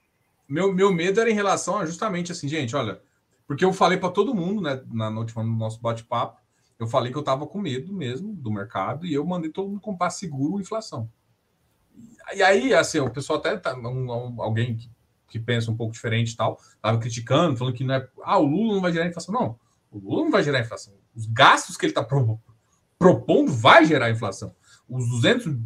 meu, 0.49 0.73
meu 0.73 0.93
medo 0.93 1.21
era 1.21 1.31
em 1.31 1.35
relação 1.35 1.79
a 1.79 1.87
justamente 1.87 2.33
assim, 2.33 2.49
gente, 2.49 2.77
olha, 2.77 3.01
porque 3.47 3.64
eu 3.64 3.73
falei 3.73 3.98
para 3.98 4.10
todo 4.10 4.35
mundo, 4.35 4.60
né, 4.60 4.82
na 4.90 5.09
última 5.10 5.43
no 5.43 5.56
nosso 5.56 5.81
bate-papo, 5.81 6.40
eu 6.78 6.86
falei 6.86 7.10
que 7.10 7.16
eu 7.16 7.20
estava 7.20 7.47
com 7.47 7.60
medo 7.60 7.93
mesmo 7.93 8.35
do 8.35 8.51
mercado 8.51 9.06
e 9.06 9.14
eu 9.14 9.24
mandei 9.24 9.51
todo 9.51 9.68
mundo 9.68 9.81
comprar 9.81 10.10
seguro 10.10 10.60
inflação. 10.60 11.10
E 12.35 12.43
aí, 12.43 12.74
assim, 12.74 12.98
o 12.98 13.10
pessoal 13.10 13.39
até 13.39 13.56
tá, 13.56 13.74
um, 13.74 14.10
um, 14.10 14.43
alguém 14.43 14.77
que, 14.77 14.90
que, 15.28 15.39
pensa 15.39 15.70
um 15.70 15.77
pouco 15.77 15.93
diferente 15.93 16.32
e 16.32 16.36
tal, 16.36 16.60
estava 16.74 16.98
criticando, 16.98 17.56
falando 17.56 17.74
que 17.74 17.85
não 17.85 17.94
é, 17.94 18.09
ah, 18.23 18.39
o 18.39 18.44
Lula 18.44 18.74
não 18.74 18.82
vai 18.82 18.93
gerar 18.93 19.06
inflação. 19.06 19.32
Não, 19.32 19.59
o 19.90 19.98
Lula 19.98 20.24
não 20.24 20.31
vai 20.31 20.43
gerar 20.43 20.60
inflação. 20.60 20.93
Os 21.14 21.24
gastos 21.27 21.77
que 21.77 21.86
ele 21.86 21.93
está 21.93 22.05
pro, 22.05 22.39
propondo 22.98 23.51
vai 23.51 23.86
gerar 23.86 24.10
inflação. 24.10 24.55
Os 24.89 25.09
200 25.09 25.56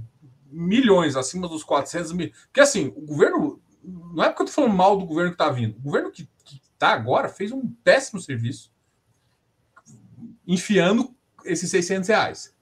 milhões 0.46 1.16
acima 1.16 1.48
dos 1.48 1.64
400 1.64 2.12
mil. 2.12 2.30
Porque 2.44 2.60
assim, 2.60 2.92
o 2.94 3.00
governo, 3.00 3.60
não 3.82 4.22
é 4.22 4.28
porque 4.28 4.42
eu 4.42 4.46
estou 4.46 4.64
falando 4.64 4.76
mal 4.76 4.96
do 4.96 5.06
governo 5.06 5.30
que 5.30 5.42
está 5.42 5.50
vindo, 5.50 5.76
o 5.76 5.80
governo 5.80 6.10
que, 6.12 6.28
que 6.44 6.59
tá 6.80 6.94
agora 6.94 7.28
fez 7.28 7.52
um 7.52 7.68
péssimo 7.84 8.18
serviço 8.20 8.72
enfiando 10.46 11.14
esses 11.44 11.70
600 11.70 12.08
reais. 12.08 12.54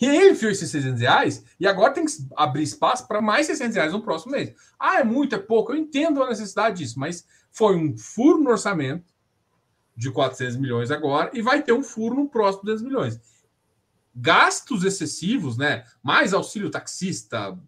E 0.00 0.06
ele 0.06 0.30
enfiou 0.32 0.52
esses 0.52 0.70
600 0.70 1.00
reais 1.00 1.44
e 1.58 1.66
agora 1.66 1.92
tem 1.92 2.04
que 2.04 2.12
abrir 2.36 2.62
espaço 2.62 3.08
para 3.08 3.20
mais 3.22 3.46
600 3.46 3.74
reais 3.74 3.92
no 3.92 4.02
próximo 4.02 4.32
mês. 4.32 4.54
Ah, 4.78 5.00
é 5.00 5.04
muito, 5.04 5.34
é 5.34 5.38
pouco. 5.38 5.72
Eu 5.72 5.76
entendo 5.76 6.22
a 6.22 6.28
necessidade 6.28 6.76
disso, 6.76 7.00
mas 7.00 7.26
foi 7.50 7.74
um 7.74 7.96
furo 7.96 8.38
no 8.38 8.50
orçamento 8.50 9.12
de 9.96 10.12
400 10.12 10.56
milhões 10.56 10.90
agora 10.90 11.30
e 11.32 11.40
vai 11.40 11.62
ter 11.62 11.72
um 11.72 11.82
furo 11.82 12.14
no 12.14 12.28
próximo 12.28 12.64
200 12.64 12.84
milhões. 12.84 13.20
gastos 14.14 14.84
excessivos, 14.84 15.56
né? 15.56 15.84
Mais 16.02 16.34
auxílio 16.34 16.70
taxista, 16.70 17.58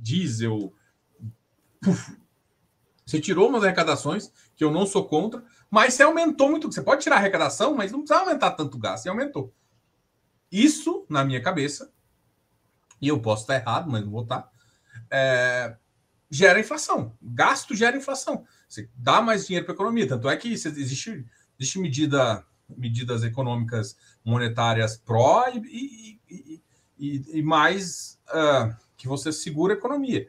diesel. 0.00 0.72
Você 3.06 3.20
tirou 3.20 3.48
umas 3.48 3.62
arrecadações, 3.62 4.32
que 4.56 4.64
eu 4.64 4.72
não 4.72 4.84
sou 4.84 5.06
contra, 5.06 5.44
mas 5.70 5.94
você 5.94 6.02
aumentou 6.02 6.50
muito. 6.50 6.70
Você 6.70 6.82
pode 6.82 7.04
tirar 7.04 7.16
a 7.16 7.18
arrecadação, 7.20 7.74
mas 7.74 7.92
não 7.92 8.00
precisa 8.00 8.20
aumentar 8.20 8.50
tanto 8.50 8.76
gasto. 8.76 9.04
Você 9.04 9.08
aumentou. 9.08 9.54
Isso, 10.50 11.06
na 11.08 11.24
minha 11.24 11.40
cabeça, 11.40 11.92
e 13.00 13.06
eu 13.06 13.20
posso 13.20 13.42
estar 13.42 13.54
errado, 13.54 13.88
mas 13.88 14.04
não 14.04 14.10
vou 14.10 14.22
estar, 14.22 14.50
é, 15.08 15.76
gera 16.28 16.58
inflação. 16.58 17.16
Gasto 17.22 17.76
gera 17.76 17.96
inflação. 17.96 18.44
Você 18.68 18.90
dá 18.96 19.22
mais 19.22 19.46
dinheiro 19.46 19.64
para 19.64 19.74
a 19.74 19.76
economia. 19.76 20.08
Tanto 20.08 20.28
é 20.28 20.36
que 20.36 20.52
existe, 20.52 21.24
existe 21.58 21.78
medida, 21.78 22.44
medidas 22.68 23.22
econômicas 23.22 23.96
monetárias 24.24 24.96
pró 24.96 25.44
e, 25.48 26.18
e, 26.28 26.62
e, 26.98 27.38
e 27.38 27.42
mais 27.42 28.18
uh, 28.30 28.74
que 28.96 29.06
você 29.06 29.30
segura 29.32 29.74
a 29.74 29.76
economia. 29.76 30.28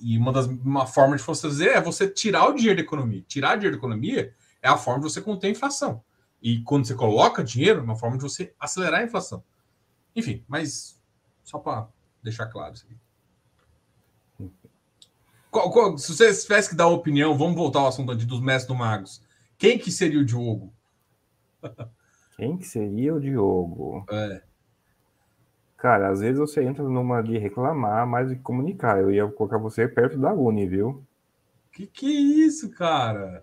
E 0.00 0.16
uma 0.18 0.32
das 0.32 0.46
uma 0.46 0.86
forma 0.86 1.16
de 1.16 1.22
você 1.22 1.42
fazer 1.48 1.68
é 1.70 1.80
você 1.80 2.08
tirar 2.08 2.46
o 2.48 2.54
dinheiro 2.54 2.76
da 2.76 2.82
economia. 2.82 3.24
Tirar 3.26 3.56
o 3.56 3.60
dinheiro 3.60 3.76
da 3.76 3.80
economia 3.80 4.34
é 4.62 4.68
a 4.68 4.76
forma 4.76 5.00
de 5.00 5.10
você 5.10 5.20
conter 5.20 5.48
a 5.48 5.50
inflação. 5.50 6.02
E 6.42 6.62
quando 6.62 6.86
você 6.86 6.94
coloca 6.94 7.44
dinheiro, 7.44 7.80
é 7.80 7.82
uma 7.82 7.96
forma 7.96 8.16
de 8.16 8.22
você 8.22 8.54
acelerar 8.58 9.00
a 9.00 9.04
inflação. 9.04 9.44
Enfim, 10.16 10.44
mas 10.48 11.00
só 11.44 11.58
para 11.58 11.88
deixar 12.22 12.46
claro 12.46 12.74
isso 12.74 12.86
aqui. 12.86 12.96
Qual, 15.50 15.70
qual, 15.70 15.98
se 15.98 16.14
você 16.14 16.32
tivesse 16.32 16.70
que 16.70 16.76
dar 16.76 16.86
uma 16.86 16.96
opinião, 16.96 17.36
vamos 17.36 17.56
voltar 17.56 17.80
ao 17.80 17.88
assunto 17.88 18.14
de, 18.14 18.24
dos 18.24 18.40
mestres 18.40 18.68
do 18.68 18.74
Magos. 18.74 19.20
Quem 19.58 19.78
que 19.78 19.90
seria 19.90 20.20
o 20.20 20.24
Diogo? 20.24 20.72
Quem 22.36 22.56
que 22.56 22.64
seria 22.64 23.14
o 23.14 23.20
Diogo? 23.20 24.06
É. 24.10 24.42
Cara, 25.80 26.10
às 26.10 26.20
vezes 26.20 26.38
você 26.38 26.62
entra 26.62 26.84
numa 26.84 27.22
de 27.22 27.38
reclamar 27.38 28.06
mais 28.06 28.28
do 28.28 28.36
que 28.36 28.42
comunicar. 28.42 29.00
Eu 29.00 29.10
ia 29.10 29.26
colocar 29.26 29.56
você 29.56 29.88
perto 29.88 30.18
da 30.18 30.30
Uni, 30.32 30.66
viu? 30.66 31.02
Que 31.72 31.86
que 31.86 32.06
é 32.06 32.20
isso, 32.44 32.70
cara? 32.70 33.42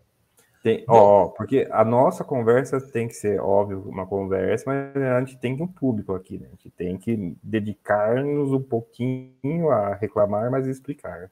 Tem, 0.62 0.84
ó, 0.88 1.30
porque 1.30 1.68
a 1.72 1.84
nossa 1.84 2.24
conversa 2.24 2.80
tem 2.80 3.08
que 3.08 3.16
ser, 3.16 3.40
óbvio, 3.40 3.82
uma 3.88 4.06
conversa, 4.06 4.66
mas 4.68 4.96
a 4.96 5.20
gente 5.20 5.40
tem 5.40 5.60
um 5.60 5.68
público 5.68 6.14
aqui, 6.14 6.38
né? 6.38 6.46
A 6.48 6.50
gente 6.52 6.70
tem 6.70 6.96
que 6.98 7.36
dedicar-nos 7.42 8.52
um 8.52 8.62
pouquinho 8.62 9.72
a 9.72 9.96
reclamar, 9.96 10.52
mas 10.52 10.68
explicar. 10.68 11.32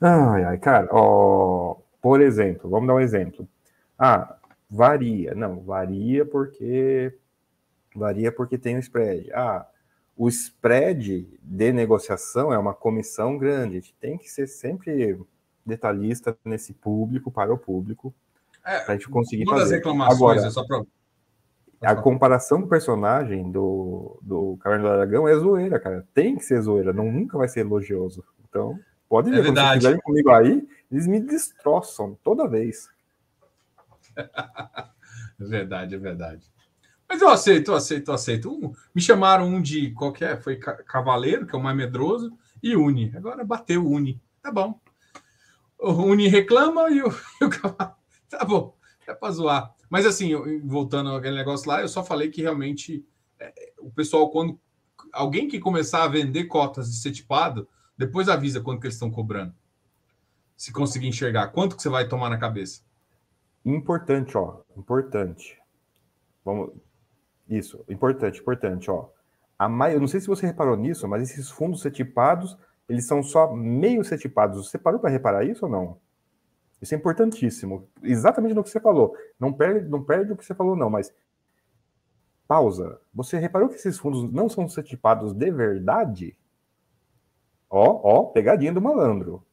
Ai, 0.00 0.44
ai, 0.44 0.58
cara, 0.58 0.88
ó, 0.92 1.76
por 2.00 2.22
exemplo, 2.22 2.70
vamos 2.70 2.86
dar 2.86 2.94
um 2.94 3.00
exemplo. 3.00 3.46
Ah, 3.98 4.36
varia. 4.70 5.34
Não, 5.34 5.60
varia 5.60 6.24
porque 6.24 7.12
varia 7.94 8.32
porque 8.32 8.56
tem 8.56 8.76
o 8.76 8.78
spread. 8.78 9.30
Ah, 9.34 9.66
o 10.20 10.28
spread 10.28 11.26
de 11.42 11.72
negociação 11.72 12.52
é 12.52 12.58
uma 12.58 12.74
comissão 12.74 13.38
grande. 13.38 13.78
A 13.78 13.80
gente 13.80 13.94
tem 13.94 14.18
que 14.18 14.28
ser 14.28 14.46
sempre 14.46 15.18
detalhista 15.64 16.36
nesse 16.44 16.74
público, 16.74 17.30
para 17.30 17.54
o 17.54 17.56
público, 17.56 18.12
é, 18.62 18.80
para 18.80 18.92
a 18.92 18.96
gente 18.98 19.08
conseguir 19.08 19.44
uma 19.44 19.52
fazer. 19.52 19.62
das 19.62 19.72
reclamações 19.78 20.16
Agora, 20.18 20.46
é 20.46 20.50
só 20.50 20.62
para... 20.66 20.82
A 21.80 21.96
comparação 21.96 22.60
do 22.60 22.66
personagem 22.66 23.50
do, 23.50 24.18
do 24.20 24.58
Caverna 24.60 24.90
do 24.90 24.92
Aragão 24.92 25.26
é 25.26 25.34
zoeira, 25.36 25.80
cara. 25.80 26.06
Tem 26.12 26.36
que 26.36 26.44
ser 26.44 26.60
zoeira, 26.60 26.92
não, 26.92 27.10
nunca 27.10 27.38
vai 27.38 27.48
ser 27.48 27.60
elogioso. 27.60 28.22
Então, 28.46 28.78
pode 29.08 29.30
ver, 29.30 29.40
é 29.40 29.44
quando 29.46 29.80
vocês 29.80 30.02
comigo 30.02 30.30
aí, 30.32 30.68
eles 30.92 31.06
me 31.06 31.18
destroçam 31.18 32.18
toda 32.22 32.46
vez. 32.46 32.90
é 34.18 34.84
verdade, 35.38 35.94
é 35.94 35.98
verdade. 35.98 36.52
Mas 37.10 37.20
eu 37.20 37.28
aceito, 37.28 37.72
eu 37.72 37.74
aceito, 37.74 38.08
eu 38.08 38.14
aceito. 38.14 38.72
Me 38.94 39.02
chamaram 39.02 39.44
um 39.44 39.60
de 39.60 39.90
qualquer, 39.90 40.40
foi 40.40 40.54
Cavaleiro, 40.56 41.44
que 41.44 41.56
é 41.56 41.58
o 41.58 41.62
mais 41.62 41.76
medroso, 41.76 42.32
e 42.62 42.76
Uni. 42.76 43.12
Agora 43.16 43.44
bateu 43.44 43.84
Uni. 43.84 44.22
Tá 44.40 44.52
bom. 44.52 44.80
O 45.76 45.90
Uni 45.90 46.28
reclama 46.28 46.88
e 46.88 47.02
o, 47.02 47.08
e 47.42 47.44
o 47.44 47.50
Cavaleiro. 47.50 47.96
Tá 48.28 48.44
bom, 48.44 48.76
é 49.08 49.12
pra 49.12 49.32
zoar. 49.32 49.74
Mas 49.90 50.06
assim, 50.06 50.30
voltando 50.62 51.10
aquele 51.16 51.34
negócio 51.34 51.68
lá, 51.68 51.80
eu 51.80 51.88
só 51.88 52.04
falei 52.04 52.30
que 52.30 52.42
realmente 52.42 53.04
é, 53.40 53.72
o 53.80 53.90
pessoal, 53.90 54.30
quando 54.30 54.60
alguém 55.12 55.48
que 55.48 55.58
começar 55.58 56.04
a 56.04 56.08
vender 56.08 56.44
cotas 56.44 56.92
de 56.92 56.96
ser 56.98 57.10
tipado, 57.10 57.68
depois 57.98 58.28
avisa 58.28 58.60
quanto 58.60 58.80
que 58.80 58.86
eles 58.86 58.94
estão 58.94 59.10
cobrando. 59.10 59.52
Se 60.56 60.72
conseguir 60.72 61.08
enxergar, 61.08 61.48
quanto 61.48 61.74
que 61.74 61.82
você 61.82 61.88
vai 61.88 62.06
tomar 62.06 62.30
na 62.30 62.38
cabeça? 62.38 62.82
Importante, 63.64 64.38
ó, 64.38 64.60
importante. 64.76 65.58
Vamos, 66.44 66.70
isso, 67.50 67.84
importante, 67.88 68.40
importante, 68.40 68.90
ó. 68.90 69.08
A 69.58 69.68
maio, 69.68 69.96
eu 69.96 70.00
não 70.00 70.08
sei 70.08 70.20
se 70.20 70.28
você 70.28 70.46
reparou 70.46 70.76
nisso, 70.76 71.06
mas 71.06 71.22
esses 71.22 71.50
fundos 71.50 71.82
setipados, 71.82 72.56
eles 72.88 73.06
são 73.06 73.22
só 73.22 73.54
meio 73.54 74.02
setipados. 74.04 74.66
Você 74.66 74.78
parou 74.78 74.98
para 74.98 75.10
reparar 75.10 75.44
isso 75.44 75.66
ou 75.66 75.70
não? 75.70 75.98
Isso 76.80 76.94
é 76.94 76.96
importantíssimo. 76.96 77.86
Exatamente 78.02 78.54
no 78.54 78.62
que 78.62 78.70
você 78.70 78.80
falou. 78.80 79.14
Não 79.38 79.52
perde, 79.52 79.88
não 79.88 80.02
perde 80.02 80.32
o 80.32 80.36
que 80.36 80.44
você 80.44 80.54
falou, 80.54 80.74
não, 80.74 80.88
mas 80.88 81.12
pausa. 82.48 83.00
Você 83.12 83.38
reparou 83.38 83.68
que 83.68 83.74
esses 83.74 83.98
fundos 83.98 84.32
não 84.32 84.48
são 84.48 84.66
setipados 84.68 85.32
de 85.32 85.50
verdade? 85.50 86.36
Ó, 87.68 88.00
ó, 88.02 88.24
pegadinha 88.24 88.72
do 88.72 88.80
malandro. 88.80 89.44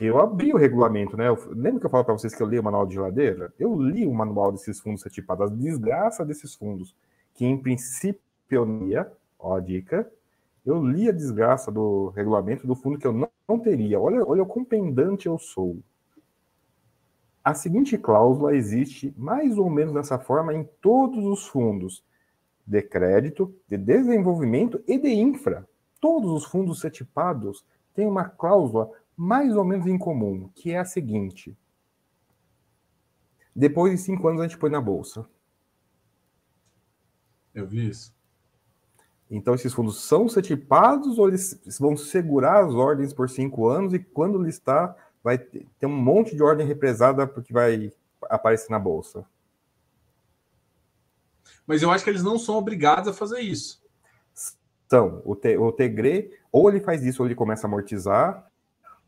Eu 0.00 0.20
abri 0.20 0.52
o 0.52 0.56
regulamento, 0.56 1.16
né? 1.16 1.28
Eu, 1.28 1.36
lembra 1.50 1.80
que 1.80 1.86
eu 1.86 1.90
falo 1.90 2.04
para 2.04 2.14
vocês 2.14 2.34
que 2.34 2.42
eu 2.42 2.46
li 2.46 2.58
o 2.58 2.62
manual 2.62 2.86
de 2.86 2.94
geladeira? 2.94 3.52
Eu 3.58 3.80
li 3.80 4.06
o 4.06 4.14
manual 4.14 4.52
desses 4.52 4.78
fundos 4.78 5.02
setipados, 5.02 5.50
a 5.50 5.54
desgraça 5.54 6.24
desses 6.24 6.54
fundos, 6.54 6.94
que 7.34 7.44
em 7.44 7.58
princípio 7.58 8.20
eu 8.48 8.64
lia, 8.64 9.10
ó 9.38 9.56
a 9.56 9.60
dica, 9.60 10.08
eu 10.64 10.84
li 10.84 11.08
a 11.08 11.12
desgraça 11.12 11.72
do 11.72 12.08
regulamento 12.10 12.66
do 12.66 12.76
fundo 12.76 12.98
que 12.98 13.06
eu 13.06 13.12
não, 13.12 13.28
não 13.48 13.58
teria. 13.58 13.98
Olha, 13.98 14.24
olha 14.24 14.42
o 14.42 14.46
quão 14.46 14.64
pendante 14.64 15.26
eu 15.26 15.38
sou. 15.38 15.78
A 17.42 17.54
seguinte 17.54 17.96
cláusula 17.96 18.54
existe 18.54 19.12
mais 19.16 19.58
ou 19.58 19.70
menos 19.70 19.94
dessa 19.94 20.18
forma 20.18 20.54
em 20.54 20.68
todos 20.80 21.24
os 21.24 21.46
fundos 21.46 22.04
de 22.66 22.82
crédito, 22.82 23.52
de 23.66 23.78
desenvolvimento 23.78 24.80
e 24.86 24.98
de 24.98 25.08
infra. 25.08 25.66
Todos 26.00 26.30
os 26.30 26.44
fundos 26.44 26.80
setipados 26.80 27.64
têm 27.94 28.06
uma 28.06 28.24
cláusula 28.24 28.90
mais 29.18 29.56
ou 29.56 29.64
menos 29.64 29.84
incomum, 29.88 30.48
que 30.54 30.70
é 30.70 30.78
a 30.78 30.84
seguinte. 30.84 31.58
Depois 33.54 33.90
de 33.90 33.98
cinco 33.98 34.28
anos 34.28 34.40
a 34.40 34.46
gente 34.46 34.56
põe 34.56 34.70
na 34.70 34.80
bolsa. 34.80 35.28
Eu 37.52 37.66
vi 37.66 37.88
isso. 37.88 38.14
Então, 39.28 39.54
esses 39.54 39.74
fundos 39.74 40.04
são 40.04 40.28
setipados 40.28 41.18
ou 41.18 41.26
eles 41.26 41.60
vão 41.80 41.96
segurar 41.96 42.64
as 42.64 42.72
ordens 42.72 43.12
por 43.12 43.28
cinco 43.28 43.66
anos 43.68 43.92
e 43.92 43.98
quando 43.98 44.40
listar, 44.40 44.96
vai 45.22 45.36
ter 45.36 45.66
um 45.82 45.88
monte 45.88 46.36
de 46.36 46.42
ordem 46.42 46.64
represada 46.64 47.26
porque 47.26 47.52
vai 47.52 47.92
aparecer 48.22 48.70
na 48.70 48.78
bolsa? 48.78 49.26
Mas 51.66 51.82
eu 51.82 51.90
acho 51.90 52.04
que 52.04 52.10
eles 52.10 52.22
não 52.22 52.38
são 52.38 52.54
obrigados 52.54 53.08
a 53.08 53.12
fazer 53.12 53.40
isso. 53.40 53.82
São. 54.88 55.20
O, 55.24 55.34
te, 55.34 55.58
o 55.58 55.72
Tegre, 55.72 56.30
ou 56.52 56.70
ele 56.70 56.80
faz 56.80 57.04
isso 57.04 57.20
ou 57.20 57.26
ele 57.26 57.34
começa 57.34 57.66
a 57.66 57.68
amortizar, 57.68 58.47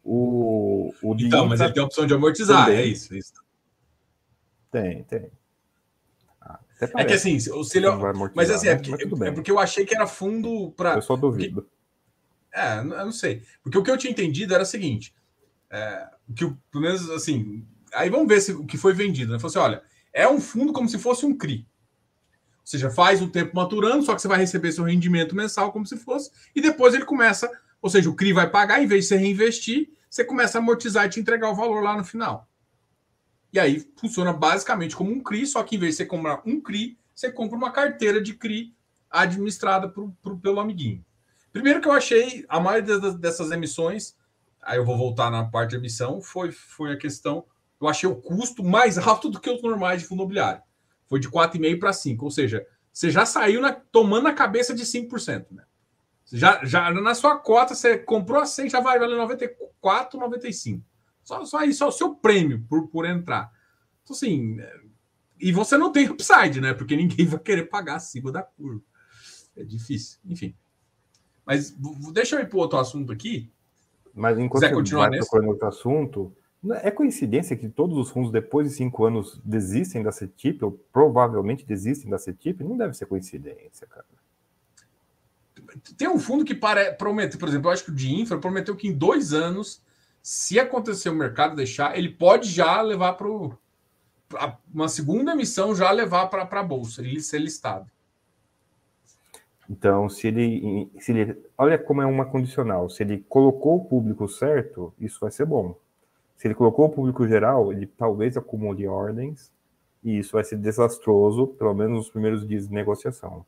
o, 0.02 0.92
o 1.02 1.14
então, 1.18 1.46
mas 1.46 1.60
ele 1.60 1.72
tem 1.72 1.82
a 1.82 1.86
opção 1.86 2.06
de 2.06 2.14
amortizar, 2.14 2.66
também. 2.66 2.80
é 2.80 2.86
isso, 2.86 3.14
é 3.14 3.18
isso. 3.18 3.32
Tem, 4.70 5.02
tem. 5.04 5.30
Ah, 6.40 6.60
é 6.80 7.04
que 7.04 7.12
assim, 7.12 7.38
se 7.38 7.50
ele. 7.76 7.86
Mas 8.34 8.50
assim, 8.50 8.68
é 8.68 8.76
porque, 8.76 9.24
é 9.24 9.30
porque 9.32 9.50
eu 9.50 9.58
achei 9.58 9.84
que 9.84 9.94
era 9.94 10.06
fundo 10.06 10.72
para. 10.72 10.94
Eu 10.94 11.02
só 11.02 11.16
duvido. 11.16 11.68
É, 12.52 12.78
eu 12.78 12.84
não 12.84 13.12
sei. 13.12 13.42
Porque 13.62 13.78
o 13.78 13.82
que 13.82 13.90
eu 13.90 13.98
tinha 13.98 14.10
entendido 14.10 14.54
era 14.54 14.62
o 14.62 14.66
seguinte: 14.66 15.14
é, 15.70 16.08
que 16.34 16.46
pelo 16.70 16.84
menos 16.84 17.10
assim. 17.10 17.66
Aí 17.92 18.08
vamos 18.08 18.28
ver 18.28 18.40
se 18.40 18.52
o 18.52 18.64
que 18.64 18.78
foi 18.78 18.92
vendido. 18.92 19.32
Né? 19.32 19.38
Falou 19.38 19.50
assim: 19.50 19.58
olha, 19.58 19.82
é 20.12 20.28
um 20.28 20.40
fundo 20.40 20.72
como 20.72 20.88
se 20.88 20.98
fosse 20.98 21.26
um 21.26 21.36
CRI. 21.36 21.66
Ou 22.60 22.66
seja, 22.66 22.90
faz 22.90 23.20
o 23.20 23.28
tempo 23.28 23.54
maturando, 23.54 24.04
só 24.04 24.14
que 24.14 24.22
você 24.22 24.28
vai 24.28 24.38
receber 24.38 24.70
seu 24.70 24.84
rendimento 24.84 25.34
mensal 25.34 25.72
como 25.72 25.86
se 25.86 25.96
fosse, 25.96 26.30
e 26.54 26.60
depois 26.60 26.94
ele 26.94 27.04
começa 27.04 27.50
ou 27.80 27.88
seja, 27.88 28.10
o 28.10 28.14
CRI 28.14 28.32
vai 28.32 28.50
pagar, 28.50 28.82
em 28.82 28.86
vez 28.86 29.04
de 29.04 29.08
você 29.08 29.16
reinvestir, 29.16 29.90
você 30.08 30.24
começa 30.24 30.58
a 30.58 30.60
amortizar 30.60 31.06
e 31.06 31.08
te 31.08 31.20
entregar 31.20 31.50
o 31.50 31.54
valor 31.54 31.82
lá 31.82 31.96
no 31.96 32.04
final. 32.04 32.48
E 33.52 33.58
aí 33.58 33.84
funciona 33.96 34.32
basicamente 34.32 34.94
como 34.94 35.10
um 35.10 35.22
CRI, 35.22 35.46
só 35.46 35.62
que 35.62 35.76
em 35.76 35.78
vez 35.78 35.92
de 35.92 35.98
você 35.98 36.06
comprar 36.06 36.42
um 36.46 36.60
CRI, 36.60 36.98
você 37.14 37.30
compra 37.30 37.56
uma 37.56 37.70
carteira 37.70 38.20
de 38.20 38.34
CRI 38.34 38.74
administrada 39.10 39.92
pelo 40.42 40.60
amiguinho. 40.60 41.04
Primeiro 41.52 41.80
que 41.80 41.88
eu 41.88 41.92
achei, 41.92 42.44
a 42.48 42.60
maioria 42.60 42.98
dessas 43.12 43.50
emissões, 43.50 44.14
aí 44.62 44.78
eu 44.78 44.84
vou 44.84 44.96
voltar 44.96 45.30
na 45.30 45.44
parte 45.44 45.70
de 45.70 45.76
emissão, 45.76 46.20
foi, 46.20 46.52
foi 46.52 46.92
a 46.92 46.96
questão, 46.96 47.44
eu 47.80 47.88
achei 47.88 48.08
o 48.08 48.14
custo 48.14 48.62
mais 48.62 48.98
alto 48.98 49.28
do 49.28 49.40
que 49.40 49.50
os 49.50 49.62
normais 49.62 50.00
de 50.00 50.06
fundo 50.06 50.20
imobiliário. 50.20 50.62
Foi 51.08 51.18
de 51.18 51.28
4,5 51.28 51.78
para 51.80 51.92
5, 51.92 52.24
ou 52.24 52.30
seja, 52.30 52.64
você 52.92 53.10
já 53.10 53.26
saiu 53.26 53.60
na, 53.60 53.72
tomando 53.72 54.28
a 54.28 54.32
cabeça 54.32 54.72
de 54.72 54.84
5%. 54.84 55.46
Né? 55.50 55.64
Já, 56.32 56.64
já 56.64 56.90
na 56.92 57.14
sua 57.14 57.38
cota, 57.38 57.74
você 57.74 57.98
comprou 57.98 58.40
a 58.40 58.46
100, 58.46 58.70
já 58.70 58.80
vai 58.80 58.98
valer 58.98 59.16
94, 59.16 60.18
95. 60.18 60.84
Só, 61.24 61.44
só 61.44 61.62
isso, 61.62 61.78
só 61.80 61.88
o 61.88 61.92
seu 61.92 62.14
prêmio 62.14 62.64
por, 62.68 62.88
por 62.88 63.04
entrar. 63.04 63.50
Então, 64.02 64.14
assim, 64.14 64.58
e 65.40 65.52
você 65.52 65.76
não 65.76 65.90
tem 65.90 66.08
upside, 66.08 66.60
né? 66.60 66.74
Porque 66.74 66.96
ninguém 66.96 67.26
vai 67.26 67.40
querer 67.40 67.64
pagar 67.64 67.96
acima 67.96 68.30
da 68.30 68.42
curva. 68.42 68.82
É 69.56 69.64
difícil. 69.64 70.18
Enfim. 70.24 70.54
Mas 71.44 71.74
deixa 72.12 72.36
eu 72.36 72.40
ir 72.40 72.48
para 72.48 72.58
outro 72.58 72.78
assunto 72.78 73.12
aqui. 73.12 73.50
Mas 74.14 74.38
enquanto 74.38 74.62
você 74.62 74.94
vai 74.94 75.10
nesse? 75.10 75.28
procurando 75.28 75.50
outro 75.50 75.68
assunto, 75.68 76.36
é 76.82 76.90
coincidência 76.90 77.56
que 77.56 77.68
todos 77.68 77.96
os 77.96 78.10
fundos, 78.10 78.30
depois 78.30 78.68
de 78.68 78.74
cinco 78.74 79.04
anos, 79.04 79.40
desistem 79.44 80.02
da 80.02 80.12
CETIP, 80.12 80.64
ou 80.64 80.72
provavelmente 80.92 81.66
desistem 81.66 82.10
da 82.10 82.18
CETIP? 82.18 82.62
Não 82.62 82.76
deve 82.76 82.94
ser 82.94 83.06
coincidência, 83.06 83.86
cara. 83.86 84.04
Tem 85.96 86.08
um 86.08 86.18
fundo 86.18 86.44
que 86.44 86.54
para, 86.54 86.92
promete, 86.92 87.38
por 87.38 87.48
exemplo, 87.48 87.68
eu 87.68 87.72
acho 87.72 87.84
que 87.84 87.90
o 87.90 87.94
de 87.94 88.14
infra 88.14 88.38
prometeu 88.38 88.76
que 88.76 88.88
em 88.88 88.92
dois 88.92 89.32
anos, 89.32 89.82
se 90.22 90.58
acontecer 90.58 91.08
o 91.08 91.14
mercado 91.14 91.56
deixar, 91.56 91.96
ele 91.96 92.08
pode 92.08 92.48
já 92.48 92.80
levar 92.80 93.14
para 93.14 93.28
uma 94.72 94.88
segunda 94.88 95.32
emissão, 95.32 95.74
já 95.74 95.90
levar 95.90 96.26
para 96.26 96.60
a 96.60 96.62
bolsa, 96.62 97.02
ele 97.02 97.20
ser 97.20 97.38
listado. 97.38 97.90
Então, 99.68 100.08
se 100.08 100.26
ele, 100.26 100.90
se 100.98 101.12
ele. 101.12 101.40
Olha 101.56 101.78
como 101.78 102.02
é 102.02 102.06
uma 102.06 102.26
condicional. 102.26 102.90
Se 102.90 103.04
ele 103.04 103.24
colocou 103.28 103.76
o 103.76 103.84
público 103.84 104.26
certo, 104.28 104.92
isso 104.98 105.20
vai 105.20 105.30
ser 105.30 105.46
bom. 105.46 105.76
Se 106.36 106.48
ele 106.48 106.56
colocou 106.56 106.86
o 106.86 106.90
público 106.90 107.26
geral, 107.28 107.72
ele 107.72 107.86
talvez 107.86 108.36
acumule 108.36 108.88
ordens, 108.88 109.52
e 110.02 110.18
isso 110.18 110.32
vai 110.32 110.42
ser 110.42 110.56
desastroso, 110.56 111.46
pelo 111.46 111.72
menos 111.72 111.98
nos 111.98 112.10
primeiros 112.10 112.46
dias 112.46 112.66
de 112.66 112.74
negociação. 112.74 113.46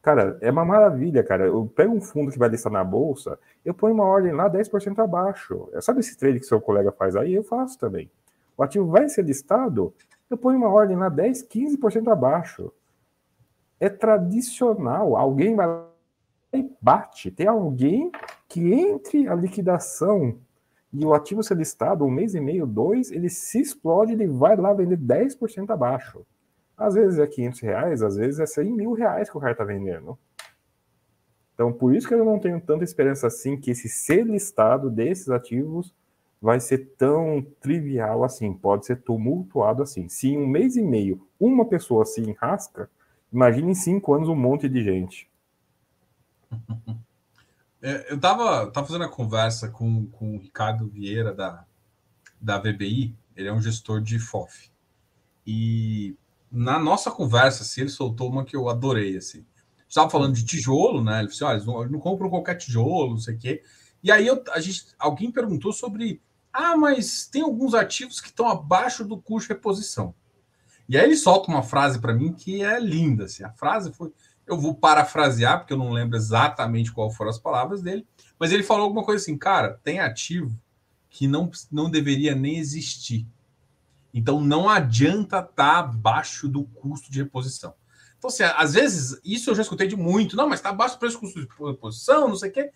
Cara, 0.00 0.38
é 0.40 0.50
uma 0.50 0.64
maravilha, 0.64 1.22
cara. 1.22 1.46
Eu 1.46 1.66
pego 1.66 1.94
um 1.94 2.00
fundo 2.00 2.30
que 2.30 2.38
vai 2.38 2.48
listar 2.48 2.72
na 2.72 2.84
bolsa, 2.84 3.38
eu 3.64 3.74
ponho 3.74 3.94
uma 3.94 4.04
ordem 4.04 4.32
lá 4.32 4.48
10% 4.48 4.98
abaixo. 5.02 5.68
Sabe 5.80 6.00
esse 6.00 6.16
trade 6.16 6.40
que 6.40 6.46
seu 6.46 6.60
colega 6.60 6.92
faz 6.92 7.16
aí? 7.16 7.34
Eu 7.34 7.42
faço 7.42 7.78
também. 7.78 8.10
O 8.56 8.62
ativo 8.62 8.86
vai 8.86 9.08
ser 9.08 9.24
listado, 9.24 9.92
eu 10.30 10.36
ponho 10.36 10.58
uma 10.58 10.68
ordem 10.68 10.96
lá 10.96 11.08
10, 11.08 11.42
15% 11.48 12.10
abaixo. 12.10 12.72
É 13.80 13.88
tradicional. 13.88 15.16
Alguém 15.16 15.54
vai 15.54 15.66
lá 15.66 15.88
e 16.52 16.70
bate. 16.80 17.30
Tem 17.30 17.46
alguém 17.46 18.10
que 18.48 18.72
entre 18.72 19.28
a 19.28 19.34
liquidação 19.34 20.38
e 20.92 21.04
o 21.04 21.12
ativo 21.12 21.42
ser 21.42 21.56
listado 21.56 22.04
um 22.04 22.10
mês 22.10 22.34
e 22.34 22.40
meio, 22.40 22.66
dois, 22.66 23.10
ele 23.12 23.28
se 23.28 23.60
explode, 23.60 24.12
ele 24.12 24.26
vai 24.26 24.56
lá 24.56 24.72
vender 24.72 24.96
10% 24.96 25.70
abaixo. 25.70 26.24
Às 26.78 26.94
vezes 26.94 27.18
é 27.18 27.26
500 27.26 27.60
reais, 27.60 28.02
às 28.02 28.16
vezes 28.16 28.38
é 28.38 28.46
100 28.46 28.72
mil 28.72 28.92
reais 28.92 29.28
que 29.28 29.36
o 29.36 29.40
cara 29.40 29.52
está 29.52 29.64
vendendo. 29.64 30.16
Então, 31.52 31.72
por 31.72 31.92
isso 31.92 32.06
que 32.06 32.14
eu 32.14 32.24
não 32.24 32.38
tenho 32.38 32.60
tanta 32.60 32.84
esperança 32.84 33.26
assim 33.26 33.56
que 33.56 33.72
esse 33.72 33.88
ser 33.88 34.24
listado 34.24 34.88
desses 34.88 35.28
ativos 35.28 35.92
vai 36.40 36.60
ser 36.60 36.94
tão 36.96 37.44
trivial 37.60 38.22
assim, 38.22 38.54
pode 38.54 38.86
ser 38.86 39.02
tumultuado 39.02 39.82
assim. 39.82 40.08
Se 40.08 40.28
em 40.28 40.38
um 40.38 40.46
mês 40.46 40.76
e 40.76 40.82
meio 40.82 41.26
uma 41.38 41.64
pessoa 41.64 42.04
se 42.04 42.20
enrasca, 42.20 42.88
imagine 43.32 43.72
em 43.72 43.74
cinco 43.74 44.14
anos 44.14 44.28
um 44.28 44.36
monte 44.36 44.68
de 44.68 44.84
gente. 44.84 45.28
É, 47.80 48.10
eu 48.10 48.16
estava 48.16 48.68
tava 48.72 48.88
fazendo 48.88 49.04
a 49.04 49.08
conversa 49.08 49.68
com, 49.68 50.06
com 50.06 50.34
o 50.34 50.40
Ricardo 50.40 50.88
Vieira 50.88 51.32
da, 51.32 51.64
da 52.40 52.58
VBI, 52.58 53.14
ele 53.36 53.46
é 53.46 53.52
um 53.52 53.60
gestor 53.60 54.00
de 54.00 54.18
FOF. 54.18 54.68
E 55.46 56.16
na 56.50 56.78
nossa 56.78 57.10
conversa, 57.10 57.62
assim, 57.62 57.82
ele 57.82 57.90
soltou 57.90 58.30
uma 58.30 58.44
que 58.44 58.56
eu 58.56 58.68
adorei, 58.68 59.16
assim. 59.16 59.44
Estava 59.88 60.10
falando 60.10 60.34
de 60.34 60.44
tijolo, 60.44 61.02
né? 61.02 61.20
Ele 61.20 61.30
olha, 61.42 61.54
eles 61.54 61.66
não, 61.66 61.84
não 61.88 61.98
compram 61.98 62.28
qualquer 62.28 62.56
tijolo, 62.56 63.12
não 63.12 63.18
sei 63.18 63.34
o 63.34 63.38
quê. 63.38 63.62
E 64.02 64.12
aí 64.12 64.26
eu, 64.26 64.42
a 64.52 64.60
gente, 64.60 64.86
alguém 64.98 65.30
perguntou 65.30 65.72
sobre, 65.72 66.20
ah, 66.52 66.76
mas 66.76 67.26
tem 67.26 67.42
alguns 67.42 67.74
ativos 67.74 68.20
que 68.20 68.28
estão 68.28 68.48
abaixo 68.48 69.04
do 69.04 69.20
custo 69.20 69.48
de 69.48 69.54
reposição. 69.54 70.14
E 70.88 70.96
aí 70.96 71.04
ele 71.04 71.16
solta 71.16 71.50
uma 71.50 71.62
frase 71.62 72.00
para 72.00 72.14
mim 72.14 72.32
que 72.32 72.62
é 72.62 72.78
linda, 72.78 73.24
assim. 73.24 73.44
A 73.44 73.52
frase 73.52 73.92
foi, 73.92 74.12
eu 74.46 74.58
vou 74.58 74.74
parafrasear 74.74 75.58
porque 75.58 75.72
eu 75.72 75.78
não 75.78 75.90
lembro 75.90 76.16
exatamente 76.16 76.92
qual 76.92 77.10
foram 77.10 77.30
as 77.30 77.38
palavras 77.38 77.82
dele, 77.82 78.06
mas 78.38 78.52
ele 78.52 78.62
falou 78.62 78.84
alguma 78.84 79.04
coisa 79.04 79.22
assim, 79.22 79.36
cara, 79.36 79.78
tem 79.82 80.00
ativo 80.00 80.58
que 81.10 81.26
não, 81.26 81.50
não 81.70 81.90
deveria 81.90 82.34
nem 82.34 82.58
existir 82.58 83.26
então 84.12 84.40
não 84.40 84.68
adianta 84.68 85.38
estar 85.38 85.54
tá 85.54 85.78
abaixo 85.78 86.48
do 86.48 86.64
custo 86.64 87.10
de 87.10 87.22
reposição. 87.22 87.74
Então, 88.18 88.28
assim, 88.28 88.42
às 88.42 88.74
vezes, 88.74 89.20
isso 89.24 89.50
eu 89.50 89.54
já 89.54 89.62
escutei 89.62 89.86
de 89.86 89.96
muito. 89.96 90.36
Não, 90.36 90.48
mas 90.48 90.58
está 90.58 90.70
abaixo 90.70 90.96
do 90.96 90.98
preço 90.98 91.16
do 91.16 91.20
custo 91.20 91.40
de 91.40 91.48
reposição, 91.64 92.28
não 92.28 92.36
sei 92.36 92.50
o 92.50 92.52
quê. 92.52 92.70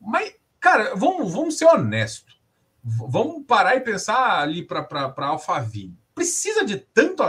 Mas, 0.00 0.34
cara, 0.60 0.94
vamos, 0.94 1.32
vamos 1.32 1.58
ser 1.58 1.66
honestos. 1.66 2.40
Vamos 2.84 3.44
parar 3.44 3.74
e 3.76 3.80
pensar 3.80 4.40
ali 4.40 4.62
para 4.62 5.12
Alphaville. 5.16 5.98
Precisa 6.14 6.64
de 6.64 6.76
tanto. 6.76 7.22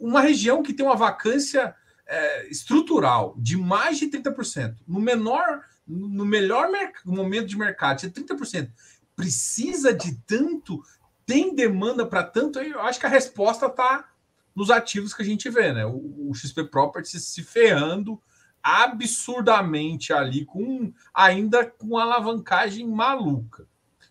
Uma 0.00 0.20
região 0.20 0.62
que 0.62 0.72
tem 0.72 0.84
uma 0.84 0.96
vacância 0.96 1.74
é, 2.06 2.48
estrutural 2.48 3.34
de 3.38 3.56
mais 3.56 3.98
de 3.98 4.08
30%, 4.08 4.76
no 4.86 5.00
menor, 5.00 5.64
no 5.86 6.24
melhor 6.24 6.68
momento 7.04 7.46
de 7.46 7.56
mercado, 7.56 8.00
de 8.00 8.10
30%, 8.10 8.70
precisa 9.14 9.92
de 9.94 10.14
tanto 10.26 10.82
tem 11.26 11.54
demanda 11.54 12.06
para 12.06 12.22
tanto, 12.22 12.60
eu 12.60 12.80
acho 12.80 13.00
que 13.00 13.06
a 13.06 13.10
resposta 13.10 13.66
está 13.66 14.08
nos 14.54 14.70
ativos 14.70 15.12
que 15.12 15.22
a 15.22 15.24
gente 15.24 15.50
vê, 15.50 15.72
né? 15.72 15.84
O, 15.84 16.30
o 16.30 16.34
XP 16.34 16.64
Properties 16.64 17.24
se 17.24 17.42
ferrando 17.42 18.22
absurdamente 18.62 20.12
ali, 20.12 20.44
com 20.44 20.92
ainda 21.12 21.66
com 21.66 21.98
alavancagem 21.98 22.88
maluca. 22.88 23.66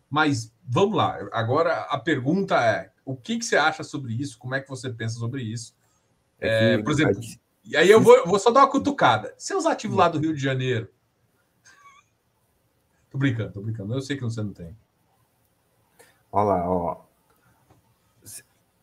Mas 0.10 0.54
vamos 0.64 0.98
lá, 0.98 1.18
agora 1.32 1.82
a 1.90 1.98
pergunta 1.98 2.64
é: 2.64 2.92
o 3.04 3.16
que, 3.16 3.40
que 3.40 3.46
você 3.46 3.56
acha 3.56 3.84
sobre 3.84 4.14
isso? 4.14 4.38
Como 4.38 4.54
é 4.54 4.62
que 4.62 4.70
você 4.70 4.90
pensa 4.90 5.18
sobre 5.18 5.42
isso? 5.42 5.76
É, 6.40 6.74
é 6.74 6.78
por 6.84 6.92
exemplo, 6.92 7.20
e 7.64 7.76
aí 7.76 7.90
eu 7.90 8.00
vou, 8.00 8.26
vou, 8.26 8.38
só 8.38 8.52
dar 8.52 8.62
uma 8.62 8.70
cutucada. 8.70 9.34
Seus 9.38 9.66
ativos 9.66 9.98
lá 9.98 10.08
do 10.08 10.20
Rio 10.20 10.34
de 10.34 10.42
Janeiro. 10.42 10.88
Tô 13.10 13.18
brincando, 13.18 13.54
tô 13.54 13.62
brincando. 13.62 13.94
Eu 13.94 14.02
sei 14.02 14.16
que 14.16 14.24
você 14.24 14.44
não 14.44 14.54
tem. 14.54 14.78
Olha 16.32 16.46
lá, 16.46 16.70
ó. 16.70 17.05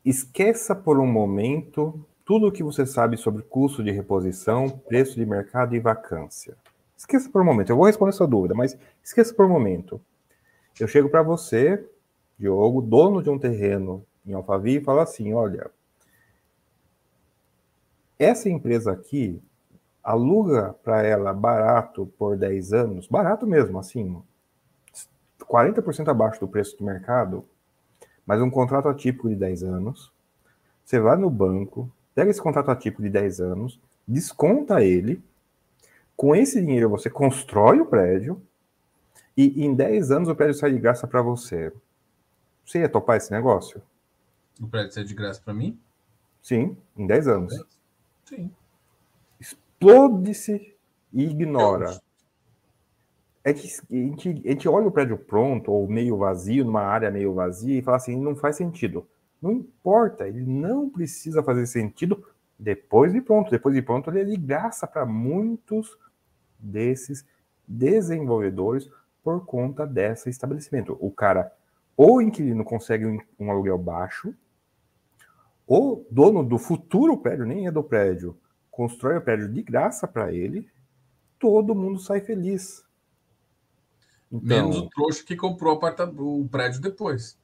Esqueça 0.05 0.75
por 0.75 0.99
um 0.99 1.07
momento 1.07 2.05
tudo 2.25 2.49
o 2.49 2.53
que 2.53 2.63
você 2.63 2.85
sabe 2.85 3.17
sobre 3.17 3.43
custo 3.43 3.85
de 3.85 3.91
reposição, 3.91 4.69
preço 4.69 5.15
de 5.15 5.25
mercado 5.25 5.75
e 5.75 5.81
vacância. 5.81 6.57
Esqueça 6.97 7.29
por 7.29 7.43
um 7.43 7.45
momento. 7.45 7.71
Eu 7.71 7.77
vou 7.77 7.87
responder 7.87 8.13
sua 8.13 8.27
dúvida, 8.27 8.55
mas 8.55 8.77
esqueça 9.03 9.35
por 9.35 9.47
um 9.47 9.49
momento. 9.49 10.01
Eu 10.79 10.89
chego 10.89 11.09
para 11.09 11.23
você, 11.23 11.85
Diogo, 12.39 12.81
dono 12.81 13.23
de 13.23 13.31
um 13.31 13.39
terreno 13.39 14.05
em 14.27 14.33
Alphaville, 14.33 14.79
e 14.81 14.85
falo 14.85 15.01
assim: 15.01 15.33
olha, 15.33 15.71
essa 18.19 18.49
empresa 18.49 18.93
aqui 18.93 19.43
aluga 20.03 20.75
para 20.83 21.03
ela 21.03 21.33
barato 21.33 22.07
por 22.19 22.37
10 22.37 22.73
anos, 22.73 23.07
barato 23.07 23.47
mesmo, 23.47 23.79
assim, 23.79 24.21
40% 25.41 26.09
abaixo 26.09 26.41
do 26.41 26.49
preço 26.49 26.77
do 26.77 26.85
mercado, 26.85 27.45
mas 28.27 28.41
um 28.41 28.51
contrato 28.51 28.89
atípico 28.89 29.29
de 29.29 29.35
10 29.35 29.63
anos. 29.65 30.13
Você 30.85 30.99
vai 31.01 31.17
no 31.17 31.31
banco, 31.31 31.91
pega 32.15 32.31
esse 32.31 32.41
contrato 32.41 32.71
atípico 32.71 33.03
de 33.03 33.11
10 33.11 33.41
anos, 33.41 33.81
desconta 34.07 34.83
ele. 34.83 35.23
Com 36.17 36.35
esse 36.35 36.61
dinheiro 36.61 36.89
você 36.89 37.09
constrói 37.09 37.81
o 37.81 37.87
prédio 37.87 38.41
e 39.37 39.65
em 39.65 39.75
10 39.75 40.11
anos 40.11 40.29
o 40.29 40.35
prédio 40.35 40.55
sai 40.55 40.73
de 40.73 40.79
graça 40.79 41.07
para 41.07 41.23
você. 41.23 41.73
Você 42.65 42.81
ia 42.81 42.89
topar 42.89 43.17
esse 43.17 43.33
negócio? 43.33 43.83
O 44.61 44.67
prédio 44.67 44.93
sai 44.93 45.05
de 45.05 45.15
graça 45.15 45.41
para 45.43 45.55
mim? 45.55 45.79
Sim, 46.43 46.77
em 46.97 47.07
10 47.07 47.29
anos. 47.29 47.65
Sim. 48.25 48.51
Explode-se 49.41 50.75
e 51.13 51.25
ignora 51.25 52.01
é 53.45 53.53
que 53.53 53.67
a 53.67 53.95
gente, 53.95 54.43
a 54.45 54.51
gente 54.51 54.69
olha 54.69 54.87
o 54.87 54.93
prédio 54.93 55.19
pronto 55.19 55.73
ou 55.73 55.89
meio 55.89 56.17
vazio, 56.17 56.65
numa 56.65 56.83
área 56.83 57.11
meio 57.11 57.35
vazia, 57.35 57.79
e 57.79 57.83
fala 57.83 57.97
assim: 57.97 58.21
não 58.21 58.37
faz 58.37 58.57
sentido. 58.57 59.07
Não 59.41 59.51
importa, 59.51 60.29
ele 60.29 60.45
não 60.45 60.89
precisa 60.89 61.43
fazer 61.43 61.67
sentido 61.67 62.25
depois 62.59 63.13
de 63.13 63.21
pronto. 63.21 63.51
Depois 63.51 63.75
de 63.75 63.83
pronto, 63.83 64.11
ele 64.11 64.21
é 64.21 64.25
de 64.25 64.37
graça 64.37 64.87
para 64.87 65.05
muitos 65.05 65.99
desses 66.59 67.27
desenvolvedores 67.67 68.89
por 69.23 69.45
conta 69.45 69.87
desse 69.87 70.31
estabelecimento. 70.31 70.97
O 71.01 71.11
cara, 71.11 71.53
ou 71.97 72.23
inquilino 72.23 72.65
consegue 72.65 73.07
um, 73.07 73.19
um 73.39 73.51
aluguel 73.51 73.79
baixo, 73.79 74.35
o 75.67 76.05
dono 76.11 76.45
do 76.45 76.59
futuro 76.59 77.17
prédio, 77.17 77.47
nem 77.47 77.67
é 77.67 77.71
do 77.71 77.83
prédio, 77.83 78.37
constrói 78.71 79.17
o 79.17 79.23
prédio 79.23 79.49
de 79.49 79.63
graça 79.63 80.07
para 80.07 80.33
ele, 80.33 80.69
todo 81.39 81.75
mundo 81.75 81.99
sai 81.99 82.21
feliz. 82.21 82.85
Então, 84.33 84.69
Menos 84.71 84.79
o 84.79 84.89
trouxa 84.89 85.23
que 85.23 85.37
comprou 85.37 85.79
o 85.79 86.49
prédio 86.49 86.81
depois. 86.81 87.39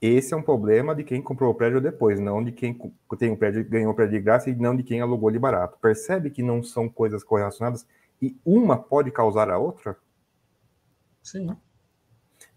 Esse 0.00 0.34
é 0.34 0.36
um 0.36 0.42
problema 0.42 0.94
de 0.94 1.04
quem 1.04 1.22
comprou 1.22 1.50
o 1.50 1.54
prédio 1.54 1.80
depois, 1.80 2.20
não 2.20 2.44
de 2.44 2.52
quem 2.52 2.76
tem 3.18 3.30
o 3.30 3.36
prédio, 3.36 3.64
ganhou 3.64 3.92
o 3.92 3.94
prédio 3.94 4.18
de 4.18 4.24
graça 4.24 4.50
e 4.50 4.54
não 4.54 4.76
de 4.76 4.82
quem 4.82 5.00
alugou 5.00 5.30
de 5.30 5.38
barato. 5.38 5.78
Percebe 5.80 6.28
que 6.28 6.42
não 6.42 6.62
são 6.62 6.88
coisas 6.88 7.22
correlacionadas 7.24 7.86
e 8.20 8.36
uma 8.44 8.76
pode 8.76 9.10
causar 9.10 9.48
a 9.48 9.58
outra? 9.58 9.96
Sim. 11.22 11.56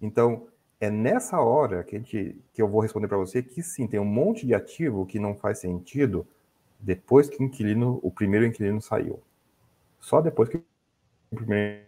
Então, 0.02 0.48
é 0.80 0.90
nessa 0.90 1.40
hora 1.40 1.84
que, 1.84 1.98
gente, 1.98 2.36
que 2.52 2.62
eu 2.62 2.68
vou 2.68 2.82
responder 2.82 3.08
para 3.08 3.18
você 3.18 3.42
que 3.42 3.62
sim, 3.62 3.88
tem 3.88 4.00
um 4.00 4.06
monte 4.06 4.46
de 4.46 4.54
ativo 4.54 5.06
que 5.06 5.20
não 5.20 5.36
faz 5.36 5.60
sentido 5.60 6.28
depois 6.80 7.30
que 7.30 7.42
o 7.42 7.46
inquilino, 7.46 8.00
o 8.04 8.12
primeiro 8.12 8.46
inquilino 8.46 8.82
saiu. 8.82 9.22
Só 10.00 10.20
depois 10.20 10.50
que 10.50 10.58
o 10.58 11.36
primeiro. 11.36 11.86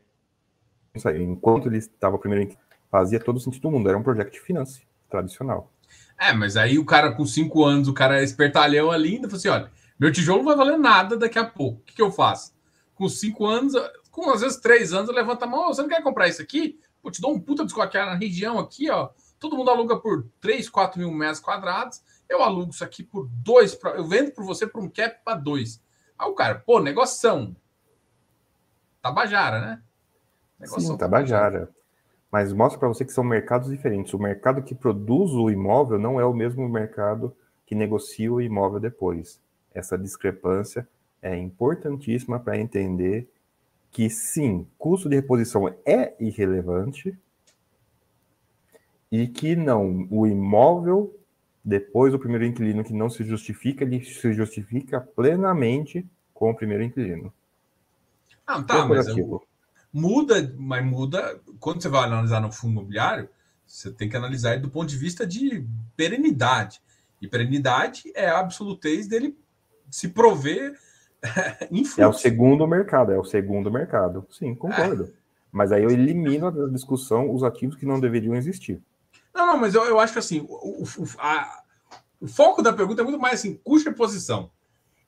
Enquanto 1.06 1.68
ele 1.68 1.78
estava 1.78 2.18
primeiro 2.18 2.58
fazia 2.90 3.20
todo 3.20 3.38
o 3.38 3.40
sentido 3.40 3.64
do 3.64 3.72
mundo. 3.72 3.90
Era 3.90 3.98
um 3.98 4.04
projeto 4.04 4.32
de 4.32 4.40
finance 4.40 4.82
tradicional. 5.10 5.72
É, 6.20 6.34
mas 6.34 6.58
aí 6.58 6.80
o 6.80 6.86
cara 6.86 7.12
com 7.12 7.26
cinco 7.26 7.64
anos, 7.64 7.88
o 7.88 7.94
cara 7.94 8.20
é 8.20 8.24
espertalhão 8.24 8.92
ali, 8.92 9.16
ainda 9.16 9.28
falou 9.28 9.38
assim: 9.38 9.50
olha, 9.50 9.72
meu 10.00 10.12
tijolo 10.12 10.40
não 10.40 10.46
vai 10.46 10.56
valer 10.56 10.78
nada 10.78 11.18
daqui 11.18 11.38
a 11.38 11.46
pouco. 11.46 11.80
O 11.80 11.84
que, 11.84 11.96
que 11.96 12.02
eu 12.02 12.12
faço? 12.12 12.54
Com 12.96 13.08
cinco 13.08 13.46
anos, 13.46 13.74
com 14.10 14.30
às 14.32 14.42
vezes 14.42 14.60
três 14.60 14.94
anos, 14.94 15.10
eu 15.10 15.16
levanto 15.16 15.44
a 15.44 15.48
mão, 15.48 15.68
você 15.68 15.82
não 15.82 15.90
quer 15.90 16.02
comprar 16.02 16.28
isso 16.28 16.42
aqui? 16.42 16.80
Pô, 17.02 17.12
te 17.12 17.22
dou 17.22 17.34
um 17.34 17.40
puta 17.40 17.64
descoque 17.64 17.98
na 17.98 18.16
região 18.16 18.58
aqui, 18.58 18.90
ó. 18.90 19.10
Todo 19.40 19.56
mundo 19.56 19.70
aluga 19.70 19.98
por 19.98 20.28
3, 20.42 20.68
4 20.68 21.00
mil 21.00 21.12
metros 21.12 21.40
quadrados. 21.40 22.02
Eu 22.28 22.42
alugo 22.42 22.72
isso 22.72 22.84
aqui 22.84 23.04
por 23.04 23.28
dois, 23.28 23.76
pra, 23.76 23.92
eu 23.92 24.06
vendo 24.06 24.32
por 24.32 24.44
você 24.44 24.66
por 24.66 24.82
um 24.82 24.90
cap 24.90 25.24
para 25.24 25.38
dois. 25.38 25.80
Aí 26.18 26.28
o 26.28 26.34
cara, 26.34 26.56
pô, 26.56 26.80
negoção. 26.80 27.56
Tabajara, 29.02 29.62
né? 29.62 29.82
Negoção 30.60 30.94
Sim, 30.94 30.98
Tabajara. 30.98 31.70
Mas 32.32 32.52
mostra 32.52 32.80
para 32.80 32.90
você 32.90 33.06
que 33.06 33.14
são 33.14 33.24
mercados 33.24 33.70
diferentes. 33.70 34.14
O 34.14 34.20
mercado 34.20 34.62
que 34.62 34.76
produz 34.76 35.32
o 35.32 35.50
imóvel 35.50 35.98
não 35.98 36.20
é 36.20 36.26
o 36.26 36.34
mesmo 36.34 36.68
mercado 36.68 37.36
que 37.66 37.76
negocia 37.76 38.32
o 38.32 38.42
imóvel 38.42 38.80
depois. 38.80 39.40
Essa 39.74 39.98
discrepância 39.98 40.88
é 41.22 41.36
importantíssima 41.38 42.40
para 42.40 42.58
entender 42.58 43.30
que 43.92 44.10
sim, 44.10 44.68
custo 44.78 45.10
de 45.10 45.16
reposição 45.16 45.74
é 45.86 46.14
irrelevante 46.20 47.18
e 49.12 49.28
que 49.28 49.56
não, 49.56 50.08
o 50.12 50.28
imóvel 50.28 51.18
depois 51.64 52.12
do 52.14 52.20
primeiro 52.20 52.46
inquilino 52.46 52.84
que 52.84 52.94
não 52.94 53.10
se 53.10 53.24
justifica, 53.24 53.84
ele 53.84 54.04
se 54.04 54.34
justifica 54.34 55.02
plenamente 55.02 56.06
com 56.34 56.50
o 56.50 56.56
primeiro 56.56 56.84
inquilino. 56.84 57.34
Ah, 58.46 58.64
tá, 58.64 58.86
mas 58.86 59.08
eu, 59.08 59.42
muda, 59.92 60.54
mas 60.58 60.86
muda. 60.86 61.40
Quando 61.60 61.82
você 61.82 61.90
vai 61.90 62.04
analisar 62.04 62.42
no 62.42 62.52
fundo 62.52 62.74
imobiliário, 62.74 63.30
você 63.66 63.92
tem 63.92 64.10
que 64.10 64.18
analisar 64.18 64.60
do 64.60 64.70
ponto 64.70 64.88
de 64.88 64.98
vista 64.98 65.26
de 65.26 65.66
perenidade. 65.96 66.82
E 67.22 67.28
perenidade 67.28 68.12
é 68.16 68.30
a 68.30 68.40
absolutez 68.40 69.08
dele 69.08 69.38
se 69.90 70.10
prover 70.10 70.78
É 71.98 72.08
o 72.08 72.14
segundo 72.14 72.68
mercado, 72.68 73.12
é 73.12 73.18
o 73.18 73.24
segundo 73.24 73.72
mercado. 73.72 74.26
Sim, 74.30 74.54
concordo. 74.56 75.06
É. 75.06 75.08
Mas 75.52 75.72
aí 75.72 75.84
eu 75.84 75.90
elimino 75.90 76.52
da 76.52 76.68
discussão 76.68 77.34
os 77.34 77.44
ativos 77.44 77.76
que 77.76 77.86
não 77.86 78.00
deveriam 78.00 78.36
existir. 78.36 78.82
Não, 79.34 79.48
não, 79.48 79.58
mas 79.58 79.76
eu, 79.76 79.84
eu 79.86 80.00
acho 80.00 80.14
que 80.14 80.20
assim, 80.20 80.46
o, 80.48 80.84
o, 80.84 81.08
a, 81.18 81.64
o 82.20 82.28
foco 82.28 82.62
da 82.62 82.74
pergunta 82.74 83.02
é 83.02 83.06
muito 83.06 83.20
mais 83.20 83.36
assim, 83.36 83.60
custo 83.64 83.90
e 83.90 83.94
posição. 83.94 84.52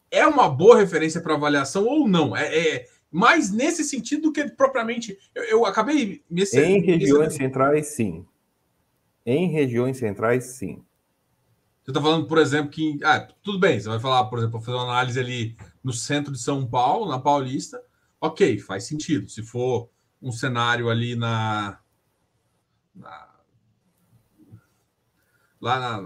É 0.09 0.25
uma 0.25 0.49
boa 0.49 0.77
referência 0.77 1.21
para 1.21 1.35
avaliação 1.35 1.85
ou 1.85 2.07
não? 2.07 2.35
É, 2.35 2.45
é 2.45 2.87
mais 3.11 3.51
nesse 3.51 3.83
sentido 3.83 4.23
do 4.23 4.31
que 4.31 4.49
propriamente. 4.51 5.17
Eu, 5.33 5.43
eu 5.43 5.65
acabei 5.65 6.23
me 6.29 6.43
Em 6.53 6.81
regiões 6.81 7.33
centrais, 7.33 7.87
sim. 7.87 8.25
Em 9.25 9.49
regiões 9.49 9.97
centrais, 9.97 10.43
sim. 10.45 10.83
Você 11.83 11.91
está 11.91 12.01
falando, 12.01 12.27
por 12.27 12.37
exemplo, 12.37 12.69
que. 12.69 12.99
Ah, 13.03 13.19
tudo 13.41 13.59
bem, 13.59 13.79
você 13.79 13.89
vai 13.89 13.99
falar, 13.99 14.25
por 14.25 14.37
exemplo, 14.37 14.61
fazer 14.61 14.77
uma 14.77 14.83
análise 14.83 15.19
ali 15.19 15.57
no 15.83 15.91
centro 15.91 16.31
de 16.31 16.39
São 16.39 16.67
Paulo, 16.67 17.09
na 17.09 17.19
Paulista. 17.19 17.81
Ok, 18.21 18.59
faz 18.59 18.83
sentido. 18.83 19.27
Se 19.27 19.41
for 19.41 19.89
um 20.21 20.31
cenário 20.31 20.89
ali 20.89 21.15
na. 21.15 21.79
na 22.93 23.29
lá 25.59 25.79
na, 25.79 26.01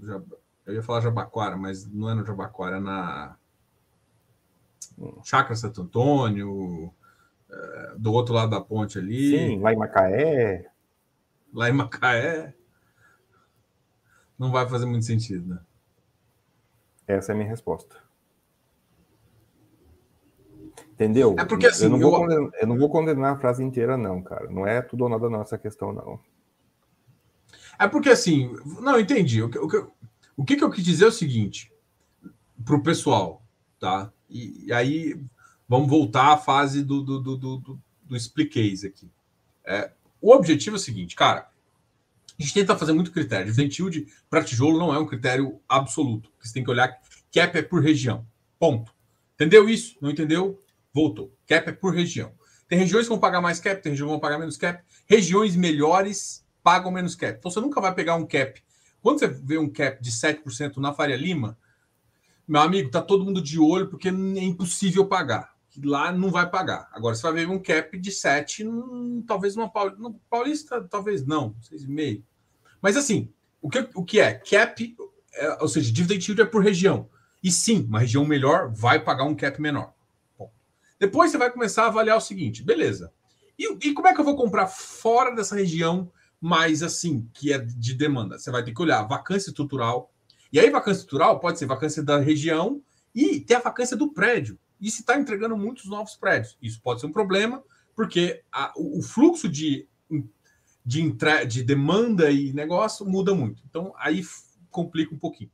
na, 0.00 0.22
Eu 0.66 0.74
ia 0.74 0.82
falar 0.82 1.00
Jabaquara, 1.00 1.56
mas 1.56 1.86
não 1.86 2.10
é 2.10 2.14
no 2.14 2.24
Jabaquara, 2.24 2.76
é 2.76 2.80
na. 2.80 3.36
Chácara 5.24 5.56
Santo 5.56 5.82
Antônio, 5.82 6.92
é, 7.50 7.94
do 7.98 8.12
outro 8.12 8.34
lado 8.34 8.50
da 8.50 8.60
ponte 8.60 8.98
ali. 8.98 9.30
Sim, 9.30 9.60
lá 9.60 9.72
em 9.72 9.76
Macaé. 9.76 10.70
Lá 11.52 11.68
em 11.68 11.72
Macaé 11.72 12.54
não 14.38 14.50
vai 14.50 14.68
fazer 14.68 14.86
muito 14.86 15.04
sentido, 15.04 15.54
né? 15.54 15.60
Essa 17.06 17.32
é 17.32 17.34
a 17.34 17.36
minha 17.36 17.48
resposta. 17.48 17.96
Entendeu? 20.92 21.36
É 21.38 21.44
porque 21.44 21.66
assim. 21.66 21.84
Eu 21.84 21.90
não, 21.90 21.98
vou 21.98 22.12
eu... 22.12 22.20
Condenar, 22.20 22.50
eu 22.60 22.66
não 22.66 22.78
vou 22.78 22.90
condenar 22.90 23.34
a 23.34 23.38
frase 23.38 23.62
inteira, 23.62 23.96
não, 23.96 24.22
cara. 24.22 24.50
Não 24.50 24.66
é 24.66 24.80
tudo 24.80 25.04
ou 25.04 25.10
nada 25.10 25.28
nossa 25.28 25.58
questão, 25.58 25.92
não. 25.92 26.18
É 27.78 27.86
porque 27.86 28.08
assim. 28.08 28.54
Não, 28.80 28.98
entendi. 28.98 29.42
O 29.42 29.50
que, 29.50 29.58
o 29.58 29.68
que, 29.68 29.86
o 30.36 30.44
que 30.44 30.64
eu 30.64 30.70
quis 30.70 30.84
dizer 30.84 31.04
é 31.04 31.08
o 31.08 31.12
seguinte: 31.12 31.70
para 32.64 32.76
o 32.76 32.82
pessoal, 32.82 33.42
tá? 33.78 34.10
E, 34.28 34.66
e, 34.66 34.72
aí 34.72 35.20
vamos 35.68 35.88
voltar 35.88 36.32
à 36.32 36.36
fase 36.36 36.82
do, 36.82 37.02
do, 37.02 37.20
do, 37.20 37.36
do, 37.36 37.80
do 38.04 38.16
aqui. 38.16 39.10
É, 39.64 39.90
o 40.20 40.32
objetivo 40.32 40.76
é 40.76 40.78
o 40.78 40.82
seguinte, 40.82 41.14
cara. 41.14 41.48
A 42.38 42.42
gente 42.42 42.54
tenta 42.54 42.76
fazer 42.76 42.92
muito 42.92 43.12
critério. 43.12 43.52
Dividend 43.52 44.06
para 44.28 44.44
tijolo 44.44 44.78
não 44.78 44.94
é 44.94 44.98
um 44.98 45.06
critério 45.06 45.58
absoluto. 45.68 46.30
Você 46.40 46.52
tem 46.52 46.62
que 46.62 46.70
olhar 46.70 47.00
cap 47.32 47.58
é 47.58 47.62
por 47.62 47.82
região. 47.82 48.26
Ponto. 48.58 48.94
Entendeu 49.34 49.68
isso? 49.68 49.96
Não 50.00 50.10
entendeu? 50.10 50.62
Voltou. 50.92 51.34
Cap 51.46 51.68
é 51.68 51.72
por 51.72 51.94
região. 51.94 52.32
Tem 52.68 52.78
regiões 52.78 53.04
que 53.04 53.10
vão 53.10 53.18
pagar 53.18 53.40
mais 53.40 53.60
cap, 53.60 53.80
tem 53.80 53.92
regiões 53.92 54.08
que 54.08 54.12
vão 54.12 54.20
pagar 54.20 54.38
menos 54.38 54.56
cap. 54.56 54.82
Regiões 55.06 55.54
melhores 55.54 56.44
pagam 56.62 56.90
menos 56.90 57.14
cap. 57.14 57.36
Então 57.38 57.50
você 57.50 57.60
nunca 57.60 57.80
vai 57.80 57.94
pegar 57.94 58.16
um 58.16 58.26
cap. 58.26 58.62
Quando 59.02 59.20
você 59.20 59.28
vê 59.28 59.56
um 59.56 59.70
cap 59.70 60.02
de 60.02 60.10
7% 60.10 60.78
na 60.78 60.92
Faria 60.92 61.16
Lima, 61.16 61.56
meu 62.46 62.60
amigo, 62.60 62.90
tá 62.90 63.02
todo 63.02 63.24
mundo 63.24 63.42
de 63.42 63.58
olho 63.58 63.88
porque 63.88 64.08
é 64.08 64.12
impossível 64.12 65.06
pagar. 65.06 65.54
Lá 65.84 66.10
não 66.10 66.30
vai 66.30 66.48
pagar. 66.48 66.88
Agora 66.92 67.14
você 67.14 67.22
vai 67.22 67.32
ver 67.32 67.48
um 67.48 67.58
cap 67.58 67.98
de 67.98 68.10
7, 68.10 68.66
hum, 68.66 69.22
talvez 69.26 69.54
Paulista, 69.54 70.14
Paulista, 70.30 70.88
talvez 70.88 71.26
não, 71.26 71.54
6,5. 71.70 72.22
Mas 72.80 72.96
assim, 72.96 73.30
o 73.60 73.68
que, 73.68 73.88
o 73.94 74.04
que 74.04 74.20
é? 74.20 74.34
Cap, 74.34 74.96
é, 75.34 75.58
ou 75.60 75.68
seja, 75.68 75.92
dividend 75.92 76.24
yield 76.24 76.40
é 76.40 76.44
por 76.44 76.62
região. 76.62 77.10
E 77.42 77.50
sim, 77.50 77.84
uma 77.84 78.00
região 78.00 78.24
melhor 78.24 78.72
vai 78.72 79.02
pagar 79.02 79.24
um 79.24 79.34
cap 79.34 79.60
menor. 79.60 79.92
Bom, 80.38 80.50
depois 80.98 81.30
você 81.30 81.38
vai 81.38 81.50
começar 81.50 81.84
a 81.84 81.88
avaliar 81.88 82.16
o 82.16 82.20
seguinte, 82.20 82.62
beleza. 82.62 83.12
E, 83.58 83.88
e 83.88 83.92
como 83.92 84.08
é 84.08 84.14
que 84.14 84.20
eu 84.20 84.24
vou 84.24 84.36
comprar 84.36 84.66
fora 84.66 85.34
dessa 85.34 85.56
região 85.56 86.10
mais 86.40 86.82
assim, 86.82 87.28
que 87.32 87.52
é 87.52 87.58
de 87.58 87.94
demanda? 87.94 88.38
Você 88.38 88.50
vai 88.50 88.64
ter 88.64 88.72
que 88.72 88.82
olhar 88.82 89.02
vacância 89.02 89.50
estrutural. 89.50 90.12
E 90.52 90.60
aí, 90.60 90.70
vacância 90.70 91.00
estrutural 91.00 91.40
pode 91.40 91.58
ser 91.58 91.66
vacância 91.66 92.02
da 92.02 92.18
região 92.18 92.82
e 93.14 93.40
ter 93.40 93.54
a 93.54 93.60
vacância 93.60 93.96
do 93.96 94.12
prédio. 94.12 94.58
E 94.80 94.90
se 94.90 95.00
está 95.00 95.18
entregando 95.18 95.56
muitos 95.56 95.86
novos 95.86 96.14
prédios. 96.16 96.56
Isso 96.60 96.80
pode 96.82 97.00
ser 97.00 97.06
um 97.06 97.12
problema, 97.12 97.62
porque 97.94 98.42
a, 98.52 98.72
o, 98.76 98.98
o, 98.98 99.02
fluxo 99.02 99.48
de, 99.48 99.88
de, 100.84 101.00
entre, 101.00 101.46
de 101.46 101.62
demanda 101.62 102.30
e 102.30 102.52
negócio 102.52 103.06
muda 103.06 103.34
muito. 103.34 103.62
Então, 103.68 103.94
aí 103.98 104.22
complica 104.70 105.14
um 105.14 105.18
pouquinho. 105.18 105.50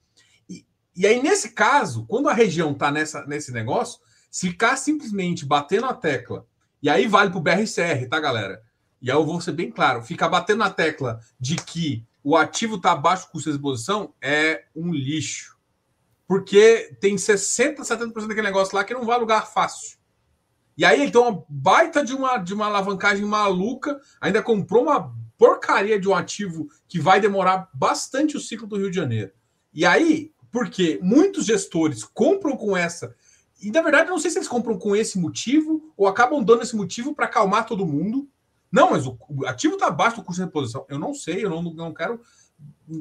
E, 0.48 0.66
e 0.96 1.06
aí, 1.06 1.22
nesse 1.22 1.52
caso, 1.52 2.04
quando 2.06 2.28
a 2.28 2.34
região 2.34 2.72
está 2.72 2.90
nesse 2.90 3.52
negócio, 3.52 4.00
se 4.30 4.50
ficar 4.50 4.76
simplesmente 4.76 5.46
batendo 5.46 5.86
a 5.86 5.94
tecla, 5.94 6.46
e 6.82 6.90
aí 6.90 7.06
vale 7.06 7.30
para 7.30 7.38
o 7.38 7.42
BRCR, 7.42 8.08
tá, 8.08 8.18
galera? 8.18 8.60
E 9.00 9.10
aí 9.10 9.16
eu 9.16 9.24
vou 9.24 9.40
ser 9.40 9.52
bem 9.52 9.70
claro: 9.70 10.02
ficar 10.02 10.28
batendo 10.28 10.58
na 10.58 10.70
tecla 10.70 11.20
de 11.38 11.56
que 11.56 12.04
o 12.22 12.36
ativo 12.36 12.76
está 12.76 12.92
abaixo 12.92 13.26
do 13.26 13.32
custo 13.32 13.50
de 13.50 13.56
exposição 13.56 14.14
é 14.20 14.64
um 14.74 14.92
lixo. 14.92 15.56
Porque 16.26 16.96
tem 17.00 17.16
60%, 17.16 17.78
70% 17.80 18.26
daquele 18.26 18.46
negócio 18.46 18.74
lá 18.74 18.84
que 18.84 18.94
não 18.94 19.04
vai 19.04 19.16
alugar 19.16 19.52
fácil. 19.52 19.98
E 20.76 20.84
aí 20.84 21.02
ele 21.02 21.10
tem 21.10 21.20
uma 21.20 21.44
baita 21.48 22.04
de 22.04 22.14
uma, 22.14 22.38
de 22.38 22.54
uma 22.54 22.66
alavancagem 22.66 23.24
maluca, 23.24 24.00
ainda 24.20 24.42
comprou 24.42 24.84
uma 24.84 25.14
porcaria 25.36 26.00
de 26.00 26.08
um 26.08 26.14
ativo 26.14 26.68
que 26.88 26.98
vai 26.98 27.20
demorar 27.20 27.68
bastante 27.74 28.36
o 28.36 28.40
ciclo 28.40 28.66
do 28.66 28.76
Rio 28.76 28.90
de 28.90 28.96
Janeiro. 28.96 29.32
E 29.74 29.84
aí, 29.84 30.32
porque 30.50 30.98
muitos 31.02 31.46
gestores 31.46 32.04
compram 32.04 32.56
com 32.56 32.76
essa. 32.76 33.14
E 33.60 33.70
na 33.70 33.82
verdade, 33.82 34.10
não 34.10 34.18
sei 34.18 34.30
se 34.30 34.38
eles 34.38 34.48
compram 34.48 34.78
com 34.78 34.94
esse 34.96 35.18
motivo 35.18 35.92
ou 35.96 36.06
acabam 36.06 36.42
dando 36.42 36.62
esse 36.62 36.76
motivo 36.76 37.14
para 37.14 37.26
acalmar 37.26 37.66
todo 37.66 37.86
mundo. 37.86 38.28
Não, 38.72 38.90
mas 38.90 39.06
o, 39.06 39.18
ativo 39.44 39.74
está 39.74 39.88
abaixo 39.88 40.16
do 40.16 40.24
custo 40.24 40.40
de 40.40 40.46
reposição. 40.46 40.86
Eu 40.88 40.98
não 40.98 41.14
sei, 41.14 41.44
eu 41.44 41.50
não, 41.50 41.62
não 41.62 41.92
quero 41.92 42.20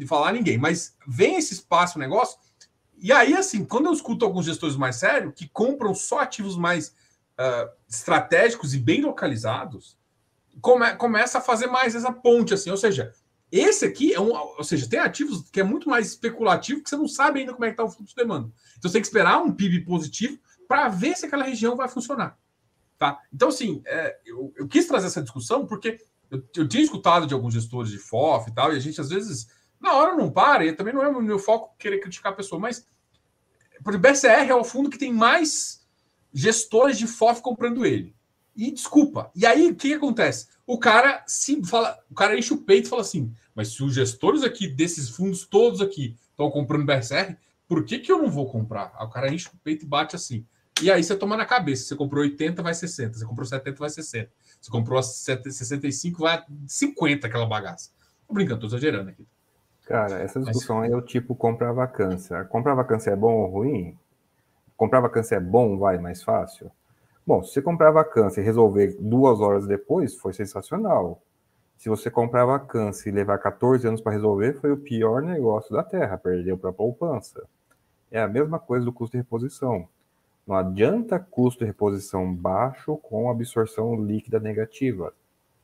falar 0.05 0.29
a 0.29 0.33
ninguém, 0.33 0.57
mas 0.57 0.97
vem 1.07 1.37
esse 1.37 1.53
espaço, 1.53 1.97
negócio. 1.97 2.37
E 2.97 3.11
aí, 3.11 3.33
assim, 3.33 3.63
quando 3.63 3.85
eu 3.85 3.93
escuto 3.93 4.25
alguns 4.25 4.45
gestores 4.45 4.75
mais 4.75 4.97
sérios 4.97 5.33
que 5.33 5.47
compram 5.47 5.95
só 5.95 6.19
ativos 6.19 6.57
mais 6.57 6.89
uh, 6.89 7.71
estratégicos 7.89 8.73
e 8.73 8.79
bem 8.79 9.01
localizados, 9.01 9.97
come, 10.59 10.93
começa 10.95 11.37
a 11.37 11.41
fazer 11.41 11.67
mais 11.67 11.95
essa 11.95 12.11
ponte, 12.11 12.53
assim, 12.53 12.69
ou 12.69 12.77
seja, 12.77 13.13
esse 13.51 13.85
aqui 13.85 14.13
é 14.13 14.19
um, 14.19 14.31
ou 14.31 14.63
seja, 14.63 14.87
tem 14.87 14.99
ativos 14.99 15.49
que 15.49 15.59
é 15.59 15.63
muito 15.63 15.89
mais 15.89 16.07
especulativo 16.07 16.83
que 16.83 16.89
você 16.89 16.95
não 16.95 17.07
sabe 17.07 17.39
ainda 17.39 17.53
como 17.53 17.65
é 17.65 17.69
que 17.69 17.73
está 17.73 17.83
o 17.83 17.89
fluxo 17.89 18.15
de 18.15 18.21
demanda. 18.21 18.51
Então 18.77 18.89
você 18.89 18.93
tem 18.93 19.01
que 19.01 19.07
esperar 19.07 19.41
um 19.41 19.51
PIB 19.51 19.81
positivo 19.81 20.37
para 20.67 20.87
ver 20.87 21.17
se 21.17 21.25
aquela 21.25 21.43
região 21.43 21.75
vai 21.75 21.89
funcionar. 21.89 22.37
Tá? 23.01 23.19
Então, 23.33 23.49
assim, 23.49 23.81
é, 23.83 24.19
eu, 24.23 24.53
eu, 24.55 24.67
quis 24.67 24.85
trazer 24.85 25.07
essa 25.07 25.23
discussão 25.23 25.65
porque 25.65 25.97
Eu, 26.29 26.47
eu 26.55 26.67
tinha 26.67 26.83
escutado 26.83 27.25
de 27.25 27.33
alguns 27.33 27.51
gestores 27.51 27.89
de 27.89 27.97
FOF 27.97 28.47
e 28.47 28.53
tal, 28.53 28.71
e 28.71 28.77
a 28.77 28.79
gente 28.79 29.01
às 29.01 29.09
vezes, 29.09 29.47
na 29.79 29.93
hora 29.93 30.15
não 30.15 30.29
para, 30.29 30.63
e 30.63 30.71
também 30.71 30.93
não 30.93 31.01
é 31.01 31.07
o 31.07 31.19
meu 31.19 31.39
foco 31.39 31.75
querer 31.79 31.97
criticar 31.99 32.31
a 32.31 32.35
pessoa, 32.35 32.61
mas 32.61 32.87
por 33.83 33.97
BCR 33.97 34.47
é 34.47 34.53
o 34.53 34.63
fundo 34.63 34.87
que 34.87 34.99
tem 34.99 35.11
mais 35.11 35.83
gestores 36.31 36.95
de 36.99 37.07
FOF 37.07 37.41
comprando 37.41 37.87
ele. 37.87 38.15
E 38.55 38.69
desculpa. 38.69 39.31
E 39.33 39.47
aí, 39.47 39.71
o 39.71 39.75
que, 39.75 39.87
que 39.87 39.95
acontece? 39.95 40.49
O 40.67 40.77
cara 40.77 41.23
se 41.25 41.59
fala, 41.65 41.97
o 42.07 42.13
cara 42.13 42.37
enche 42.37 42.53
o 42.53 42.61
peito 42.61 42.85
e 42.85 42.89
fala 42.89 43.01
assim: 43.01 43.33
mas 43.55 43.69
se 43.69 43.83
os 43.83 43.95
gestores 43.95 44.43
aqui 44.43 44.67
desses 44.67 45.09
fundos 45.09 45.43
todos 45.43 45.81
aqui 45.81 46.15
estão 46.29 46.51
comprando 46.51 46.85
BSR, 46.85 47.35
por 47.67 47.83
que, 47.83 47.97
que 47.97 48.11
eu 48.11 48.21
não 48.21 48.29
vou 48.29 48.47
comprar? 48.47 48.93
Aí 48.95 49.07
o 49.07 49.09
cara 49.09 49.33
enche 49.33 49.47
o 49.47 49.57
peito 49.63 49.85
e 49.85 49.87
bate 49.87 50.15
assim. 50.15 50.45
E 50.81 50.91
aí 50.91 51.03
você 51.03 51.15
toma 51.15 51.37
na 51.37 51.45
cabeça. 51.45 51.85
Você 51.85 51.95
comprou 51.95 52.23
80, 52.23 52.61
vai 52.61 52.73
60. 52.73 53.17
Você 53.17 53.25
comprou 53.25 53.45
70, 53.45 53.77
vai 53.77 53.89
60. 53.89 54.31
Você 54.59 54.71
comprou 54.71 55.01
65, 55.01 56.19
vai 56.19 56.43
50 56.67 57.27
aquela 57.27 57.45
bagaça. 57.45 57.91
Tô 58.27 58.33
brincando, 58.33 58.61
tô 58.61 58.67
exagerando 58.67 59.09
aqui. 59.09 59.27
Cara, 59.85 60.19
essa 60.19 60.39
discussão 60.39 60.77
Mas... 60.77 60.85
aí 60.87 60.93
é 60.93 60.95
o 60.95 61.01
tipo 61.01 61.35
comprar 61.35 61.71
vacância. 61.71 62.43
Comprar 62.45 62.75
vacância 62.75 63.11
é 63.11 63.15
bom 63.15 63.33
ou 63.33 63.49
ruim? 63.49 63.97
Comprar 64.77 65.01
vacância 65.01 65.35
é 65.35 65.39
bom, 65.39 65.77
vai 65.77 65.97
mais 65.97 66.23
fácil? 66.23 66.71
Bom, 67.25 67.43
se 67.43 67.53
você 67.53 67.61
comprar 67.61 67.91
vacância 67.91 68.41
e 68.41 68.43
resolver 68.43 68.97
duas 68.99 69.39
horas 69.39 69.67
depois, 69.67 70.15
foi 70.15 70.33
sensacional. 70.33 71.21
Se 71.77 71.89
você 71.89 72.09
comprar 72.09 72.45
vacância 72.45 73.09
e 73.09 73.11
levar 73.11 73.37
14 73.37 73.87
anos 73.87 74.01
para 74.01 74.11
resolver, 74.11 74.53
foi 74.53 74.71
o 74.71 74.77
pior 74.77 75.21
negócio 75.21 75.71
da 75.75 75.83
Terra, 75.83 76.17
perdeu 76.17 76.57
para 76.57 76.69
a 76.69 76.73
poupança. 76.73 77.43
É 78.09 78.21
a 78.21 78.27
mesma 78.27 78.59
coisa 78.59 78.85
do 78.85 78.93
custo 78.93 79.13
de 79.13 79.17
reposição. 79.17 79.87
Não 80.45 80.55
adianta 80.55 81.19
custo 81.19 81.59
de 81.59 81.65
reposição 81.65 82.33
baixo 82.33 82.97
com 82.97 83.29
absorção 83.29 83.95
líquida 84.03 84.39
negativa. 84.39 85.13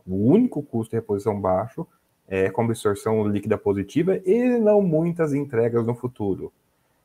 O 0.06 0.16
único 0.16 0.62
custo 0.64 0.92
de 0.92 0.98
reposição 0.98 1.40
baixo 1.40 1.86
é 2.28 2.50
com 2.50 2.62
absorção 2.62 3.28
líquida 3.28 3.58
positiva 3.58 4.18
e 4.26 4.58
não 4.60 4.82
muitas 4.82 5.34
entregas 5.34 5.86
no 5.86 5.96
futuro. 5.96 6.52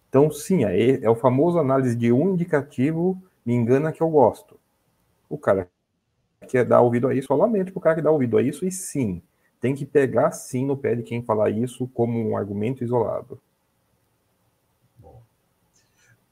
Então, 0.09 0.31
sim, 0.31 0.65
é, 0.65 1.03
é 1.03 1.09
o 1.09 1.15
famoso 1.15 1.59
análise 1.59 1.97
de 1.97 2.13
um 2.13 2.35
indicativo 2.35 3.21
me 3.45 3.55
engana 3.55 3.93
que 3.93 4.03
eu 4.03 4.11
gosto. 4.11 4.59
O 5.29 5.39
cara 5.39 5.69
que 6.47 6.63
dá 6.65 6.81
ouvido 6.81 7.09
a 7.09 7.15
isso, 7.15 7.33
eu 7.33 7.37
lamento 7.37 7.73
pro 7.73 7.81
cara 7.81 7.97
que 7.97 8.03
dá 8.03 8.11
ouvido 8.11 8.37
a 8.37 8.43
isso, 8.43 8.67
e 8.67 8.71
sim, 8.71 9.23
tem 9.61 9.75
que 9.75 9.87
pegar 9.87 10.33
sim 10.33 10.67
no 10.67 10.77
pé 10.77 10.95
de 10.95 11.03
quem 11.03 11.23
falar 11.23 11.51
isso 11.51 11.87
como 11.89 12.19
um 12.19 12.37
argumento 12.37 12.85
isolado. 12.85 13.41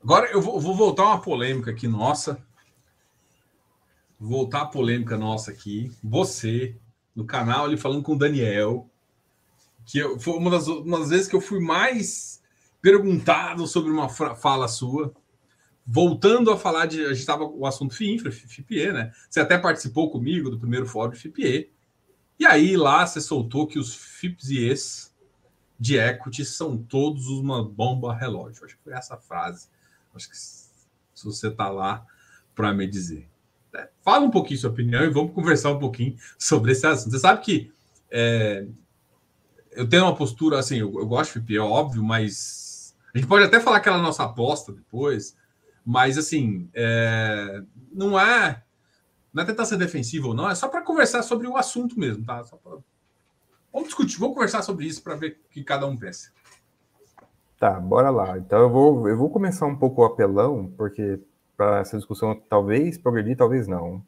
Agora 0.03 0.31
eu 0.31 0.41
vou, 0.41 0.61
vou 0.61 0.75
voltar 0.75 1.05
uma 1.05 1.21
polêmica 1.21 1.71
aqui 1.71 1.87
nossa. 1.87 2.43
Voltar 4.19 4.63
a 4.63 4.67
polêmica 4.67 5.17
nossa 5.17 5.51
aqui. 5.51 5.91
Você, 6.03 6.77
no 7.15 7.25
canal, 7.25 7.65
ali 7.65 7.77
falando 7.77 8.03
com 8.03 8.15
o 8.15 8.19
Daniel, 8.19 8.89
que 9.85 9.99
eu, 9.99 10.19
foi 10.19 10.35
uma 10.35 10.51
das, 10.51 10.67
uma 10.67 10.99
das 10.99 11.11
vezes 11.11 11.29
que 11.29 11.37
eu 11.37 11.41
fui 11.41 11.61
mais 11.61 12.43
perguntado 12.81 13.67
sobre 13.67 13.91
uma 13.91 14.09
fala 14.09 14.69
sua 14.69 15.15
voltando 15.87 16.53
a 16.53 16.57
falar 16.57 16.87
de. 16.87 17.05
A 17.05 17.09
gente 17.09 17.19
estava 17.19 17.45
o 17.45 17.67
assunto 17.67 17.95
FIINFRA, 17.95 18.31
FIPE, 18.31 18.93
né? 18.93 19.13
Você 19.29 19.41
até 19.41 19.59
participou 19.59 20.11
comigo 20.11 20.49
do 20.49 20.59
primeiro 20.59 20.87
fórum 20.87 21.11
de 21.11 21.19
FIPE. 21.19 21.73
E 22.39 22.47
aí 22.47 22.77
lá 22.77 23.05
você 23.05 23.21
soltou 23.21 23.67
que 23.67 23.79
os 23.79 23.95
FIPs 23.95 24.51
e 24.51 24.71
ES 24.71 25.15
de 25.79 25.99
equity 25.99 26.45
são 26.45 26.79
todos 26.79 27.27
uma 27.27 27.65
bomba 27.65 28.15
relógio. 28.15 28.65
Acho 28.65 28.77
que 28.77 28.85
foi 28.85 28.93
essa 28.93 29.17
frase. 29.17 29.69
Acho 30.15 30.29
que 30.29 30.37
se 30.37 31.25
você 31.25 31.49
está 31.49 31.69
lá 31.69 32.05
para 32.55 32.73
me 32.73 32.87
dizer. 32.87 33.29
É, 33.75 33.89
fala 34.03 34.25
um 34.25 34.31
pouquinho 34.31 34.59
sua 34.59 34.71
opinião 34.71 35.05
e 35.05 35.11
vamos 35.11 35.33
conversar 35.33 35.71
um 35.71 35.79
pouquinho 35.79 36.17
sobre 36.39 36.73
esse 36.73 36.87
assunto. 36.87 37.13
Você 37.13 37.19
sabe 37.19 37.41
que 37.41 37.73
é, 38.11 38.67
eu 39.73 39.89
tenho 39.89 40.05
uma 40.05 40.17
postura 40.17 40.59
assim, 40.59 40.79
eu, 40.79 40.93
eu 40.99 41.07
gosto 41.07 41.35
de 41.35 41.41
FIPE, 41.41 41.57
é 41.57 41.61
óbvio, 41.61 42.03
mas 42.03 42.97
a 43.15 43.19
gente 43.19 43.29
pode 43.29 43.45
até 43.45 43.61
falar 43.61 43.77
aquela 43.77 43.99
nossa 43.99 44.25
aposta 44.25 44.73
depois 44.73 45.37
mas, 45.85 46.19
assim, 46.19 46.69
é... 46.75 47.63
não 47.93 48.19
é. 48.19 48.63
Não 49.33 49.43
é 49.43 49.47
tentar 49.47 49.65
ser 49.65 49.77
defensivo 49.77 50.29
ou 50.29 50.35
não, 50.35 50.51
é 50.51 50.55
só 50.57 50.69
para 50.69 50.83
conversar 50.83 51.23
sobre 51.23 51.47
o 51.47 51.57
assunto 51.57 51.99
mesmo, 51.99 52.25
tá? 52.25 52.43
Pra... 52.43 52.79
Vamos 53.73 53.89
discutir, 53.89 54.19
vamos 54.19 54.35
conversar 54.35 54.63
sobre 54.63 54.87
isso 54.87 55.03
para 55.03 55.15
ver 55.15 55.41
o 55.45 55.49
que 55.51 55.63
cada 55.63 55.87
um 55.87 55.97
pensa. 55.97 56.33
Tá, 57.61 57.79
bora 57.79 58.09
lá. 58.09 58.39
Então 58.39 58.59
eu 58.59 58.71
vou, 58.71 59.07
eu 59.07 59.19
vou 59.19 59.29
começar 59.29 59.67
um 59.67 59.77
pouco 59.77 60.01
o 60.01 60.05
apelão, 60.07 60.73
porque 60.79 61.21
para 61.59 61.81
essa 61.81 61.99
discussão 61.99 62.35
talvez 62.49 62.97
progredir, 62.97 63.37
talvez 63.37 63.69
não. 63.69 64.03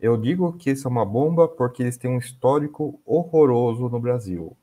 Eu 0.00 0.16
digo 0.16 0.52
que 0.54 0.70
isso 0.70 0.88
é 0.88 0.90
uma 0.90 1.06
bomba 1.06 1.46
porque 1.46 1.84
eles 1.84 1.96
têm 1.96 2.10
um 2.10 2.18
histórico 2.18 3.00
horroroso 3.06 3.88
no 3.88 4.00
Brasil. 4.00 4.56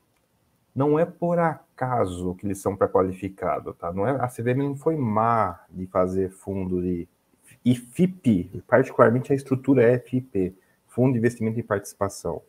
Não 0.74 0.98
é 0.98 1.06
por 1.06 1.38
acaso 1.38 2.34
que 2.34 2.46
eles 2.46 2.60
são 2.60 2.76
pré-qualificados, 2.76 3.74
tá? 3.78 3.90
Não 3.90 4.06
é, 4.06 4.10
a 4.10 4.28
CVM 4.28 4.58
não 4.58 4.76
foi 4.76 4.96
má 4.96 5.60
de 5.70 5.86
fazer 5.86 6.28
fundo 6.30 6.82
de 6.82 7.08
IFIP, 7.64 8.62
particularmente 8.68 9.32
a 9.32 9.36
estrutura 9.36 9.82
é 9.82 9.98
FIP, 9.98 10.54
Fundo 10.86 11.14
de 11.14 11.18
Investimento 11.18 11.58
em 11.58 11.62
Participação. 11.62 12.42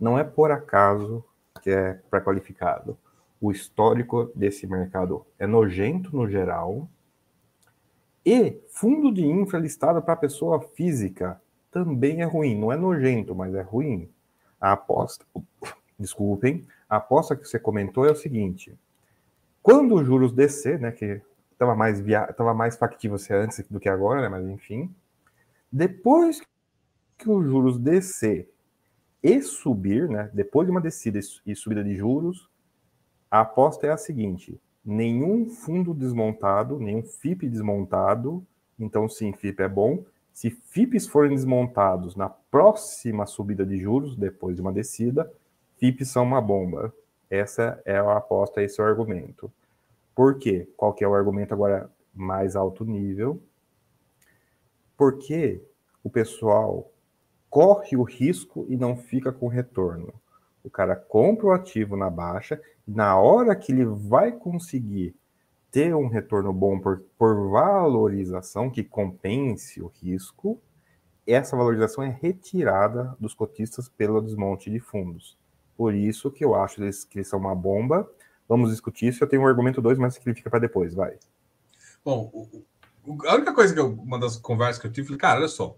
Não 0.00 0.18
é 0.18 0.24
por 0.24 0.50
acaso 0.50 1.24
que 1.62 1.70
é 1.70 2.00
pré-qualificado. 2.10 2.98
O 3.40 3.50
histórico 3.50 4.30
desse 4.34 4.66
mercado 4.66 5.26
é 5.38 5.46
nojento 5.46 6.14
no 6.16 6.28
geral. 6.28 6.88
E 8.24 8.58
fundo 8.68 9.12
de 9.12 9.26
infra 9.26 9.58
listado 9.58 10.00
para 10.00 10.16
pessoa 10.16 10.60
física 10.60 11.40
também 11.70 12.22
é 12.22 12.24
ruim. 12.24 12.58
Não 12.58 12.72
é 12.72 12.76
nojento, 12.76 13.34
mas 13.34 13.54
é 13.54 13.60
ruim. 13.60 14.08
A 14.60 14.72
aposta, 14.72 15.26
desculpem, 15.98 16.66
a 16.88 16.96
aposta 16.96 17.36
que 17.36 17.46
você 17.46 17.58
comentou 17.58 18.06
é 18.06 18.12
o 18.12 18.16
seguinte: 18.16 18.78
quando 19.62 19.94
os 19.94 20.06
juros 20.06 20.32
descer, 20.32 20.78
né, 20.78 20.92
que 20.92 21.20
estava 21.52 21.74
mais 21.74 22.00
via... 22.00 22.34
mais 22.56 22.76
factível 22.76 23.18
ser 23.18 23.34
antes 23.34 23.66
do 23.68 23.80
que 23.80 23.88
agora, 23.88 24.22
né, 24.22 24.28
mas 24.28 24.46
enfim, 24.46 24.94
depois 25.70 26.40
que 27.18 27.28
os 27.28 27.44
juros 27.44 27.78
descer 27.78 28.48
e 29.22 29.40
subir, 29.42 30.08
né, 30.08 30.30
depois 30.32 30.66
de 30.66 30.70
uma 30.70 30.80
descida 30.80 31.18
e 31.46 31.56
subida 31.56 31.82
de 31.82 31.96
juros, 31.96 32.48
a 33.34 33.40
aposta 33.40 33.88
é 33.88 33.90
a 33.90 33.96
seguinte: 33.96 34.60
nenhum 34.84 35.48
fundo 35.48 35.92
desmontado, 35.92 36.78
nenhum 36.78 37.02
FIP 37.02 37.48
desmontado, 37.48 38.46
então 38.78 39.08
sim, 39.08 39.32
FIP 39.32 39.60
é 39.60 39.68
bom. 39.68 40.04
Se 40.32 40.50
FIPs 40.50 41.08
forem 41.08 41.34
desmontados 41.34 42.14
na 42.14 42.28
próxima 42.28 43.26
subida 43.26 43.66
de 43.66 43.76
juros, 43.76 44.14
depois 44.14 44.54
de 44.54 44.62
uma 44.62 44.72
descida, 44.72 45.32
FIPs 45.78 46.10
são 46.10 46.22
uma 46.22 46.40
bomba. 46.40 46.94
Essa 47.28 47.82
é 47.84 47.98
a 47.98 48.18
aposta, 48.18 48.62
esse 48.62 48.80
é 48.80 48.84
o 48.84 48.86
argumento. 48.86 49.52
Por 50.14 50.38
quê? 50.38 50.68
Qual 50.76 50.92
que 50.92 51.02
é 51.02 51.08
o 51.08 51.14
argumento 51.14 51.52
agora 51.52 51.90
mais 52.14 52.54
alto 52.54 52.84
nível? 52.84 53.42
Porque 54.96 55.60
o 56.04 56.10
pessoal 56.10 56.88
corre 57.50 57.96
o 57.96 58.04
risco 58.04 58.64
e 58.68 58.76
não 58.76 58.96
fica 58.96 59.32
com 59.32 59.48
retorno. 59.48 60.14
O 60.64 60.70
cara 60.70 60.96
compra 60.96 61.46
o 61.46 61.52
ativo 61.52 61.96
na 61.96 62.08
baixa, 62.08 62.60
na 62.86 63.18
hora 63.18 63.54
que 63.54 63.70
ele 63.70 63.84
vai 63.84 64.32
conseguir 64.32 65.14
ter 65.70 65.94
um 65.94 66.08
retorno 66.08 66.52
bom 66.52 66.80
por, 66.80 67.04
por 67.18 67.50
valorização 67.50 68.70
que 68.70 68.82
compense 68.82 69.82
o 69.82 69.88
risco, 69.88 70.60
essa 71.26 71.56
valorização 71.56 72.02
é 72.04 72.08
retirada 72.08 73.16
dos 73.20 73.34
cotistas 73.34 73.88
pelo 73.88 74.20
desmonte 74.20 74.70
de 74.70 74.78
fundos. 74.80 75.36
Por 75.76 75.94
isso 75.94 76.30
que 76.30 76.44
eu 76.44 76.54
acho 76.54 76.76
que 77.08 77.18
eles 77.18 77.28
são 77.28 77.38
uma 77.38 77.54
bomba. 77.54 78.08
Vamos 78.48 78.70
discutir 78.70 79.08
isso. 79.08 79.24
Eu 79.24 79.28
tenho 79.28 79.42
um 79.42 79.46
argumento 79.46 79.82
2, 79.82 79.98
mas 79.98 80.16
que 80.16 80.34
fica 80.34 80.50
para 80.50 80.60
depois, 80.60 80.94
vai. 80.94 81.18
Bom, 82.04 82.48
a 83.26 83.34
única 83.34 83.52
coisa 83.52 83.74
que 83.74 83.80
eu, 83.80 83.92
uma 83.92 84.18
das 84.18 84.36
conversas 84.36 84.80
que 84.80 84.86
eu 84.86 84.92
tive, 84.92 85.08
falei, 85.08 85.20
cara, 85.20 85.40
olha 85.40 85.48
só, 85.48 85.76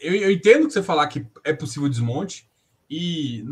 eu, 0.00 0.14
eu 0.14 0.30
entendo 0.30 0.66
que 0.66 0.72
você 0.72 0.82
falar 0.82 1.06
que 1.06 1.26
é 1.44 1.52
possível 1.52 1.88
desmonte, 1.88 2.50
e 2.90 3.44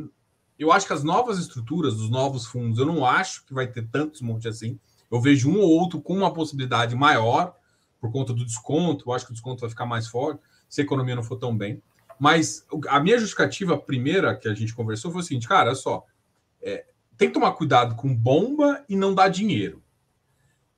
eu 0.61 0.71
acho 0.71 0.87
que 0.87 0.93
as 0.93 1.03
novas 1.03 1.39
estruturas, 1.39 1.95
os 1.95 2.11
novos 2.11 2.47
fundos, 2.47 2.79
eu 2.79 2.85
não 2.85 3.05
acho 3.05 3.47
que 3.47 3.55
vai 3.55 3.67
ter 3.67 3.89
tanto 3.89 4.13
desmonte 4.13 4.47
assim. 4.47 4.79
Eu 5.11 5.19
vejo 5.19 5.51
um 5.51 5.59
ou 5.59 5.71
outro 5.71 6.03
com 6.03 6.15
uma 6.15 6.33
possibilidade 6.35 6.95
maior 6.95 7.57
por 7.99 8.13
conta 8.13 8.35
do 8.35 8.45
desconto. 8.45 9.09
Eu 9.09 9.15
acho 9.15 9.25
que 9.25 9.33
o 9.33 9.35
desconto 9.35 9.63
vai 9.63 9.71
ficar 9.71 9.87
mais 9.87 10.07
forte 10.07 10.43
se 10.69 10.83
a 10.83 10.85
economia 10.85 11.17
não 11.17 11.23
for 11.23 11.37
tão 11.37 11.57
bem. 11.57 11.83
Mas 12.19 12.67
a 12.89 13.01
minha 13.01 13.19
justificativa 13.19 13.79
primeira 13.79 14.37
que 14.37 14.47
a 14.49 14.55
gente 14.55 14.75
conversou 14.75 15.11
foi 15.11 15.23
o 15.23 15.25
seguinte, 15.25 15.49
cara, 15.49 15.71
olha 15.71 15.75
só, 15.75 16.05
é, 16.61 16.85
tem 17.17 17.29
que 17.29 17.35
tomar 17.35 17.53
cuidado 17.53 17.97
com 17.97 18.15
bomba 18.15 18.85
e 18.87 18.95
não 18.95 19.15
dar 19.15 19.29
dinheiro. 19.29 19.83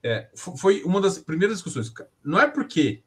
É, 0.00 0.30
foi 0.34 0.82
uma 0.84 1.00
das 1.00 1.18
primeiras 1.18 1.56
discussões. 1.56 1.92
Não 2.24 2.40
é 2.40 2.46
porque 2.46 3.02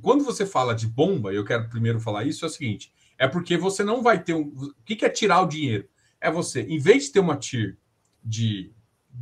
quando 0.00 0.24
você 0.24 0.46
fala 0.46 0.74
de 0.74 0.86
bomba, 0.86 1.32
eu 1.32 1.44
quero 1.44 1.68
primeiro 1.68 2.00
falar 2.00 2.24
isso, 2.24 2.44
é 2.44 2.48
o 2.48 2.50
seguinte: 2.50 2.92
é 3.18 3.28
porque 3.28 3.56
você 3.56 3.84
não 3.84 4.02
vai 4.02 4.22
ter 4.22 4.34
um. 4.34 4.48
O 4.48 4.74
que 4.84 5.04
é 5.04 5.08
tirar 5.08 5.40
o 5.42 5.48
dinheiro? 5.48 5.88
É 6.20 6.30
você, 6.30 6.62
em 6.62 6.78
vez 6.78 7.04
de 7.04 7.12
ter 7.12 7.20
uma 7.20 7.36
TIR 7.36 7.78
de. 8.22 8.72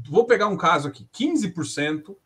Vou 0.08 0.26
pegar 0.26 0.48
um 0.48 0.56
caso 0.56 0.88
aqui: 0.88 1.08
15% 1.12 2.16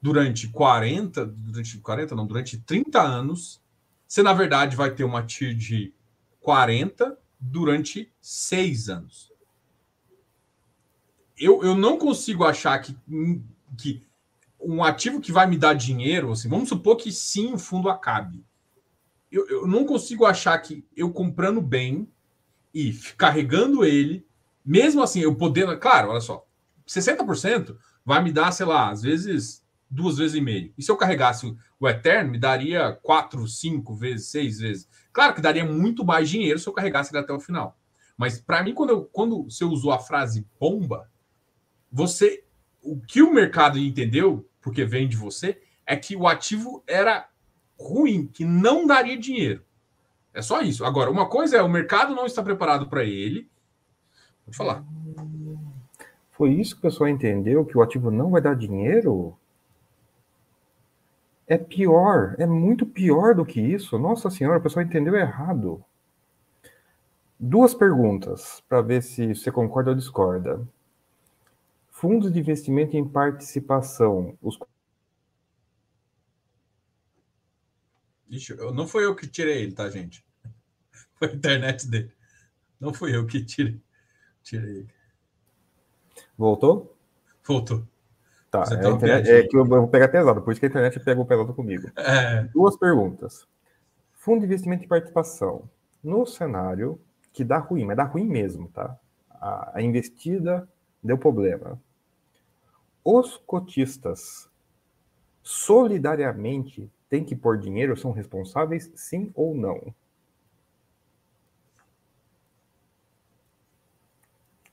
durante 0.00 0.48
40, 0.48 1.24
durante 1.24 1.78
40, 1.78 2.14
não, 2.14 2.26
durante 2.26 2.58
30 2.58 3.00
anos, 3.00 3.62
você, 4.06 4.22
na 4.22 4.34
verdade, 4.34 4.76
vai 4.76 4.90
ter 4.90 5.04
uma 5.04 5.22
TIR 5.22 5.54
de 5.54 5.94
40 6.40 7.18
durante 7.40 8.12
seis 8.20 8.88
anos. 8.88 9.32
Eu, 11.36 11.62
eu 11.64 11.74
não 11.74 11.98
consigo 11.98 12.44
achar 12.44 12.78
que, 12.78 12.96
que 13.76 14.02
um 14.60 14.84
ativo 14.84 15.20
que 15.20 15.32
vai 15.32 15.46
me 15.46 15.58
dar 15.58 15.74
dinheiro, 15.74 16.32
assim, 16.32 16.48
vamos 16.48 16.68
supor 16.68 16.96
que 16.96 17.10
sim 17.10 17.52
o 17.54 17.58
fundo 17.58 17.88
acabe. 17.88 18.44
Eu, 19.34 19.48
eu 19.48 19.66
não 19.66 19.84
consigo 19.84 20.24
achar 20.24 20.56
que 20.58 20.86
eu 20.96 21.10
comprando 21.10 21.60
bem 21.60 22.08
e 22.72 22.92
carregando 23.16 23.84
ele, 23.84 24.24
mesmo 24.64 25.02
assim, 25.02 25.20
eu 25.20 25.34
podendo. 25.34 25.76
Claro, 25.76 26.10
olha 26.10 26.20
só, 26.20 26.46
60% 26.86 27.76
vai 28.04 28.22
me 28.22 28.30
dar, 28.30 28.52
sei 28.52 28.64
lá, 28.64 28.90
às 28.90 29.02
vezes 29.02 29.64
duas 29.90 30.18
vezes 30.18 30.36
e 30.36 30.40
meio. 30.40 30.72
E 30.78 30.82
se 30.82 30.90
eu 30.90 30.96
carregasse 30.96 31.52
o 31.80 31.88
Eterno, 31.88 32.30
me 32.30 32.38
daria 32.38 32.92
quatro, 33.02 33.46
cinco 33.48 33.92
vezes, 33.92 34.28
seis 34.28 34.58
vezes. 34.58 34.88
Claro 35.12 35.34
que 35.34 35.40
daria 35.40 35.64
muito 35.64 36.04
mais 36.04 36.30
dinheiro 36.30 36.58
se 36.58 36.68
eu 36.68 36.72
carregasse 36.72 37.12
ele 37.12 37.22
até 37.22 37.32
o 37.32 37.40
final. 37.40 37.76
Mas 38.16 38.40
para 38.40 38.62
mim, 38.62 38.72
quando, 38.72 38.90
eu, 38.90 39.04
quando 39.06 39.44
você 39.44 39.64
usou 39.64 39.90
a 39.90 39.98
frase 39.98 40.46
bomba, 40.60 41.10
você. 41.90 42.44
O 42.80 43.00
que 43.00 43.22
o 43.22 43.32
mercado 43.32 43.78
entendeu, 43.78 44.48
porque 44.60 44.84
vem 44.84 45.08
de 45.08 45.16
você, 45.16 45.60
é 45.86 45.96
que 45.96 46.14
o 46.14 46.28
ativo 46.28 46.84
era 46.86 47.28
ruim, 47.78 48.26
que 48.26 48.44
não 48.44 48.86
daria 48.86 49.18
dinheiro. 49.18 49.62
É 50.32 50.42
só 50.42 50.60
isso. 50.60 50.84
Agora, 50.84 51.10
uma 51.10 51.28
coisa 51.28 51.56
é 51.56 51.62
o 51.62 51.68
mercado 51.68 52.14
não 52.14 52.26
está 52.26 52.42
preparado 52.42 52.88
para 52.88 53.04
ele. 53.04 53.48
Pode 54.44 54.56
falar. 54.56 54.84
Foi 56.32 56.50
isso 56.50 56.74
que 56.74 56.80
o 56.80 56.90
pessoal 56.90 57.08
entendeu, 57.08 57.64
que 57.64 57.78
o 57.78 57.82
ativo 57.82 58.10
não 58.10 58.30
vai 58.30 58.40
dar 58.40 58.56
dinheiro? 58.56 59.36
É 61.46 61.56
pior, 61.56 62.34
é 62.38 62.46
muito 62.46 62.84
pior 62.84 63.34
do 63.34 63.44
que 63.44 63.60
isso. 63.60 63.98
Nossa 63.98 64.30
senhora, 64.30 64.58
o 64.58 64.62
pessoal 64.62 64.84
entendeu 64.84 65.14
errado. 65.14 65.84
Duas 67.38 67.74
perguntas 67.74 68.62
para 68.68 68.80
ver 68.80 69.02
se 69.02 69.34
você 69.34 69.52
concorda 69.52 69.90
ou 69.90 69.96
discorda. 69.96 70.66
Fundos 71.90 72.32
de 72.32 72.40
investimento 72.40 72.96
em 72.96 73.06
participação. 73.06 74.36
Os... 74.42 74.58
Ixi, 78.28 78.56
não 78.74 78.86
foi 78.86 79.04
eu 79.04 79.14
que 79.14 79.26
tirei 79.26 79.62
ele, 79.62 79.72
tá, 79.72 79.88
gente? 79.90 80.24
Foi 81.14 81.28
a 81.28 81.34
internet 81.34 81.86
dele. 81.86 82.12
Não 82.80 82.92
fui 82.92 83.14
eu 83.14 83.24
que 83.26 83.44
tirei, 83.44 83.80
tirei 84.42 84.78
ele. 84.78 84.88
Voltou? 86.36 86.96
Voltou. 87.46 87.86
Tá, 88.50 88.64
é, 88.70 88.88
internet, 88.88 89.30
é, 89.30 89.42
que 89.46 89.56
eu 89.56 89.64
vou 89.64 89.88
pegar 89.88 90.08
pesado, 90.08 90.40
por 90.40 90.52
isso 90.52 90.60
que 90.60 90.66
a 90.66 90.68
internet 90.68 91.00
pegou 91.00 91.26
pesado 91.26 91.52
comigo. 91.54 91.90
É. 91.96 92.44
Duas 92.54 92.76
perguntas. 92.76 93.46
Fundo 94.12 94.40
de 94.40 94.46
investimento 94.46 94.84
e 94.84 94.88
participação. 94.88 95.68
No 96.02 96.24
cenário 96.24 97.00
que 97.32 97.42
dá 97.42 97.58
ruim, 97.58 97.84
mas 97.84 97.96
dá 97.96 98.04
ruim 98.04 98.26
mesmo, 98.28 98.68
tá? 98.68 98.96
A, 99.30 99.78
a 99.78 99.82
investida 99.82 100.68
deu 101.02 101.18
problema. 101.18 101.80
Os 103.04 103.36
cotistas 103.38 104.48
solidariamente 105.42 106.90
têm 107.14 107.24
que 107.24 107.36
pôr 107.36 107.56
dinheiro, 107.56 107.96
são 107.96 108.10
responsáveis, 108.10 108.90
sim 108.96 109.30
ou 109.36 109.54
não? 109.54 109.94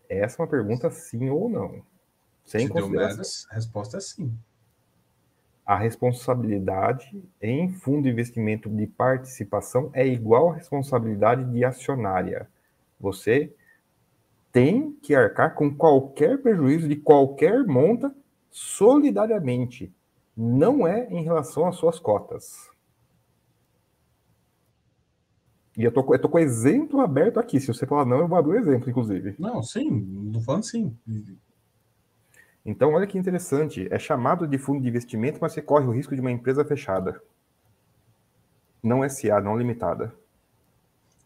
Essa 0.09 0.38
é 0.38 0.43
uma 0.43 0.49
pergunta 0.49 0.89
sim 0.89 1.30
ou 1.30 1.47
não. 1.47 1.84
Sem 2.43 2.65
Te 2.65 2.73
consideração. 2.73 3.47
A 3.51 3.53
resposta 3.53 3.97
é 3.97 3.99
sim. 3.99 4.35
A 5.63 5.77
responsabilidade 5.77 7.23
em 7.39 7.72
fundo 7.72 8.03
de 8.03 8.09
investimento 8.09 8.68
de 8.68 8.88
participação 8.88 9.91
é 9.93 10.05
igual 10.05 10.49
à 10.49 10.55
responsabilidade 10.55 11.45
de 11.45 11.63
acionária. 11.63 12.49
Você 12.99 13.53
tem 14.51 14.93
que 14.93 15.13
arcar 15.13 15.53
com 15.53 15.73
qualquer 15.73 16.41
prejuízo 16.41 16.89
de 16.89 16.95
qualquer 16.95 17.63
monta 17.65 18.13
solidariamente. 18.49 19.93
Não 20.36 20.88
é 20.88 21.08
em 21.10 21.24
relação 21.24 21.68
às 21.68 21.76
suas 21.76 21.99
cotas. 21.99 22.70
E 25.78 25.84
eu 25.84 25.91
tô, 25.91 26.14
eu 26.14 26.20
tô 26.20 26.28
com 26.28 26.38
o 26.38 26.41
exemplo 26.41 26.99
aberto 26.99 27.40
aqui. 27.40 27.60
Se 27.60 27.68
você 27.68 27.86
falar 27.86 28.06
não, 28.06 28.20
eu 28.20 28.28
vou 28.28 28.38
abrir 28.38 28.53
o 28.53 28.60
exemplo, 28.60 28.90
inclusive. 28.90 29.36
Não, 29.40 29.64
sim, 29.64 30.32
tô 30.34 30.41
falando 30.41 30.64
sim. 30.64 30.95
Então, 32.66 32.94
olha 32.94 33.08
que 33.08 33.18
interessante. 33.18 33.88
É 33.91 33.98
chamado 33.98 34.48
de 34.48 34.58
fundo 34.58 34.82
de 34.82 34.90
investimento, 34.90 35.40
mas 35.41 35.53
você 35.53 35.62
corre 35.62 35.86
o 35.86 35.91
risco 35.91 36.14
de 36.14 36.22
uma 36.22 36.32
empresa 36.32 36.64
fechada. 36.66 37.22
Não 38.84 39.08
SA, 39.08 39.40
não 39.40 39.58
limitada. 39.58 40.14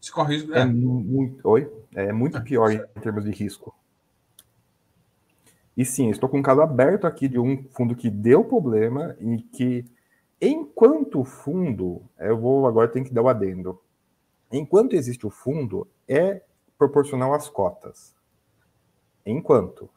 Você 0.00 0.12
corre 0.12 0.36
risco. 0.36 0.54
É, 0.54 0.60
é 0.60 0.64
muito, 0.64 1.48
oi? 1.48 1.70
É 1.94 2.12
muito 2.12 2.38
é, 2.38 2.40
pior 2.40 2.70
em 2.70 3.00
termos 3.00 3.24
de 3.24 3.30
risco. 3.30 3.74
E 5.76 5.84
sim, 5.84 6.08
estou 6.08 6.28
com 6.28 6.38
um 6.38 6.42
caso 6.42 6.62
aberto 6.62 7.06
aqui 7.06 7.28
de 7.28 7.38
um 7.38 7.64
fundo 7.70 7.94
que 7.94 8.08
deu 8.08 8.44
problema 8.44 9.14
e 9.20 9.38
que, 9.42 9.84
enquanto 10.40 11.22
fundo, 11.24 12.02
eu 12.18 12.38
vou 12.38 12.66
agora 12.66 12.88
tem 12.88 13.04
que 13.04 13.12
dar 13.12 13.22
o 13.22 13.28
adendo. 13.28 13.80
Enquanto 14.50 14.94
existe 14.94 15.26
o 15.26 15.30
fundo, 15.30 15.86
é 16.08 16.42
proporcional 16.78 17.34
às 17.34 17.48
cotas. 17.48 18.14
Enquanto 19.24 19.90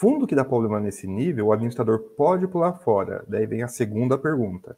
Fundo 0.00 0.26
que 0.26 0.34
dá 0.34 0.42
problema 0.44 0.80
nesse 0.80 1.06
nível, 1.06 1.48
o 1.48 1.52
administrador 1.52 1.98
pode 2.16 2.48
pular 2.48 2.72
fora. 2.72 3.22
Daí 3.28 3.44
vem 3.44 3.62
a 3.62 3.68
segunda 3.68 4.16
pergunta. 4.16 4.74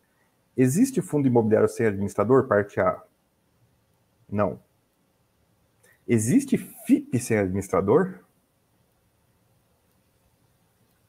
Existe 0.57 1.01
fundo 1.01 1.29
imobiliário 1.29 1.69
sem 1.69 1.87
administrador? 1.87 2.49
Parte 2.49 2.81
A. 2.81 3.01
Não. 4.29 4.59
Existe 6.09 6.57
FIP 6.59 7.21
sem 7.21 7.39
administrador? 7.39 8.19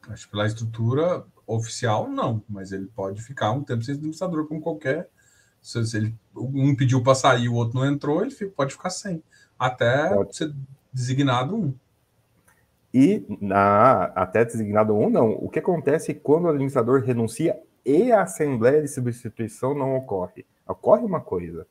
Acho 0.08 0.26
que 0.26 0.32
pela 0.32 0.46
estrutura 0.46 1.24
oficial, 1.46 2.08
não. 2.08 2.42
Mas 2.48 2.72
ele 2.72 2.86
pode 2.86 3.22
ficar 3.22 3.52
um 3.52 3.62
tempo 3.62 3.82
sem 3.82 3.94
administrador, 3.94 4.46
como 4.46 4.60
qualquer. 4.60 5.08
Se, 5.60 5.78
ele, 5.96 6.14
um 6.36 6.74
pediu 6.76 7.02
para 7.02 7.14
sair, 7.14 7.48
o 7.48 7.54
outro 7.54 7.78
não 7.78 7.86
entrou, 7.86 8.22
ele 8.22 8.34
pode 8.50 8.72
ficar 8.72 8.90
sem. 8.90 9.22
Até 9.58 10.14
pode. 10.14 10.36
ser 10.36 10.54
designado 10.92 11.56
um. 11.56 11.74
E 12.92 13.24
na, 13.40 14.04
até 14.14 14.44
designado 14.44 14.94
um, 14.94 15.08
não. 15.08 15.32
O 15.32 15.48
que 15.48 15.58
acontece 15.58 16.14
quando 16.14 16.44
o 16.44 16.48
administrador 16.48 17.02
renuncia 17.02 17.58
e 17.84 18.12
a 18.12 18.22
assembleia 18.22 18.80
de 18.82 18.88
substituição 18.88 19.74
não 19.74 19.96
ocorre? 19.96 20.46
Ocorre 20.66 21.02
uma 21.04 21.20
coisa. 21.20 21.66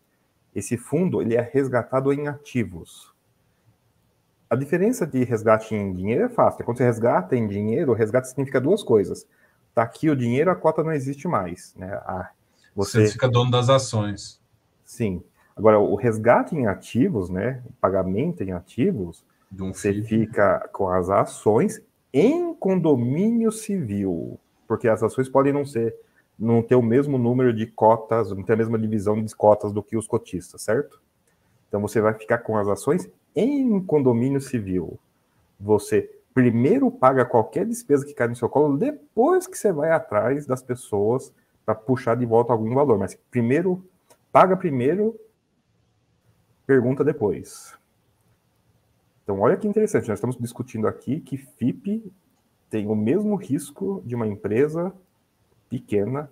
Esse 0.54 0.76
fundo 0.76 1.22
ele 1.22 1.36
é 1.36 1.42
resgatado 1.42 2.12
em 2.12 2.28
ativos. 2.28 3.13
A 4.54 4.56
diferença 4.56 5.08
de 5.08 5.24
resgate 5.24 5.74
em 5.74 5.92
dinheiro 5.96 6.26
é 6.26 6.30
fácil. 6.30 6.64
Quando 6.64 6.78
você 6.78 6.84
resgata 6.84 7.36
em 7.36 7.48
dinheiro, 7.48 7.92
o 7.92 7.96
resgate 7.96 8.28
significa 8.28 8.62
duas 8.62 8.84
coisas. 8.84 9.28
Está 9.70 9.82
aqui 9.82 10.12
o 10.12 10.16
dinheiro, 10.16 10.52
a 10.52 10.56
cota 10.56 10.84
não 10.84 10.92
existe 10.92 11.28
mais. 11.28 11.74
Né? 11.76 11.92
A, 11.92 12.30
você... 12.76 13.08
você 13.08 13.14
fica 13.14 13.28
dono 13.28 13.50
das 13.50 13.68
ações. 13.68 14.40
Sim. 14.86 15.24
Agora, 15.56 15.80
o 15.80 15.96
resgate 15.96 16.56
em 16.56 16.68
ativos, 16.68 17.32
né? 17.32 17.64
O 17.66 17.74
pagamento 17.82 18.44
em 18.44 18.52
ativos, 18.52 19.26
você 19.52 19.92
fica 20.04 20.70
com 20.72 20.88
as 20.88 21.10
ações 21.10 21.82
em 22.14 22.54
condomínio 22.54 23.52
civil, 23.52 24.40
porque 24.68 24.88
as 24.88 25.02
ações 25.02 25.28
podem 25.28 25.52
não 25.52 25.66
ser, 25.66 25.96
não 26.38 26.62
ter 26.62 26.76
o 26.76 26.82
mesmo 26.84 27.18
número 27.18 27.52
de 27.52 27.66
cotas, 27.66 28.30
não 28.30 28.44
ter 28.44 28.54
a 28.54 28.58
mesma 28.58 28.78
divisão 28.78 29.20
de 29.20 29.36
cotas 29.36 29.74
do 29.74 29.82
que 29.82 29.98
os 29.98 30.08
cotistas, 30.08 30.62
certo? 30.62 31.02
Então 31.68 31.82
você 31.82 32.00
vai 32.00 32.14
ficar 32.14 32.38
com 32.38 32.56
as 32.56 32.68
ações 32.68 33.10
em 33.36 33.82
condomínio 33.82 34.42
civil. 34.42 35.00
Você 35.60 36.10
primeiro 36.34 36.90
paga 36.90 37.26
qualquer 37.26 37.66
despesa 37.66 38.06
que 38.06 38.14
cai 38.14 38.28
no 38.28 38.36
seu 38.36 38.50
colo, 38.50 38.78
depois 38.78 39.48
que 39.48 39.58
você 39.58 39.72
vai 39.72 39.92
atrás 39.92 40.46
das 40.46 40.64
pessoas 40.64 41.34
para 41.66 41.76
puxar 41.76 42.16
de 42.16 42.26
volta 42.26 42.52
algum 42.52 42.74
valor. 42.74 42.98
Mas 42.98 43.18
primeiro, 43.30 43.86
paga 44.32 44.58
primeiro, 44.58 45.18
pergunta 46.66 47.04
depois. 47.04 47.78
Então, 49.24 49.40
olha 49.40 49.56
que 49.56 49.68
interessante, 49.68 50.10
nós 50.10 50.18
estamos 50.18 50.38
discutindo 50.38 50.88
aqui 50.88 51.22
que 51.22 51.38
FIP 51.38 52.12
tem 52.70 52.88
o 52.88 52.96
mesmo 52.96 53.36
risco 53.36 54.02
de 54.06 54.16
uma 54.16 54.28
empresa 54.28 54.94
pequena, 55.70 56.30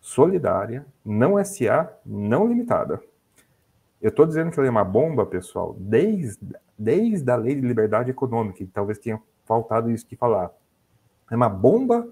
solidária, 0.00 0.84
não 1.04 1.42
SA, 1.44 1.96
não 2.04 2.48
limitada. 2.48 3.00
Eu 4.02 4.08
estou 4.08 4.26
dizendo 4.26 4.50
que 4.50 4.58
ela 4.58 4.66
é 4.66 4.70
uma 4.70 4.84
bomba, 4.84 5.24
pessoal, 5.24 5.76
desde, 5.78 6.44
desde 6.76 7.30
a 7.30 7.36
lei 7.36 7.54
de 7.54 7.60
liberdade 7.60 8.10
econômica, 8.10 8.58
que 8.58 8.66
talvez 8.66 8.98
tenha 8.98 9.22
faltado 9.44 9.92
isso 9.92 10.04
que 10.04 10.16
falar. 10.16 10.50
É 11.30 11.36
uma 11.36 11.48
bomba 11.48 12.08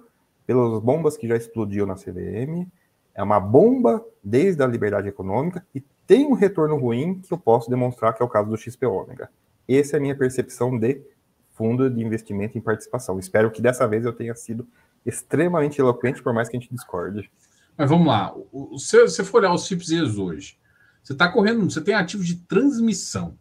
pelas 0.46 0.80
bombas 0.80 1.16
que 1.16 1.26
já 1.26 1.36
explodiu 1.36 1.86
na 1.86 1.96
CVM, 1.96 2.66
é 3.12 3.22
uma 3.22 3.40
bomba 3.40 4.04
desde 4.22 4.62
a 4.62 4.66
liberdade 4.66 5.08
econômica 5.08 5.66
e 5.74 5.80
tem 6.06 6.26
um 6.26 6.32
retorno 6.32 6.76
ruim 6.76 7.20
que 7.20 7.32
eu 7.32 7.38
posso 7.38 7.68
demonstrar 7.68 8.14
que 8.14 8.22
é 8.22 8.26
o 8.26 8.28
caso 8.28 8.48
do 8.48 8.56
XP 8.56 8.86
Ômega. 8.86 9.28
Essa 9.68 9.96
é 9.96 9.98
a 9.98 10.00
minha 10.00 10.16
percepção 10.16 10.78
de 10.78 11.02
fundo 11.50 11.90
de 11.90 12.02
investimento 12.02 12.56
em 12.56 12.60
participação. 12.60 13.18
Espero 13.18 13.50
que 13.50 13.60
dessa 13.60 13.86
vez 13.86 14.04
eu 14.04 14.12
tenha 14.12 14.34
sido 14.34 14.66
extremamente 15.04 15.80
eloquente, 15.80 16.22
por 16.22 16.32
mais 16.32 16.48
que 16.48 16.56
a 16.56 16.60
gente 16.60 16.72
discorde. 16.72 17.30
Mas 17.76 17.90
vamos 17.90 18.06
lá. 18.06 18.34
Se 18.78 19.00
você 19.02 19.24
for 19.24 19.38
olhar 19.38 19.52
os 19.52 19.66
FIPS 19.66 20.18
hoje, 20.18 20.58
você 21.02 21.12
está 21.12 21.28
correndo, 21.28 21.70
você 21.70 21.80
tem 21.80 21.94
ativo 21.94 22.22
de 22.22 22.36
transmissão. 22.36 23.38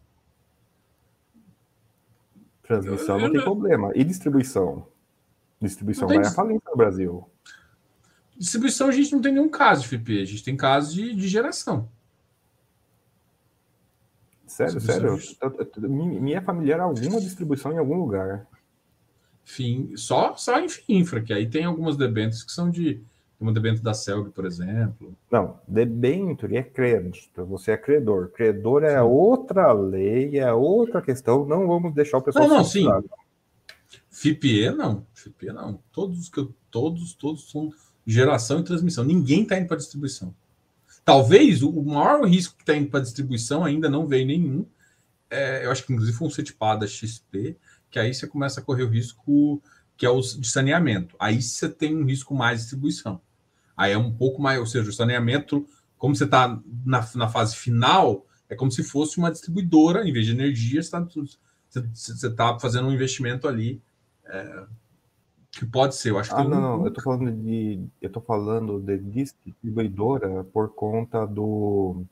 Transmissão 2.62 3.18
não 3.18 3.32
tem 3.32 3.42
problema. 3.42 3.90
E 3.94 4.04
distribuição? 4.04 4.86
Distribuição 5.60 6.08
vai 6.08 6.18
a 6.18 6.30
falência 6.30 6.70
no 6.70 6.76
Brasil. 6.76 7.28
Distribuição 8.36 8.88
a 8.88 8.92
gente 8.92 9.12
não 9.12 9.20
tem 9.20 9.32
nenhum 9.32 9.48
caso 9.48 9.82
de 9.82 9.88
FP, 9.88 10.22
a 10.22 10.24
gente 10.24 10.42
tem 10.42 10.56
caso 10.56 10.94
de, 10.94 11.14
de 11.14 11.28
geração. 11.28 11.88
Sério, 14.46 14.80
sério. 14.80 15.18
Minha 15.88 16.42
familiar 16.42 16.80
alguma 16.80 17.20
distribuição 17.20 17.72
em 17.72 17.78
algum 17.78 17.96
lugar. 17.96 18.46
Fim, 19.44 19.96
só, 19.96 20.34
só 20.36 20.58
em 20.60 20.66
infra, 20.88 21.22
que 21.22 21.32
aí 21.32 21.48
tem 21.48 21.64
algumas 21.64 21.96
debêntures 21.96 22.42
que 22.42 22.52
são 22.52 22.70
de. 22.70 23.02
Uma 23.40 23.52
debênture 23.52 23.82
da 23.82 23.94
Celg, 23.94 24.30
por 24.30 24.44
exemplo. 24.44 25.16
Não, 25.30 25.58
debênture 25.66 26.58
é 26.58 26.62
crédito. 26.62 27.46
Você 27.46 27.70
é 27.70 27.76
credor. 27.76 28.28
Credor 28.28 28.84
é 28.84 28.96
sim. 28.96 29.00
outra 29.00 29.72
lei, 29.72 30.38
é 30.38 30.52
outra 30.52 31.00
questão. 31.00 31.46
Não 31.46 31.66
vamos 31.66 31.94
deixar 31.94 32.18
o 32.18 32.22
pessoal. 32.22 32.46
Não, 32.46 32.58
não, 32.58 32.64
sim. 32.64 32.86
FIPE 34.10 34.70
não. 34.72 35.06
FIPE 35.14 35.46
não. 35.46 35.80
Todos 35.90 36.28
que 36.28 36.38
eu, 36.38 36.54
todos, 36.70 37.14
todos 37.14 37.50
são 37.50 37.72
geração 38.06 38.60
e 38.60 38.64
transmissão. 38.64 39.04
Ninguém 39.04 39.44
está 39.44 39.58
indo 39.58 39.68
para 39.68 39.78
distribuição. 39.78 40.34
Talvez 41.02 41.62
o 41.62 41.72
maior 41.82 42.24
risco 42.26 42.56
que 42.56 42.62
está 42.62 42.76
indo 42.76 42.90
para 42.90 43.00
distribuição 43.00 43.64
ainda 43.64 43.88
não 43.88 44.06
veio 44.06 44.26
nenhum. 44.26 44.66
É, 45.30 45.64
eu 45.64 45.70
acho 45.70 45.86
que 45.86 45.92
inclusive 45.94 46.16
foi 46.16 46.28
um 46.28 46.30
setipado 46.30 46.80
da 46.80 46.86
XP, 46.86 47.56
que 47.90 47.98
aí 47.98 48.12
você 48.12 48.26
começa 48.26 48.60
a 48.60 48.62
correr 48.62 48.82
o 48.82 48.88
risco 48.88 49.62
que 49.96 50.04
é 50.04 50.10
o 50.10 50.20
de 50.20 50.48
saneamento. 50.48 51.14
Aí 51.18 51.40
você 51.40 51.68
tem 51.68 51.96
um 51.96 52.04
risco 52.04 52.34
mais 52.34 52.58
de 52.58 52.64
distribuição. 52.64 53.20
Aí 53.80 53.92
é 53.92 53.98
um 53.98 54.12
pouco 54.12 54.42
mais, 54.42 54.60
ou 54.60 54.66
seja, 54.66 54.90
o 54.90 54.92
saneamento, 54.92 55.66
como 55.96 56.14
você 56.14 56.24
está 56.24 56.60
na, 56.84 57.08
na 57.14 57.28
fase 57.28 57.56
final, 57.56 58.26
é 58.46 58.54
como 58.54 58.70
se 58.70 58.84
fosse 58.84 59.16
uma 59.16 59.30
distribuidora, 59.30 60.06
em 60.06 60.12
vez 60.12 60.26
de 60.26 60.32
energia, 60.32 60.82
você 60.82 60.94
está 61.70 62.30
tá 62.36 62.58
fazendo 62.60 62.88
um 62.88 62.92
investimento 62.92 63.48
ali 63.48 63.80
é, 64.26 64.64
que 65.50 65.64
pode 65.64 65.94
ser. 65.94 66.10
Eu 66.10 66.18
acho 66.18 66.30
ah, 66.34 66.42
que 66.42 66.50
não, 66.50 66.60
não, 66.60 66.84
eu 66.84 66.92
tô 66.92 67.00
falando 67.00 67.32
de 67.32 67.82
eu 68.02 68.10
tô 68.10 68.20
falando 68.20 68.82
de 68.82 68.98
distribuidora 68.98 70.44
por 70.52 70.74
conta 70.74 71.26
do 71.26 72.04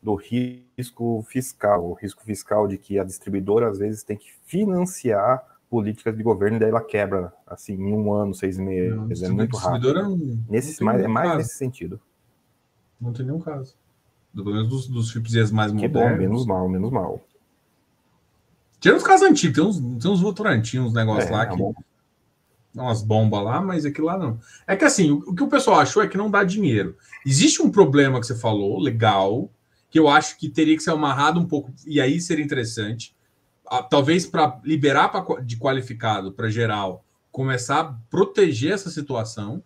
do 0.00 0.14
risco 0.14 1.26
fiscal, 1.28 1.90
o 1.90 1.94
risco 1.94 2.22
fiscal 2.22 2.68
de 2.68 2.78
que 2.78 3.00
a 3.00 3.04
distribuidora 3.04 3.68
às 3.68 3.80
vezes 3.80 4.04
tem 4.04 4.16
que 4.16 4.32
financiar 4.46 5.44
políticas 5.70 6.16
de 6.16 6.22
governo 6.22 6.56
e 6.56 6.60
daí 6.60 6.68
ela 6.68 6.82
quebra 6.82 7.32
assim 7.46 7.74
em 7.74 7.92
um 7.92 8.12
ano, 8.12 8.34
seis 8.34 8.58
meses, 8.58 9.20
não, 9.20 9.28
é 9.28 9.30
muito 9.30 9.56
rápido. 9.56 9.94
Não, 9.94 10.16
nesse, 10.48 10.82
mais, 10.82 11.00
é 11.00 11.06
mais 11.06 11.28
caso. 11.28 11.38
nesse 11.38 11.54
sentido. 11.54 12.00
Não 13.00 13.12
tem 13.12 13.24
nenhum 13.24 13.40
caso. 13.40 13.76
Pelo 14.34 14.52
menos 14.52 14.68
dos, 14.68 14.88
dos 14.88 15.10
chips 15.10 15.50
mais 15.52 15.70
que 15.70 15.78
modernos. 15.78 16.10
Bom, 16.10 16.18
menos 16.18 16.46
mal, 16.46 16.68
menos 16.68 16.90
mal. 16.90 17.24
Tirando 18.80 18.98
os 18.98 19.04
casos 19.04 19.28
antigos, 19.28 19.54
tem 19.54 19.64
uns, 19.64 20.02
tem 20.02 20.10
uns 20.10 20.20
Votorantim, 20.20 20.80
uns 20.80 20.92
negócios 20.92 21.30
é, 21.30 21.32
lá 21.32 21.46
que. 21.46 21.62
É 21.62 22.80
umas 22.80 23.02
bombas 23.02 23.42
lá, 23.42 23.60
mas 23.60 23.84
aquilo 23.84 24.06
lá 24.06 24.18
não. 24.18 24.38
É 24.66 24.76
que 24.76 24.84
assim, 24.84 25.10
o, 25.10 25.18
o, 25.18 25.34
que 25.34 25.42
o 25.42 25.48
pessoal 25.48 25.80
achou 25.80 26.02
é 26.02 26.08
que 26.08 26.16
não 26.16 26.30
dá 26.30 26.44
dinheiro. 26.44 26.96
Existe 27.26 27.62
um 27.62 27.70
problema 27.70 28.20
que 28.20 28.26
você 28.26 28.34
falou, 28.34 28.78
legal, 28.78 29.50
que 29.90 29.98
eu 29.98 30.08
acho 30.08 30.38
que 30.38 30.48
teria 30.48 30.76
que 30.76 30.82
ser 30.82 30.90
amarrado 30.90 31.40
um 31.40 31.46
pouco, 31.46 31.72
e 31.86 32.00
aí 32.00 32.20
seria 32.20 32.44
interessante. 32.44 33.14
Talvez 33.88 34.26
para 34.26 34.60
liberar 34.64 35.08
pra, 35.08 35.40
de 35.40 35.56
qualificado 35.56 36.32
para 36.32 36.50
geral, 36.50 37.04
começar 37.30 37.80
a 37.80 37.92
proteger 38.10 38.72
essa 38.72 38.90
situação 38.90 39.62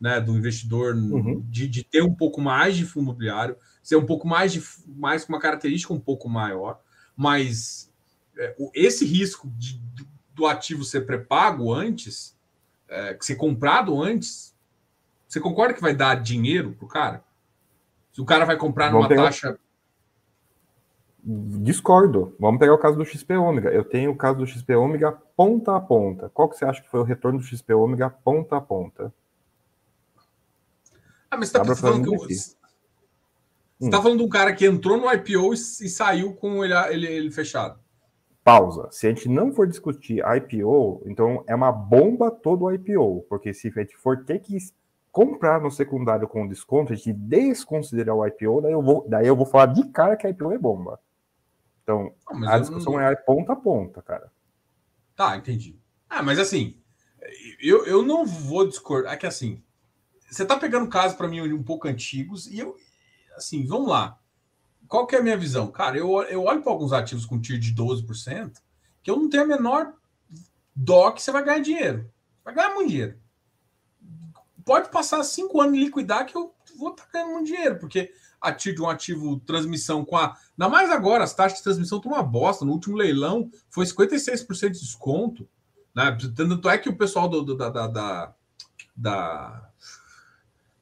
né, 0.00 0.20
do 0.20 0.36
investidor 0.36 0.94
uhum. 0.94 1.44
de, 1.48 1.68
de, 1.68 1.84
ter 1.84 2.02
um 2.02 2.14
pouco 2.14 2.40
mais 2.40 2.76
de 2.76 2.84
fundo 2.84 3.04
imobiliário, 3.04 3.56
ser 3.82 3.96
um 3.96 4.06
pouco 4.06 4.26
mais 4.26 4.52
de 4.52 4.62
mais 4.88 5.24
com 5.24 5.32
uma 5.32 5.40
característica 5.40 5.92
um 5.92 6.00
pouco 6.00 6.28
maior, 6.28 6.80
mas 7.16 7.92
é, 8.36 8.56
esse 8.74 9.04
risco 9.04 9.48
de, 9.56 9.80
do 10.34 10.46
ativo 10.46 10.84
ser 10.84 11.06
pré-pago 11.06 11.72
antes 11.72 12.36
é, 12.92 13.16
ser 13.20 13.36
comprado 13.36 14.00
antes, 14.00 14.54
você 15.26 15.40
concorda 15.40 15.72
que 15.72 15.80
vai 15.80 15.94
dar 15.94 16.14
dinheiro 16.16 16.72
pro 16.72 16.86
cara? 16.86 17.24
Se 18.12 18.20
o 18.20 18.24
cara 18.24 18.44
vai 18.44 18.56
comprar 18.56 18.92
numa 18.92 19.08
pegar... 19.08 19.24
taxa. 19.24 19.58
Discordo. 21.24 22.34
Vamos 22.38 22.58
pegar 22.58 22.74
o 22.74 22.78
caso 22.78 22.96
do 22.96 23.04
XP 23.04 23.36
Ômega. 23.36 23.70
Eu 23.70 23.84
tenho 23.84 24.10
o 24.10 24.16
caso 24.16 24.38
do 24.38 24.46
XP 24.46 24.74
Ômega 24.74 25.12
ponta 25.36 25.76
a 25.76 25.80
ponta. 25.80 26.28
Qual 26.30 26.48
que 26.48 26.56
você 26.56 26.64
acha 26.64 26.82
que 26.82 26.90
foi 26.90 27.00
o 27.00 27.04
retorno 27.04 27.38
do 27.38 27.44
XP 27.44 27.72
Ômega 27.74 28.10
ponta 28.10 28.56
a 28.56 28.60
ponta? 28.60 29.12
Ah, 31.30 31.36
mas 31.36 31.48
você 31.48 31.58
está 31.58 31.76
falando 31.76 32.10
que. 32.26 32.34
Você 32.34 32.56
está 33.80 33.98
hum. 33.98 34.02
falando 34.02 34.18
de 34.18 34.24
um 34.24 34.28
cara 34.28 34.52
que 34.52 34.66
entrou 34.66 34.96
no 34.96 35.12
IPO 35.12 35.54
e, 35.54 35.56
e 35.56 35.88
saiu 35.88 36.34
com 36.34 36.64
ele, 36.64 36.74
ele, 36.90 37.06
ele 37.06 37.30
fechado 37.30 37.82
pausa. 38.44 38.88
Se 38.90 39.06
a 39.06 39.10
gente 39.10 39.28
não 39.28 39.52
for 39.52 39.66
discutir 39.66 40.22
IPO, 40.24 41.02
então 41.06 41.44
é 41.46 41.54
uma 41.54 41.70
bomba 41.70 42.30
todo 42.30 42.64
o 42.64 42.72
IPO, 42.72 43.24
porque 43.28 43.54
se 43.54 43.68
a 43.68 43.80
gente 43.80 43.96
for 43.96 44.24
ter 44.24 44.40
que 44.40 44.56
comprar 45.10 45.60
no 45.60 45.70
secundário 45.70 46.26
com 46.26 46.48
desconto, 46.48 46.92
a 46.92 46.96
gente 46.96 47.12
desconsiderar 47.12 48.16
o 48.16 48.26
IPO, 48.26 48.62
daí 48.62 48.72
eu 48.72 48.82
vou, 48.82 49.06
daí 49.08 49.26
eu 49.26 49.36
vou 49.36 49.46
falar 49.46 49.66
de 49.66 49.84
cara 49.88 50.16
que 50.16 50.26
a 50.26 50.30
IPO 50.30 50.52
é 50.52 50.58
bomba. 50.58 50.98
Então, 51.82 52.14
não, 52.30 52.48
a 52.48 52.58
discussão 52.58 52.94
não... 52.94 53.00
é 53.00 53.14
ponta 53.16 53.52
a 53.52 53.56
ponta, 53.56 54.02
cara. 54.02 54.32
Tá, 55.16 55.36
entendi. 55.36 55.78
Ah, 56.08 56.22
mas 56.22 56.38
assim, 56.38 56.80
eu, 57.60 57.84
eu 57.86 58.02
não 58.02 58.24
vou 58.24 58.66
discordar. 58.66 59.12
É 59.12 59.16
que 59.16 59.26
assim, 59.26 59.62
você 60.30 60.44
tá 60.44 60.58
pegando 60.58 60.88
casos 60.88 61.16
para 61.16 61.28
mim 61.28 61.40
um 61.52 61.62
pouco 61.62 61.88
antigos 61.88 62.46
e 62.46 62.58
eu, 62.58 62.76
assim, 63.36 63.66
vamos 63.66 63.88
lá 63.88 64.18
qual 64.92 65.06
que 65.06 65.16
é 65.16 65.20
a 65.20 65.22
minha 65.22 65.38
visão? 65.38 65.70
Cara, 65.70 65.96
eu, 65.96 66.22
eu 66.24 66.42
olho 66.42 66.60
para 66.60 66.70
alguns 66.70 66.92
ativos 66.92 67.24
com 67.24 67.40
tiro 67.40 67.58
de 67.58 67.74
12%, 67.74 68.58
que 69.02 69.10
eu 69.10 69.16
não 69.16 69.30
tenho 69.30 69.44
a 69.44 69.46
menor 69.46 69.94
dó 70.76 71.10
que 71.12 71.22
você 71.22 71.32
vai 71.32 71.42
ganhar 71.42 71.60
dinheiro. 71.60 72.12
Vai 72.44 72.52
ganhar 72.52 72.74
muito 72.74 72.90
dinheiro. 72.90 73.18
Pode 74.66 74.90
passar 74.90 75.24
cinco 75.24 75.62
anos 75.62 75.78
e 75.78 75.84
liquidar 75.84 76.26
que 76.26 76.36
eu 76.36 76.54
vou 76.78 76.90
estar 76.90 77.04
tá 77.04 77.10
ganhando 77.12 77.32
muito 77.32 77.46
dinheiro, 77.46 77.78
porque 77.78 78.12
ativo 78.40 78.76
de 78.76 78.82
um 78.82 78.88
ativo 78.88 79.40
transmissão 79.40 80.04
com 80.04 80.16
a. 80.16 80.36
Ainda 80.58 80.68
mais 80.68 80.90
agora, 80.90 81.24
as 81.24 81.34
taxas 81.34 81.58
de 81.58 81.64
transmissão 81.64 81.98
estão 81.98 82.12
uma 82.12 82.22
bosta. 82.22 82.64
No 82.64 82.72
último 82.72 82.96
leilão 82.96 83.50
foi 83.70 83.86
56% 83.86 84.70
de 84.70 84.80
desconto. 84.80 85.48
Né? 85.94 86.16
Tanto 86.34 86.68
é 86.68 86.78
que 86.78 86.88
o 86.88 86.96
pessoal 86.96 87.28
do, 87.28 87.42
do 87.42 87.56
da, 87.56 87.68
da, 87.68 87.86
da, 87.86 88.34
da 88.96 89.70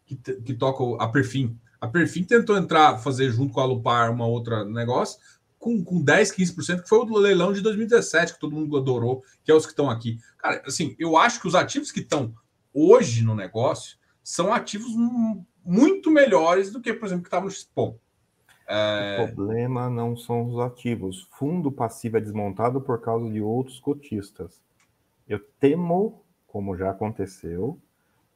que, 0.07 0.17
que 0.17 0.55
toca 0.55 0.83
a 1.03 1.09
Perfim 1.09 1.59
a 1.81 1.89
Perfim 1.89 2.25
tentou 2.25 2.57
entrar, 2.57 2.99
fazer 2.99 3.31
junto 3.31 3.55
com 3.55 3.61
a 3.61 3.65
Lupar 3.65 4.12
uma 4.12 4.27
outra 4.27 4.65
negócio, 4.65 5.19
com, 5.59 5.83
com 5.83 6.03
10, 6.03 6.33
15%, 6.33 6.83
que 6.83 6.89
foi 6.89 6.99
o 6.99 7.19
leilão 7.19 7.53
de 7.53 7.62
2017, 7.62 8.35
que 8.35 8.41
todo 8.41 8.55
mundo 8.55 8.77
adorou, 8.77 9.25
que 9.43 9.51
é 9.51 9.55
os 9.55 9.65
que 9.65 9.73
estão 9.73 9.89
aqui. 9.89 10.19
Cara, 10.37 10.62
assim, 10.67 10.95
eu 10.99 11.17
acho 11.17 11.41
que 11.41 11.49
os 11.49 11.55
ativos 11.55 11.91
que 11.91 12.01
estão 12.01 12.35
hoje 12.73 13.23
no 13.23 13.35
negócio 13.35 13.99
são 14.23 14.53
ativos 14.53 14.91
muito 15.65 16.11
melhores 16.11 16.70
do 16.73 16.81
que, 16.81 16.93
por 16.93 17.07
exemplo, 17.07 17.23
que 17.23 17.28
estavam 17.28 17.47
no 17.47 17.51
Xpom. 17.51 17.99
É... 18.66 19.23
O 19.23 19.35
problema 19.35 19.91
não 19.91 20.16
são 20.16 20.45
os 20.47 20.59
ativos. 20.61 21.28
Fundo 21.32 21.73
passivo 21.73 22.19
é 22.19 22.20
desmontado 22.20 22.81
por 22.81 23.01
causa 23.01 23.28
de 23.28 23.41
outros 23.41 23.81
cotistas. 23.81 24.62
Eu 25.28 25.41
temo, 25.59 26.23
como 26.47 26.77
já 26.77 26.91
aconteceu, 26.91 27.78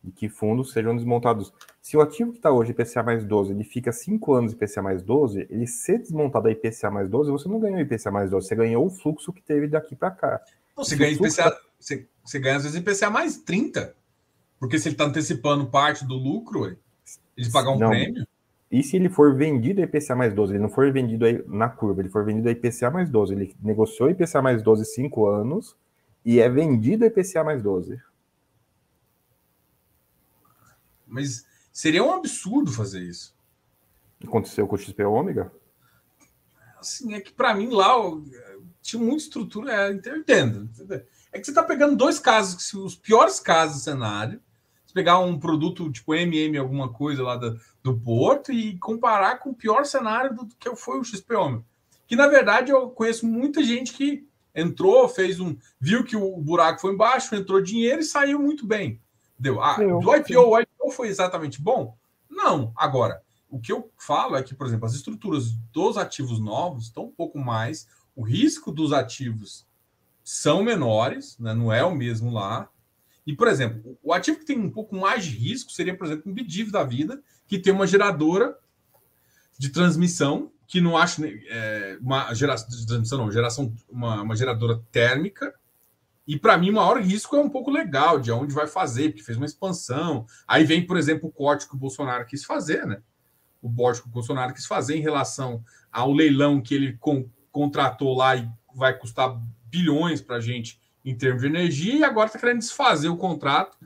de 0.05 0.12
que 0.12 0.28
fundos 0.28 0.72
sejam 0.72 0.94
desmontados. 0.94 1.52
Se 1.80 1.96
o 1.96 2.01
ativo 2.01 2.32
que 2.32 2.38
está 2.38 2.51
hoje 2.52 2.72
IPCA 2.72 3.02
mais 3.02 3.24
12, 3.24 3.52
ele 3.52 3.64
fica 3.64 3.90
5 3.90 4.34
anos 4.34 4.52
IPCA 4.52 4.82
mais 4.82 5.02
12, 5.02 5.46
ele 5.48 5.66
ser 5.66 5.98
desmontado 5.98 6.48
a 6.48 6.51
IPCA 6.51 6.90
mais 6.90 7.09
12, 7.09 7.30
você 7.30 7.48
não 7.48 7.59
ganhou 7.59 7.80
IPCA 7.80 8.10
mais 8.10 8.30
12, 8.30 8.46
você 8.46 8.55
ganhou 8.55 8.86
o 8.86 8.90
fluxo 8.90 9.32
que 9.32 9.40
teve 9.40 9.66
daqui 9.66 9.96
para 9.96 10.10
cá. 10.10 10.40
Não, 10.76 10.84
você, 10.84 10.94
ganha 10.94 11.12
IPCA, 11.12 11.51
tá... 11.51 11.60
você, 11.78 12.06
você, 12.22 12.38
ganha 12.38 12.56
às 12.56 12.64
vezes 12.64 12.78
IPCA 12.78 13.09
mais 13.09 13.38
30, 13.38 13.94
porque 14.59 14.78
se 14.78 14.88
ele 14.88 14.94
está 14.94 15.05
antecipando 15.05 15.66
parte 15.66 16.05
do 16.05 16.14
lucro, 16.14 16.76
ele 17.36 17.51
pagar 17.51 17.70
um 17.70 17.78
não. 17.78 17.90
prêmio. 17.90 18.27
E 18.70 18.82
se 18.82 18.97
ele 18.97 19.09
for 19.09 19.36
vendido 19.36 19.81
a 19.81 19.85
IPCA 19.85 20.16
mais 20.16 20.35
12, 20.35 20.55
ele 20.55 20.62
não 20.62 20.69
for 20.69 20.93
vendido 20.93 21.24
na 21.47 21.69
curva, 21.69 22.01
ele 22.01 22.09
for 22.09 22.24
vendido 22.24 22.48
a 22.48 22.52
IPCA 22.52 22.90
mais 22.90 23.09
12, 23.09 23.32
ele 23.32 23.56
negociou 23.62 24.11
IPCA 24.11 24.43
mais 24.43 24.62
12 24.62 24.85
5 24.85 25.27
anos 25.28 25.77
e 26.24 26.40
é 26.40 26.48
vendido 26.48 27.05
a 27.05 27.06
IPCA 27.06 27.44
mais 27.44 27.62
12. 27.62 28.01
Mas 31.06 31.47
seria 31.73 32.02
um 32.02 32.12
absurdo 32.12 32.73
fazer 32.73 33.01
isso. 33.01 33.35
Aconteceu 34.27 34.66
com 34.66 34.74
o 34.74 34.78
XP 34.78 35.05
Ômega? 35.05 35.52
Assim, 36.78 37.15
é 37.15 37.20
que 37.20 37.32
para 37.32 37.55
mim 37.55 37.69
lá 37.69 37.94
tinha 38.82 39.01
muita 39.01 39.23
estrutura, 39.23 39.73
é, 39.73 39.93
entendo. 39.93 40.69
É 41.32 41.39
que 41.39 41.44
você 41.44 41.51
está 41.51 41.62
pegando 41.62 41.97
dois 41.97 42.19
casos, 42.19 42.74
os 42.74 42.97
piores 42.97 43.39
casos 43.39 43.77
do 43.77 43.82
cenário, 43.82 44.40
pegar 44.94 45.18
um 45.18 45.38
produto 45.38 45.90
tipo 45.90 46.14
MM, 46.14 46.56
alguma 46.56 46.88
coisa 46.88 47.22
lá 47.22 47.36
do, 47.36 47.60
do 47.82 47.98
Porto, 47.98 48.52
e 48.52 48.78
comparar 48.78 49.40
com 49.40 49.50
o 49.50 49.54
pior 49.54 49.84
cenário 49.84 50.34
do 50.34 50.46
que 50.56 50.74
foi 50.76 50.98
o 50.98 51.04
XP 51.04 51.34
Ômega. 51.34 51.64
Que 52.06 52.14
na 52.14 52.28
verdade 52.28 52.70
eu 52.70 52.88
conheço 52.90 53.26
muita 53.26 53.62
gente 53.62 53.92
que 53.92 54.26
entrou, 54.54 55.08
fez 55.08 55.40
um. 55.40 55.56
viu 55.80 56.04
que 56.04 56.16
o 56.16 56.36
buraco 56.36 56.80
foi 56.80 56.94
embaixo, 56.94 57.34
entrou 57.34 57.60
dinheiro 57.60 58.00
e 58.00 58.04
saiu 58.04 58.38
muito 58.38 58.64
bem. 58.64 59.00
Deu. 59.36 59.60
Ah, 59.60 59.76
do 59.76 60.14
IPO, 60.14 60.38
o 60.38 60.60
IPO 60.60 60.90
foi 60.92 61.08
exatamente 61.08 61.60
bom? 61.60 61.96
Não. 62.30 62.72
Agora, 62.76 63.20
o 63.50 63.58
que 63.58 63.72
eu 63.72 63.90
falo 63.98 64.36
é 64.36 64.42
que, 64.42 64.54
por 64.54 64.66
exemplo, 64.66 64.86
as 64.86 64.94
estruturas 64.94 65.50
dos 65.72 65.96
ativos 65.96 66.38
novos 66.38 66.84
estão 66.84 67.06
um 67.06 67.10
pouco 67.10 67.38
mais. 67.38 67.88
O 68.14 68.22
risco 68.22 68.70
dos 68.70 68.92
ativos 68.92 69.66
são 70.22 70.62
menores, 70.62 71.36
né? 71.38 71.52
não 71.52 71.72
é 71.72 71.84
o 71.84 71.94
mesmo 71.94 72.32
lá. 72.32 72.68
E, 73.26 73.34
por 73.34 73.48
exemplo, 73.48 73.98
o 74.02 74.12
ativo 74.12 74.38
que 74.38 74.44
tem 74.44 74.59
um 74.59 74.70
pouco 74.70 74.94
mais 74.94 75.24
de 75.24 75.36
risco 75.36 75.72
seria, 75.72 75.96
por 75.96 76.06
exemplo, 76.06 76.30
um 76.30 76.34
BDIV 76.34 76.70
da 76.70 76.84
vida, 76.84 77.22
que 77.46 77.59
tem 77.59 77.72
uma 77.72 77.86
geradora 77.86 78.56
de 79.59 79.70
transmissão, 79.70 80.52
que 80.66 80.80
não 80.80 80.96
acho 80.96 81.22
é, 81.24 81.98
uma 82.01 82.32
geração 82.34 82.68
de 82.68 82.86
transmissão, 82.86 83.18
não, 83.18 83.32
geração, 83.32 83.72
uma, 83.88 84.22
uma 84.22 84.36
geradora 84.36 84.82
térmica. 84.90 85.55
E 86.26 86.38
para 86.38 86.56
mim, 86.56 86.70
o 86.70 86.74
maior 86.74 87.01
risco 87.01 87.36
é 87.36 87.40
um 87.40 87.51
pouco 87.51 87.70
legal 87.70 88.18
de 88.18 88.32
onde 88.32 88.55
vai 88.55 88.66
fazer, 88.66 89.10
porque 89.10 89.22
fez 89.22 89.36
uma 89.36 89.46
expansão. 89.46 90.26
Aí 90.46 90.64
vem, 90.64 90.86
por 90.86 90.96
exemplo, 90.96 91.28
o 91.28 91.32
corte 91.32 91.68
que 91.68 91.74
o 91.74 91.78
Bolsonaro 91.78 92.26
quis 92.26 92.44
fazer, 92.44 92.86
né? 92.86 93.02
O 93.60 93.72
corte 93.72 94.02
que 94.02 94.09
o 94.09 94.10
Bolsonaro 94.10 94.52
quis 94.52 94.66
fazer 94.66 94.96
em 94.96 95.02
relação 95.02 95.62
ao 95.92 96.12
leilão 96.12 96.60
que 96.60 96.74
ele 96.74 96.98
contratou 97.52 98.16
lá 98.16 98.36
e 98.36 98.48
vai 98.74 98.98
custar 98.98 99.38
bilhões 99.66 100.20
para 100.20 100.36
a 100.36 100.40
gente 100.40 100.80
em 101.05 101.14
termos 101.14 101.43
de 101.43 101.48
energia, 101.48 101.94
e 101.94 102.05
agora 102.05 102.26
está 102.26 102.39
querendo 102.39 102.60
desfazer 102.60 103.09
o 103.09 103.16
contrato, 103.16 103.76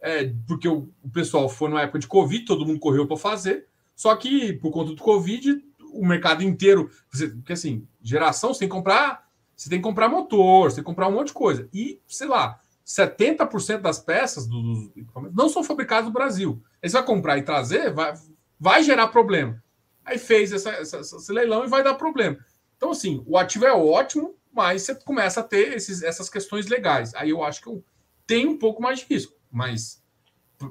é, 0.00 0.32
porque 0.46 0.68
o, 0.68 0.88
o, 1.02 1.10
pessoal 1.10 1.48
foi 1.48 1.68
numa 1.68 1.82
época 1.82 1.98
de 1.98 2.06
Covid, 2.06 2.44
todo 2.44 2.64
mundo 2.64 2.78
correu 2.78 3.06
para 3.06 3.16
fazer, 3.16 3.66
só 3.94 4.14
que 4.16 4.52
por 4.54 4.70
conta 4.70 4.94
do 4.94 5.02
Covid, 5.02 5.62
o 5.92 6.06
mercado 6.06 6.42
inteiro, 6.42 6.90
porque 7.10 7.52
assim, 7.52 7.86
geração, 8.00 8.54
você 8.54 8.60
tem 8.60 8.68
que 8.68 8.74
comprar, 8.74 9.28
você 9.54 9.68
tem 9.68 9.78
que 9.78 9.84
comprar 9.84 10.08
motor, 10.08 10.70
você 10.70 10.76
tem 10.76 10.84
que 10.84 10.90
comprar 10.90 11.08
um 11.08 11.12
monte 11.12 11.28
de 11.28 11.34
coisa. 11.34 11.68
E, 11.72 12.00
sei 12.06 12.28
lá, 12.28 12.58
70% 12.86 13.80
das 13.80 13.98
peças 13.98 14.48
equipamentos 14.96 15.36
não 15.36 15.48
são 15.48 15.62
fabricadas 15.62 16.06
no 16.06 16.12
Brasil. 16.12 16.62
Aí 16.82 16.88
você 16.88 16.96
vai 16.96 17.04
comprar 17.04 17.38
e 17.38 17.42
trazer, 17.42 17.92
vai, 17.92 18.14
vai 18.58 18.82
gerar 18.82 19.08
problema. 19.08 19.62
Aí 20.04 20.18
fez 20.18 20.52
essa, 20.52 20.70
essa, 20.70 21.00
esse 21.00 21.32
leilão 21.32 21.64
e 21.64 21.68
vai 21.68 21.84
dar 21.84 21.94
problema. 21.94 22.38
Então, 22.76 22.92
assim, 22.92 23.22
o 23.26 23.36
ativo 23.36 23.66
é 23.66 23.72
ótimo, 23.72 24.34
mas 24.52 24.82
você 24.82 24.94
começa 24.94 25.40
a 25.40 25.44
ter 25.44 25.74
esses, 25.74 26.02
essas 26.02 26.28
questões 26.28 26.66
legais. 26.66 27.14
Aí 27.14 27.30
eu 27.30 27.42
acho 27.42 27.62
que 27.62 27.68
eu 27.68 27.84
tenho 28.26 28.50
um 28.50 28.58
pouco 28.58 28.82
mais 28.82 29.00
de 29.00 29.06
risco. 29.06 29.34
Mas, 29.50 30.02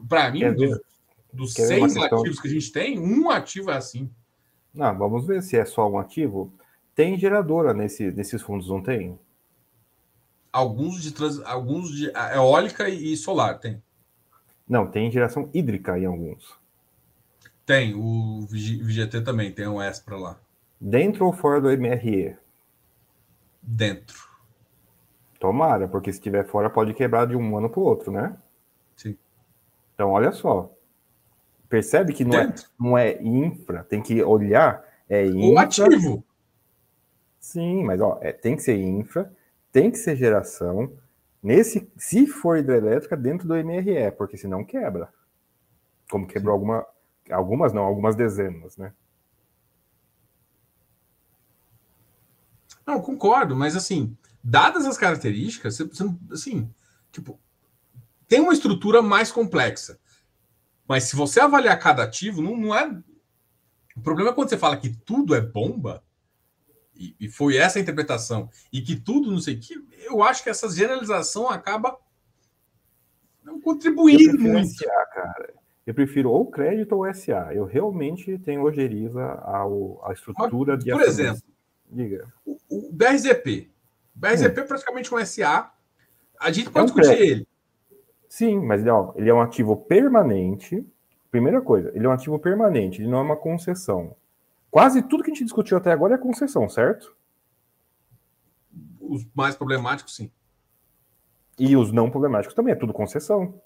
para 0.07 0.31
mim, 0.31 0.51
dos, 0.53 0.79
dos 1.31 1.53
seis 1.53 1.95
ativos 1.97 2.39
que 2.39 2.47
a 2.47 2.51
gente 2.51 2.71
tem, 2.71 2.99
um 2.99 3.29
ativo 3.29 3.71
é 3.71 3.77
assim. 3.77 4.09
Não, 4.73 4.97
vamos 4.97 5.25
ver 5.25 5.41
se 5.41 5.57
é 5.57 5.65
só 5.65 5.89
um 5.89 5.97
ativo. 5.97 6.53
Tem 6.93 7.17
geradora 7.17 7.73
nesse, 7.73 8.11
nesses 8.11 8.41
fundos, 8.41 8.67
não 8.67 8.81
tem? 8.81 9.19
Alguns 10.51 11.01
de, 11.01 11.11
trans, 11.11 11.39
alguns 11.41 11.91
de 11.91 12.11
eólica 12.33 12.89
e 12.89 13.15
solar, 13.15 13.59
tem. 13.59 13.81
Não, 14.67 14.85
tem 14.85 15.11
geração 15.11 15.49
hídrica 15.53 15.97
em 15.97 16.05
alguns. 16.05 16.57
Tem, 17.65 17.93
o 17.93 18.47
VGT 18.47 19.21
também, 19.21 19.51
tem 19.51 19.67
um 19.67 19.81
S 19.81 20.03
para 20.03 20.17
lá. 20.17 20.39
Dentro 20.81 21.25
ou 21.25 21.33
fora 21.33 21.61
do 21.61 21.69
MRE? 21.69 22.35
Dentro. 23.69 24.27
Tomara, 25.39 25.87
porque 25.87 26.11
se 26.11 26.17
estiver 26.17 26.45
fora 26.45 26.69
pode 26.69 26.93
quebrar 26.93 27.25
de 27.25 27.35
um 27.35 27.57
ano 27.57 27.69
para 27.69 27.79
o 27.79 27.83
outro, 27.83 28.11
né? 28.11 28.35
Sim. 28.95 29.17
Então, 29.93 30.09
olha 30.09 30.31
só. 30.31 30.73
Percebe 31.69 32.13
que 32.13 32.25
não 32.25 32.37
é, 32.37 32.53
não 32.79 32.97
é 32.97 33.21
infra, 33.21 33.83
tem 33.83 34.01
que 34.01 34.21
olhar. 34.23 34.83
É 35.07 35.25
infra. 35.25 35.49
O 35.49 35.59
ativo. 35.59 36.23
Sim, 37.39 37.83
mas 37.83 38.01
ó, 38.01 38.17
é, 38.21 38.33
tem 38.33 38.55
que 38.55 38.63
ser 38.63 38.75
infra, 38.75 39.31
tem 39.71 39.89
que 39.91 39.97
ser 39.97 40.15
geração. 40.15 40.91
Nesse, 41.41 41.89
se 41.95 42.27
for 42.27 42.57
hidrelétrica, 42.57 43.15
dentro 43.15 43.47
do 43.47 43.55
MRE, 43.55 44.11
porque 44.17 44.35
senão 44.35 44.65
quebra. 44.65 45.09
Como 46.09 46.27
quebrou 46.27 46.53
alguma, 46.53 46.85
algumas 47.29 47.71
não, 47.71 47.83
algumas 47.83 48.15
dezenas, 48.15 48.75
né? 48.75 48.91
Não, 52.89 52.99
concordo, 52.99 53.55
mas 53.55 53.75
assim, 53.75 54.17
dadas 54.43 54.83
as 54.87 54.97
características, 54.97 55.77
você, 55.77 55.83
você 55.83 56.03
assim, 56.31 56.73
tipo, 57.11 57.39
tem 58.27 58.39
uma 58.39 58.51
estrutura 58.51 58.99
mais 58.99 59.31
complexa. 59.31 59.99
Mas 60.87 61.03
se 61.03 61.15
você 61.15 61.39
avaliar 61.39 61.77
cada 61.77 62.01
ativo, 62.01 62.41
não, 62.41 62.57
não 62.57 62.75
é. 62.75 62.99
O 63.95 64.01
problema 64.01 64.31
é 64.31 64.33
quando 64.33 64.49
você 64.49 64.57
fala 64.57 64.75
que 64.75 64.89
tudo 64.89 65.35
é 65.35 65.41
bomba, 65.41 66.03
e, 66.95 67.15
e 67.19 67.29
foi 67.29 67.57
essa 67.57 67.77
a 67.77 67.81
interpretação, 67.81 68.49
e 68.73 68.81
que 68.81 68.95
tudo 68.95 69.29
não 69.29 69.39
sei 69.39 69.53
o 69.53 69.59
que, 69.59 69.75
eu 70.05 70.23
acho 70.23 70.43
que 70.43 70.49
essa 70.49 70.67
generalização 70.67 71.47
acaba 71.47 71.95
não 73.43 73.61
contribuindo 73.61 74.39
muito. 74.39 74.67
SA, 74.67 75.05
cara. 75.13 75.53
Eu 75.85 75.93
prefiro 75.93 76.31
ou 76.31 76.49
crédito 76.49 76.95
ou 76.95 77.13
SA. 77.13 77.53
Eu 77.53 77.65
realmente 77.65 78.39
tenho 78.39 78.63
ojeriza 78.63 79.23
ao, 79.43 80.03
à 80.03 80.11
estrutura 80.11 80.73
Mas, 80.73 80.83
de 80.83 80.91
Por 80.91 81.01
exemplo, 81.03 81.43
Diga. 81.89 82.31
O, 82.45 82.57
o 82.69 82.91
BRZP. 82.91 83.69
O 84.15 84.19
BRZP 84.19 84.59
hum. 84.59 84.63
é 84.63 84.67
praticamente 84.67 85.13
um 85.13 85.25
SA. 85.25 85.71
A 86.39 86.51
gente 86.51 86.69
pode 86.69 86.79
é 86.79 86.81
um 86.81 86.85
discutir 86.85 87.17
crédito. 87.17 87.31
ele. 87.31 87.47
Sim, 88.29 88.59
mas 88.59 88.85
ó, 88.85 89.13
ele 89.15 89.29
é 89.29 89.33
um 89.33 89.41
ativo 89.41 89.75
permanente. 89.75 90.85
Primeira 91.31 91.61
coisa, 91.61 91.91
ele 91.95 92.05
é 92.05 92.09
um 92.09 92.13
ativo 92.13 92.39
permanente, 92.39 93.01
ele 93.01 93.09
não 93.09 93.19
é 93.19 93.21
uma 93.21 93.37
concessão. 93.37 94.15
Quase 94.71 95.01
tudo 95.01 95.23
que 95.23 95.31
a 95.31 95.33
gente 95.33 95.43
discutiu 95.43 95.77
até 95.77 95.91
agora 95.91 96.15
é 96.15 96.17
concessão, 96.17 96.67
certo? 96.69 97.15
Os 98.99 99.25
mais 99.33 99.55
problemáticos, 99.55 100.15
sim. 100.15 100.31
E 101.57 101.75
os 101.75 101.91
não 101.91 102.09
problemáticos 102.09 102.55
também, 102.55 102.73
é 102.73 102.75
tudo 102.75 102.93
concessão. 102.93 103.61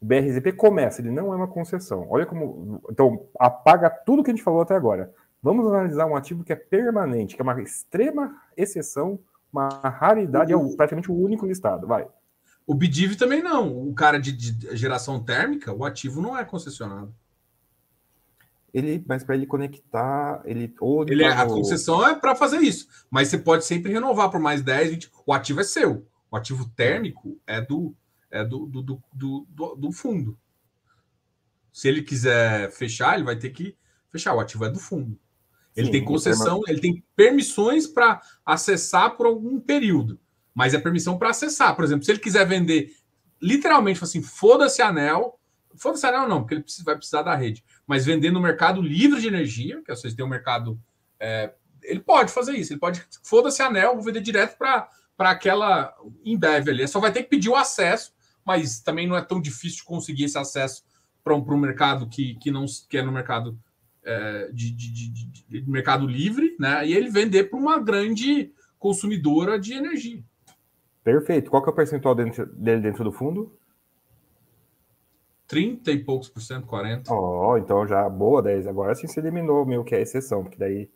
O 0.00 0.04
BRZP 0.04 0.52
começa, 0.52 1.00
ele 1.00 1.10
não 1.10 1.32
é 1.32 1.36
uma 1.36 1.46
concessão. 1.46 2.06
Olha 2.08 2.26
como. 2.26 2.80
Então, 2.90 3.26
apaga 3.38 3.90
tudo 3.90 4.22
que 4.22 4.30
a 4.30 4.34
gente 4.34 4.44
falou 4.44 4.60
até 4.60 4.74
agora. 4.74 5.12
Vamos 5.42 5.66
analisar 5.66 6.06
um 6.06 6.14
ativo 6.14 6.44
que 6.44 6.52
é 6.52 6.56
permanente, 6.56 7.34
que 7.34 7.42
é 7.42 7.44
uma 7.44 7.60
extrema 7.60 8.40
exceção, 8.56 9.18
uma 9.52 9.68
raridade, 9.68 10.52
é 10.52 10.56
praticamente 10.76 11.10
o 11.10 11.16
único 11.16 11.44
listado. 11.44 11.86
Vai. 11.86 12.06
O 12.66 12.74
BIDIV 12.74 13.16
também 13.16 13.42
não. 13.42 13.88
O 13.88 13.92
cara 13.92 14.18
de, 14.18 14.32
de 14.32 14.76
geração 14.76 15.22
térmica, 15.22 15.72
o 15.72 15.84
ativo 15.84 16.22
não 16.22 16.38
é 16.38 16.44
concessionado. 16.44 17.12
Ele, 18.72 19.04
mas 19.06 19.22
para 19.22 19.34
ele 19.34 19.44
conectar, 19.44 20.40
ele 20.46 20.74
ou 20.80 21.02
ele, 21.02 21.24
é, 21.24 21.28
a 21.28 21.44
concessão 21.44 22.06
é 22.06 22.14
para 22.14 22.34
fazer 22.34 22.58
isso, 22.58 22.88
mas 23.10 23.28
você 23.28 23.36
pode 23.36 23.66
sempre 23.66 23.92
renovar 23.92 24.30
por 24.30 24.40
mais 24.40 24.62
10, 24.62 24.90
20. 24.90 25.12
O 25.26 25.32
ativo 25.34 25.60
é 25.60 25.64
seu. 25.64 26.06
O 26.30 26.36
ativo 26.36 26.66
térmico 26.70 27.38
é 27.46 27.60
do 27.60 27.94
é 28.30 28.42
do, 28.42 28.64
do, 28.64 28.82
do, 28.82 29.46
do, 29.50 29.74
do 29.76 29.92
fundo. 29.92 30.38
Se 31.70 31.86
ele 31.86 32.00
quiser 32.02 32.70
fechar, 32.70 33.14
ele 33.14 33.24
vai 33.24 33.36
ter 33.36 33.50
que 33.50 33.76
fechar. 34.10 34.34
O 34.34 34.40
ativo 34.40 34.64
é 34.64 34.70
do 34.70 34.78
fundo. 34.78 35.18
Ele 35.74 35.86
Sim, 35.86 35.92
tem 35.92 36.04
concessão, 36.04 36.60
ele 36.66 36.80
tem 36.80 37.04
permissões 37.16 37.86
para 37.86 38.20
acessar 38.44 39.16
por 39.16 39.26
algum 39.26 39.58
período, 39.58 40.20
mas 40.54 40.74
é 40.74 40.78
permissão 40.78 41.18
para 41.18 41.30
acessar. 41.30 41.74
Por 41.74 41.84
exemplo, 41.84 42.04
se 42.04 42.10
ele 42.10 42.18
quiser 42.18 42.46
vender 42.46 42.94
literalmente 43.40 44.02
assim, 44.04 44.22
foda-se 44.22 44.82
anel, 44.82 45.38
foda-se 45.74 46.06
anel 46.06 46.28
não, 46.28 46.42
porque 46.42 46.54
ele 46.54 46.64
vai 46.84 46.96
precisar 46.96 47.22
da 47.22 47.34
rede, 47.34 47.64
mas 47.86 48.04
vender 48.04 48.30
no 48.30 48.40
mercado 48.40 48.80
livre 48.82 49.20
de 49.20 49.26
energia, 49.26 49.82
que 49.82 49.90
às 49.90 50.00
vezes 50.02 50.14
tem 50.16 50.24
um 50.24 50.28
mercado. 50.28 50.78
É, 51.18 51.52
ele 51.82 52.00
pode 52.00 52.30
fazer 52.30 52.52
isso, 52.52 52.72
ele 52.72 52.80
pode, 52.80 53.04
foda-se 53.24 53.62
anel, 53.62 53.94
vou 53.94 54.04
vender 54.04 54.20
direto 54.20 54.56
para 54.56 54.88
aquela 55.18 55.94
Embev 56.24 56.68
ali. 56.68 56.86
Só 56.86 57.00
vai 57.00 57.12
ter 57.12 57.24
que 57.24 57.30
pedir 57.30 57.48
o 57.48 57.56
acesso, 57.56 58.12
mas 58.44 58.80
também 58.80 59.06
não 59.06 59.16
é 59.16 59.22
tão 59.22 59.40
difícil 59.40 59.84
conseguir 59.84 60.24
esse 60.24 60.38
acesso 60.38 60.84
para 61.24 61.34
um, 61.34 61.40
um 61.40 61.56
mercado 61.56 62.08
que, 62.08 62.34
que 62.36 62.50
não 62.50 62.66
que 62.88 62.98
é 62.98 63.02
no 63.02 63.12
mercado 63.12 63.58
é, 64.04 64.50
de, 64.52 64.70
de, 64.70 64.92
de, 64.92 65.32
de, 65.48 65.70
mercado 65.70 66.06
livre, 66.06 66.56
né? 66.58 66.86
E 66.86 66.94
ele 66.94 67.10
vender 67.10 67.44
para 67.44 67.58
uma 67.58 67.78
grande 67.78 68.52
consumidora 68.78 69.58
de 69.58 69.74
energia. 69.74 70.22
Perfeito. 71.04 71.50
Qual 71.50 71.62
que 71.62 71.68
é 71.68 71.72
o 71.72 71.74
percentual 71.74 72.14
dentro, 72.14 72.46
dele 72.46 72.80
dentro 72.80 73.04
do 73.04 73.12
fundo? 73.12 73.56
30 75.46 75.90
e 75.90 76.02
poucos 76.02 76.28
por 76.28 76.40
cento, 76.40 76.66
40. 76.66 77.12
Ó, 77.12 77.52
oh, 77.52 77.58
então 77.58 77.86
já 77.86 78.08
boa 78.08 78.42
10. 78.42 78.66
Agora 78.66 78.94
sim 78.94 79.06
se 79.06 79.20
eliminou 79.20 79.66
meio 79.66 79.84
que 79.84 79.94
é 79.94 80.00
exceção, 80.00 80.42
porque 80.42 80.58
daí 80.58 80.88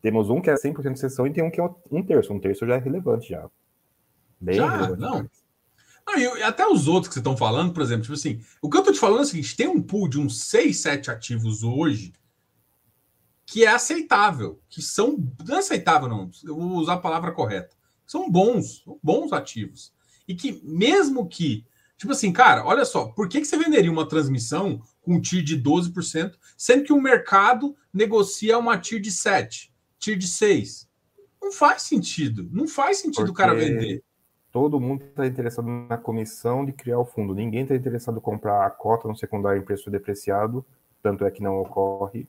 temos 0.00 0.30
um 0.30 0.40
que 0.40 0.50
é 0.50 0.54
100% 0.54 0.92
exceção 0.92 1.26
e 1.26 1.32
tem 1.32 1.42
um 1.42 1.50
que 1.50 1.60
é 1.60 1.70
um 1.90 2.02
terço. 2.02 2.32
Um 2.32 2.38
terço 2.38 2.66
já 2.66 2.76
é 2.76 2.78
relevante 2.78 3.30
já. 3.30 3.50
Bem 4.40 4.56
já, 4.56 4.68
relevante. 4.68 5.00
Não. 5.00 5.30
Não, 6.06 6.18
e 6.18 6.42
até 6.42 6.66
os 6.66 6.88
outros 6.88 7.08
que 7.08 7.14
vocês 7.14 7.22
estão 7.22 7.36
falando, 7.36 7.72
por 7.72 7.82
exemplo, 7.82 8.02
tipo 8.02 8.14
assim, 8.14 8.40
o 8.60 8.68
que 8.68 8.76
eu 8.76 8.80
estou 8.80 8.92
te 8.92 9.00
falando 9.00 9.20
é 9.20 9.22
o 9.22 9.26
seguinte: 9.26 9.56
tem 9.56 9.68
um 9.68 9.80
pool 9.80 10.08
de 10.08 10.18
uns 10.18 10.42
6, 10.44 10.78
7 10.78 11.10
ativos 11.10 11.62
hoje 11.62 12.12
que 13.52 13.64
é 13.64 13.68
aceitável, 13.68 14.60
que 14.68 14.80
são. 14.80 15.18
Não 15.46 15.56
é 15.56 15.58
aceitável, 15.58 16.08
não, 16.08 16.30
eu 16.44 16.56
vou 16.56 16.78
usar 16.78 16.94
a 16.94 17.00
palavra 17.00 17.32
correta. 17.32 17.76
São 18.06 18.30
bons, 18.30 18.82
bons 19.02 19.32
ativos. 19.32 19.92
E 20.26 20.34
que, 20.34 20.60
mesmo 20.64 21.28
que. 21.28 21.66
Tipo 21.96 22.12
assim, 22.12 22.32
cara, 22.32 22.64
olha 22.64 22.84
só, 22.84 23.08
por 23.08 23.28
que, 23.28 23.40
que 23.40 23.46
você 23.46 23.56
venderia 23.56 23.92
uma 23.92 24.08
transmissão 24.08 24.82
com 25.02 25.14
um 25.14 25.20
TIR 25.20 25.44
de 25.44 25.60
12%, 25.60 26.32
sendo 26.56 26.84
que 26.84 26.92
o 26.92 27.00
mercado 27.00 27.76
negocia 27.92 28.58
uma 28.58 28.78
TIR 28.78 29.00
de 29.00 29.10
7, 29.10 29.72
TIR 29.98 30.16
de 30.16 30.26
6? 30.26 30.88
Não 31.40 31.52
faz 31.52 31.82
sentido. 31.82 32.48
Não 32.50 32.66
faz 32.66 32.98
sentido 32.98 33.26
Porque... 33.26 33.30
o 33.30 33.34
cara 33.34 33.54
vender. 33.54 34.02
Todo 34.52 34.78
mundo 34.78 35.02
está 35.02 35.26
interessado 35.26 35.66
na 35.66 35.96
comissão 35.96 36.64
de 36.64 36.72
criar 36.72 36.98
o 36.98 37.04
fundo. 37.04 37.34
Ninguém 37.34 37.62
está 37.62 37.74
interessado 37.74 38.18
em 38.18 38.20
comprar 38.20 38.66
a 38.66 38.70
cota 38.70 39.08
no 39.08 39.16
secundário 39.16 39.60
em 39.60 39.64
preço 39.64 39.90
depreciado, 39.90 40.64
tanto 41.02 41.24
é 41.24 41.30
que 41.30 41.42
não 41.42 41.58
ocorre. 41.58 42.28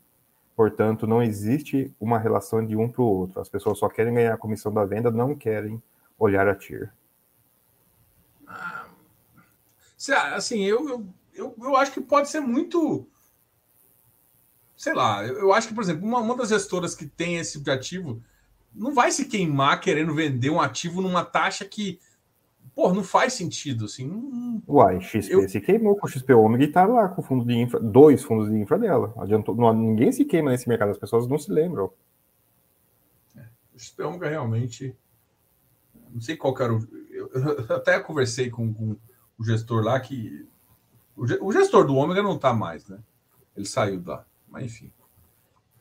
Portanto, 0.55 1.05
não 1.05 1.21
existe 1.21 1.93
uma 1.99 2.17
relação 2.17 2.65
de 2.65 2.75
um 2.77 2.87
para 2.87 3.01
o 3.01 3.05
outro. 3.05 3.41
As 3.41 3.49
pessoas 3.49 3.77
só 3.77 3.89
querem 3.89 4.13
ganhar 4.13 4.33
a 4.33 4.37
comissão 4.37 4.73
da 4.73 4.85
venda, 4.85 5.11
não 5.11 5.35
querem 5.35 5.83
olhar 6.17 6.47
a 6.47 6.55
TIR? 6.55 6.93
Ah, 8.47 8.85
assim, 10.35 10.63
eu, 10.63 11.05
eu, 11.33 11.53
eu, 11.59 11.75
acho 11.75 11.91
que 11.91 12.01
pode 12.01 12.29
ser 12.29 12.39
muito 12.39 13.07
sei 14.75 14.93
lá, 14.93 15.25
eu 15.25 15.53
acho 15.53 15.69
que, 15.69 15.73
por 15.73 15.81
exemplo, 15.81 16.05
uma, 16.05 16.19
uma 16.19 16.35
das 16.35 16.49
gestoras 16.49 16.93
que 16.93 17.05
tem 17.05 17.37
esse 17.37 17.53
tipo 17.53 17.63
de 17.63 17.71
ativo 17.71 18.21
não 18.73 18.93
vai 18.93 19.11
se 19.11 19.25
queimar 19.25 19.79
querendo 19.79 20.13
vender 20.13 20.49
um 20.49 20.59
ativo 20.59 21.01
numa 21.01 21.23
taxa 21.23 21.63
que, 21.63 21.99
pô, 22.75 22.93
não 22.93 23.03
faz 23.03 23.33
sentido, 23.33 23.85
assim. 23.85 24.07
Não... 24.07 24.61
Uai, 24.67 24.99
XP 25.01 25.33
eu... 25.33 25.47
se 25.47 25.61
queimou 25.61 25.95
com 25.95 26.05
o 26.05 26.09
XP 26.09 26.33
Ômega 26.33 26.63
e 26.63 26.71
tá 26.71 26.85
lá 26.85 27.07
com 27.07 27.21
o 27.21 27.23
fundo 27.23 27.45
de 27.45 27.53
infra, 27.53 27.79
dois 27.79 28.23
fundos 28.23 28.49
de 28.49 28.57
infra 28.57 28.77
dela. 28.77 29.13
Adiantou, 29.17 29.55
não, 29.55 29.73
ninguém 29.73 30.11
se 30.11 30.25
queima 30.25 30.51
nesse 30.51 30.67
mercado, 30.67 30.91
as 30.91 30.97
pessoas 30.97 31.27
não 31.27 31.37
se 31.37 31.51
lembram. 31.51 31.91
É, 33.35 33.45
o 33.73 33.79
XP 33.79 34.03
Ômega 34.03 34.29
realmente, 34.29 34.95
não 36.11 36.21
sei 36.21 36.35
qual 36.35 36.55
era 36.59 36.73
o... 36.73 36.79
Eu, 37.11 37.29
eu 37.33 37.75
até 37.75 37.99
conversei 37.99 38.49
com, 38.49 38.73
com, 38.73 38.95
o 39.37 39.43
gestor 39.43 39.83
lá 39.83 39.99
que... 39.99 40.47
O 41.15 41.51
gestor 41.51 41.85
do 41.85 41.95
Ômega 41.95 42.23
não 42.23 42.39
tá 42.39 42.53
mais, 42.53 42.87
né? 42.87 42.97
Ele 43.55 43.67
saiu 43.67 43.99
da 43.99 44.25
mas 44.53 44.65
enfim. 44.65 44.93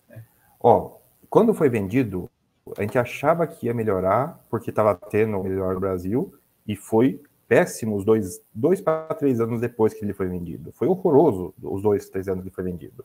É. 0.09 0.23
Ó, 0.59 0.97
quando 1.29 1.53
foi 1.53 1.69
vendido, 1.69 2.31
a 2.77 2.81
gente 2.81 2.99
achava 2.99 3.47
que 3.47 3.67
ia 3.67 3.75
melhorar, 3.75 4.43
porque 4.49 4.71
estava 4.71 4.95
tendo 4.95 5.39
o 5.39 5.45
melhor 5.45 5.75
no 5.75 5.81
Brasil, 5.81 6.35
e 6.67 6.77
foi 6.77 7.23
péssimo 7.49 7.97
os 7.97 8.05
dois, 8.05 8.41
dois 8.55 8.81
para 8.81 9.15
três 9.15 9.41
anos 9.41 9.61
depois 9.61 9.93
que 9.93 10.05
ele 10.05 10.13
foi 10.13 10.29
vendido. 10.29 10.73
Foi 10.73 10.89
horroroso 10.89 11.55
os 11.63 11.83
dois, 11.83 12.09
três 12.09 12.29
anos 12.29 12.43
que 12.43 12.49
ele 12.49 12.55
foi 12.55 12.65
vendido. 12.65 13.05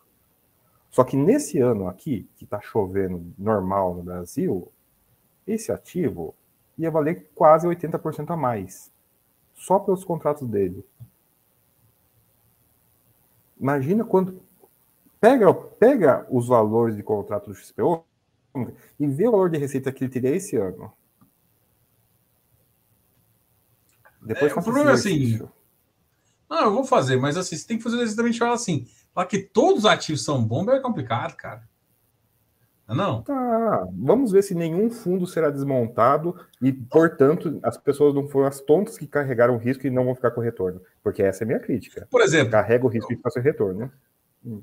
Só 0.90 1.04
que 1.04 1.18
nesse 1.18 1.60
ano 1.60 1.88
aqui, 1.88 2.30
que 2.38 2.46
está 2.46 2.62
chovendo 2.62 3.34
normal 3.38 3.94
no 3.94 4.04
Brasil, 4.04 4.72
esse 5.46 5.72
ativo 5.72 6.34
ia 6.78 6.90
valer 6.90 7.30
quase 7.36 7.68
80% 7.68 8.32
a 8.32 8.38
mais. 8.38 8.92
Só 9.54 9.80
pelos 9.80 10.06
contratos 10.06 10.48
dele. 10.48 10.86
Imagina 13.60 14.06
quando, 14.06 14.40
Pega, 15.20 15.52
pega 15.52 16.28
os 16.30 16.48
valores 16.48 16.96
de 16.96 17.02
contrato 17.02 17.50
do 17.50 17.56
XPO 17.56 18.06
e 19.00 19.08
vê 19.08 19.28
o 19.28 19.32
valor 19.32 19.50
de 19.50 19.58
receita 19.58 19.92
que 19.92 20.04
ele 20.04 20.12
teria 20.12 20.36
esse 20.36 20.56
ano. 20.56 20.92
Depois 24.28 24.52
é, 24.52 24.56
o 24.56 24.64
problema 24.64 24.92
é 24.92 24.94
assim. 24.94 25.40
Não, 26.50 26.66
eu 26.66 26.74
vou 26.74 26.84
fazer, 26.84 27.18
mas 27.18 27.38
assim, 27.38 27.56
você 27.56 27.68
tem 27.68 27.78
que 27.78 27.84
fazer 27.84 28.00
exatamente 28.02 28.40
falar 28.40 28.54
assim. 28.54 28.86
Falar 29.14 29.28
que 29.28 29.40
todos 29.40 29.80
os 29.80 29.86
ativos 29.86 30.24
são 30.24 30.44
bons 30.44 30.68
é 30.68 30.80
complicado, 30.80 31.36
cara. 31.36 31.64
Não, 32.88 32.94
é 32.94 32.98
não? 32.98 33.22
Tá. 33.22 33.88
Vamos 33.94 34.32
ver 34.32 34.44
se 34.44 34.56
nenhum 34.56 34.90
fundo 34.90 35.28
será 35.28 35.50
desmontado 35.50 36.36
e, 36.62 36.72
portanto, 36.72 37.60
as 37.62 37.78
pessoas 37.78 38.14
não 38.14 38.28
foram 38.28 38.48
as 38.48 38.62
tontas 38.62 38.98
que 38.98 39.06
carregaram 39.06 39.56
o 39.56 39.58
risco 39.58 39.86
e 39.86 39.90
não 39.90 40.06
vão 40.06 40.16
ficar 40.16 40.32
com 40.32 40.40
retorno. 40.40 40.82
Porque 41.04 41.22
essa 41.22 41.44
é 41.44 41.46
a 41.46 41.48
minha 41.48 41.60
crítica. 41.60 42.08
Por 42.10 42.22
exemplo. 42.22 42.52
Carrega 42.52 42.86
o 42.86 42.90
risco 42.90 43.12
e 43.12 43.18
fica 43.18 43.30
sem 43.30 43.42
retorno. 43.42 43.92
Hum. 44.46 44.62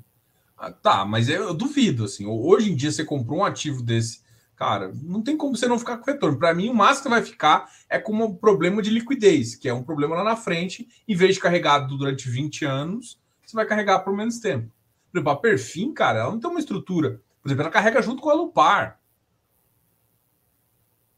Ah, 0.57 0.71
tá, 0.71 1.05
mas 1.05 1.29
eu, 1.29 1.43
eu, 1.43 1.53
duvido, 1.53 2.05
assim. 2.05 2.25
Hoje 2.25 2.71
em 2.71 2.75
dia, 2.75 2.91
você 2.91 3.03
comprou 3.03 3.39
um 3.39 3.45
ativo 3.45 3.83
desse, 3.83 4.21
cara, 4.55 4.91
não 5.03 5.21
tem 5.21 5.35
como 5.35 5.55
você 5.55 5.67
não 5.67 5.79
ficar 5.79 5.97
com 5.97 6.09
retorno. 6.09 6.39
Para 6.39 6.53
mim, 6.53 6.69
o 6.69 6.73
máximo 6.73 7.03
que 7.03 7.09
vai 7.09 7.21
ficar 7.21 7.69
é 7.89 7.99
com 7.99 8.13
um 8.13 8.35
problema 8.35 8.81
de 8.81 8.89
liquidez, 8.89 9.55
que 9.55 9.67
é 9.67 9.73
um 9.73 9.83
problema 9.83 10.15
lá 10.15 10.23
na 10.23 10.35
frente. 10.35 10.87
Em 11.07 11.15
vez 11.15 11.35
de 11.35 11.41
carregar 11.41 11.79
durante 11.79 12.29
20 12.29 12.65
anos, 12.65 13.19
você 13.45 13.55
vai 13.55 13.65
carregar 13.65 13.99
por 13.99 14.15
menos 14.15 14.39
tempo. 14.39 14.71
Por 15.11 15.17
exemplo, 15.17 15.31
a 15.31 15.35
Perfim, 15.37 15.93
cara, 15.93 16.19
ela 16.19 16.31
não 16.31 16.39
tem 16.39 16.49
uma 16.49 16.59
estrutura. 16.59 17.21
Por 17.41 17.49
exemplo, 17.49 17.63
ela 17.63 17.71
carrega 17.71 18.01
junto 18.01 18.21
com 18.21 18.29
a 18.29 18.33
Lupar. 18.33 18.99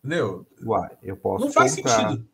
Entendeu? 0.03 0.45
Uai, 0.63 0.97
eu 1.01 1.17
posso. 1.17 1.45
Não 1.45 1.51
faz 1.51 1.75
comprar. 1.75 2.09
sentido. 2.09 2.29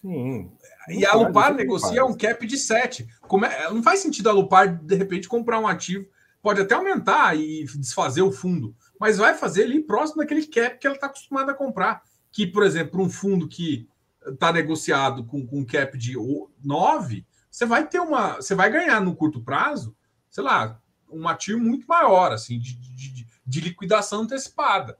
Sim. 0.00 0.50
E 0.88 1.04
a 1.04 1.14
Lupar 1.14 1.54
negocia 1.54 2.04
um 2.04 2.16
cap 2.16 2.46
de 2.46 2.56
7. 2.56 3.06
Como 3.22 3.44
é, 3.44 3.70
não 3.70 3.82
faz 3.82 4.00
sentido 4.00 4.28
a 4.28 4.32
Lupar, 4.32 4.78
de 4.78 4.94
repente, 4.94 5.28
comprar 5.28 5.58
um 5.58 5.66
ativo. 5.66 6.06
Pode 6.40 6.60
até 6.60 6.74
aumentar 6.74 7.36
e 7.36 7.64
desfazer 7.64 8.22
o 8.22 8.32
fundo, 8.32 8.74
mas 8.98 9.18
vai 9.18 9.34
fazer 9.34 9.64
ali 9.64 9.82
próximo 9.82 10.18
daquele 10.18 10.46
cap 10.46 10.78
que 10.78 10.86
ela 10.86 10.96
está 10.96 11.06
acostumada 11.06 11.52
a 11.52 11.54
comprar. 11.54 12.02
Que, 12.30 12.46
por 12.46 12.62
exemplo, 12.62 13.02
um 13.02 13.10
fundo 13.10 13.48
que 13.48 13.88
está 14.26 14.52
negociado 14.52 15.24
com, 15.24 15.46
com 15.46 15.64
cap 15.64 15.96
de 15.96 16.14
9, 16.62 17.26
você 17.50 17.66
vai 17.66 17.86
ter 17.86 18.00
uma. 18.00 18.36
Você 18.36 18.54
vai 18.54 18.70
ganhar 18.70 19.00
no 19.00 19.16
curto 19.16 19.42
prazo, 19.42 19.96
sei 20.30 20.44
lá, 20.44 20.80
um 21.10 21.26
ativo 21.26 21.58
muito 21.58 21.86
maior, 21.86 22.32
assim, 22.32 22.58
de, 22.58 22.74
de, 22.76 23.26
de 23.44 23.60
liquidação 23.60 24.22
antecipada. 24.22 24.98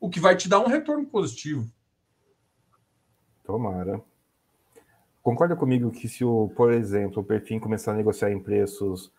O 0.00 0.08
que 0.08 0.20
vai 0.20 0.36
te 0.36 0.48
dar 0.48 0.60
um 0.60 0.68
retorno 0.68 1.06
positivo. 1.06 1.70
Tomara. 3.44 4.00
Concorda 5.22 5.56
comigo 5.56 5.90
que 5.90 6.08
se, 6.08 6.24
o, 6.24 6.48
por 6.56 6.72
exemplo, 6.72 7.22
o 7.22 7.24
Perfim 7.24 7.58
começar 7.58 7.92
a 7.92 7.96
negociar 7.96 8.30
em 8.30 8.40
preços 8.40 9.12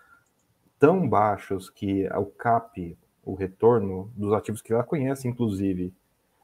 tão 0.80 1.08
baixos 1.08 1.70
que 1.70 2.08
o 2.08 2.26
CAP, 2.26 2.98
o 3.24 3.36
retorno 3.36 4.12
dos 4.16 4.34
ativos 4.34 4.62
que 4.62 4.74
ela 4.74 4.84
conhece, 4.84 5.28
inclusive, 5.28 5.94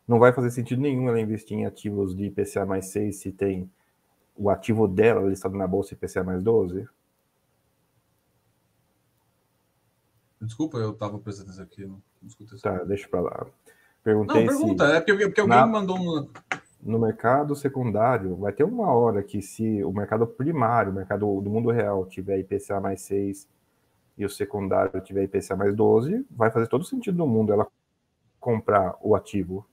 não 0.07 0.19
vai 0.19 0.33
fazer 0.33 0.51
sentido 0.51 0.81
nenhum 0.81 1.07
ela 1.07 1.19
investir 1.19 1.57
em 1.57 1.65
ativos 1.65 2.15
de 2.15 2.25
IPCA 2.25 2.65
mais 2.65 2.87
6 2.87 3.15
se 3.15 3.31
tem 3.31 3.71
o 4.35 4.49
ativo 4.49 4.87
dela 4.87 5.27
listado 5.27 5.57
na 5.57 5.65
bolsa 5.65 5.93
IPCA 5.93 6.23
mais 6.23 6.43
12? 6.43 6.87
Desculpa, 10.41 10.77
eu 10.77 10.91
estava 10.91 11.17
prestando 11.17 11.49
atenção 11.49 11.65
aqui. 11.65 11.85
Não, 11.85 12.01
não 12.21 12.27
escutei 12.27 12.59
Tá, 12.59 12.83
deixa 12.83 13.07
para 13.07 13.21
lá. 13.21 13.47
Perguntei 14.03 14.45
não, 14.45 14.53
pergunta, 14.53 14.85
se... 14.85 14.91
é 14.91 15.01
porque, 15.01 15.25
porque 15.25 15.41
alguém 15.41 15.57
na... 15.57 15.65
mandou 15.65 15.95
uma 15.95 16.27
no 16.83 16.99
mercado 16.99 17.55
secundário, 17.55 18.35
vai 18.35 18.53
ter 18.53 18.63
uma 18.63 18.93
hora 18.93 19.23
que 19.23 19.41
se 19.41 19.83
o 19.83 19.91
mercado 19.91 20.27
primário, 20.27 20.91
o 20.91 20.95
mercado 20.95 21.41
do 21.41 21.49
mundo 21.49 21.71
real, 21.71 22.05
tiver 22.05 22.37
IPCA 22.37 22.79
mais 22.79 23.01
6 23.01 23.47
e 24.17 24.25
o 24.25 24.29
secundário 24.29 24.99
tiver 25.01 25.23
IPCA 25.23 25.55
mais 25.55 25.75
12, 25.75 26.25
vai 26.31 26.49
fazer 26.51 26.67
todo 26.67 26.85
sentido 26.85 27.17
no 27.17 27.27
mundo 27.27 27.51
ela 27.51 27.67
comprar 28.39 28.95
o 29.01 29.15
ativo. 29.15 29.67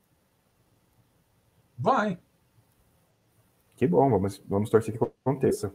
Vai. 1.79 2.19
Que 3.77 3.87
bom, 3.87 4.09
vamos, 4.11 4.43
vamos 4.49 4.71
torcer 4.71 4.97
que 4.97 5.05
aconteça. 5.05 5.75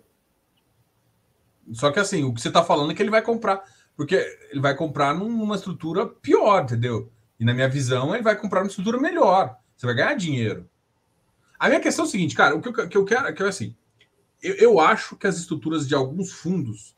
Só 1.71 1.91
que 1.91 1.99
assim, 1.99 2.23
o 2.23 2.33
que 2.33 2.41
você 2.41 2.47
está 2.47 2.63
falando 2.63 2.91
é 2.91 2.95
que 2.95 3.01
ele 3.01 3.09
vai 3.09 3.21
comprar, 3.21 3.63
porque 3.95 4.15
ele 4.49 4.61
vai 4.61 4.75
comprar 4.75 5.13
numa 5.13 5.55
estrutura 5.55 6.07
pior, 6.07 6.63
entendeu? 6.63 7.11
E 7.39 7.45
na 7.45 7.53
minha 7.53 7.69
visão, 7.69 8.13
ele 8.13 8.23
vai 8.23 8.35
comprar 8.35 8.61
numa 8.61 8.69
estrutura 8.69 8.99
melhor. 8.99 9.57
Você 9.75 9.85
vai 9.85 9.95
ganhar 9.95 10.13
dinheiro. 10.15 10.69
A 11.59 11.67
minha 11.67 11.79
questão 11.79 12.05
é 12.05 12.07
o 12.07 12.11
seguinte, 12.11 12.35
cara, 12.35 12.55
o 12.55 12.61
que 12.61 12.69
eu, 12.69 12.89
que 12.89 12.97
eu 12.97 13.05
quero 13.05 13.33
que 13.33 13.43
é 13.43 13.47
assim, 13.47 13.75
eu, 14.41 14.55
eu, 14.55 14.79
acho 14.79 15.15
que 15.15 15.27
as 15.27 15.37
estruturas 15.37 15.87
de 15.87 15.95
alguns 15.95 16.31
fundos 16.31 16.95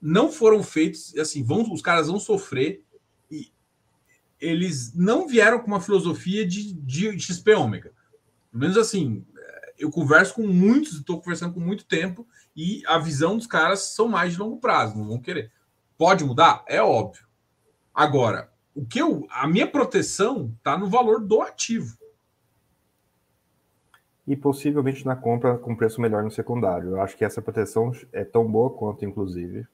não 0.00 0.32
foram 0.32 0.62
feitos, 0.62 1.16
assim, 1.18 1.42
vão, 1.42 1.70
os 1.72 1.82
caras 1.82 2.08
vão 2.08 2.18
sofrer 2.18 2.82
e 3.30 3.52
eles 4.40 4.94
não 4.94 5.28
vieram 5.28 5.58
com 5.58 5.66
uma 5.66 5.80
filosofia 5.80 6.46
de, 6.46 6.72
de 6.72 7.18
XP 7.20 7.54
ômega. 7.54 7.92
Pelo 8.50 8.62
menos 8.62 8.76
assim, 8.76 9.24
eu 9.78 9.90
converso 9.90 10.34
com 10.34 10.46
muitos, 10.46 10.94
estou 10.94 11.20
conversando 11.20 11.54
com 11.54 11.60
muito 11.60 11.84
tempo 11.84 12.26
e 12.56 12.82
a 12.86 12.98
visão 12.98 13.36
dos 13.36 13.46
caras 13.46 13.94
são 13.94 14.08
mais 14.08 14.32
de 14.32 14.38
longo 14.38 14.58
prazo, 14.58 14.96
não 14.96 15.06
vão 15.06 15.20
querer. 15.20 15.52
Pode 15.96 16.24
mudar? 16.24 16.64
É 16.66 16.82
óbvio. 16.82 17.26
Agora, 17.94 18.50
o 18.74 18.84
que 18.84 19.00
eu, 19.00 19.26
a 19.30 19.46
minha 19.46 19.66
proteção 19.66 20.54
está 20.56 20.78
no 20.78 20.88
valor 20.88 21.20
do 21.20 21.42
ativo 21.42 21.98
e 24.26 24.36
possivelmente 24.36 25.04
na 25.04 25.16
compra 25.16 25.58
com 25.58 25.74
preço 25.74 26.00
melhor 26.00 26.22
no 26.22 26.30
secundário. 26.30 26.90
Eu 26.90 27.00
acho 27.00 27.16
que 27.16 27.24
essa 27.24 27.42
proteção 27.42 27.92
é 28.12 28.24
tão 28.24 28.50
boa 28.50 28.70
quanto, 28.70 29.04
inclusive. 29.04 29.66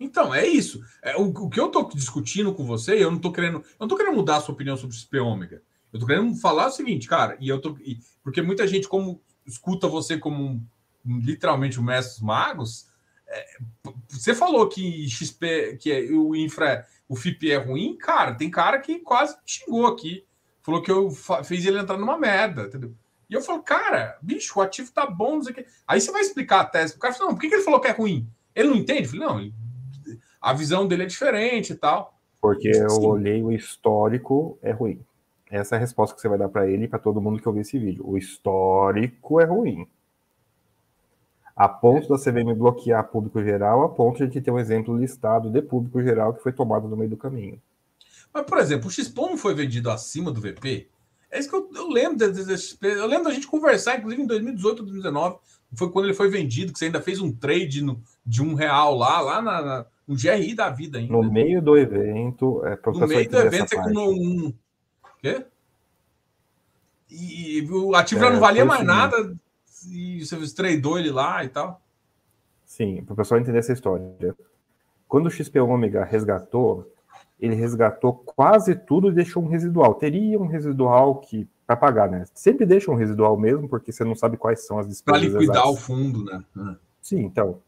Então, 0.00 0.34
é 0.34 0.46
isso. 0.46 0.82
É, 1.02 1.14
o, 1.16 1.28
o, 1.28 1.50
que 1.50 1.60
eu 1.60 1.66
estou 1.66 1.86
discutindo 1.90 2.54
com 2.54 2.64
você, 2.64 2.94
eu 2.94 3.10
não 3.10 3.18
estou 3.18 3.30
querendo. 3.30 3.58
Eu 3.58 3.80
não 3.80 3.88
tô 3.88 3.96
querendo 3.96 4.16
mudar 4.16 4.36
a 4.36 4.40
sua 4.40 4.54
opinião 4.54 4.76
sobre 4.76 4.96
o 4.96 4.98
XP 4.98 5.18
ômega. 5.18 5.62
Eu 5.92 5.98
estou 5.98 6.08
querendo 6.08 6.34
falar 6.36 6.68
o 6.68 6.70
seguinte, 6.70 7.06
cara, 7.06 7.36
e 7.38 7.48
eu 7.48 7.60
tô. 7.60 7.76
E, 7.80 7.98
porque 8.22 8.40
muita 8.40 8.66
gente, 8.66 8.88
como 8.88 9.20
escuta 9.46 9.86
você 9.86 10.16
como 10.16 10.42
um, 11.04 11.18
literalmente 11.18 11.78
o 11.78 11.82
um 11.82 11.84
mestre 11.84 12.14
dos 12.14 12.22
magos, 12.22 12.88
é, 13.28 13.58
você 14.08 14.34
falou 14.34 14.68
que 14.68 15.06
XP, 15.08 15.76
que 15.78 15.92
é, 15.92 16.00
o 16.12 16.34
infra, 16.34 16.86
o 17.06 17.14
FIP 17.14 17.50
é 17.50 17.56
ruim, 17.56 17.96
cara, 17.96 18.34
tem 18.34 18.50
cara 18.50 18.78
que 18.78 19.00
quase 19.00 19.36
xingou 19.44 19.86
aqui. 19.86 20.24
Falou 20.62 20.82
que 20.82 20.90
eu 20.90 21.10
fiz 21.44 21.64
ele 21.64 21.78
entrar 21.78 21.98
numa 21.98 22.18
merda, 22.18 22.62
entendeu? 22.62 22.94
E 23.28 23.34
eu 23.34 23.42
falo, 23.42 23.62
cara, 23.62 24.18
bicho, 24.20 24.58
o 24.58 24.62
ativo 24.62 24.90
tá 24.92 25.06
bom, 25.06 25.36
não 25.36 25.42
sei 25.42 25.52
o 25.52 25.54
quê. 25.54 25.66
Aí 25.86 26.00
você 26.00 26.10
vai 26.10 26.20
explicar 26.20 26.60
a 26.60 26.64
tese. 26.64 26.96
O 26.96 26.98
cara 26.98 27.14
fala, 27.14 27.30
não, 27.30 27.36
por 27.36 27.40
que, 27.40 27.54
ele 27.54 27.62
falou 27.62 27.80
que 27.80 27.88
é 27.88 27.92
ruim? 27.92 28.28
Ele 28.54 28.68
não 28.68 28.76
entende? 28.76 29.04
Eu 29.04 29.08
falei, 29.08 29.26
não, 29.26 29.52
a 30.40 30.52
visão 30.52 30.86
dele 30.86 31.02
é 31.02 31.06
diferente 31.06 31.72
e 31.72 31.76
tal. 31.76 32.14
Porque 32.40 32.68
eu 32.68 33.02
olhei 33.02 33.42
o 33.42 33.52
histórico, 33.52 34.58
é 34.62 34.72
ruim. 34.72 35.00
Essa 35.50 35.74
é 35.74 35.78
a 35.78 35.80
resposta 35.80 36.14
que 36.14 36.20
você 36.20 36.28
vai 36.28 36.38
dar 36.38 36.48
para 36.48 36.68
ele 36.68 36.84
e 36.84 36.88
para 36.88 36.98
todo 36.98 37.20
mundo 37.20 37.40
que 37.40 37.48
ouvir 37.48 37.60
esse 37.60 37.78
vídeo. 37.78 38.08
O 38.08 38.16
histórico 38.16 39.40
é 39.40 39.44
ruim. 39.44 39.86
A 41.54 41.68
ponto 41.68 42.08
da 42.08 42.16
CVM 42.16 42.54
bloquear 42.56 43.06
público 43.08 43.42
geral, 43.42 43.82
a 43.82 43.88
ponto 43.88 44.16
de 44.16 44.22
a 44.22 44.26
gente 44.26 44.40
ter 44.40 44.50
um 44.50 44.58
exemplo 44.58 44.96
listado 44.96 45.50
de 45.50 45.60
público 45.60 46.00
geral 46.02 46.32
que 46.32 46.42
foi 46.42 46.52
tomado 46.52 46.88
no 46.88 46.96
meio 46.96 47.10
do 47.10 47.16
caminho. 47.16 47.60
Mas, 48.32 48.46
por 48.46 48.58
exemplo, 48.58 48.88
o 48.88 48.90
XPOM 48.90 49.30
não 49.30 49.36
foi 49.36 49.54
vendido 49.54 49.90
acima 49.90 50.30
do 50.30 50.40
VP? 50.40 50.88
É 51.30 51.38
isso 51.38 51.50
que 51.50 51.54
eu, 51.54 51.68
eu 51.74 51.88
lembro 51.88 52.16
desse, 52.16 52.78
Eu 52.80 53.06
lembro 53.06 53.24
da 53.24 53.34
gente 53.34 53.46
conversar, 53.46 53.98
inclusive 53.98 54.22
em 54.22 54.26
2018, 54.26 54.82
2019. 54.82 55.38
Foi 55.74 55.90
quando 55.90 56.06
ele 56.06 56.14
foi 56.14 56.28
vendido, 56.28 56.72
que 56.72 56.78
você 56.78 56.86
ainda 56.86 57.02
fez 57.02 57.20
um 57.20 57.32
trade 57.32 57.82
no, 57.82 58.02
de 58.24 58.42
um 58.42 58.54
real 58.54 58.96
lá, 58.96 59.20
lá 59.20 59.42
na, 59.42 59.62
na, 59.62 59.86
no 60.10 60.16
GRI 60.16 60.54
da 60.56 60.68
vida 60.70 60.98
ainda. 60.98 61.12
No 61.12 61.22
meio 61.22 61.62
do 61.62 61.78
evento. 61.78 62.66
É, 62.66 62.76
no 62.84 63.06
meio 63.06 63.30
do 63.30 63.38
evento, 63.38 63.68
você 63.68 63.76
com 63.76 64.10
um. 64.10 64.52
Quê? 65.20 65.46
E, 67.08 67.58
e 67.58 67.70
o 67.70 67.94
ativo 67.94 68.20
é, 68.20 68.24
já 68.24 68.32
não 68.32 68.40
valia 68.40 68.64
mais 68.64 68.84
nada. 68.84 69.32
E 69.88 70.26
você 70.26 70.36
tradou 70.52 70.98
ele 70.98 71.12
lá 71.12 71.44
e 71.44 71.48
tal. 71.48 71.80
Sim, 72.64 73.04
para 73.04 73.12
o 73.12 73.16
pessoal 73.16 73.40
entender 73.40 73.58
essa 73.58 73.72
história. 73.72 74.34
Quando 75.06 75.26
o 75.26 75.30
XP 75.30 75.60
Ômega 75.60 76.04
resgatou, 76.04 76.92
ele 77.38 77.54
resgatou 77.54 78.12
quase 78.12 78.74
tudo 78.74 79.10
e 79.10 79.14
deixou 79.14 79.44
um 79.44 79.48
residual. 79.48 79.94
Teria 79.94 80.40
um 80.40 80.46
residual 80.46 81.20
que 81.20 81.48
para 81.66 81.76
pagar, 81.76 82.10
né? 82.10 82.24
Sempre 82.34 82.66
deixa 82.66 82.90
um 82.90 82.96
residual 82.96 83.38
mesmo, 83.38 83.68
porque 83.68 83.92
você 83.92 84.02
não 84.02 84.16
sabe 84.16 84.36
quais 84.36 84.66
são 84.66 84.80
as 84.80 84.88
despesas. 84.88 85.20
Para 85.20 85.28
liquidar 85.28 85.56
exatas. 85.56 85.70
o 85.70 85.76
fundo, 85.76 86.24
né? 86.24 86.42
Uhum. 86.56 86.76
Sim, 87.00 87.20
então. 87.20 87.60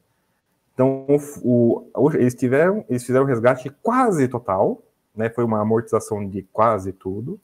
Então, 0.75 1.07
o, 1.43 1.87
o, 1.95 2.11
eles 2.13 2.35
tiveram, 2.35 2.85
eles 2.89 3.05
fizeram 3.05 3.25
um 3.25 3.29
resgate 3.29 3.71
quase 3.83 4.27
total, 4.29 4.83
né? 5.15 5.29
Foi 5.29 5.45
uma 5.45 5.61
amortização 5.61 6.27
de 6.27 6.43
quase 6.53 6.93
tudo. 6.93 7.39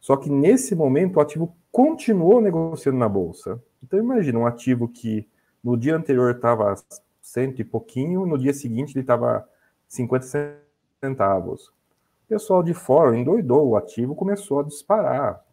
Só 0.00 0.16
que 0.16 0.30
nesse 0.30 0.74
momento 0.74 1.16
o 1.16 1.20
ativo 1.20 1.54
continuou 1.72 2.40
negociando 2.40 2.98
na 2.98 3.08
bolsa. 3.08 3.60
Então 3.82 3.98
imagina 3.98 4.38
um 4.38 4.46
ativo 4.46 4.88
que 4.88 5.26
no 5.62 5.76
dia 5.76 5.96
anterior 5.96 6.34
estava 6.34 6.74
cento 7.20 7.60
e 7.60 7.64
pouquinho, 7.64 8.24
no 8.24 8.38
dia 8.38 8.54
seguinte 8.54 8.94
ele 8.94 9.02
estava 9.02 9.46
50 9.88 10.60
centavos. 11.02 11.68
O 11.68 12.28
pessoal 12.28 12.62
de 12.62 12.74
fora 12.74 13.16
endoidou, 13.16 13.68
o 13.68 13.76
ativo 13.76 14.14
começou 14.14 14.60
a 14.60 14.62
disparar. 14.62 15.44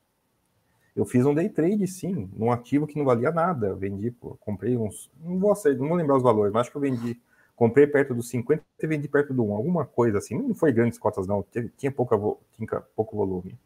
Eu 0.95 1.05
fiz 1.05 1.25
um 1.25 1.33
day 1.33 1.49
trade, 1.49 1.85
sim, 1.87 2.29
num 2.37 2.51
ativo 2.51 2.87
que 2.87 2.97
não 2.97 3.03
valia 3.03 3.31
nada. 3.31 3.67
Eu 3.67 3.75
vendi, 3.75 4.09
pô, 4.11 4.37
comprei 4.39 4.77
uns. 4.77 5.11
Não 5.21 5.37
vou, 5.37 5.53
não 5.77 5.87
vou 5.89 5.97
lembrar 5.97 6.15
os 6.15 6.23
valores, 6.23 6.53
mas 6.53 6.61
acho 6.61 6.71
que 6.71 6.77
eu 6.77 6.81
vendi. 6.81 7.19
Comprei 7.55 7.85
perto 7.85 8.13
dos 8.13 8.29
50 8.29 8.63
e 8.81 8.87
vendi 8.87 9.07
perto 9.07 9.33
do 9.33 9.43
1, 9.43 9.55
alguma 9.55 9.85
coisa 9.85 10.17
assim. 10.17 10.37
Não 10.37 10.55
foi 10.55 10.71
grandes 10.71 10.97
cotas, 10.97 11.27
não. 11.27 11.45
Tinha, 11.77 11.91
pouca, 11.91 12.17
tinha 12.53 12.81
pouco 12.95 13.15
volume. 13.15 13.57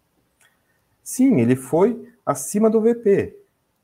Sim, 1.04 1.40
ele 1.40 1.56
foi 1.56 2.12
acima 2.26 2.70
do 2.70 2.82
VP. 2.82 3.36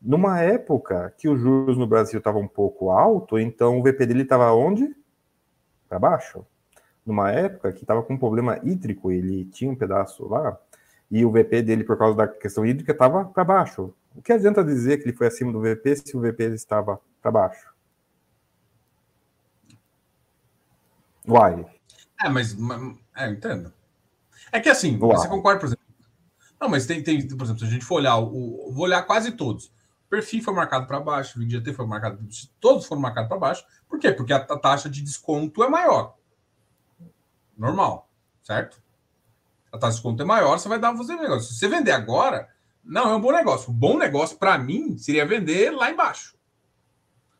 Numa 0.01 0.41
época 0.41 1.13
que 1.17 1.27
os 1.27 1.39
juros 1.39 1.77
no 1.77 1.87
Brasil 1.87 2.19
estavam 2.19 2.41
um 2.41 2.47
pouco 2.47 2.89
alto, 2.91 3.39
então 3.39 3.79
o 3.79 3.83
VP 3.83 4.05
dele 4.05 4.23
estava 4.23 4.51
onde? 4.53 4.95
Para 5.87 5.99
baixo 5.99 6.45
numa 7.05 7.31
época 7.31 7.71
que 7.71 7.83
estava 7.83 8.01
com 8.01 8.15
um 8.15 8.17
problema 8.17 8.59
hídrico, 8.63 9.11
ele 9.11 9.45
tinha 9.45 9.69
um 9.69 9.75
pedaço 9.75 10.27
lá, 10.27 10.57
e 11.15 11.23
o 11.23 11.31
VP 11.31 11.61
dele, 11.61 11.85
por 11.85 11.97
causa 11.97 12.17
da 12.17 12.27
questão 12.27 12.65
hídrica, 12.65 12.91
estava 12.91 13.23
para 13.23 13.45
baixo. 13.45 13.93
O 14.13 14.21
que 14.21 14.33
adianta 14.33 14.61
dizer 14.61 14.97
que 14.97 15.05
ele 15.05 15.15
foi 15.15 15.27
acima 15.27 15.49
do 15.49 15.61
VP 15.61 15.95
se 15.95 16.17
o 16.17 16.19
VP 16.19 16.43
estava 16.53 16.99
para 17.21 17.31
baixo? 17.31 17.73
Uai. 21.25 21.65
É, 22.21 22.27
mas. 22.27 22.53
É, 23.15 23.29
entendo. 23.29 23.71
É 24.51 24.59
que 24.59 24.67
assim, 24.67 24.99
Uai. 25.01 25.15
você 25.15 25.29
concorda, 25.29 25.61
por 25.61 25.67
exemplo. 25.67 25.85
Não, 26.59 26.67
mas 26.67 26.85
tem, 26.85 27.01
tem, 27.01 27.25
por 27.25 27.45
exemplo, 27.45 27.59
se 27.59 27.65
a 27.65 27.69
gente 27.69 27.85
for 27.85 27.95
olhar, 27.95 28.17
o, 28.17 28.73
vou 28.73 28.83
olhar 28.83 29.01
quase 29.03 29.31
todos. 29.31 29.67
O 29.67 30.09
perfil 30.09 30.43
foi 30.43 30.53
marcado 30.53 30.85
para 30.85 30.99
baixo, 30.99 31.39
o 31.39 31.41
VGT 31.41 31.71
foi 31.71 31.87
marcado, 31.87 32.19
todos 32.59 32.85
foram 32.85 33.01
marcados 33.01 33.29
para 33.29 33.39
baixo. 33.39 33.65
Por 33.87 33.99
quê? 33.99 34.11
Porque 34.11 34.33
a 34.33 34.39
taxa 34.39 34.89
de 34.89 35.01
desconto 35.01 35.63
é 35.63 35.69
maior 35.69 36.13
normal, 37.57 38.09
certo? 38.43 38.83
A 39.75 39.77
taxa 39.77 39.91
de 39.91 39.97
desconto 39.97 40.23
é 40.23 40.25
maior, 40.25 40.57
você 40.57 40.69
vai 40.69 40.79
dar 40.79 40.95
fazer 40.95 41.15
negócio. 41.15 41.53
Se 41.53 41.59
você 41.59 41.67
vender 41.67 41.91
agora, 41.91 42.49
não 42.83 43.09
é 43.09 43.15
um 43.15 43.19
bom 43.19 43.31
negócio. 43.31 43.69
O 43.69 43.73
bom 43.73 43.97
negócio 43.97 44.37
para 44.37 44.57
mim 44.57 44.97
seria 44.97 45.25
vender 45.25 45.71
lá 45.71 45.91
embaixo. 45.91 46.35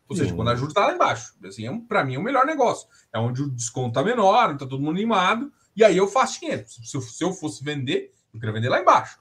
Ou 0.08 0.16
seja, 0.16 0.30
Sim. 0.30 0.36
quando 0.36 0.50
a 0.50 0.56
juros 0.56 0.72
está 0.72 0.86
lá 0.86 0.94
embaixo. 0.94 1.34
Assim, 1.46 1.68
é 1.68 1.82
para 1.88 2.04
mim 2.04 2.16
é 2.16 2.20
o 2.20 2.24
melhor 2.24 2.46
negócio. 2.46 2.88
É 3.14 3.18
onde 3.18 3.42
o 3.42 3.50
desconto 3.50 3.90
está 3.90 4.04
menor, 4.04 4.54
está 4.54 4.66
todo 4.66 4.82
mundo 4.82 4.98
animado, 4.98 5.52
e 5.76 5.84
aí 5.84 5.96
eu 5.96 6.08
faço 6.08 6.40
dinheiro. 6.40 6.66
Se 6.68 6.96
eu, 6.96 7.02
se 7.02 7.24
eu 7.24 7.32
fosse 7.32 7.64
vender, 7.64 8.14
eu 8.34 8.40
queria 8.40 8.54
vender 8.54 8.70
lá 8.70 8.82
embaixo. 8.82 9.20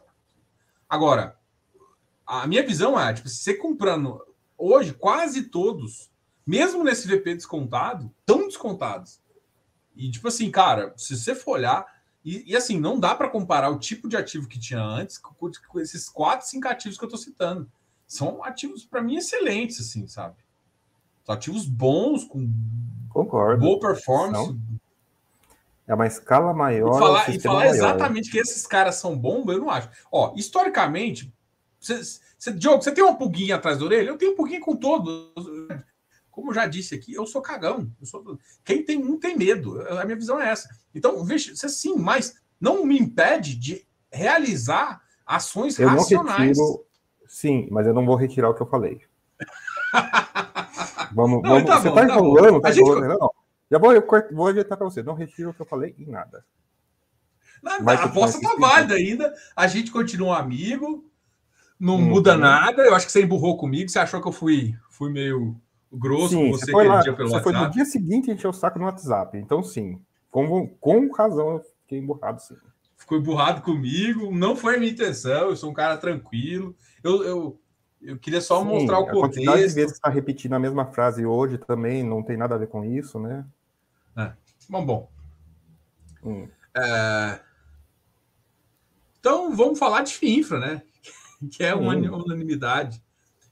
Agora, 0.88 1.38
a 2.26 2.46
minha 2.46 2.66
visão 2.66 2.98
é, 2.98 3.12
tipo, 3.12 3.28
se 3.28 3.36
você 3.36 3.54
comprando 3.54 4.20
hoje, 4.58 4.92
quase 4.92 5.44
todos, 5.44 6.10
mesmo 6.46 6.82
nesse 6.82 7.06
VP 7.06 7.36
descontado, 7.36 8.12
tão 8.26 8.46
descontados. 8.46 9.20
E, 9.94 10.10
tipo 10.10 10.28
assim, 10.28 10.50
cara, 10.50 10.92
se 10.96 11.16
você 11.16 11.34
for 11.34 11.52
olhar, 11.52 11.86
e, 12.24 12.52
e 12.52 12.56
assim, 12.56 12.80
não 12.80 12.98
dá 12.98 13.14
para 13.14 13.28
comparar 13.28 13.68
o 13.68 13.78
tipo 13.78 14.08
de 14.08 14.16
ativo 14.16 14.48
que 14.48 14.58
tinha 14.58 14.82
antes 14.82 15.18
com, 15.18 15.34
com 15.34 15.80
esses 15.80 16.08
quatro, 16.08 16.46
cinco 16.46 16.68
ativos 16.68 16.96
que 16.96 17.04
eu 17.04 17.08
tô 17.08 17.18
citando. 17.18 17.70
São 18.06 18.42
ativos, 18.42 18.84
para 18.84 19.02
mim, 19.02 19.16
excelentes, 19.16 19.80
assim, 19.80 20.06
sabe? 20.06 20.36
São 21.24 21.34
ativos 21.34 21.66
bons, 21.66 22.24
com 22.24 22.50
Concordo. 23.10 23.60
boa 23.60 23.78
performance. 23.78 24.52
Não. 24.52 24.60
É 25.86 25.94
uma 25.94 26.06
escala 26.06 26.54
maior. 26.54 26.96
E 26.96 26.98
falar, 26.98 27.30
e 27.30 27.40
falar 27.40 27.58
maior. 27.60 27.74
exatamente 27.74 28.30
que 28.30 28.38
esses 28.38 28.66
caras 28.66 28.94
são 28.94 29.16
bons, 29.16 29.46
eu 29.48 29.58
não 29.58 29.68
acho. 29.68 29.90
Ó, 30.10 30.32
historicamente, 30.34 31.32
você, 31.78 32.00
você, 32.38 32.52
Diogo, 32.52 32.82
você 32.82 32.90
tem 32.90 33.04
uma 33.04 33.16
pulguinha 33.16 33.56
atrás 33.56 33.78
da 33.78 33.84
orelha? 33.84 34.08
Eu 34.08 34.16
tenho 34.16 34.32
um 34.32 34.36
pulguinha 34.36 34.60
com 34.60 34.74
todos. 34.74 35.30
Como 36.34 36.50
eu 36.50 36.54
já 36.54 36.66
disse 36.66 36.96
aqui, 36.96 37.14
eu 37.14 37.24
sou 37.26 37.40
cagão. 37.40 37.88
Eu 38.00 38.06
sou... 38.08 38.36
Quem 38.64 38.82
tem 38.82 38.98
um 38.98 39.20
tem 39.20 39.38
medo. 39.38 39.80
A 39.88 40.04
minha 40.04 40.16
visão 40.16 40.40
é 40.40 40.48
essa. 40.48 40.68
Então, 40.92 41.24
veja, 41.24 41.54
sim, 41.68 41.94
mas 41.96 42.34
não 42.60 42.84
me 42.84 42.98
impede 42.98 43.54
de 43.54 43.86
realizar 44.10 45.00
ações 45.24 45.78
eu 45.78 45.88
racionais. 45.88 46.58
Retiro... 46.58 46.84
Sim, 47.28 47.68
mas 47.70 47.86
eu 47.86 47.94
não 47.94 48.04
vou 48.04 48.16
retirar 48.16 48.50
o 48.50 48.54
que 48.54 48.62
eu 48.62 48.66
falei. 48.66 49.00
vamos, 51.14 51.40
não, 51.40 51.50
vamos. 51.50 51.70
Tá 51.70 51.80
você 51.80 51.88
bom, 51.88 51.94
tá, 51.94 52.00
tá 52.00 52.12
enrolando, 52.12 52.60
tá 52.60 52.70
enrolando. 52.72 53.10
Gente... 53.10 53.20
Não, 53.20 53.30
Já 53.70 53.78
vou, 53.78 53.92
eu 53.92 54.04
vou 54.32 54.46
adiantar 54.48 54.76
para 54.76 54.90
você. 54.90 55.04
Não 55.04 55.14
retiro 55.14 55.50
o 55.50 55.54
que 55.54 55.62
eu 55.62 55.66
falei 55.66 55.94
em 55.96 56.06
nada. 56.06 56.44
Nada, 57.62 57.92
a 57.92 58.04
aposta 58.06 58.40
tá 58.40 58.56
válida 58.58 58.94
ainda. 58.94 59.32
A 59.54 59.68
gente 59.68 59.92
continua 59.92 60.38
amigo. 60.38 61.08
Não 61.78 61.94
hum, 61.94 62.02
muda 62.02 62.36
nada. 62.36 62.82
Eu 62.82 62.94
acho 62.96 63.06
que 63.06 63.12
você 63.12 63.22
emburrou 63.22 63.56
comigo. 63.56 63.88
Você 63.88 64.00
achou 64.00 64.20
que 64.20 64.26
eu 64.26 64.32
fui, 64.32 64.76
fui 64.90 65.12
meio 65.12 65.56
grosso 65.94 66.30
sim, 66.30 66.50
você, 66.50 66.66
você 66.66 66.72
foi 66.72 66.86
lá, 66.86 67.02
pelo 67.02 67.16
você 67.16 67.22
WhatsApp. 67.22 67.42
foi 67.42 67.52
no 67.52 67.70
dia 67.70 67.84
seguinte 67.84 68.30
encher 68.30 68.48
o 68.48 68.52
saco 68.52 68.78
no 68.78 68.84
WhatsApp. 68.84 69.38
Então, 69.38 69.62
sim, 69.62 70.00
com, 70.30 70.68
com 70.68 71.12
razão 71.12 71.52
eu 71.52 71.62
fiquei 71.82 71.98
emburrado, 71.98 72.40
sim. 72.42 72.56
Ficou 72.96 73.18
emburrado 73.18 73.62
comigo, 73.62 74.30
não 74.34 74.56
foi 74.56 74.76
a 74.76 74.78
minha 74.78 74.90
intenção, 74.90 75.50
eu 75.50 75.56
sou 75.56 75.70
um 75.70 75.74
cara 75.74 75.96
tranquilo. 75.96 76.74
Eu, 77.02 77.22
eu, 77.22 77.60
eu 78.00 78.18
queria 78.18 78.40
só 78.40 78.60
sim, 78.60 78.66
mostrar 78.66 78.98
o 78.98 79.06
contexto. 79.06 79.18
A 79.18 79.28
quantidade 79.28 79.68
de 79.68 79.74
vezes 79.74 79.92
que 79.92 79.98
está 79.98 80.08
repetindo 80.08 80.54
a 80.54 80.58
mesma 80.58 80.86
frase 80.86 81.26
hoje 81.26 81.58
também 81.58 82.02
não 82.02 82.22
tem 82.22 82.36
nada 82.36 82.54
a 82.54 82.58
ver 82.58 82.68
com 82.68 82.84
isso, 82.84 83.18
né? 83.18 83.44
É. 84.16 84.32
Bom, 84.68 84.86
bom. 84.86 85.10
Hum. 86.24 86.48
É... 86.76 87.40
Então, 89.20 89.54
vamos 89.54 89.78
falar 89.78 90.02
de 90.02 90.14
FINFRA, 90.14 90.58
né? 90.58 90.82
que 91.50 91.62
é 91.62 91.74
uma 91.74 91.94
hum. 91.94 92.24
unanimidade. 92.24 93.02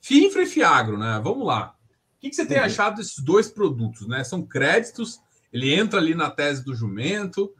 FINFRA 0.00 0.42
e 0.42 0.46
FIAGRO, 0.46 0.98
né? 0.98 1.20
Vamos 1.22 1.46
lá 1.46 1.74
que, 2.22 2.30
que 2.30 2.36
você 2.36 2.46
tem 2.46 2.58
uhum. 2.58 2.64
achado 2.64 2.96
desses 2.96 3.18
dois 3.18 3.50
produtos? 3.50 4.06
Né? 4.06 4.22
São 4.22 4.46
créditos, 4.46 5.20
ele 5.52 5.74
entra 5.74 5.98
ali 5.98 6.14
na 6.14 6.30
tese 6.30 6.64
do 6.64 6.74
jumento. 6.74 7.52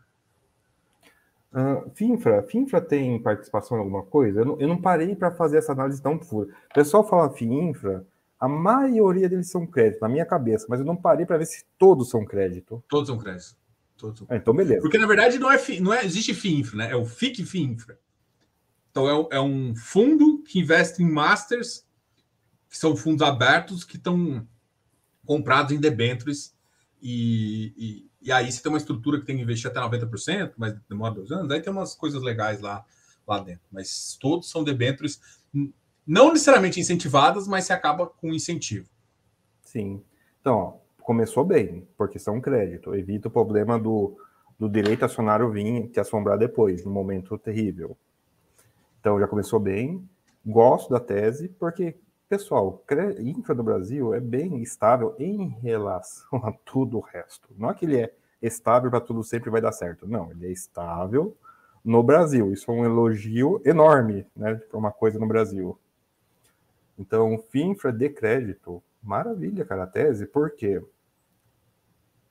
Uh, 1.52 1.90
Finfra, 1.94 2.42
Finfra 2.44 2.80
tem 2.80 3.20
participação 3.20 3.76
em 3.76 3.80
alguma 3.80 4.04
coisa? 4.04 4.40
Eu 4.40 4.46
não, 4.46 4.60
eu 4.60 4.68
não 4.68 4.80
parei 4.80 5.16
para 5.16 5.32
fazer 5.32 5.58
essa 5.58 5.72
análise 5.72 6.00
tão 6.00 6.16
pura. 6.16 6.48
O 6.70 6.74
pessoal 6.74 7.06
fala 7.06 7.30
Finfra, 7.30 8.06
a 8.38 8.48
maioria 8.48 9.28
deles 9.28 9.50
são 9.50 9.66
crédito, 9.66 10.00
na 10.00 10.08
minha 10.08 10.24
cabeça, 10.24 10.66
mas 10.68 10.80
eu 10.80 10.86
não 10.86 10.96
parei 10.96 11.26
para 11.26 11.38
ver 11.38 11.46
se 11.46 11.64
todos 11.76 12.08
são 12.08 12.24
crédito. 12.24 12.82
Todos 12.88 13.08
são 13.08 13.18
crédito. 13.18 13.56
Todos 13.96 14.20
são... 14.20 14.28
Ah, 14.30 14.36
então, 14.36 14.54
beleza. 14.54 14.80
Porque 14.80 14.98
na 14.98 15.06
verdade 15.06 15.38
não 15.38 15.50
é, 15.50 15.58
não 15.80 15.92
é 15.92 16.04
existe 16.04 16.32
FINFRA, 16.32 16.78
né? 16.78 16.90
É 16.92 16.96
o 16.96 17.04
FIC 17.04 17.44
FINFRA. 17.44 17.98
Então 18.90 19.08
é, 19.08 19.36
é 19.36 19.40
um 19.40 19.74
fundo 19.74 20.42
que 20.44 20.60
investe 20.60 21.02
em 21.02 21.10
masters, 21.10 21.84
que 22.70 22.78
são 22.78 22.96
fundos 22.96 23.26
abertos 23.26 23.84
que 23.84 23.96
estão 23.96 24.46
comprados 25.26 25.72
em 25.72 25.80
debêntures 25.80 26.54
e, 27.00 27.72
e, 27.76 28.10
e, 28.28 28.32
aí 28.32 28.50
você 28.50 28.62
tem 28.62 28.70
uma 28.70 28.78
estrutura 28.78 29.18
que 29.18 29.26
tem 29.26 29.36
que 29.36 29.42
investir 29.42 29.68
até 29.68 29.80
90%, 29.80 30.52
mas 30.56 30.74
demora 30.88 31.14
dois 31.14 31.32
anos, 31.32 31.50
aí 31.50 31.60
tem 31.60 31.72
umas 31.72 31.94
coisas 31.96 32.22
legais 32.22 32.60
lá, 32.60 32.84
lá 33.26 33.40
dentro. 33.40 33.62
Mas 33.72 34.16
todos 34.20 34.48
são 34.48 34.62
debêntures 34.62 35.20
não 36.06 36.32
necessariamente 36.32 36.80
incentivadas, 36.80 37.48
mas 37.48 37.64
se 37.64 37.72
acaba 37.72 38.06
com 38.06 38.32
incentivo. 38.32 38.88
Sim. 39.62 40.02
Então, 40.40 40.56
ó, 40.56 40.74
começou 41.02 41.44
bem, 41.44 41.88
porque 41.96 42.18
são 42.18 42.40
crédito. 42.40 42.94
Evita 42.94 43.28
o 43.28 43.30
problema 43.30 43.78
do, 43.78 44.16
do 44.58 44.68
direito 44.68 45.04
acionário 45.04 45.50
vir 45.50 45.88
te 45.88 45.98
assombrar 46.00 46.38
depois, 46.38 46.84
num 46.84 46.92
momento 46.92 47.36
terrível. 47.38 47.96
Então, 49.00 49.18
já 49.18 49.26
começou 49.26 49.58
bem. 49.58 50.08
Gosto 50.44 50.90
da 50.90 51.00
tese, 51.00 51.48
porque 51.48 51.96
Pessoal, 52.32 52.82
infra 53.18 53.54
do 53.54 53.62
Brasil 53.62 54.14
é 54.14 54.18
bem 54.18 54.62
estável 54.62 55.14
em 55.18 55.48
relação 55.48 56.38
a 56.42 56.50
tudo 56.64 56.96
o 56.96 57.00
resto. 57.02 57.50
Não 57.58 57.68
é 57.68 57.74
que 57.74 57.84
ele 57.84 58.00
é 58.00 58.14
estável 58.40 58.88
para 58.88 59.02
tudo 59.02 59.22
sempre 59.22 59.50
vai 59.50 59.60
dar 59.60 59.70
certo. 59.70 60.08
Não, 60.08 60.30
ele 60.30 60.46
é 60.46 60.50
estável 60.50 61.36
no 61.84 62.02
Brasil. 62.02 62.50
Isso 62.50 62.70
é 62.70 62.74
um 62.74 62.86
elogio 62.86 63.60
enorme, 63.66 64.24
né, 64.34 64.54
para 64.54 64.78
uma 64.78 64.90
coisa 64.90 65.18
no 65.18 65.28
Brasil. 65.28 65.78
Então, 66.98 67.36
FINFRA 67.50 67.92
de 67.92 68.08
crédito, 68.08 68.82
maravilha, 69.02 69.66
cara, 69.66 69.82
a 69.82 69.86
tese, 69.86 70.24
por 70.24 70.52
quê? 70.52 70.82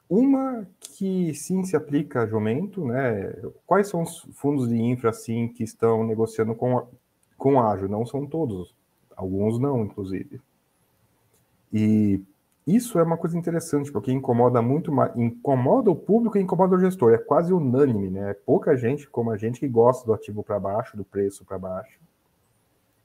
Uma 0.10 0.68
que 0.80 1.32
sim 1.36 1.64
se 1.64 1.76
aplica 1.76 2.24
a 2.24 2.28
jumento, 2.28 2.84
né? 2.84 3.36
Quais 3.68 3.88
são 3.88 4.02
os 4.02 4.22
fundos 4.34 4.68
de 4.68 4.82
infra, 4.82 5.14
sim, 5.14 5.48
que 5.48 5.64
estão 5.64 6.04
negociando 6.04 6.56
com, 6.56 6.88
com 7.38 7.62
ágil? 7.62 7.88
Não 7.88 8.04
são 8.04 8.26
todos, 8.26 8.76
alguns 9.22 9.60
não, 9.60 9.84
inclusive. 9.84 10.42
E 11.72 12.22
isso 12.66 13.00
é 13.00 13.04
uma 13.04 13.18
coisa 13.18 13.38
interessante, 13.38 13.92
porque 13.92 14.12
incomoda 14.12 14.62
muito 14.62 14.92
mais, 14.92 15.16
incomoda 15.16 15.90
o 15.90 15.96
público 15.96 16.38
e 16.38 16.42
incomoda 16.42 16.76
o 16.76 16.80
gestor. 16.80 17.14
É 17.14 17.18
quase 17.18 17.54
unânime, 17.54 18.10
né? 18.10 18.32
É 18.32 18.34
pouca 18.34 18.76
gente 18.76 19.10
como 19.10 19.32
a 19.32 19.38
gente 19.38 19.60
que 19.60 19.68
gosta 19.68 20.06
do 20.06 20.14
ativo 20.14 20.44
para 20.44 20.60
baixo, 20.60 20.98
do 20.98 21.04
preço 21.04 21.46
para 21.46 21.58
baixo, 21.58 22.00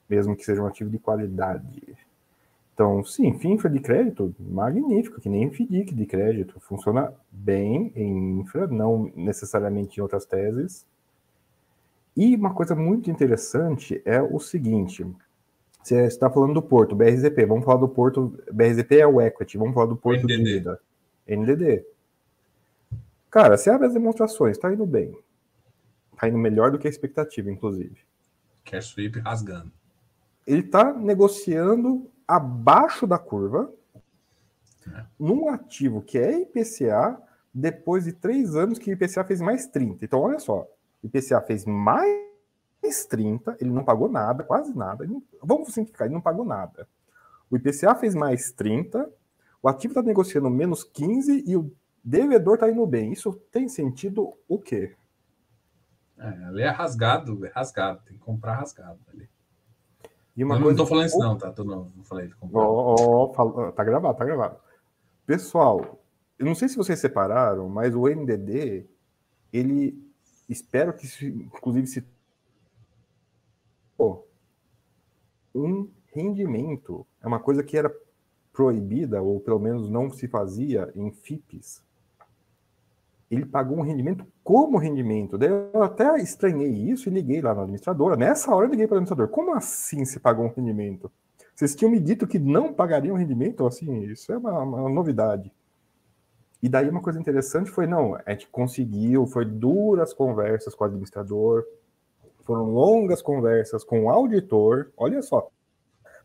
mesmo 0.08 0.36
que 0.36 0.44
seja 0.44 0.62
um 0.62 0.66
ativo 0.66 0.90
de 0.90 0.98
qualidade. 0.98 1.96
Então, 2.74 3.02
sim, 3.02 3.38
FINFRA 3.38 3.70
de 3.70 3.80
crédito, 3.80 4.34
magnífico, 4.38 5.18
que 5.18 5.30
nem 5.30 5.50
FDIC 5.50 5.94
de 5.94 6.04
crédito. 6.04 6.60
Funciona 6.60 7.10
bem 7.32 7.90
em 7.96 8.40
infra, 8.40 8.66
não 8.66 9.10
necessariamente 9.16 9.98
em 9.98 10.02
outras 10.02 10.26
teses. 10.26 10.86
E 12.14 12.36
uma 12.36 12.52
coisa 12.52 12.74
muito 12.74 13.10
interessante 13.10 14.02
é 14.04 14.20
o 14.20 14.38
seguinte: 14.38 15.06
você 15.86 16.04
está 16.06 16.28
falando 16.28 16.54
do 16.54 16.62
Porto, 16.62 16.96
BRZP. 16.96 17.46
Vamos 17.46 17.64
falar 17.64 17.78
do 17.78 17.88
Porto. 17.88 18.36
BRZP 18.52 18.98
é 18.98 19.06
o 19.06 19.20
equity. 19.20 19.56
Vamos 19.56 19.72
falar 19.72 19.86
do 19.86 19.96
Porto 19.96 20.24
NDD. 20.24 20.36
de 20.36 20.42
vida. 20.42 20.80
NDD. 21.28 21.86
Cara, 23.30 23.56
você 23.56 23.70
abre 23.70 23.86
as 23.86 23.92
demonstrações, 23.92 24.56
está 24.56 24.72
indo 24.72 24.84
bem. 24.84 25.16
Está 26.12 26.28
indo 26.28 26.38
melhor 26.38 26.72
do 26.72 26.78
que 26.78 26.88
a 26.88 26.90
expectativa, 26.90 27.50
inclusive. 27.50 27.98
Cash 28.64 28.86
sweep 28.86 29.20
rasgando. 29.20 29.70
Ele 30.44 30.62
está 30.62 30.92
negociando 30.92 32.10
abaixo 32.26 33.06
da 33.06 33.18
curva 33.18 33.72
é. 34.88 35.04
num 35.18 35.48
ativo 35.48 36.02
que 36.02 36.18
é 36.18 36.40
IPCA 36.40 37.16
depois 37.54 38.04
de 38.04 38.12
três 38.12 38.56
anos 38.56 38.78
que 38.78 38.90
o 38.90 38.92
IPCA 38.92 39.22
fez 39.24 39.40
mais 39.40 39.66
30. 39.68 40.04
Então, 40.04 40.20
olha 40.20 40.40
só. 40.40 40.66
IPCA 41.04 41.40
fez 41.42 41.64
mais 41.64 42.25
mais 42.86 43.04
30, 43.04 43.56
ele 43.60 43.70
não 43.70 43.84
pagou 43.84 44.08
nada, 44.08 44.44
quase 44.44 44.76
nada. 44.76 45.04
Não, 45.04 45.22
vamos 45.42 45.72
simplificar, 45.72 46.06
ele 46.06 46.14
não 46.14 46.20
pagou 46.20 46.44
nada. 46.44 46.88
O 47.50 47.56
IPCA 47.56 47.94
fez 47.94 48.14
mais 48.14 48.52
30, 48.52 49.10
o 49.62 49.68
ativo 49.68 49.92
está 49.92 50.02
negociando 50.02 50.48
menos 50.48 50.84
15 50.84 51.44
e 51.46 51.56
o 51.56 51.72
devedor 52.02 52.54
está 52.54 52.70
indo 52.70 52.86
bem. 52.86 53.12
Isso 53.12 53.32
tem 53.50 53.68
sentido 53.68 54.32
o 54.48 54.58
quê? 54.58 54.94
É, 56.18 56.28
ali 56.46 56.62
é 56.62 56.70
rasgado, 56.70 57.44
é 57.44 57.50
rasgado, 57.50 58.00
tem 58.04 58.16
que 58.16 58.24
comprar 58.24 58.56
rasgado 58.56 58.98
ali. 59.12 59.28
E 60.36 60.44
uma 60.44 60.56
eu 60.56 60.62
coisa... 60.62 60.64
não 60.64 60.70
estou 60.70 60.86
falando 60.86 61.06
isso, 61.06 61.18
não, 61.18 61.38
tá? 61.38 61.52
Tô, 61.52 61.64
não, 61.64 61.90
não 61.96 62.04
falei 62.04 62.28
de 62.28 62.34
comprar. 62.36 62.60
Oh, 62.60 63.32
oh, 63.36 63.72
tá 63.72 63.84
gravado, 63.84 64.16
tá 64.18 64.24
gravado. 64.24 64.56
Pessoal, 65.24 65.98
eu 66.38 66.46
não 66.46 66.54
sei 66.54 66.68
se 66.68 66.76
vocês 66.76 66.98
separaram, 66.98 67.68
mas 67.68 67.94
o 67.94 68.02
MDD, 68.02 68.86
ele 69.52 69.98
espero 70.48 70.92
que, 70.92 71.06
inclusive, 71.26 71.86
se 71.86 72.06
pô, 73.96 74.24
um 75.54 75.88
rendimento 76.12 77.06
é 77.22 77.26
uma 77.26 77.38
coisa 77.38 77.62
que 77.62 77.76
era 77.76 77.94
proibida, 78.52 79.20
ou 79.20 79.40
pelo 79.40 79.58
menos 79.58 79.88
não 79.90 80.10
se 80.10 80.26
fazia 80.26 80.90
em 80.94 81.10
FIPs. 81.10 81.84
Ele 83.30 83.44
pagou 83.44 83.76
um 83.76 83.82
rendimento 83.82 84.26
como 84.42 84.78
rendimento. 84.78 85.36
Daí 85.36 85.50
eu 85.50 85.82
até 85.82 86.16
estranhei 86.18 86.70
isso 86.70 87.08
e 87.08 87.12
liguei 87.12 87.40
lá 87.40 87.54
na 87.54 87.62
administradora. 87.62 88.16
Nessa 88.16 88.54
hora 88.54 88.66
eu 88.66 88.70
liguei 88.70 88.86
para 88.86 88.94
o 88.94 88.98
administrador. 88.98 89.28
Como 89.28 89.52
assim 89.54 90.04
se 90.04 90.20
pagou 90.20 90.46
um 90.46 90.52
rendimento? 90.52 91.10
Vocês 91.54 91.74
tinham 91.74 91.90
me 91.90 91.98
dito 91.98 92.26
que 92.26 92.38
não 92.38 92.72
pagariam 92.72 93.16
rendimento? 93.16 93.66
Assim, 93.66 94.04
isso 94.04 94.32
é 94.32 94.38
uma, 94.38 94.62
uma 94.62 94.88
novidade. 94.88 95.52
E 96.62 96.68
daí 96.68 96.88
uma 96.88 97.02
coisa 97.02 97.20
interessante 97.20 97.70
foi, 97.70 97.86
não, 97.86 98.16
a 98.24 98.30
gente 98.30 98.48
conseguiu, 98.48 99.26
foi 99.26 99.44
duras 99.44 100.14
conversas 100.14 100.74
com 100.74 100.84
o 100.84 100.86
administrador, 100.86 101.64
foram 102.46 102.70
longas 102.70 103.20
conversas 103.20 103.82
com 103.82 104.04
o 104.04 104.10
auditor, 104.10 104.92
olha 104.96 105.20
só, 105.20 105.50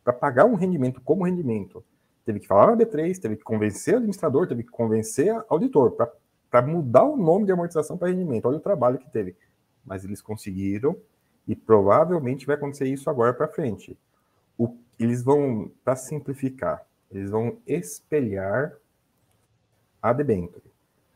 para 0.04 0.14
pagar 0.14 0.46
um 0.46 0.56
rendimento 0.56 1.02
como 1.02 1.26
rendimento. 1.26 1.84
Teve 2.24 2.40
que 2.40 2.48
falar 2.48 2.68
na 2.68 2.78
B3, 2.78 3.20
teve 3.20 3.36
que 3.36 3.44
convencer 3.44 3.96
o 3.96 3.98
administrador, 3.98 4.48
teve 4.48 4.64
que 4.64 4.70
convencer 4.70 5.36
o 5.36 5.46
auditor 5.50 5.92
para 6.50 6.62
mudar 6.62 7.04
o 7.04 7.18
nome 7.18 7.46
de 7.46 7.52
amortização 7.52 7.98
para 7.98 8.10
rendimento. 8.10 8.46
Olha 8.46 8.58
o 8.58 8.62
trabalho 8.62 9.00
que 9.00 9.10
teve. 9.10 9.36
Mas 9.84 10.06
eles 10.06 10.22
conseguiram 10.22 10.96
e 11.48 11.56
provavelmente 11.56 12.46
vai 12.46 12.56
acontecer 12.56 12.86
isso 12.86 13.10
agora 13.10 13.34
para 13.34 13.48
frente. 13.48 13.98
O, 14.58 14.76
eles 15.00 15.24
vão, 15.24 15.72
para 15.84 15.96
simplificar, 15.96 16.86
eles 17.10 17.32
vão 17.32 17.58
espelhar 17.66 18.78
a 20.00 20.14
debênture. 20.14 20.72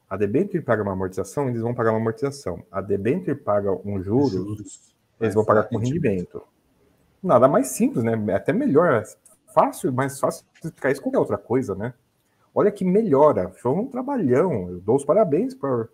A 0.09 0.17
debênture 0.17 0.63
paga 0.63 0.81
uma 0.81 0.93
amortização, 0.93 1.49
eles 1.49 1.61
vão 1.61 1.73
pagar 1.73 1.91
uma 1.91 1.99
amortização. 1.99 2.63
A 2.71 2.81
debênture 2.81 3.35
paga 3.35 3.71
um 3.71 4.01
juros, 4.01 4.94
eles 5.19 5.33
vão 5.33 5.45
pagar 5.45 5.63
com 5.63 5.77
rendimento. 5.77 6.43
Nada 7.21 7.47
mais 7.47 7.69
simples, 7.69 8.03
né? 8.03 8.13
É 8.27 8.35
até 8.35 8.53
melhor, 8.53 9.03
fácil, 9.53 9.91
mais 9.91 10.19
fácil 10.19 10.45
explicar 10.53 10.91
isso 10.91 11.01
qualquer 11.01 11.19
outra 11.19 11.37
coisa, 11.37 11.73
né? 11.73 11.93
Olha 12.53 12.71
que 12.71 12.85
melhora, 12.85 13.49
foi 13.49 13.71
um 13.71 13.87
trabalhão. 13.87 14.69
Eu 14.69 14.79
dou 14.79 14.95
os 14.95 15.05
parabéns 15.05 15.53
por, 15.53 15.89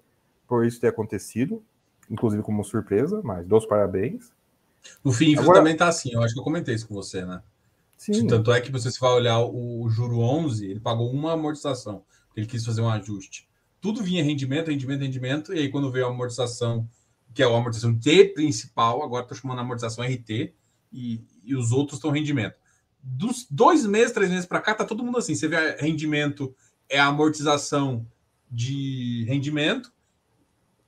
por 0.47 0.65
isso 0.65 0.79
ter 0.79 0.87
acontecido, 0.87 1.63
inclusive 2.09 2.43
como 2.43 2.63
surpresa, 2.63 3.21
mas 3.23 3.47
dou 3.47 3.59
os 3.59 3.65
parabéns. 3.65 4.31
No 5.03 5.11
fim, 5.11 5.37
Agora, 5.37 5.59
também 5.59 5.77
tá 5.77 5.87
assim, 5.87 6.11
eu 6.11 6.21
acho 6.21 6.33
que 6.33 6.39
eu 6.39 6.43
comentei 6.43 6.73
isso 6.73 6.87
com 6.87 6.95
você, 6.95 7.23
né? 7.23 7.41
Sim. 7.97 8.25
Tanto 8.25 8.51
é 8.51 8.59
que 8.59 8.71
você 8.71 8.91
se 8.91 8.99
vai 8.99 9.11
olhar 9.11 9.39
o, 9.39 9.83
o 9.83 9.89
juro 9.89 10.19
11, 10.19 10.65
ele 10.65 10.79
pagou 10.79 11.11
uma 11.11 11.33
amortização, 11.33 12.03
ele 12.35 12.47
quis 12.47 12.65
fazer 12.65 12.81
um 12.81 12.89
ajuste. 12.89 13.47
Tudo 13.79 14.03
vinha 14.03 14.23
rendimento, 14.23 14.69
rendimento, 14.69 15.01
rendimento, 15.01 15.53
e 15.53 15.59
aí 15.59 15.69
quando 15.69 15.91
veio 15.91 16.07
a 16.07 16.09
amortização 16.09 16.87
que 17.33 17.41
é 17.41 17.45
a 17.45 17.49
amortização 17.49 17.97
T 17.97 18.25
principal, 18.33 19.03
agora 19.03 19.23
estou 19.23 19.37
chamando 19.37 19.59
amortização 19.59 20.03
RT, 20.03 20.53
e, 20.91 21.21
e 21.43 21.55
os 21.55 21.71
outros 21.71 21.97
estão 21.97 22.11
rendimento. 22.11 22.55
Dos 23.01 23.47
dois 23.49 23.85
meses, 23.85 24.11
três 24.11 24.29
meses 24.29 24.45
para 24.45 24.61
cá, 24.61 24.75
tá 24.75 24.85
todo 24.85 25.03
mundo 25.03 25.17
assim. 25.17 25.33
Você 25.33 25.47
vê 25.47 25.75
rendimento, 25.77 26.53
é 26.89 26.99
amortização 26.99 28.05
de 28.49 29.23
rendimento, 29.27 29.91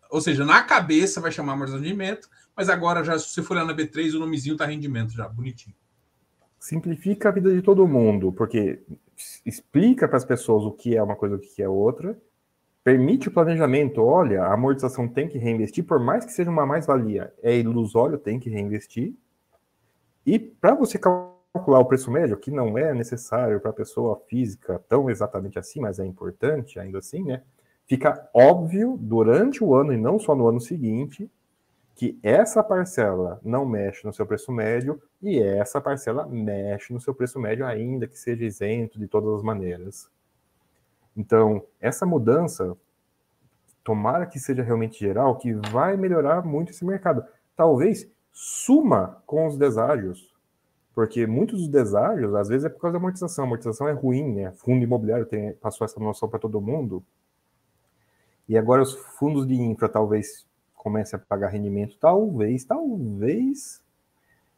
ou 0.09 0.21
seja, 0.21 0.45
na 0.45 0.61
cabeça 0.61 1.21
vai 1.21 1.31
chamar 1.31 1.53
amortização 1.53 1.81
de 1.81 1.89
rendimento, 1.89 2.29
mas 2.55 2.69
agora 2.69 3.03
já, 3.03 3.17
se 3.17 3.29
você 3.29 3.41
for 3.41 3.55
olhar 3.55 3.65
na 3.65 3.73
B3, 3.73 4.13
o 4.13 4.19
nomezinho 4.19 4.57
tá 4.57 4.65
rendimento 4.65 5.11
já, 5.13 5.27
bonitinho. 5.27 5.75
Simplifica 6.59 7.29
a 7.29 7.31
vida 7.31 7.53
de 7.53 7.61
todo 7.61 7.87
mundo, 7.87 8.31
porque 8.31 8.81
explica 9.45 10.07
para 10.07 10.17
as 10.17 10.25
pessoas 10.25 10.63
o 10.65 10.71
que 10.71 10.95
é 10.95 11.01
uma 11.01 11.15
coisa 11.15 11.35
e 11.35 11.37
o 11.37 11.41
que 11.41 11.63
é 11.63 11.67
outra, 11.67 12.17
permite 12.83 13.27
o 13.27 13.31
planejamento. 13.31 14.03
Olha, 14.03 14.43
a 14.43 14.53
amortização 14.53 15.07
tem 15.07 15.27
que 15.27 15.37
reinvestir, 15.37 15.85
por 15.85 15.99
mais 15.99 16.25
que 16.25 16.33
seja 16.33 16.49
uma 16.49 16.65
mais-valia, 16.65 17.33
é 17.41 17.57
ilusório, 17.57 18.17
tem 18.17 18.39
que 18.39 18.49
reinvestir. 18.49 19.15
E 20.25 20.39
para 20.39 20.75
você 20.75 20.97
calcular 20.97 21.79
o 21.79 21.85
preço 21.85 22.11
médio, 22.11 22.37
que 22.37 22.51
não 22.51 22.77
é 22.77 22.93
necessário 22.93 23.59
para 23.59 23.71
a 23.71 23.73
pessoa 23.73 24.21
física 24.27 24.83
tão 24.87 25.09
exatamente 25.09 25.59
assim, 25.59 25.79
mas 25.79 25.99
é 25.99 26.05
importante 26.05 26.79
ainda 26.79 26.99
assim, 26.99 27.23
né? 27.23 27.43
Fica 27.85 28.29
óbvio 28.33 28.97
durante 28.99 29.63
o 29.63 29.75
ano 29.75 29.91
e 29.93 29.97
não 29.97 30.17
só 30.17 30.33
no 30.35 30.47
ano 30.47 30.61
seguinte 30.61 31.29
que 31.95 32.17
essa 32.23 32.63
parcela 32.63 33.39
não 33.43 33.65
mexe 33.65 34.05
no 34.05 34.13
seu 34.13 34.25
preço 34.25 34.51
médio 34.51 35.01
e 35.21 35.39
essa 35.39 35.79
parcela 35.79 36.25
mexe 36.25 36.91
no 36.93 36.99
seu 36.99 37.13
preço 37.13 37.39
médio, 37.39 37.65
ainda 37.65 38.07
que 38.07 38.17
seja 38.17 38.45
isento 38.45 38.97
de 38.97 39.07
todas 39.07 39.35
as 39.35 39.43
maneiras. 39.43 40.09
Então, 41.15 41.63
essa 41.79 42.05
mudança, 42.05 42.75
tomara 43.83 44.25
que 44.25 44.39
seja 44.39 44.63
realmente 44.63 44.99
geral, 44.99 45.37
que 45.37 45.53
vai 45.71 45.95
melhorar 45.97 46.43
muito 46.43 46.71
esse 46.71 46.85
mercado. 46.85 47.23
Talvez 47.55 48.09
suma 48.31 49.21
com 49.25 49.45
os 49.45 49.57
deságios, 49.57 50.33
porque 50.95 51.27
muitos 51.27 51.59
dos 51.61 51.69
deságios, 51.69 52.33
às 52.33 52.47
vezes, 52.47 52.65
é 52.65 52.69
por 52.69 52.79
causa 52.81 52.93
da 52.93 52.99
amortização. 52.99 53.43
A 53.43 53.47
amortização 53.47 53.87
é 53.87 53.91
ruim, 53.91 54.33
né? 54.33 54.51
Fundo 54.51 54.83
imobiliário 54.83 55.25
tem, 55.25 55.53
passou 55.53 55.85
essa 55.85 55.99
noção 55.99 56.29
para 56.29 56.39
todo 56.39 56.61
mundo. 56.61 57.03
E 58.47 58.57
agora 58.57 58.81
os 58.81 58.93
fundos 58.93 59.47
de 59.47 59.55
infra 59.55 59.87
talvez 59.87 60.45
comecem 60.75 61.17
a 61.17 61.21
pagar 61.21 61.47
rendimento, 61.47 61.97
talvez, 61.97 62.65
talvez 62.65 63.81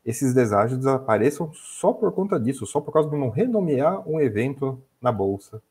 esses 0.04 0.34
deságios 0.34 0.80
desapareçam 0.80 1.52
só 1.54 1.94
por 1.94 2.12
conta 2.12 2.40
disso, 2.40 2.66
só 2.66 2.82
por 2.82 2.92
causa 2.92 3.10
de 3.10 3.18
não 3.18 3.30
renomear 3.30 4.08
um 4.08 4.20
evento 4.20 4.82
na 5.02 5.12
bolsa. 5.12 5.62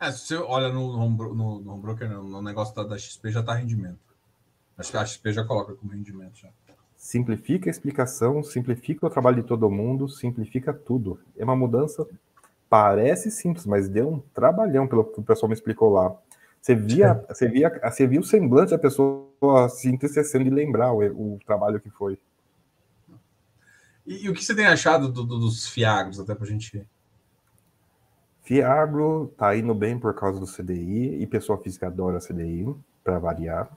É, 0.00 0.12
se 0.12 0.26
você 0.26 0.36
olha 0.36 0.68
no, 0.68 0.96
no, 0.96 1.34
no, 1.34 1.60
no 1.60 1.76
broker, 1.78 2.08
no 2.08 2.40
negócio 2.40 2.74
da, 2.74 2.84
da, 2.84 2.98
XP 2.98 3.32
já 3.32 3.40
está 3.40 3.54
rendimento. 3.54 3.98
Acho 4.76 4.92
que 4.92 4.96
a 4.96 5.04
XP 5.04 5.32
já 5.32 5.44
coloca 5.44 5.74
como 5.74 5.92
rendimento 5.92 6.38
já. 6.38 6.48
Simplifica 6.96 7.68
a 7.68 7.72
explicação, 7.72 8.42
simplifica 8.42 9.06
o 9.06 9.10
trabalho 9.10 9.42
de 9.42 9.48
todo 9.48 9.68
mundo, 9.70 10.08
simplifica 10.08 10.72
tudo. 10.72 11.20
É 11.36 11.44
uma 11.44 11.56
mudança, 11.56 12.06
parece 12.68 13.30
simples, 13.30 13.66
mas 13.66 13.88
deu 13.88 14.08
um 14.08 14.20
trabalhão 14.32 14.86
pelo 14.86 15.04
que 15.04 15.18
o 15.18 15.22
pessoal 15.22 15.48
me 15.48 15.54
explicou 15.54 15.92
lá. 15.92 16.16
Você 16.60 16.74
via, 16.74 17.14
você 17.28 17.48
via, 17.48 17.80
você 17.82 18.06
via 18.06 18.20
o 18.20 18.24
semblante 18.24 18.70
da 18.70 18.78
pessoa 18.78 19.68
se 19.68 19.88
entristecendo 19.88 20.44
de 20.44 20.50
lembrar 20.50 20.92
o, 20.92 21.34
o 21.34 21.38
trabalho 21.44 21.80
que 21.80 21.90
foi. 21.90 22.18
E, 24.06 24.24
e, 24.24 24.30
o 24.30 24.34
que 24.34 24.44
você 24.44 24.54
tem 24.54 24.66
achado 24.66 25.08
do, 25.08 25.24
do, 25.24 25.38
dos 25.38 25.68
Fiagros, 25.68 26.18
até 26.18 26.34
para 26.34 26.44
a 26.44 26.48
gente 26.48 26.86
Fiagro 28.48 29.30
tá 29.36 29.54
indo 29.54 29.74
bem 29.74 29.98
por 29.98 30.14
causa 30.14 30.40
do 30.40 30.46
CDI, 30.46 31.20
e 31.20 31.26
pessoa 31.26 31.58
física 31.58 31.88
adora 31.88 32.18
CDI, 32.18 32.74
para 33.04 33.18
variar. 33.18 33.70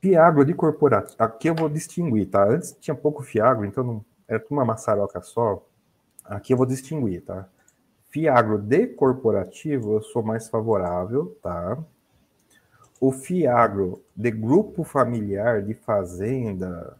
Fiagro 0.00 0.44
de 0.44 0.52
corporativo, 0.52 1.14
aqui 1.16 1.48
eu 1.48 1.54
vou 1.54 1.68
distinguir, 1.68 2.28
tá? 2.28 2.42
Antes 2.42 2.76
tinha 2.80 2.92
pouco 2.92 3.22
Fiagro, 3.22 3.64
então 3.64 3.84
não, 3.84 4.04
era 4.26 4.44
uma 4.50 4.64
maçaroca 4.64 5.22
só. 5.22 5.64
Aqui 6.24 6.52
eu 6.52 6.56
vou 6.56 6.66
distinguir, 6.66 7.22
tá? 7.22 7.48
Fiagro 8.10 8.58
de 8.58 8.88
corporativo 8.88 9.92
eu 9.92 10.02
sou 10.02 10.24
mais 10.24 10.48
favorável, 10.48 11.38
tá? 11.40 11.78
O 13.00 13.12
Fiagro 13.12 14.02
de 14.16 14.32
grupo 14.32 14.82
familiar, 14.82 15.62
de 15.62 15.74
fazenda, 15.74 16.96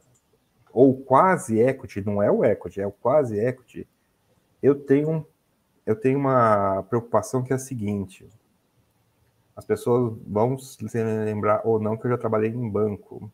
ou 0.73 0.97
quase 0.97 1.59
equity, 1.59 2.07
não 2.07 2.23
é 2.23 2.31
o 2.31 2.45
equity, 2.45 2.81
é 2.81 2.87
o 2.87 2.93
quase 2.93 3.37
equity, 3.37 3.85
eu 4.67 4.75
tenho, 4.75 5.25
eu 5.85 5.95
tenho 5.95 6.19
uma 6.19 6.83
preocupação 6.85 7.43
que 7.43 7.53
é 7.53 7.57
a 7.57 7.59
seguinte: 7.59 8.29
as 9.55 9.65
pessoas 9.65 10.17
vão 10.27 10.59
se 10.59 10.85
lembrar 11.03 11.63
ou 11.65 11.79
não 11.79 11.97
que 11.97 12.07
eu 12.07 12.11
já 12.11 12.19
trabalhei 12.19 12.51
em 12.51 12.69
banco. 12.69 13.31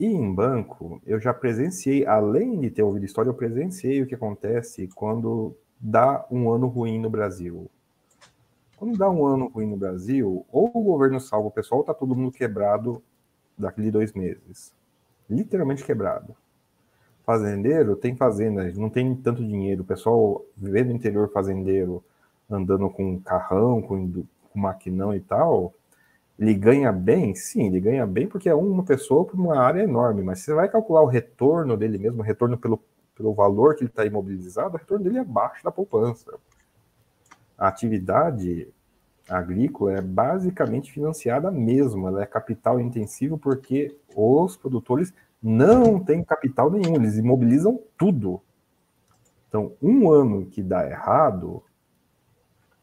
E 0.00 0.06
em 0.06 0.34
banco, 0.34 1.00
eu 1.06 1.20
já 1.20 1.32
presenciei, 1.32 2.06
além 2.06 2.58
de 2.58 2.70
ter 2.70 2.82
ouvido 2.82 3.04
história, 3.04 3.28
eu 3.28 3.34
presenciei 3.34 4.02
o 4.02 4.06
que 4.06 4.14
acontece 4.14 4.88
quando 4.88 5.54
dá 5.78 6.26
um 6.30 6.50
ano 6.50 6.66
ruim 6.66 6.98
no 6.98 7.10
Brasil. 7.10 7.70
Quando 8.76 8.98
dá 8.98 9.08
um 9.08 9.24
ano 9.24 9.46
ruim 9.46 9.66
no 9.66 9.76
Brasil, 9.76 10.44
ou 10.50 10.72
o 10.74 10.82
governo 10.82 11.20
salva 11.20 11.48
o 11.48 11.52
pessoal, 11.52 11.80
ou 11.80 11.84
tá 11.84 11.94
todo 11.94 12.16
mundo 12.16 12.32
quebrado 12.32 13.00
daquele 13.56 13.92
dois 13.92 14.12
meses. 14.12 14.74
Literalmente 15.30 15.84
quebrado 15.84 16.34
fazendeiro 17.24 17.96
tem 17.96 18.14
fazenda, 18.16 18.70
não 18.72 18.90
tem 18.90 19.14
tanto 19.14 19.44
dinheiro. 19.44 19.82
O 19.82 19.86
pessoal 19.86 20.44
vivendo 20.56 20.88
no 20.88 20.96
interior 20.96 21.30
fazendeiro, 21.30 22.04
andando 22.50 22.88
com 22.90 23.20
carrão, 23.20 23.80
com, 23.80 24.10
com 24.12 24.58
maquinão 24.58 25.14
e 25.14 25.20
tal, 25.20 25.72
ele 26.38 26.54
ganha 26.54 26.92
bem? 26.92 27.34
Sim, 27.34 27.66
ele 27.66 27.80
ganha 27.80 28.06
bem 28.06 28.26
porque 28.26 28.48
é 28.48 28.54
uma 28.54 28.82
pessoa 28.82 29.24
por 29.24 29.38
uma 29.38 29.58
área 29.58 29.82
enorme, 29.82 30.22
mas 30.22 30.40
você 30.40 30.52
vai 30.52 30.68
calcular 30.68 31.02
o 31.02 31.06
retorno 31.06 31.76
dele 31.76 31.98
mesmo, 31.98 32.20
o 32.20 32.24
retorno 32.24 32.58
pelo, 32.58 32.80
pelo 33.14 33.32
valor 33.32 33.74
que 33.74 33.82
ele 33.82 33.90
está 33.90 34.04
imobilizado, 34.04 34.74
o 34.74 34.78
retorno 34.78 35.04
dele 35.04 35.18
é 35.18 35.20
abaixo 35.20 35.62
da 35.62 35.70
poupança. 35.70 36.32
A 37.56 37.68
atividade 37.68 38.68
agrícola 39.28 39.92
é 39.92 40.00
basicamente 40.00 40.90
financiada 40.90 41.50
mesmo, 41.50 42.08
ela 42.08 42.22
é 42.22 42.26
capital 42.26 42.80
intensivo 42.80 43.38
porque 43.38 43.96
os 44.16 44.56
produtores 44.56 45.14
não 45.42 45.98
tem 45.98 46.22
capital 46.22 46.70
nenhum, 46.70 46.94
eles 46.94 47.16
imobilizam 47.16 47.80
tudo. 47.98 48.40
Então, 49.48 49.72
um 49.82 50.10
ano 50.10 50.46
que 50.46 50.62
dá 50.62 50.88
errado, 50.88 51.62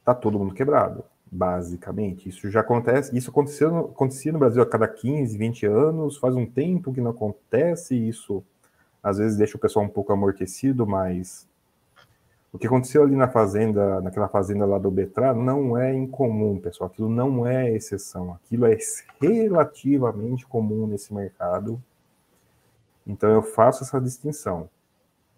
tá 0.03 0.14
todo 0.14 0.38
mundo 0.38 0.53
quebrado, 0.53 1.03
basicamente. 1.31 2.30
Isso 2.30 2.49
já 2.49 2.60
acontece, 2.60 3.18
isso 3.18 3.31
aconteceu, 3.31 3.77
acontecia 3.77 4.31
no 4.31 4.40
Brasil 4.40 4.61
a 4.61 4.65
cada 4.65 4.88
15, 4.88 5.38
20 5.38 5.65
anos, 5.65 6.18
faz 6.18 6.36
um 6.36 6.45
tempo 6.45 6.94
que 6.94 7.02
não 7.02 7.11
acontece, 7.11 7.95
isso 7.95 8.44
às 9.02 9.18
vezes 9.18 9.38
deixa 9.38 9.56
o 9.56 9.60
pessoal 9.60 9.86
um 9.86 9.90
pouco 9.90 10.11
amortecido, 10.11 10.86
mas 10.86 11.48
o 12.52 12.57
que 12.57 12.65
aconteceu 12.65 13.03
ali 13.03 13.15
na 13.15 13.27
fazenda, 13.27 14.02
naquela 14.02 14.27
fazenda 14.27 14.65
lá 14.65 14.80
do 14.80 14.90
Betra, 14.90 15.34
não 15.34 15.77
é 15.77 15.94
incomum, 15.94 16.60
pessoal. 16.60 16.90
Aquilo 16.90 17.07
não 17.07 17.45
é 17.45 17.72
exceção. 17.72 18.34
Aquilo 18.34 18.65
é 18.65 18.76
relativamente 19.22 20.48
comum 20.48 20.88
nesse 20.88 21.14
mercado. 21.14 21.81
Então 23.10 23.31
eu 23.31 23.41
faço 23.41 23.84
essa 23.84 23.99
distinção. 23.99 24.69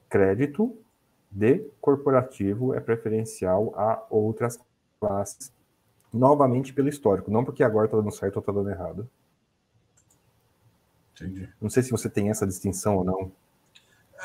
Crédito 0.10 0.78
de 1.32 1.60
corporativo 1.80 2.76
é 2.76 2.82
preferencial 2.82 3.74
a 3.78 4.06
outras 4.10 4.60
classes, 5.00 5.54
novamente 6.14 6.74
pelo 6.74 6.90
histórico, 6.90 7.32
não 7.32 7.46
porque 7.46 7.64
agora 7.64 7.86
está 7.86 7.96
dando 7.96 8.12
certo 8.12 8.36
ou 8.36 8.40
está 8.42 8.52
dando 8.52 8.70
errado. 8.70 9.10
Entendi. 11.14 11.50
Não 11.62 11.70
sei 11.70 11.82
se 11.82 11.92
você 11.92 12.10
tem 12.10 12.30
essa 12.30 12.46
distinção 12.46 12.98
ou 12.98 13.06
não. 13.06 13.32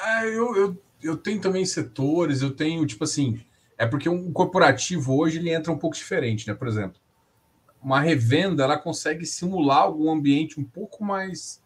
É, 0.05 0.27
eu, 0.27 0.57
eu, 0.57 0.83
eu 1.01 1.17
tenho 1.17 1.41
também 1.41 1.65
setores, 1.65 2.43
eu 2.43 2.51
tenho, 2.51 2.85
tipo 2.85 3.05
assim, 3.05 3.41
é 3.79 3.87
porque 3.87 4.09
um 4.09 4.33
corporativo 4.33 5.17
hoje 5.17 5.39
ele 5.39 5.55
entra 5.55 5.73
um 5.73 5.79
pouco 5.79 5.95
diferente, 5.95 6.49
né? 6.49 6.55
Por 6.55 6.67
exemplo, 6.67 7.01
uma 7.81 8.01
revenda 8.01 8.65
ela 8.65 8.77
consegue 8.77 9.25
simular 9.25 9.83
algum 9.83 10.11
ambiente 10.11 10.59
um 10.59 10.65
pouco 10.65 11.05
mais 11.05 11.65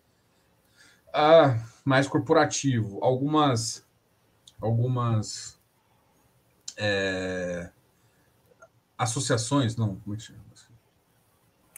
ah, 1.12 1.58
mais 1.84 2.06
corporativo, 2.08 2.98
algumas 3.02 3.86
algumas 4.60 5.58
é, 6.76 7.70
associações, 8.98 9.76
não, 9.76 9.96
como 9.96 10.14
é 10.14 10.18
que 10.18 10.24
chama? 10.24 10.40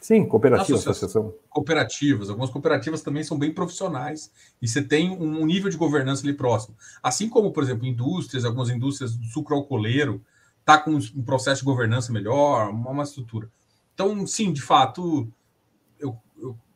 Sim, 0.03 0.25
cooperativa, 0.25 0.77
associação. 0.77 1.33
Cooperativas, 1.49 2.29
algumas 2.29 2.49
cooperativas 2.49 3.01
também 3.01 3.23
são 3.23 3.39
bem 3.39 3.53
profissionais 3.53 4.29
e 4.61 4.67
você 4.67 4.81
tem 4.81 5.09
um 5.09 5.45
nível 5.45 5.69
de 5.69 5.77
governança 5.77 6.23
ali 6.23 6.33
próximo. 6.33 6.75
Assim 7.01 7.29
como, 7.29 7.53
por 7.53 7.63
exemplo, 7.63 7.85
indústrias, 7.85 8.43
algumas 8.43 8.69
indústrias 8.69 9.15
do 9.15 9.25
sucro 9.27 9.55
alcooleiro, 9.55 10.21
tá 10.65 10.77
com 10.77 10.91
um 10.91 11.23
processo 11.23 11.61
de 11.61 11.65
governança 11.65 12.11
melhor, 12.11 12.69
uma 12.69 13.03
estrutura. 13.03 13.49
Então, 13.93 14.27
sim, 14.27 14.51
de 14.51 14.61
fato, 14.61 15.25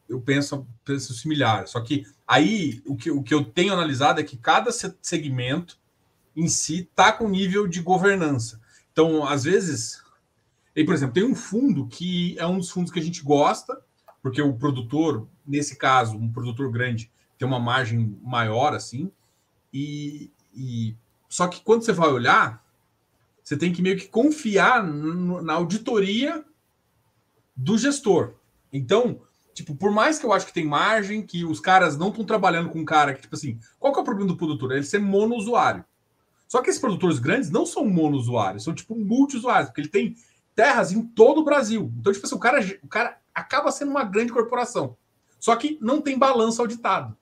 eu, 0.07 0.21
penso, 0.21 0.65
penso 0.85 1.13
similar. 1.13 1.67
Só 1.67 1.81
que 1.81 2.05
Aí, 2.27 2.81
o 2.85 2.97
que, 2.97 3.09
o 3.09 3.23
que 3.23 3.33
eu 3.33 3.45
tenho 3.45 3.71
analisado 3.71 4.19
é 4.19 4.23
que 4.23 4.35
cada 4.35 4.69
segmento 5.01 5.79
em 6.35 6.49
si 6.49 6.81
está 6.81 7.11
com 7.13 7.29
nível 7.29 7.65
de 7.67 7.81
governança. 7.81 8.59
Então, 8.91 9.25
às 9.25 9.45
vezes, 9.45 10.03
aí, 10.75 10.83
por 10.83 10.93
exemplo, 10.93 11.13
tem 11.13 11.23
um 11.23 11.33
fundo 11.33 11.87
que 11.87 12.37
é 12.37 12.45
um 12.45 12.57
dos 12.57 12.69
fundos 12.69 12.91
que 12.91 12.99
a 12.99 13.03
gente 13.03 13.23
gosta, 13.23 13.81
porque 14.21 14.41
o 14.41 14.53
produtor, 14.53 15.25
nesse 15.45 15.77
caso, 15.77 16.17
um 16.17 16.29
produtor 16.29 16.69
grande, 16.69 17.09
tem 17.37 17.47
uma 17.47 17.59
margem 17.59 18.19
maior, 18.21 18.73
assim, 18.73 19.09
e, 19.73 20.29
e 20.53 20.97
só 21.29 21.47
que 21.47 21.61
quando 21.61 21.83
você 21.83 21.93
vai 21.93 22.09
olhar, 22.09 22.61
você 23.41 23.55
tem 23.55 23.71
que 23.71 23.81
meio 23.81 23.97
que 23.97 24.07
confiar 24.09 24.83
na 24.83 25.53
auditoria 25.53 26.43
do 27.55 27.77
gestor. 27.77 28.33
Então, 28.73 29.21
Tipo, 29.57 29.73
por 29.73 29.89
mais 29.89 30.19
que 30.19 30.25
eu 30.27 30.31
acho 30.31 30.45
que 30.45 30.53
tem 30.53 30.63
margem, 30.63 31.25
que 31.25 31.43
os 31.43 31.59
caras 31.59 31.97
não 31.97 32.09
estão 32.09 32.23
trabalhando 32.23 32.69
com 32.69 32.77
um 32.77 32.85
cara 32.85 33.15
que, 33.15 33.21
tipo 33.21 33.35
assim, 33.35 33.57
qual 33.79 33.91
que 33.91 33.97
é 33.97 34.01
o 34.03 34.05
problema 34.05 34.27
do 34.29 34.37
produtor? 34.37 34.71
Ele 34.71 34.83
ser 34.83 34.99
monousuário. 34.99 35.83
Só 36.47 36.61
que 36.61 36.69
esses 36.69 36.79
produtores 36.79 37.17
grandes 37.17 37.49
não 37.49 37.65
são 37.65 37.83
monousuários, 37.83 38.63
são 38.63 38.75
tipo 38.75 38.95
multiusuários, 38.95 39.69
porque 39.69 39.81
ele 39.81 39.87
tem 39.89 40.15
terras 40.53 40.91
em 40.91 41.01
todo 41.01 41.41
o 41.41 41.43
Brasil. 41.43 41.91
Então, 41.97 42.13
tipo 42.13 42.23
assim, 42.23 42.35
o 42.35 42.39
cara, 42.39 42.79
o 42.83 42.87
cara 42.87 43.17
acaba 43.33 43.71
sendo 43.71 43.89
uma 43.89 44.03
grande 44.03 44.31
corporação. 44.31 44.95
Só 45.39 45.55
que 45.55 45.79
não 45.81 46.01
tem 46.01 46.19
balanço 46.19 46.61
auditado. 46.61 47.17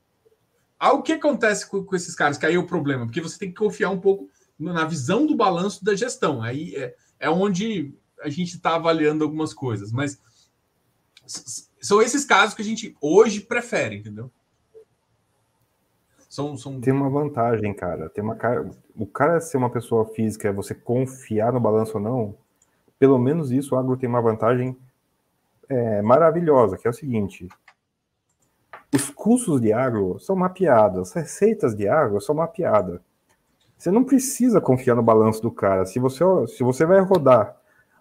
Aí 0.78 0.92
o 0.92 1.02
que 1.02 1.14
acontece 1.14 1.70
com, 1.70 1.86
com, 1.86 1.96
esses 1.96 2.16
caras? 2.16 2.38
Que 2.38 2.46
aí 2.46 2.56
é 2.56 2.60
o 2.60 2.68
problema, 2.68 3.06
porque 3.06 3.22
você 3.22 3.40
tem 3.40 3.48
que 3.48 3.56
confiar 3.56 3.92
um 3.92 4.02
pouco 4.02 4.30
na 4.60 4.84
visão 4.84 5.26
do 5.26 5.38
balanço 5.38 5.86
da 5.86 5.96
gestão. 5.96 6.42
Aí 6.42 6.76
é, 6.76 6.94
é 7.18 7.30
onde 7.30 7.94
a 8.22 8.28
gente 8.28 8.58
está 8.58 8.76
avaliando 8.76 9.24
algumas 9.24 9.54
coisas. 9.54 9.94
Mas 9.94 10.20
são 11.26 12.02
esses 12.02 12.26
casos 12.26 12.56
que 12.56 12.62
a 12.62 12.66
gente 12.66 12.96
hoje 13.02 13.42
prefere, 13.42 13.98
entendeu? 13.98 14.32
São, 16.30 16.58
são... 16.58 16.82
Tem 16.82 16.94
uma 16.94 17.10
vantagem, 17.10 17.74
cara. 17.74 18.10
Tem 18.10 18.24
uma 18.24 18.38
O 18.96 19.06
cara 19.06 19.40
ser 19.40 19.58
uma 19.58 19.70
pessoa 19.70 20.06
física, 20.06 20.52
você 20.52 20.76
confiar 20.76 21.54
no 21.54 21.60
balanço 21.60 21.98
ou 21.98 22.04
não, 22.04 22.38
pelo 23.00 23.18
menos 23.18 23.52
isso 23.52 23.76
o 23.76 23.78
agro 23.78 23.98
tem 23.98 24.10
uma 24.10 24.22
vantagem 24.22 24.78
é, 25.70 26.02
maravilhosa, 26.02 26.78
que 26.78 26.88
é 26.88 26.90
o 26.90 26.94
seguinte: 26.94 27.48
os 28.94 29.10
custos 29.10 29.62
de 29.62 29.74
agro 29.74 30.20
são 30.20 30.36
mapeados, 30.36 31.10
as 31.10 31.14
receitas 31.14 31.76
de 31.76 31.88
agro 31.88 32.20
são 32.22 32.36
mapeadas. 32.36 33.00
Você 33.78 33.92
não 33.92 34.04
precisa 34.04 34.62
confiar 34.62 34.96
no 34.96 35.04
balanço 35.04 35.42
do 35.42 35.52
cara. 35.52 35.86
Se 35.86 36.00
você, 36.00 36.24
se 36.48 36.64
você 36.64 36.86
vai 36.86 37.00
rodar 37.02 37.56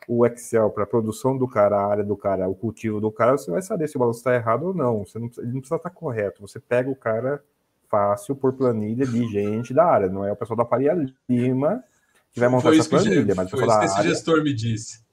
o 0.09 0.27
Excel 0.27 0.71
para 0.71 0.85
a 0.85 0.87
produção 0.87 1.37
do 1.37 1.49
cara, 1.49 1.77
a 1.77 1.87
área 1.87 2.05
do 2.05 2.17
cara, 2.17 2.49
o 2.49 2.55
cultivo 2.55 3.01
do 3.01 3.11
cara, 3.11 3.37
você 3.37 3.51
vai 3.51 3.63
saber 3.63 3.89
se 3.89 3.97
o 3.97 4.01
balanço 4.01 4.19
está 4.19 4.35
errado 4.35 4.67
ou 4.67 4.75
não. 4.75 5.05
Você 5.05 5.19
não 5.19 5.31
ele 5.39 5.53
não 5.53 5.61
precisa 5.61 5.77
estar 5.77 5.91
tá 5.91 5.91
correto. 5.91 6.41
Você 6.41 6.61
pega 6.61 6.91
o 6.91 6.97
cara 6.97 7.43
fácil 7.89 8.35
por 8.35 8.53
planilha 8.53 9.07
de 9.07 9.27
gente 9.29 9.73
da 9.73 9.85
área. 9.85 10.09
Não 10.09 10.25
é 10.25 10.33
o 10.33 10.37
pessoal 10.37 10.57
da 10.57 10.65
Faria 10.65 10.95
Lima 11.29 11.83
que 12.35 12.41
vai 12.41 12.49
montar 12.49 12.69
foi 12.69 12.79
essa 12.79 12.89
planilha, 12.89 13.25
que, 13.25 13.35
mas 13.35 13.49
foi 13.49 13.65
isso 13.65 13.79
que 13.79 13.85
esse 13.85 14.03
gestor 14.03 14.43
me 14.43 14.53
disse. 14.53 15.05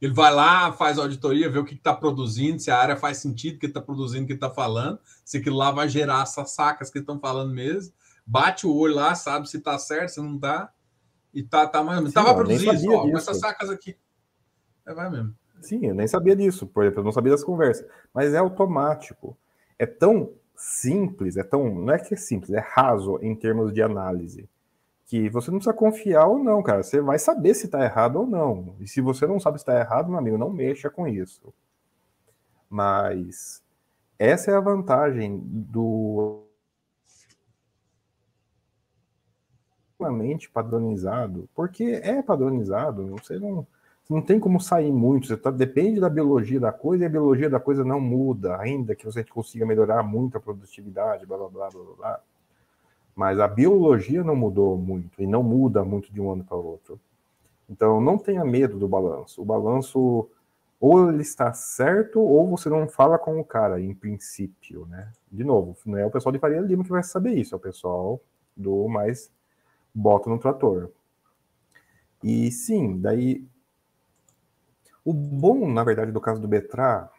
Ele 0.00 0.12
vai 0.12 0.34
lá, 0.34 0.72
faz 0.72 0.98
auditoria, 0.98 1.48
vê 1.48 1.58
o 1.58 1.64
que 1.64 1.74
está 1.74 1.94
produzindo, 1.94 2.60
se 2.60 2.70
a 2.70 2.76
área 2.76 2.96
faz 2.96 3.18
sentido, 3.18 3.56
o 3.56 3.58
que 3.60 3.66
está 3.66 3.80
produzindo, 3.80 4.24
o 4.24 4.26
que 4.26 4.32
está 4.32 4.50
falando, 4.50 4.98
se 5.24 5.38
aquilo 5.38 5.56
lá 5.56 5.70
vai 5.70 5.88
gerar 5.88 6.22
essas 6.22 6.50
sacas 6.50 6.90
que 6.90 6.98
estão 6.98 7.18
falando 7.18 7.52
mesmo, 7.52 7.92
bate 8.26 8.66
o 8.66 8.74
olho 8.74 8.96
lá, 8.96 9.14
sabe 9.14 9.48
se 9.48 9.56
está 9.56 9.78
certo, 9.78 10.10
se 10.10 10.20
não 10.20 10.34
está, 10.34 10.72
e 11.32 11.42
tá, 11.44 11.66
tá 11.66 11.82
mais. 11.82 12.04
Estava 12.04 12.34
produzindo, 12.34 12.92
ó, 12.92 13.02
com 13.02 13.16
essas 13.16 13.38
sacas 13.38 13.70
aqui. 13.70 13.96
É, 14.88 14.94
vai 14.94 15.10
mesmo. 15.10 15.34
Sim, 15.60 15.86
eu 15.86 15.94
nem 15.94 16.06
sabia 16.06 16.34
disso, 16.34 16.66
por 16.66 16.84
exemplo, 16.84 17.00
eu 17.00 17.04
não 17.04 17.12
sabia 17.12 17.32
das 17.32 17.44
conversas. 17.44 17.86
Mas 18.14 18.32
é 18.32 18.38
automático. 18.38 19.36
É 19.78 19.84
tão 19.84 20.32
simples, 20.56 21.36
é 21.36 21.42
tão. 21.42 21.74
Não 21.74 21.92
é 21.92 21.98
que 21.98 22.14
é 22.14 22.16
simples, 22.16 22.50
é 22.50 22.60
raso 22.60 23.18
em 23.20 23.34
termos 23.34 23.72
de 23.72 23.82
análise. 23.82 24.48
Que 25.06 25.28
você 25.28 25.50
não 25.50 25.58
precisa 25.58 25.76
confiar 25.76 26.26
ou 26.26 26.38
não, 26.38 26.62
cara. 26.62 26.82
Você 26.82 27.00
vai 27.00 27.18
saber 27.18 27.54
se 27.54 27.66
está 27.66 27.84
errado 27.84 28.16
ou 28.16 28.26
não. 28.26 28.76
E 28.80 28.86
se 28.86 29.00
você 29.00 29.26
não 29.26 29.40
sabe 29.40 29.58
se 29.58 29.62
está 29.62 29.78
errado, 29.78 30.08
meu 30.08 30.18
amigo, 30.18 30.38
não 30.38 30.50
mexa 30.50 30.90
com 30.90 31.06
isso. 31.06 31.52
Mas 32.70 33.62
essa 34.18 34.50
é 34.50 34.54
a 34.54 34.60
vantagem 34.60 35.40
do 35.44 36.44
padronizado, 40.52 41.48
porque 41.54 42.00
é 42.04 42.22
padronizado, 42.22 43.06
você 43.08 43.38
não, 43.38 43.66
não 44.08 44.22
tem 44.22 44.40
como 44.40 44.58
sair 44.58 44.90
muito, 44.90 45.36
tá, 45.36 45.50
depende 45.50 46.00
da 46.00 46.08
biologia 46.08 46.58
da 46.58 46.72
coisa 46.72 47.04
e 47.04 47.06
a 47.06 47.10
biologia 47.10 47.50
da 47.50 47.60
coisa 47.60 47.84
não 47.84 48.00
muda, 48.00 48.58
ainda 48.58 48.94
que 48.94 49.04
você 49.04 49.22
consiga 49.22 49.66
melhorar 49.66 50.02
muito 50.02 50.38
a 50.38 50.40
produtividade, 50.40 51.26
blá 51.26 51.36
blá 51.36 51.48
blá 51.48 51.68
blá 51.68 51.82
blá. 51.96 52.20
Mas 53.14 53.38
a 53.38 53.46
biologia 53.46 54.24
não 54.24 54.34
mudou 54.34 54.78
muito 54.78 55.20
e 55.20 55.26
não 55.26 55.42
muda 55.42 55.84
muito 55.84 56.12
de 56.12 56.20
um 56.20 56.32
ano 56.32 56.44
para 56.44 56.56
o 56.56 56.64
outro. 56.64 56.98
Então 57.68 58.00
não 58.00 58.16
tenha 58.16 58.44
medo 58.44 58.78
do 58.78 58.88
balanço. 58.88 59.42
O 59.42 59.44
balanço 59.44 60.28
ou 60.80 61.10
ele 61.10 61.22
está 61.22 61.52
certo 61.52 62.20
ou 62.20 62.48
você 62.48 62.68
não 62.68 62.88
fala 62.88 63.18
com 63.18 63.38
o 63.38 63.44
cara, 63.44 63.80
em 63.80 63.92
princípio, 63.94 64.86
né? 64.86 65.12
De 65.30 65.44
novo, 65.44 65.76
não 65.84 65.98
é 65.98 66.06
o 66.06 66.10
pessoal 66.10 66.32
de 66.32 66.38
Faria 66.38 66.60
Lima 66.60 66.84
que 66.84 66.90
vai 66.90 67.02
saber 67.02 67.34
isso, 67.34 67.54
é 67.54 67.58
o 67.58 67.60
pessoal 67.60 68.20
do 68.56 68.88
mais 68.88 69.30
bota 69.94 70.30
no 70.30 70.38
trator. 70.38 70.90
E 72.22 72.50
sim, 72.50 73.00
daí 73.00 73.44
o 75.08 75.12
bom, 75.14 75.72
na 75.72 75.82
verdade, 75.82 76.12
do 76.12 76.20
caso 76.20 76.38
do 76.38 76.46
Betra, 76.46 77.10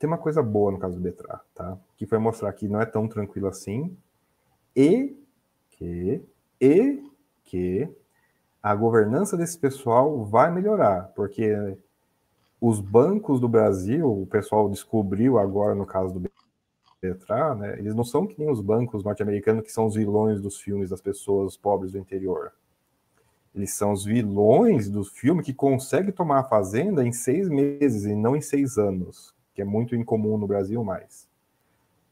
tem 0.00 0.08
uma 0.08 0.18
coisa 0.18 0.42
boa 0.42 0.72
no 0.72 0.80
caso 0.80 0.96
do 0.96 1.00
Betra, 1.00 1.40
tá? 1.54 1.78
Que 1.96 2.04
foi 2.04 2.18
mostrar 2.18 2.52
que 2.52 2.66
não 2.66 2.80
é 2.80 2.84
tão 2.84 3.06
tranquilo 3.06 3.46
assim 3.46 3.96
e 4.74 5.16
que 5.70 6.20
e 6.60 7.08
que 7.44 7.88
a 8.60 8.74
governança 8.74 9.36
desse 9.36 9.56
pessoal 9.56 10.24
vai 10.24 10.50
melhorar, 10.50 11.12
porque 11.14 11.78
os 12.60 12.80
bancos 12.80 13.38
do 13.38 13.48
Brasil, 13.48 14.22
o 14.22 14.26
pessoal 14.26 14.68
descobriu 14.68 15.38
agora 15.38 15.72
no 15.72 15.86
caso 15.86 16.14
do 16.14 16.28
Betra, 17.00 17.54
né? 17.54 17.78
Eles 17.78 17.94
não 17.94 18.02
são 18.02 18.26
que 18.26 18.36
nem 18.40 18.50
os 18.50 18.60
bancos 18.60 19.04
norte-americanos 19.04 19.62
que 19.62 19.70
são 19.70 19.86
os 19.86 19.94
vilões 19.94 20.40
dos 20.40 20.60
filmes 20.60 20.90
das 20.90 21.00
pessoas 21.00 21.56
pobres 21.56 21.92
do 21.92 21.98
interior. 21.98 22.52
Eles 23.56 23.72
são 23.72 23.90
os 23.90 24.04
vilões 24.04 24.90
do 24.90 25.02
filme 25.02 25.42
que 25.42 25.54
conseguem 25.54 26.12
tomar 26.12 26.40
a 26.40 26.44
fazenda 26.44 27.02
em 27.02 27.10
seis 27.10 27.48
meses 27.48 28.04
e 28.04 28.14
não 28.14 28.36
em 28.36 28.40
seis 28.42 28.76
anos, 28.76 29.34
que 29.54 29.62
é 29.62 29.64
muito 29.64 29.96
incomum 29.96 30.36
no 30.36 30.46
Brasil 30.46 30.84
mais. 30.84 31.26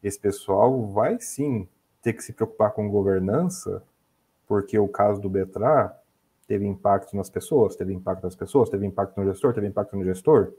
Esse 0.03 0.19
pessoal 0.19 0.87
vai 0.87 1.21
sim 1.21 1.69
ter 2.01 2.15
que 2.15 2.25
se 2.25 2.33
preocupar 2.33 2.73
com 2.73 2.89
governança, 2.89 3.83
porque 4.47 4.79
o 4.79 4.89
caso 4.89 5.21
do 5.21 5.29
Betra 5.29 5.95
teve 6.49 6.66
impacto 6.66 7.15
nas 7.15 7.29
pessoas, 7.29 7.77
teve 7.77 7.93
impacto 7.93 8.25
nas 8.25 8.35
pessoas, 8.35 8.71
teve 8.71 8.87
impacto 8.87 9.21
no 9.21 9.27
gestor, 9.27 9.53
teve 9.53 9.66
impacto 9.66 9.97
no 9.97 10.05
gestor. 10.05 10.55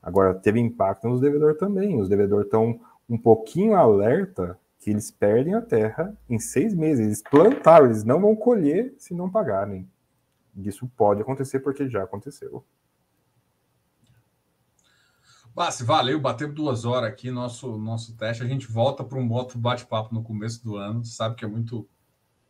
Agora, 0.00 0.34
teve 0.34 0.60
impacto 0.60 1.08
nos 1.08 1.20
devedores 1.20 1.58
também. 1.58 2.00
Os 2.00 2.08
devedores 2.08 2.46
estão 2.46 2.80
um 3.08 3.18
pouquinho 3.18 3.74
alerta 3.74 4.56
que 4.78 4.90
eles 4.90 5.10
perdem 5.10 5.54
a 5.54 5.60
terra 5.60 6.16
em 6.28 6.38
seis 6.38 6.74
meses. 6.74 7.06
Eles 7.06 7.22
plantaram, 7.22 7.86
eles 7.86 8.04
não 8.04 8.20
vão 8.20 8.36
colher 8.36 8.94
se 8.98 9.14
não 9.14 9.28
pagarem. 9.28 9.88
Isso 10.56 10.86
pode 10.96 11.22
acontecer 11.22 11.60
porque 11.60 11.88
já 11.88 12.02
aconteceu. 12.02 12.64
Bassi, 15.54 15.84
valeu, 15.84 16.18
bateu 16.18 16.50
duas 16.50 16.86
horas 16.86 17.10
aqui 17.10 17.30
nosso 17.30 17.76
nosso 17.76 18.16
teste. 18.16 18.42
A 18.42 18.46
gente 18.46 18.66
volta 18.66 19.04
para 19.04 19.18
um 19.18 19.30
outro 19.30 19.58
bate-papo 19.58 20.14
no 20.14 20.22
começo 20.22 20.64
do 20.64 20.76
ano. 20.76 21.04
Sabe 21.04 21.34
que 21.34 21.44
é 21.44 21.48
muito 21.48 21.86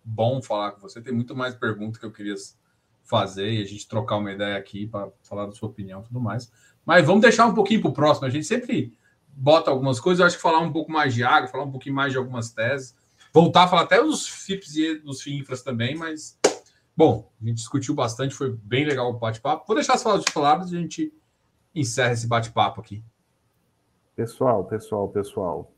bom 0.04 0.40
falar 0.40 0.72
com 0.72 0.80
você. 0.80 1.00
Tem 1.00 1.12
muito 1.12 1.34
mais 1.34 1.54
perguntas 1.54 1.98
que 1.98 2.06
eu 2.06 2.12
queria 2.12 2.34
fazer 3.02 3.52
e 3.52 3.62
a 3.62 3.64
gente 3.64 3.88
trocar 3.88 4.18
uma 4.18 4.30
ideia 4.30 4.56
aqui 4.56 4.86
para 4.86 5.10
falar 5.22 5.46
da 5.46 5.52
sua 5.52 5.68
opinião 5.68 6.00
e 6.00 6.04
tudo 6.04 6.20
mais. 6.20 6.52
Mas 6.86 7.04
vamos 7.04 7.22
deixar 7.22 7.46
um 7.46 7.54
pouquinho 7.54 7.80
para 7.80 7.90
o 7.90 7.94
próximo. 7.94 8.26
A 8.26 8.30
gente 8.30 8.46
sempre 8.46 8.96
bota 9.28 9.70
algumas 9.70 9.98
coisas. 9.98 10.20
Eu 10.20 10.26
acho 10.26 10.36
que 10.36 10.42
falar 10.42 10.60
um 10.60 10.72
pouco 10.72 10.92
mais 10.92 11.12
de 11.12 11.24
água, 11.24 11.48
falar 11.48 11.64
um 11.64 11.72
pouquinho 11.72 11.96
mais 11.96 12.12
de 12.12 12.18
algumas 12.18 12.50
teses, 12.50 12.96
voltar 13.32 13.64
a 13.64 13.68
falar 13.68 13.82
até 13.82 14.00
dos 14.00 14.28
FIPS 14.28 14.76
e 14.76 14.94
dos 15.00 15.22
FINFRAs 15.22 15.62
também, 15.62 15.96
mas 15.96 16.38
bom, 16.96 17.30
a 17.40 17.44
gente 17.44 17.56
discutiu 17.56 17.94
bastante, 17.94 18.34
foi 18.34 18.52
bem 18.62 18.84
legal 18.84 19.10
o 19.10 19.18
bate-papo. 19.18 19.64
Vou 19.66 19.76
deixar 19.76 19.94
as 19.94 20.02
palavras 20.02 20.32
palavras 20.32 20.72
e 20.72 20.76
a 20.76 20.80
gente 20.80 21.12
encerra 21.74 22.12
esse 22.12 22.26
bate-papo 22.26 22.80
aqui. 22.80 23.02
Pessoal, 24.14 24.64
pessoal, 24.64 25.08
pessoal. 25.08 25.72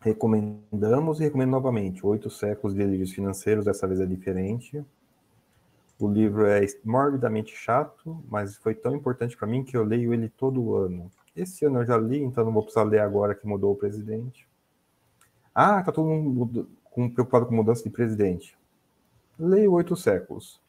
Recomendamos 0.00 1.20
e 1.20 1.24
recomendo 1.24 1.50
novamente. 1.50 2.04
Oito 2.04 2.28
séculos 2.28 2.74
de 2.74 2.82
delírios 2.82 3.12
financeiros, 3.12 3.64
dessa 3.64 3.86
vez 3.86 4.00
é 4.00 4.06
diferente. 4.06 4.84
O 5.98 6.08
livro 6.08 6.46
é 6.46 6.66
morbidamente 6.84 7.54
chato, 7.54 8.22
mas 8.28 8.56
foi 8.56 8.74
tão 8.74 8.94
importante 8.96 9.36
para 9.36 9.46
mim 9.46 9.62
que 9.62 9.76
eu 9.76 9.84
leio 9.84 10.12
ele 10.12 10.28
todo 10.28 10.74
ano. 10.74 11.10
Esse 11.34 11.64
ano 11.64 11.80
eu 11.80 11.86
já 11.86 11.96
li, 11.96 12.20
então 12.20 12.44
não 12.44 12.52
vou 12.52 12.62
precisar 12.62 12.82
ler 12.82 12.98
agora 12.98 13.34
que 13.34 13.46
mudou 13.46 13.72
o 13.72 13.76
presidente. 13.76 14.46
Ah, 15.54 15.82
tá 15.82 15.92
todo 15.92 16.08
mundo 16.08 16.68
preocupado 17.14 17.46
com 17.46 17.54
mudança 17.54 17.84
de 17.84 17.90
presidente. 17.90 18.58
Leia 19.38 19.70
Oito 19.70 19.96
Séculos. 19.96 20.60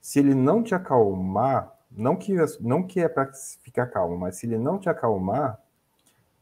Se 0.00 0.18
ele 0.20 0.34
não 0.34 0.62
te 0.62 0.74
acalmar, 0.74 1.76
não 1.90 2.16
que, 2.16 2.34
não 2.60 2.82
que 2.82 3.00
é 3.00 3.08
para 3.08 3.32
ficar 3.62 3.86
calmo, 3.86 4.16
mas 4.16 4.36
se 4.36 4.46
ele 4.46 4.58
não 4.58 4.78
te 4.78 4.88
acalmar, 4.88 5.60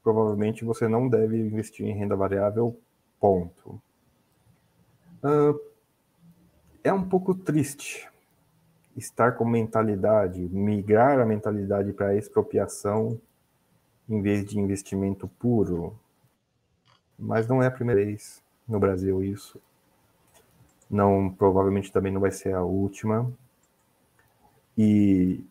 provavelmente 0.02 0.64
você 0.64 0.86
não 0.86 1.08
deve 1.08 1.38
investir 1.38 1.86
em 1.86 1.94
renda 1.94 2.14
variável, 2.14 2.78
ponto. 3.18 3.80
Uh, 5.22 5.58
é 6.82 6.92
um 6.92 7.08
pouco 7.08 7.34
triste 7.34 8.06
estar 8.94 9.32
com 9.32 9.44
mentalidade, 9.44 10.40
migrar 10.40 11.18
a 11.18 11.24
mentalidade 11.24 11.92
para 11.92 12.14
expropriação 12.14 13.18
em 14.08 14.20
vez 14.20 14.44
de 14.44 14.60
investimento 14.60 15.26
puro. 15.26 15.98
Mas 17.18 17.48
não 17.48 17.62
é 17.62 17.66
a 17.66 17.70
primeira 17.70 18.04
vez 18.04 18.42
no 18.68 18.78
Brasil 18.78 19.22
isso. 19.22 19.60
Não, 20.94 21.28
provavelmente 21.28 21.90
também 21.90 22.12
não 22.12 22.20
vai 22.20 22.30
ser 22.30 22.54
a 22.54 22.62
última. 22.62 23.28
E 24.78 25.44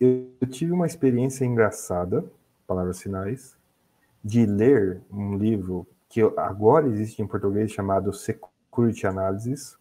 eu 0.00 0.30
tive 0.50 0.72
uma 0.72 0.86
experiência 0.86 1.44
engraçada, 1.44 2.24
palavras 2.66 3.02
finais, 3.02 3.54
de 4.24 4.46
ler 4.46 5.02
um 5.12 5.36
livro 5.36 5.86
que 6.08 6.22
agora 6.38 6.88
existe 6.88 7.20
em 7.20 7.26
português 7.26 7.70
chamado 7.70 8.10
Security 8.14 9.06
Analysis, 9.06 9.76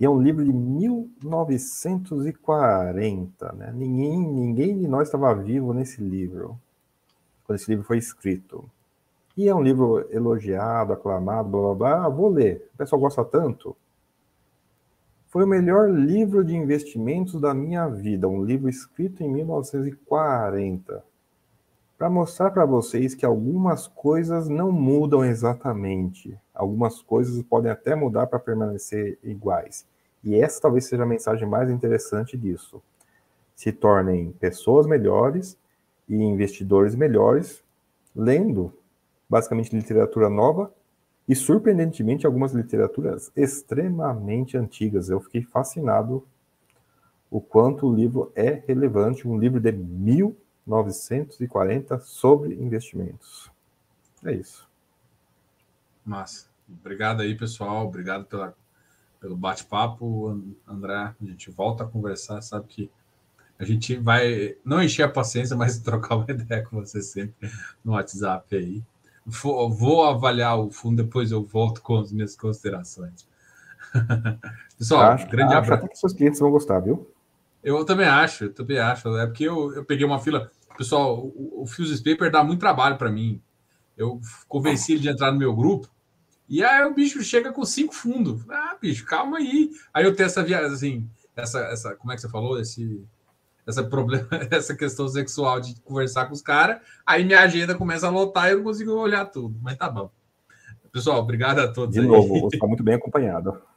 e 0.00 0.04
é 0.04 0.10
um 0.10 0.20
livro 0.20 0.44
de 0.44 0.52
1940, 0.52 3.52
né? 3.52 3.72
Ninguém, 3.72 4.18
ninguém 4.18 4.80
de 4.80 4.88
nós 4.88 5.06
estava 5.06 5.32
vivo 5.32 5.72
nesse 5.72 6.02
livro, 6.02 6.58
quando 7.44 7.56
esse 7.56 7.70
livro 7.70 7.84
foi 7.84 7.98
escrito. 7.98 8.68
E 9.38 9.48
é 9.48 9.54
um 9.54 9.62
livro 9.62 10.04
elogiado, 10.10 10.92
aclamado, 10.92 11.48
blá 11.48 11.60
blá 11.60 11.74
blá. 11.74 12.06
Ah, 12.06 12.08
vou 12.08 12.28
ler. 12.28 12.68
O 12.74 12.78
pessoal 12.78 13.00
gosta 13.00 13.24
tanto. 13.24 13.76
Foi 15.28 15.44
o 15.44 15.46
melhor 15.46 15.88
livro 15.88 16.44
de 16.44 16.56
investimentos 16.56 17.40
da 17.40 17.54
minha 17.54 17.86
vida, 17.86 18.26
um 18.26 18.42
livro 18.42 18.68
escrito 18.68 19.22
em 19.22 19.32
1940, 19.32 21.04
para 21.96 22.10
mostrar 22.10 22.50
para 22.50 22.66
vocês 22.66 23.14
que 23.14 23.24
algumas 23.24 23.86
coisas 23.86 24.48
não 24.48 24.72
mudam 24.72 25.24
exatamente. 25.24 26.36
Algumas 26.52 27.00
coisas 27.00 27.40
podem 27.44 27.70
até 27.70 27.94
mudar 27.94 28.26
para 28.26 28.40
permanecer 28.40 29.20
iguais. 29.22 29.86
E 30.24 30.34
essa 30.34 30.60
talvez 30.60 30.86
seja 30.86 31.04
a 31.04 31.06
mensagem 31.06 31.46
mais 31.46 31.70
interessante 31.70 32.36
disso. 32.36 32.82
Se 33.54 33.70
tornem 33.70 34.32
pessoas 34.32 34.84
melhores 34.84 35.56
e 36.08 36.16
investidores 36.16 36.96
melhores, 36.96 37.62
lendo 38.16 38.72
basicamente 39.28 39.74
literatura 39.74 40.30
nova 40.30 40.72
e, 41.28 41.36
surpreendentemente, 41.36 42.26
algumas 42.26 42.52
literaturas 42.52 43.30
extremamente 43.36 44.56
antigas. 44.56 45.10
Eu 45.10 45.20
fiquei 45.20 45.42
fascinado 45.42 46.26
o 47.30 47.40
quanto 47.40 47.86
o 47.86 47.94
livro 47.94 48.32
é 48.34 48.62
relevante, 48.66 49.28
um 49.28 49.38
livro 49.38 49.60
de 49.60 49.70
1940 49.70 52.00
sobre 52.00 52.54
investimentos. 52.54 53.52
É 54.24 54.32
isso. 54.32 54.66
Massa. 56.04 56.48
Obrigado 56.80 57.20
aí, 57.20 57.36
pessoal. 57.36 57.86
Obrigado 57.86 58.24
pela, 58.24 58.56
pelo 59.20 59.36
bate-papo, 59.36 60.42
André. 60.66 60.94
A 60.94 61.14
gente 61.24 61.50
volta 61.50 61.84
a 61.84 61.86
conversar, 61.86 62.40
sabe 62.40 62.66
que 62.66 62.90
a 63.58 63.64
gente 63.64 63.96
vai 63.96 64.56
não 64.64 64.82
encher 64.82 65.02
a 65.02 65.08
paciência, 65.08 65.54
mas 65.56 65.78
trocar 65.80 66.16
uma 66.16 66.30
ideia 66.30 66.64
com 66.64 66.80
você 66.80 67.02
sempre 67.02 67.50
no 67.84 67.92
WhatsApp 67.92 68.56
aí. 68.56 68.82
Vou, 69.30 69.70
vou 69.70 70.04
avaliar 70.04 70.58
o 70.58 70.70
fundo, 70.70 71.02
depois 71.02 71.30
eu 71.30 71.44
volto 71.44 71.82
com 71.82 71.98
as 71.98 72.10
minhas 72.10 72.34
considerações. 72.34 73.28
Pessoal, 74.78 75.02
acho, 75.02 75.28
grande 75.28 75.52
acho 75.52 75.58
abraço. 75.58 75.84
Acho 75.84 75.92
que 75.92 75.98
seus 75.98 76.12
clientes 76.14 76.40
vão 76.40 76.50
gostar, 76.50 76.80
viu? 76.80 77.10
Eu 77.62 77.84
também 77.84 78.06
acho, 78.06 78.44
eu 78.44 78.54
também 78.54 78.78
acho. 78.78 79.14
É 79.18 79.26
porque 79.26 79.44
eu, 79.44 79.74
eu 79.74 79.84
peguei 79.84 80.06
uma 80.06 80.18
fila. 80.18 80.50
Pessoal, 80.78 81.18
o, 81.18 81.62
o 81.62 81.66
Fuse 81.66 82.02
Paper 82.02 82.30
dá 82.30 82.42
muito 82.42 82.60
trabalho 82.60 82.96
para 82.96 83.10
mim. 83.10 83.42
Eu 83.98 84.18
convenci 84.48 84.92
ele 84.92 85.00
de 85.00 85.10
entrar 85.10 85.30
no 85.30 85.38
meu 85.38 85.54
grupo. 85.54 85.90
E 86.48 86.64
aí 86.64 86.82
o 86.86 86.94
bicho 86.94 87.22
chega 87.22 87.52
com 87.52 87.64
cinco 87.66 87.94
fundos. 87.94 88.48
Ah, 88.48 88.78
bicho, 88.80 89.04
calma 89.04 89.36
aí. 89.36 89.70
Aí 89.92 90.04
eu 90.04 90.16
tenho 90.16 90.26
essa 90.26 90.42
viagem, 90.42 90.72
assim, 90.72 91.10
essa, 91.36 91.60
essa, 91.66 91.94
como 91.96 92.12
é 92.12 92.14
que 92.14 92.22
você 92.22 92.30
falou? 92.30 92.58
Esse, 92.58 93.04
essa 93.68 93.84
problema, 93.84 94.26
essa 94.50 94.74
questão 94.74 95.06
sexual 95.06 95.60
de 95.60 95.78
conversar 95.82 96.24
com 96.24 96.32
os 96.32 96.40
caras. 96.40 96.80
Aí 97.04 97.22
minha 97.22 97.40
agenda 97.40 97.74
começa 97.74 98.06
a 98.06 98.10
lotar 98.10 98.48
e 98.48 98.52
eu 98.52 98.56
não 98.58 98.64
consigo 98.64 98.92
olhar 98.92 99.26
tudo. 99.26 99.58
Mas 99.62 99.76
tá 99.76 99.90
bom. 99.90 100.10
Pessoal, 100.90 101.20
obrigado 101.20 101.58
a 101.58 101.68
todos. 101.68 101.94
De 101.94 102.00
aí. 102.00 102.06
novo, 102.06 102.40
você 102.40 102.56
está 102.56 102.66
muito 102.66 102.82
bem 102.82 102.94
acompanhado. 102.94 103.60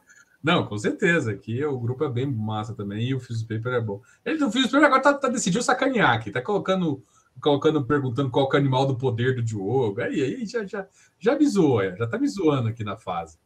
Não, 0.41 0.65
com 0.65 0.75
certeza. 0.75 1.33
Aqui 1.33 1.63
o 1.63 1.77
grupo 1.77 2.03
é 2.03 2.09
bem 2.09 2.25
massa 2.25 2.73
também 2.73 3.09
e 3.09 3.13
o 3.13 3.19
Fuse 3.19 3.45
Paper 3.45 3.73
é 3.73 3.81
bom. 3.81 4.01
Ele, 4.25 4.43
o 4.43 4.51
Fuse 4.51 4.71
Paper 4.71 4.85
agora 4.85 5.01
tá, 5.01 5.13
tá 5.13 5.27
decidiu 5.27 5.61
sacanear 5.61 6.15
aqui, 6.15 6.31
tá 6.31 6.41
colocando, 6.41 7.03
colocando, 7.39 7.85
perguntando 7.85 8.31
qual 8.31 8.49
é 8.51 8.55
o 8.55 8.57
animal 8.57 8.87
do 8.87 8.97
poder 8.97 9.35
do 9.35 9.43
Diogo. 9.43 10.01
Aí, 10.01 10.19
aí 10.19 10.43
já, 10.47 10.65
já, 10.65 10.87
já 11.19 11.37
me 11.37 11.47
zoou, 11.47 11.83
já 11.95 12.07
tá 12.07 12.17
me 12.17 12.27
zoando 12.27 12.69
aqui 12.69 12.83
na 12.83 12.97
fase. 12.97 13.37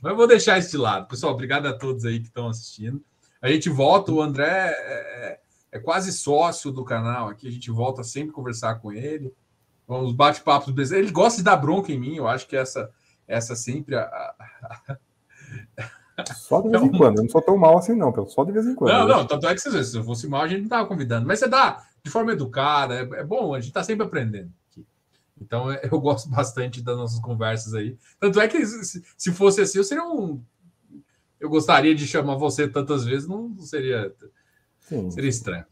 Mas 0.00 0.12
eu 0.12 0.16
vou 0.16 0.28
deixar 0.28 0.56
isso 0.56 0.70
de 0.70 0.76
lado. 0.76 1.08
Pessoal, 1.08 1.32
obrigado 1.32 1.66
a 1.66 1.76
todos 1.76 2.04
aí 2.04 2.20
que 2.20 2.28
estão 2.28 2.48
assistindo. 2.48 3.02
A 3.42 3.48
gente 3.48 3.68
volta, 3.68 4.12
o 4.12 4.22
André 4.22 4.46
é, 4.46 5.40
é, 5.76 5.78
quase 5.78 6.12
sócio 6.12 6.70
do 6.70 6.84
canal 6.84 7.28
aqui, 7.28 7.46
a 7.48 7.50
gente 7.50 7.70
volta 7.70 8.02
sempre 8.02 8.32
conversar 8.32 8.76
com 8.76 8.92
ele. 8.92 9.32
Os 9.86 10.12
bate-papos 10.12 10.90
Ele 10.90 11.12
gosta 11.12 11.38
de 11.38 11.44
dar 11.44 11.56
bronca 11.56 11.92
em 11.92 11.98
mim, 11.98 12.16
eu 12.16 12.26
acho 12.26 12.48
que 12.48 12.56
essa, 12.56 12.90
essa 13.26 13.54
sempre 13.54 13.94
a, 13.94 14.02
a, 14.02 14.98
só 16.34 16.60
de 16.62 16.70
vez 16.70 16.82
em 16.82 16.90
quando, 16.90 17.18
eu 17.18 17.22
não 17.24 17.30
sou 17.30 17.42
tão 17.42 17.56
mal 17.56 17.78
assim, 17.78 17.94
não, 17.94 18.12
só 18.26 18.42
de 18.44 18.52
vez 18.52 18.66
em 18.66 18.74
quando. 18.74 18.92
Não, 18.92 19.06
não, 19.06 19.26
tanto 19.26 19.46
é 19.46 19.54
que 19.54 19.60
se 19.60 19.96
eu 19.96 20.04
fosse 20.04 20.26
mal, 20.26 20.42
a 20.42 20.48
gente 20.48 20.60
não 20.60 20.66
estava 20.66 20.88
convidando. 20.88 21.26
Mas 21.26 21.38
você 21.38 21.46
dá 21.46 21.84
de 22.02 22.10
forma 22.10 22.32
educada, 22.32 22.94
é, 22.94 23.20
é 23.20 23.24
bom, 23.24 23.54
a 23.54 23.60
gente 23.60 23.68
está 23.68 23.84
sempre 23.84 24.06
aprendendo. 24.06 24.50
Aqui. 24.70 24.86
Então 25.40 25.70
é, 25.70 25.80
eu 25.84 26.00
gosto 26.00 26.28
bastante 26.30 26.82
das 26.82 26.96
nossas 26.96 27.20
conversas 27.20 27.74
aí. 27.74 27.96
Tanto 28.18 28.40
é 28.40 28.48
que 28.48 28.64
se, 28.64 29.04
se 29.16 29.32
fosse 29.32 29.60
assim, 29.60 29.78
eu 29.78 29.84
seria 29.84 30.04
um. 30.04 30.42
Eu 31.38 31.50
gostaria 31.50 31.94
de 31.94 32.06
chamar 32.06 32.36
você 32.36 32.66
tantas 32.66 33.04
vezes, 33.04 33.28
não 33.28 33.56
seria. 33.58 34.12
Sim. 34.86 35.10
Seria 35.10 35.30
estranho. 35.30 35.64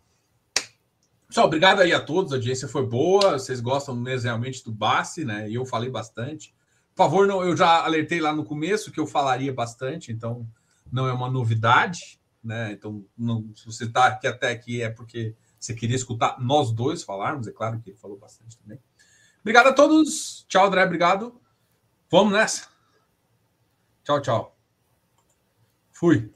Pessoal, 1.29 1.47
obrigado 1.47 1.81
aí 1.81 1.93
a 1.93 2.01
todos, 2.01 2.33
a 2.33 2.37
audiência 2.37 2.67
foi 2.69 2.85
boa, 2.87 3.39
vocês 3.39 3.61
gostam 3.61 3.95
mesmo 3.95 4.27
realmente 4.27 4.65
do 4.65 4.73
Bassi, 4.73 5.25
né? 5.25 5.49
E 5.49 5.55
eu 5.55 5.65
falei 5.65 5.89
bastante. 5.89 6.55
Por 6.95 7.05
favor, 7.05 7.27
não, 7.27 7.43
eu 7.43 7.57
já 7.57 7.85
alertei 7.85 8.21
lá 8.21 8.33
no 8.33 8.45
começo 8.45 8.91
que 8.91 8.99
eu 8.99 9.07
falaria 9.07 9.53
bastante, 9.53 10.13
então 10.13 10.47
não 10.91 11.09
é 11.09 11.13
uma 11.13 11.31
novidade, 11.31 12.21
né? 12.43 12.73
Então, 12.73 13.05
não, 13.17 13.49
se 13.55 13.67
você 13.67 13.85
está 13.85 14.07
aqui 14.07 14.27
até 14.27 14.51
aqui 14.51 14.83
é 14.83 14.91
porque 14.91 15.35
você 15.59 15.75
queria 15.75 15.97
escutar 15.97 16.41
nós 16.41 16.73
dois 16.73 17.03
falarmos, 17.05 17.47
é 17.47 17.53
claro 17.53 17.81
que 17.81 17.91
ele 17.91 17.97
falou 17.97 18.19
bastante 18.19 18.59
também. 18.59 18.81
Obrigado 19.41 19.69
a 19.69 19.73
todos. 19.73 20.45
Tchau, 20.49 20.67
André, 20.67 20.85
obrigado. 20.85 21.41
Vamos 22.11 22.33
nessa. 22.33 22.69
Tchau, 24.03 24.21
tchau. 24.21 24.57
Fui. 25.93 26.34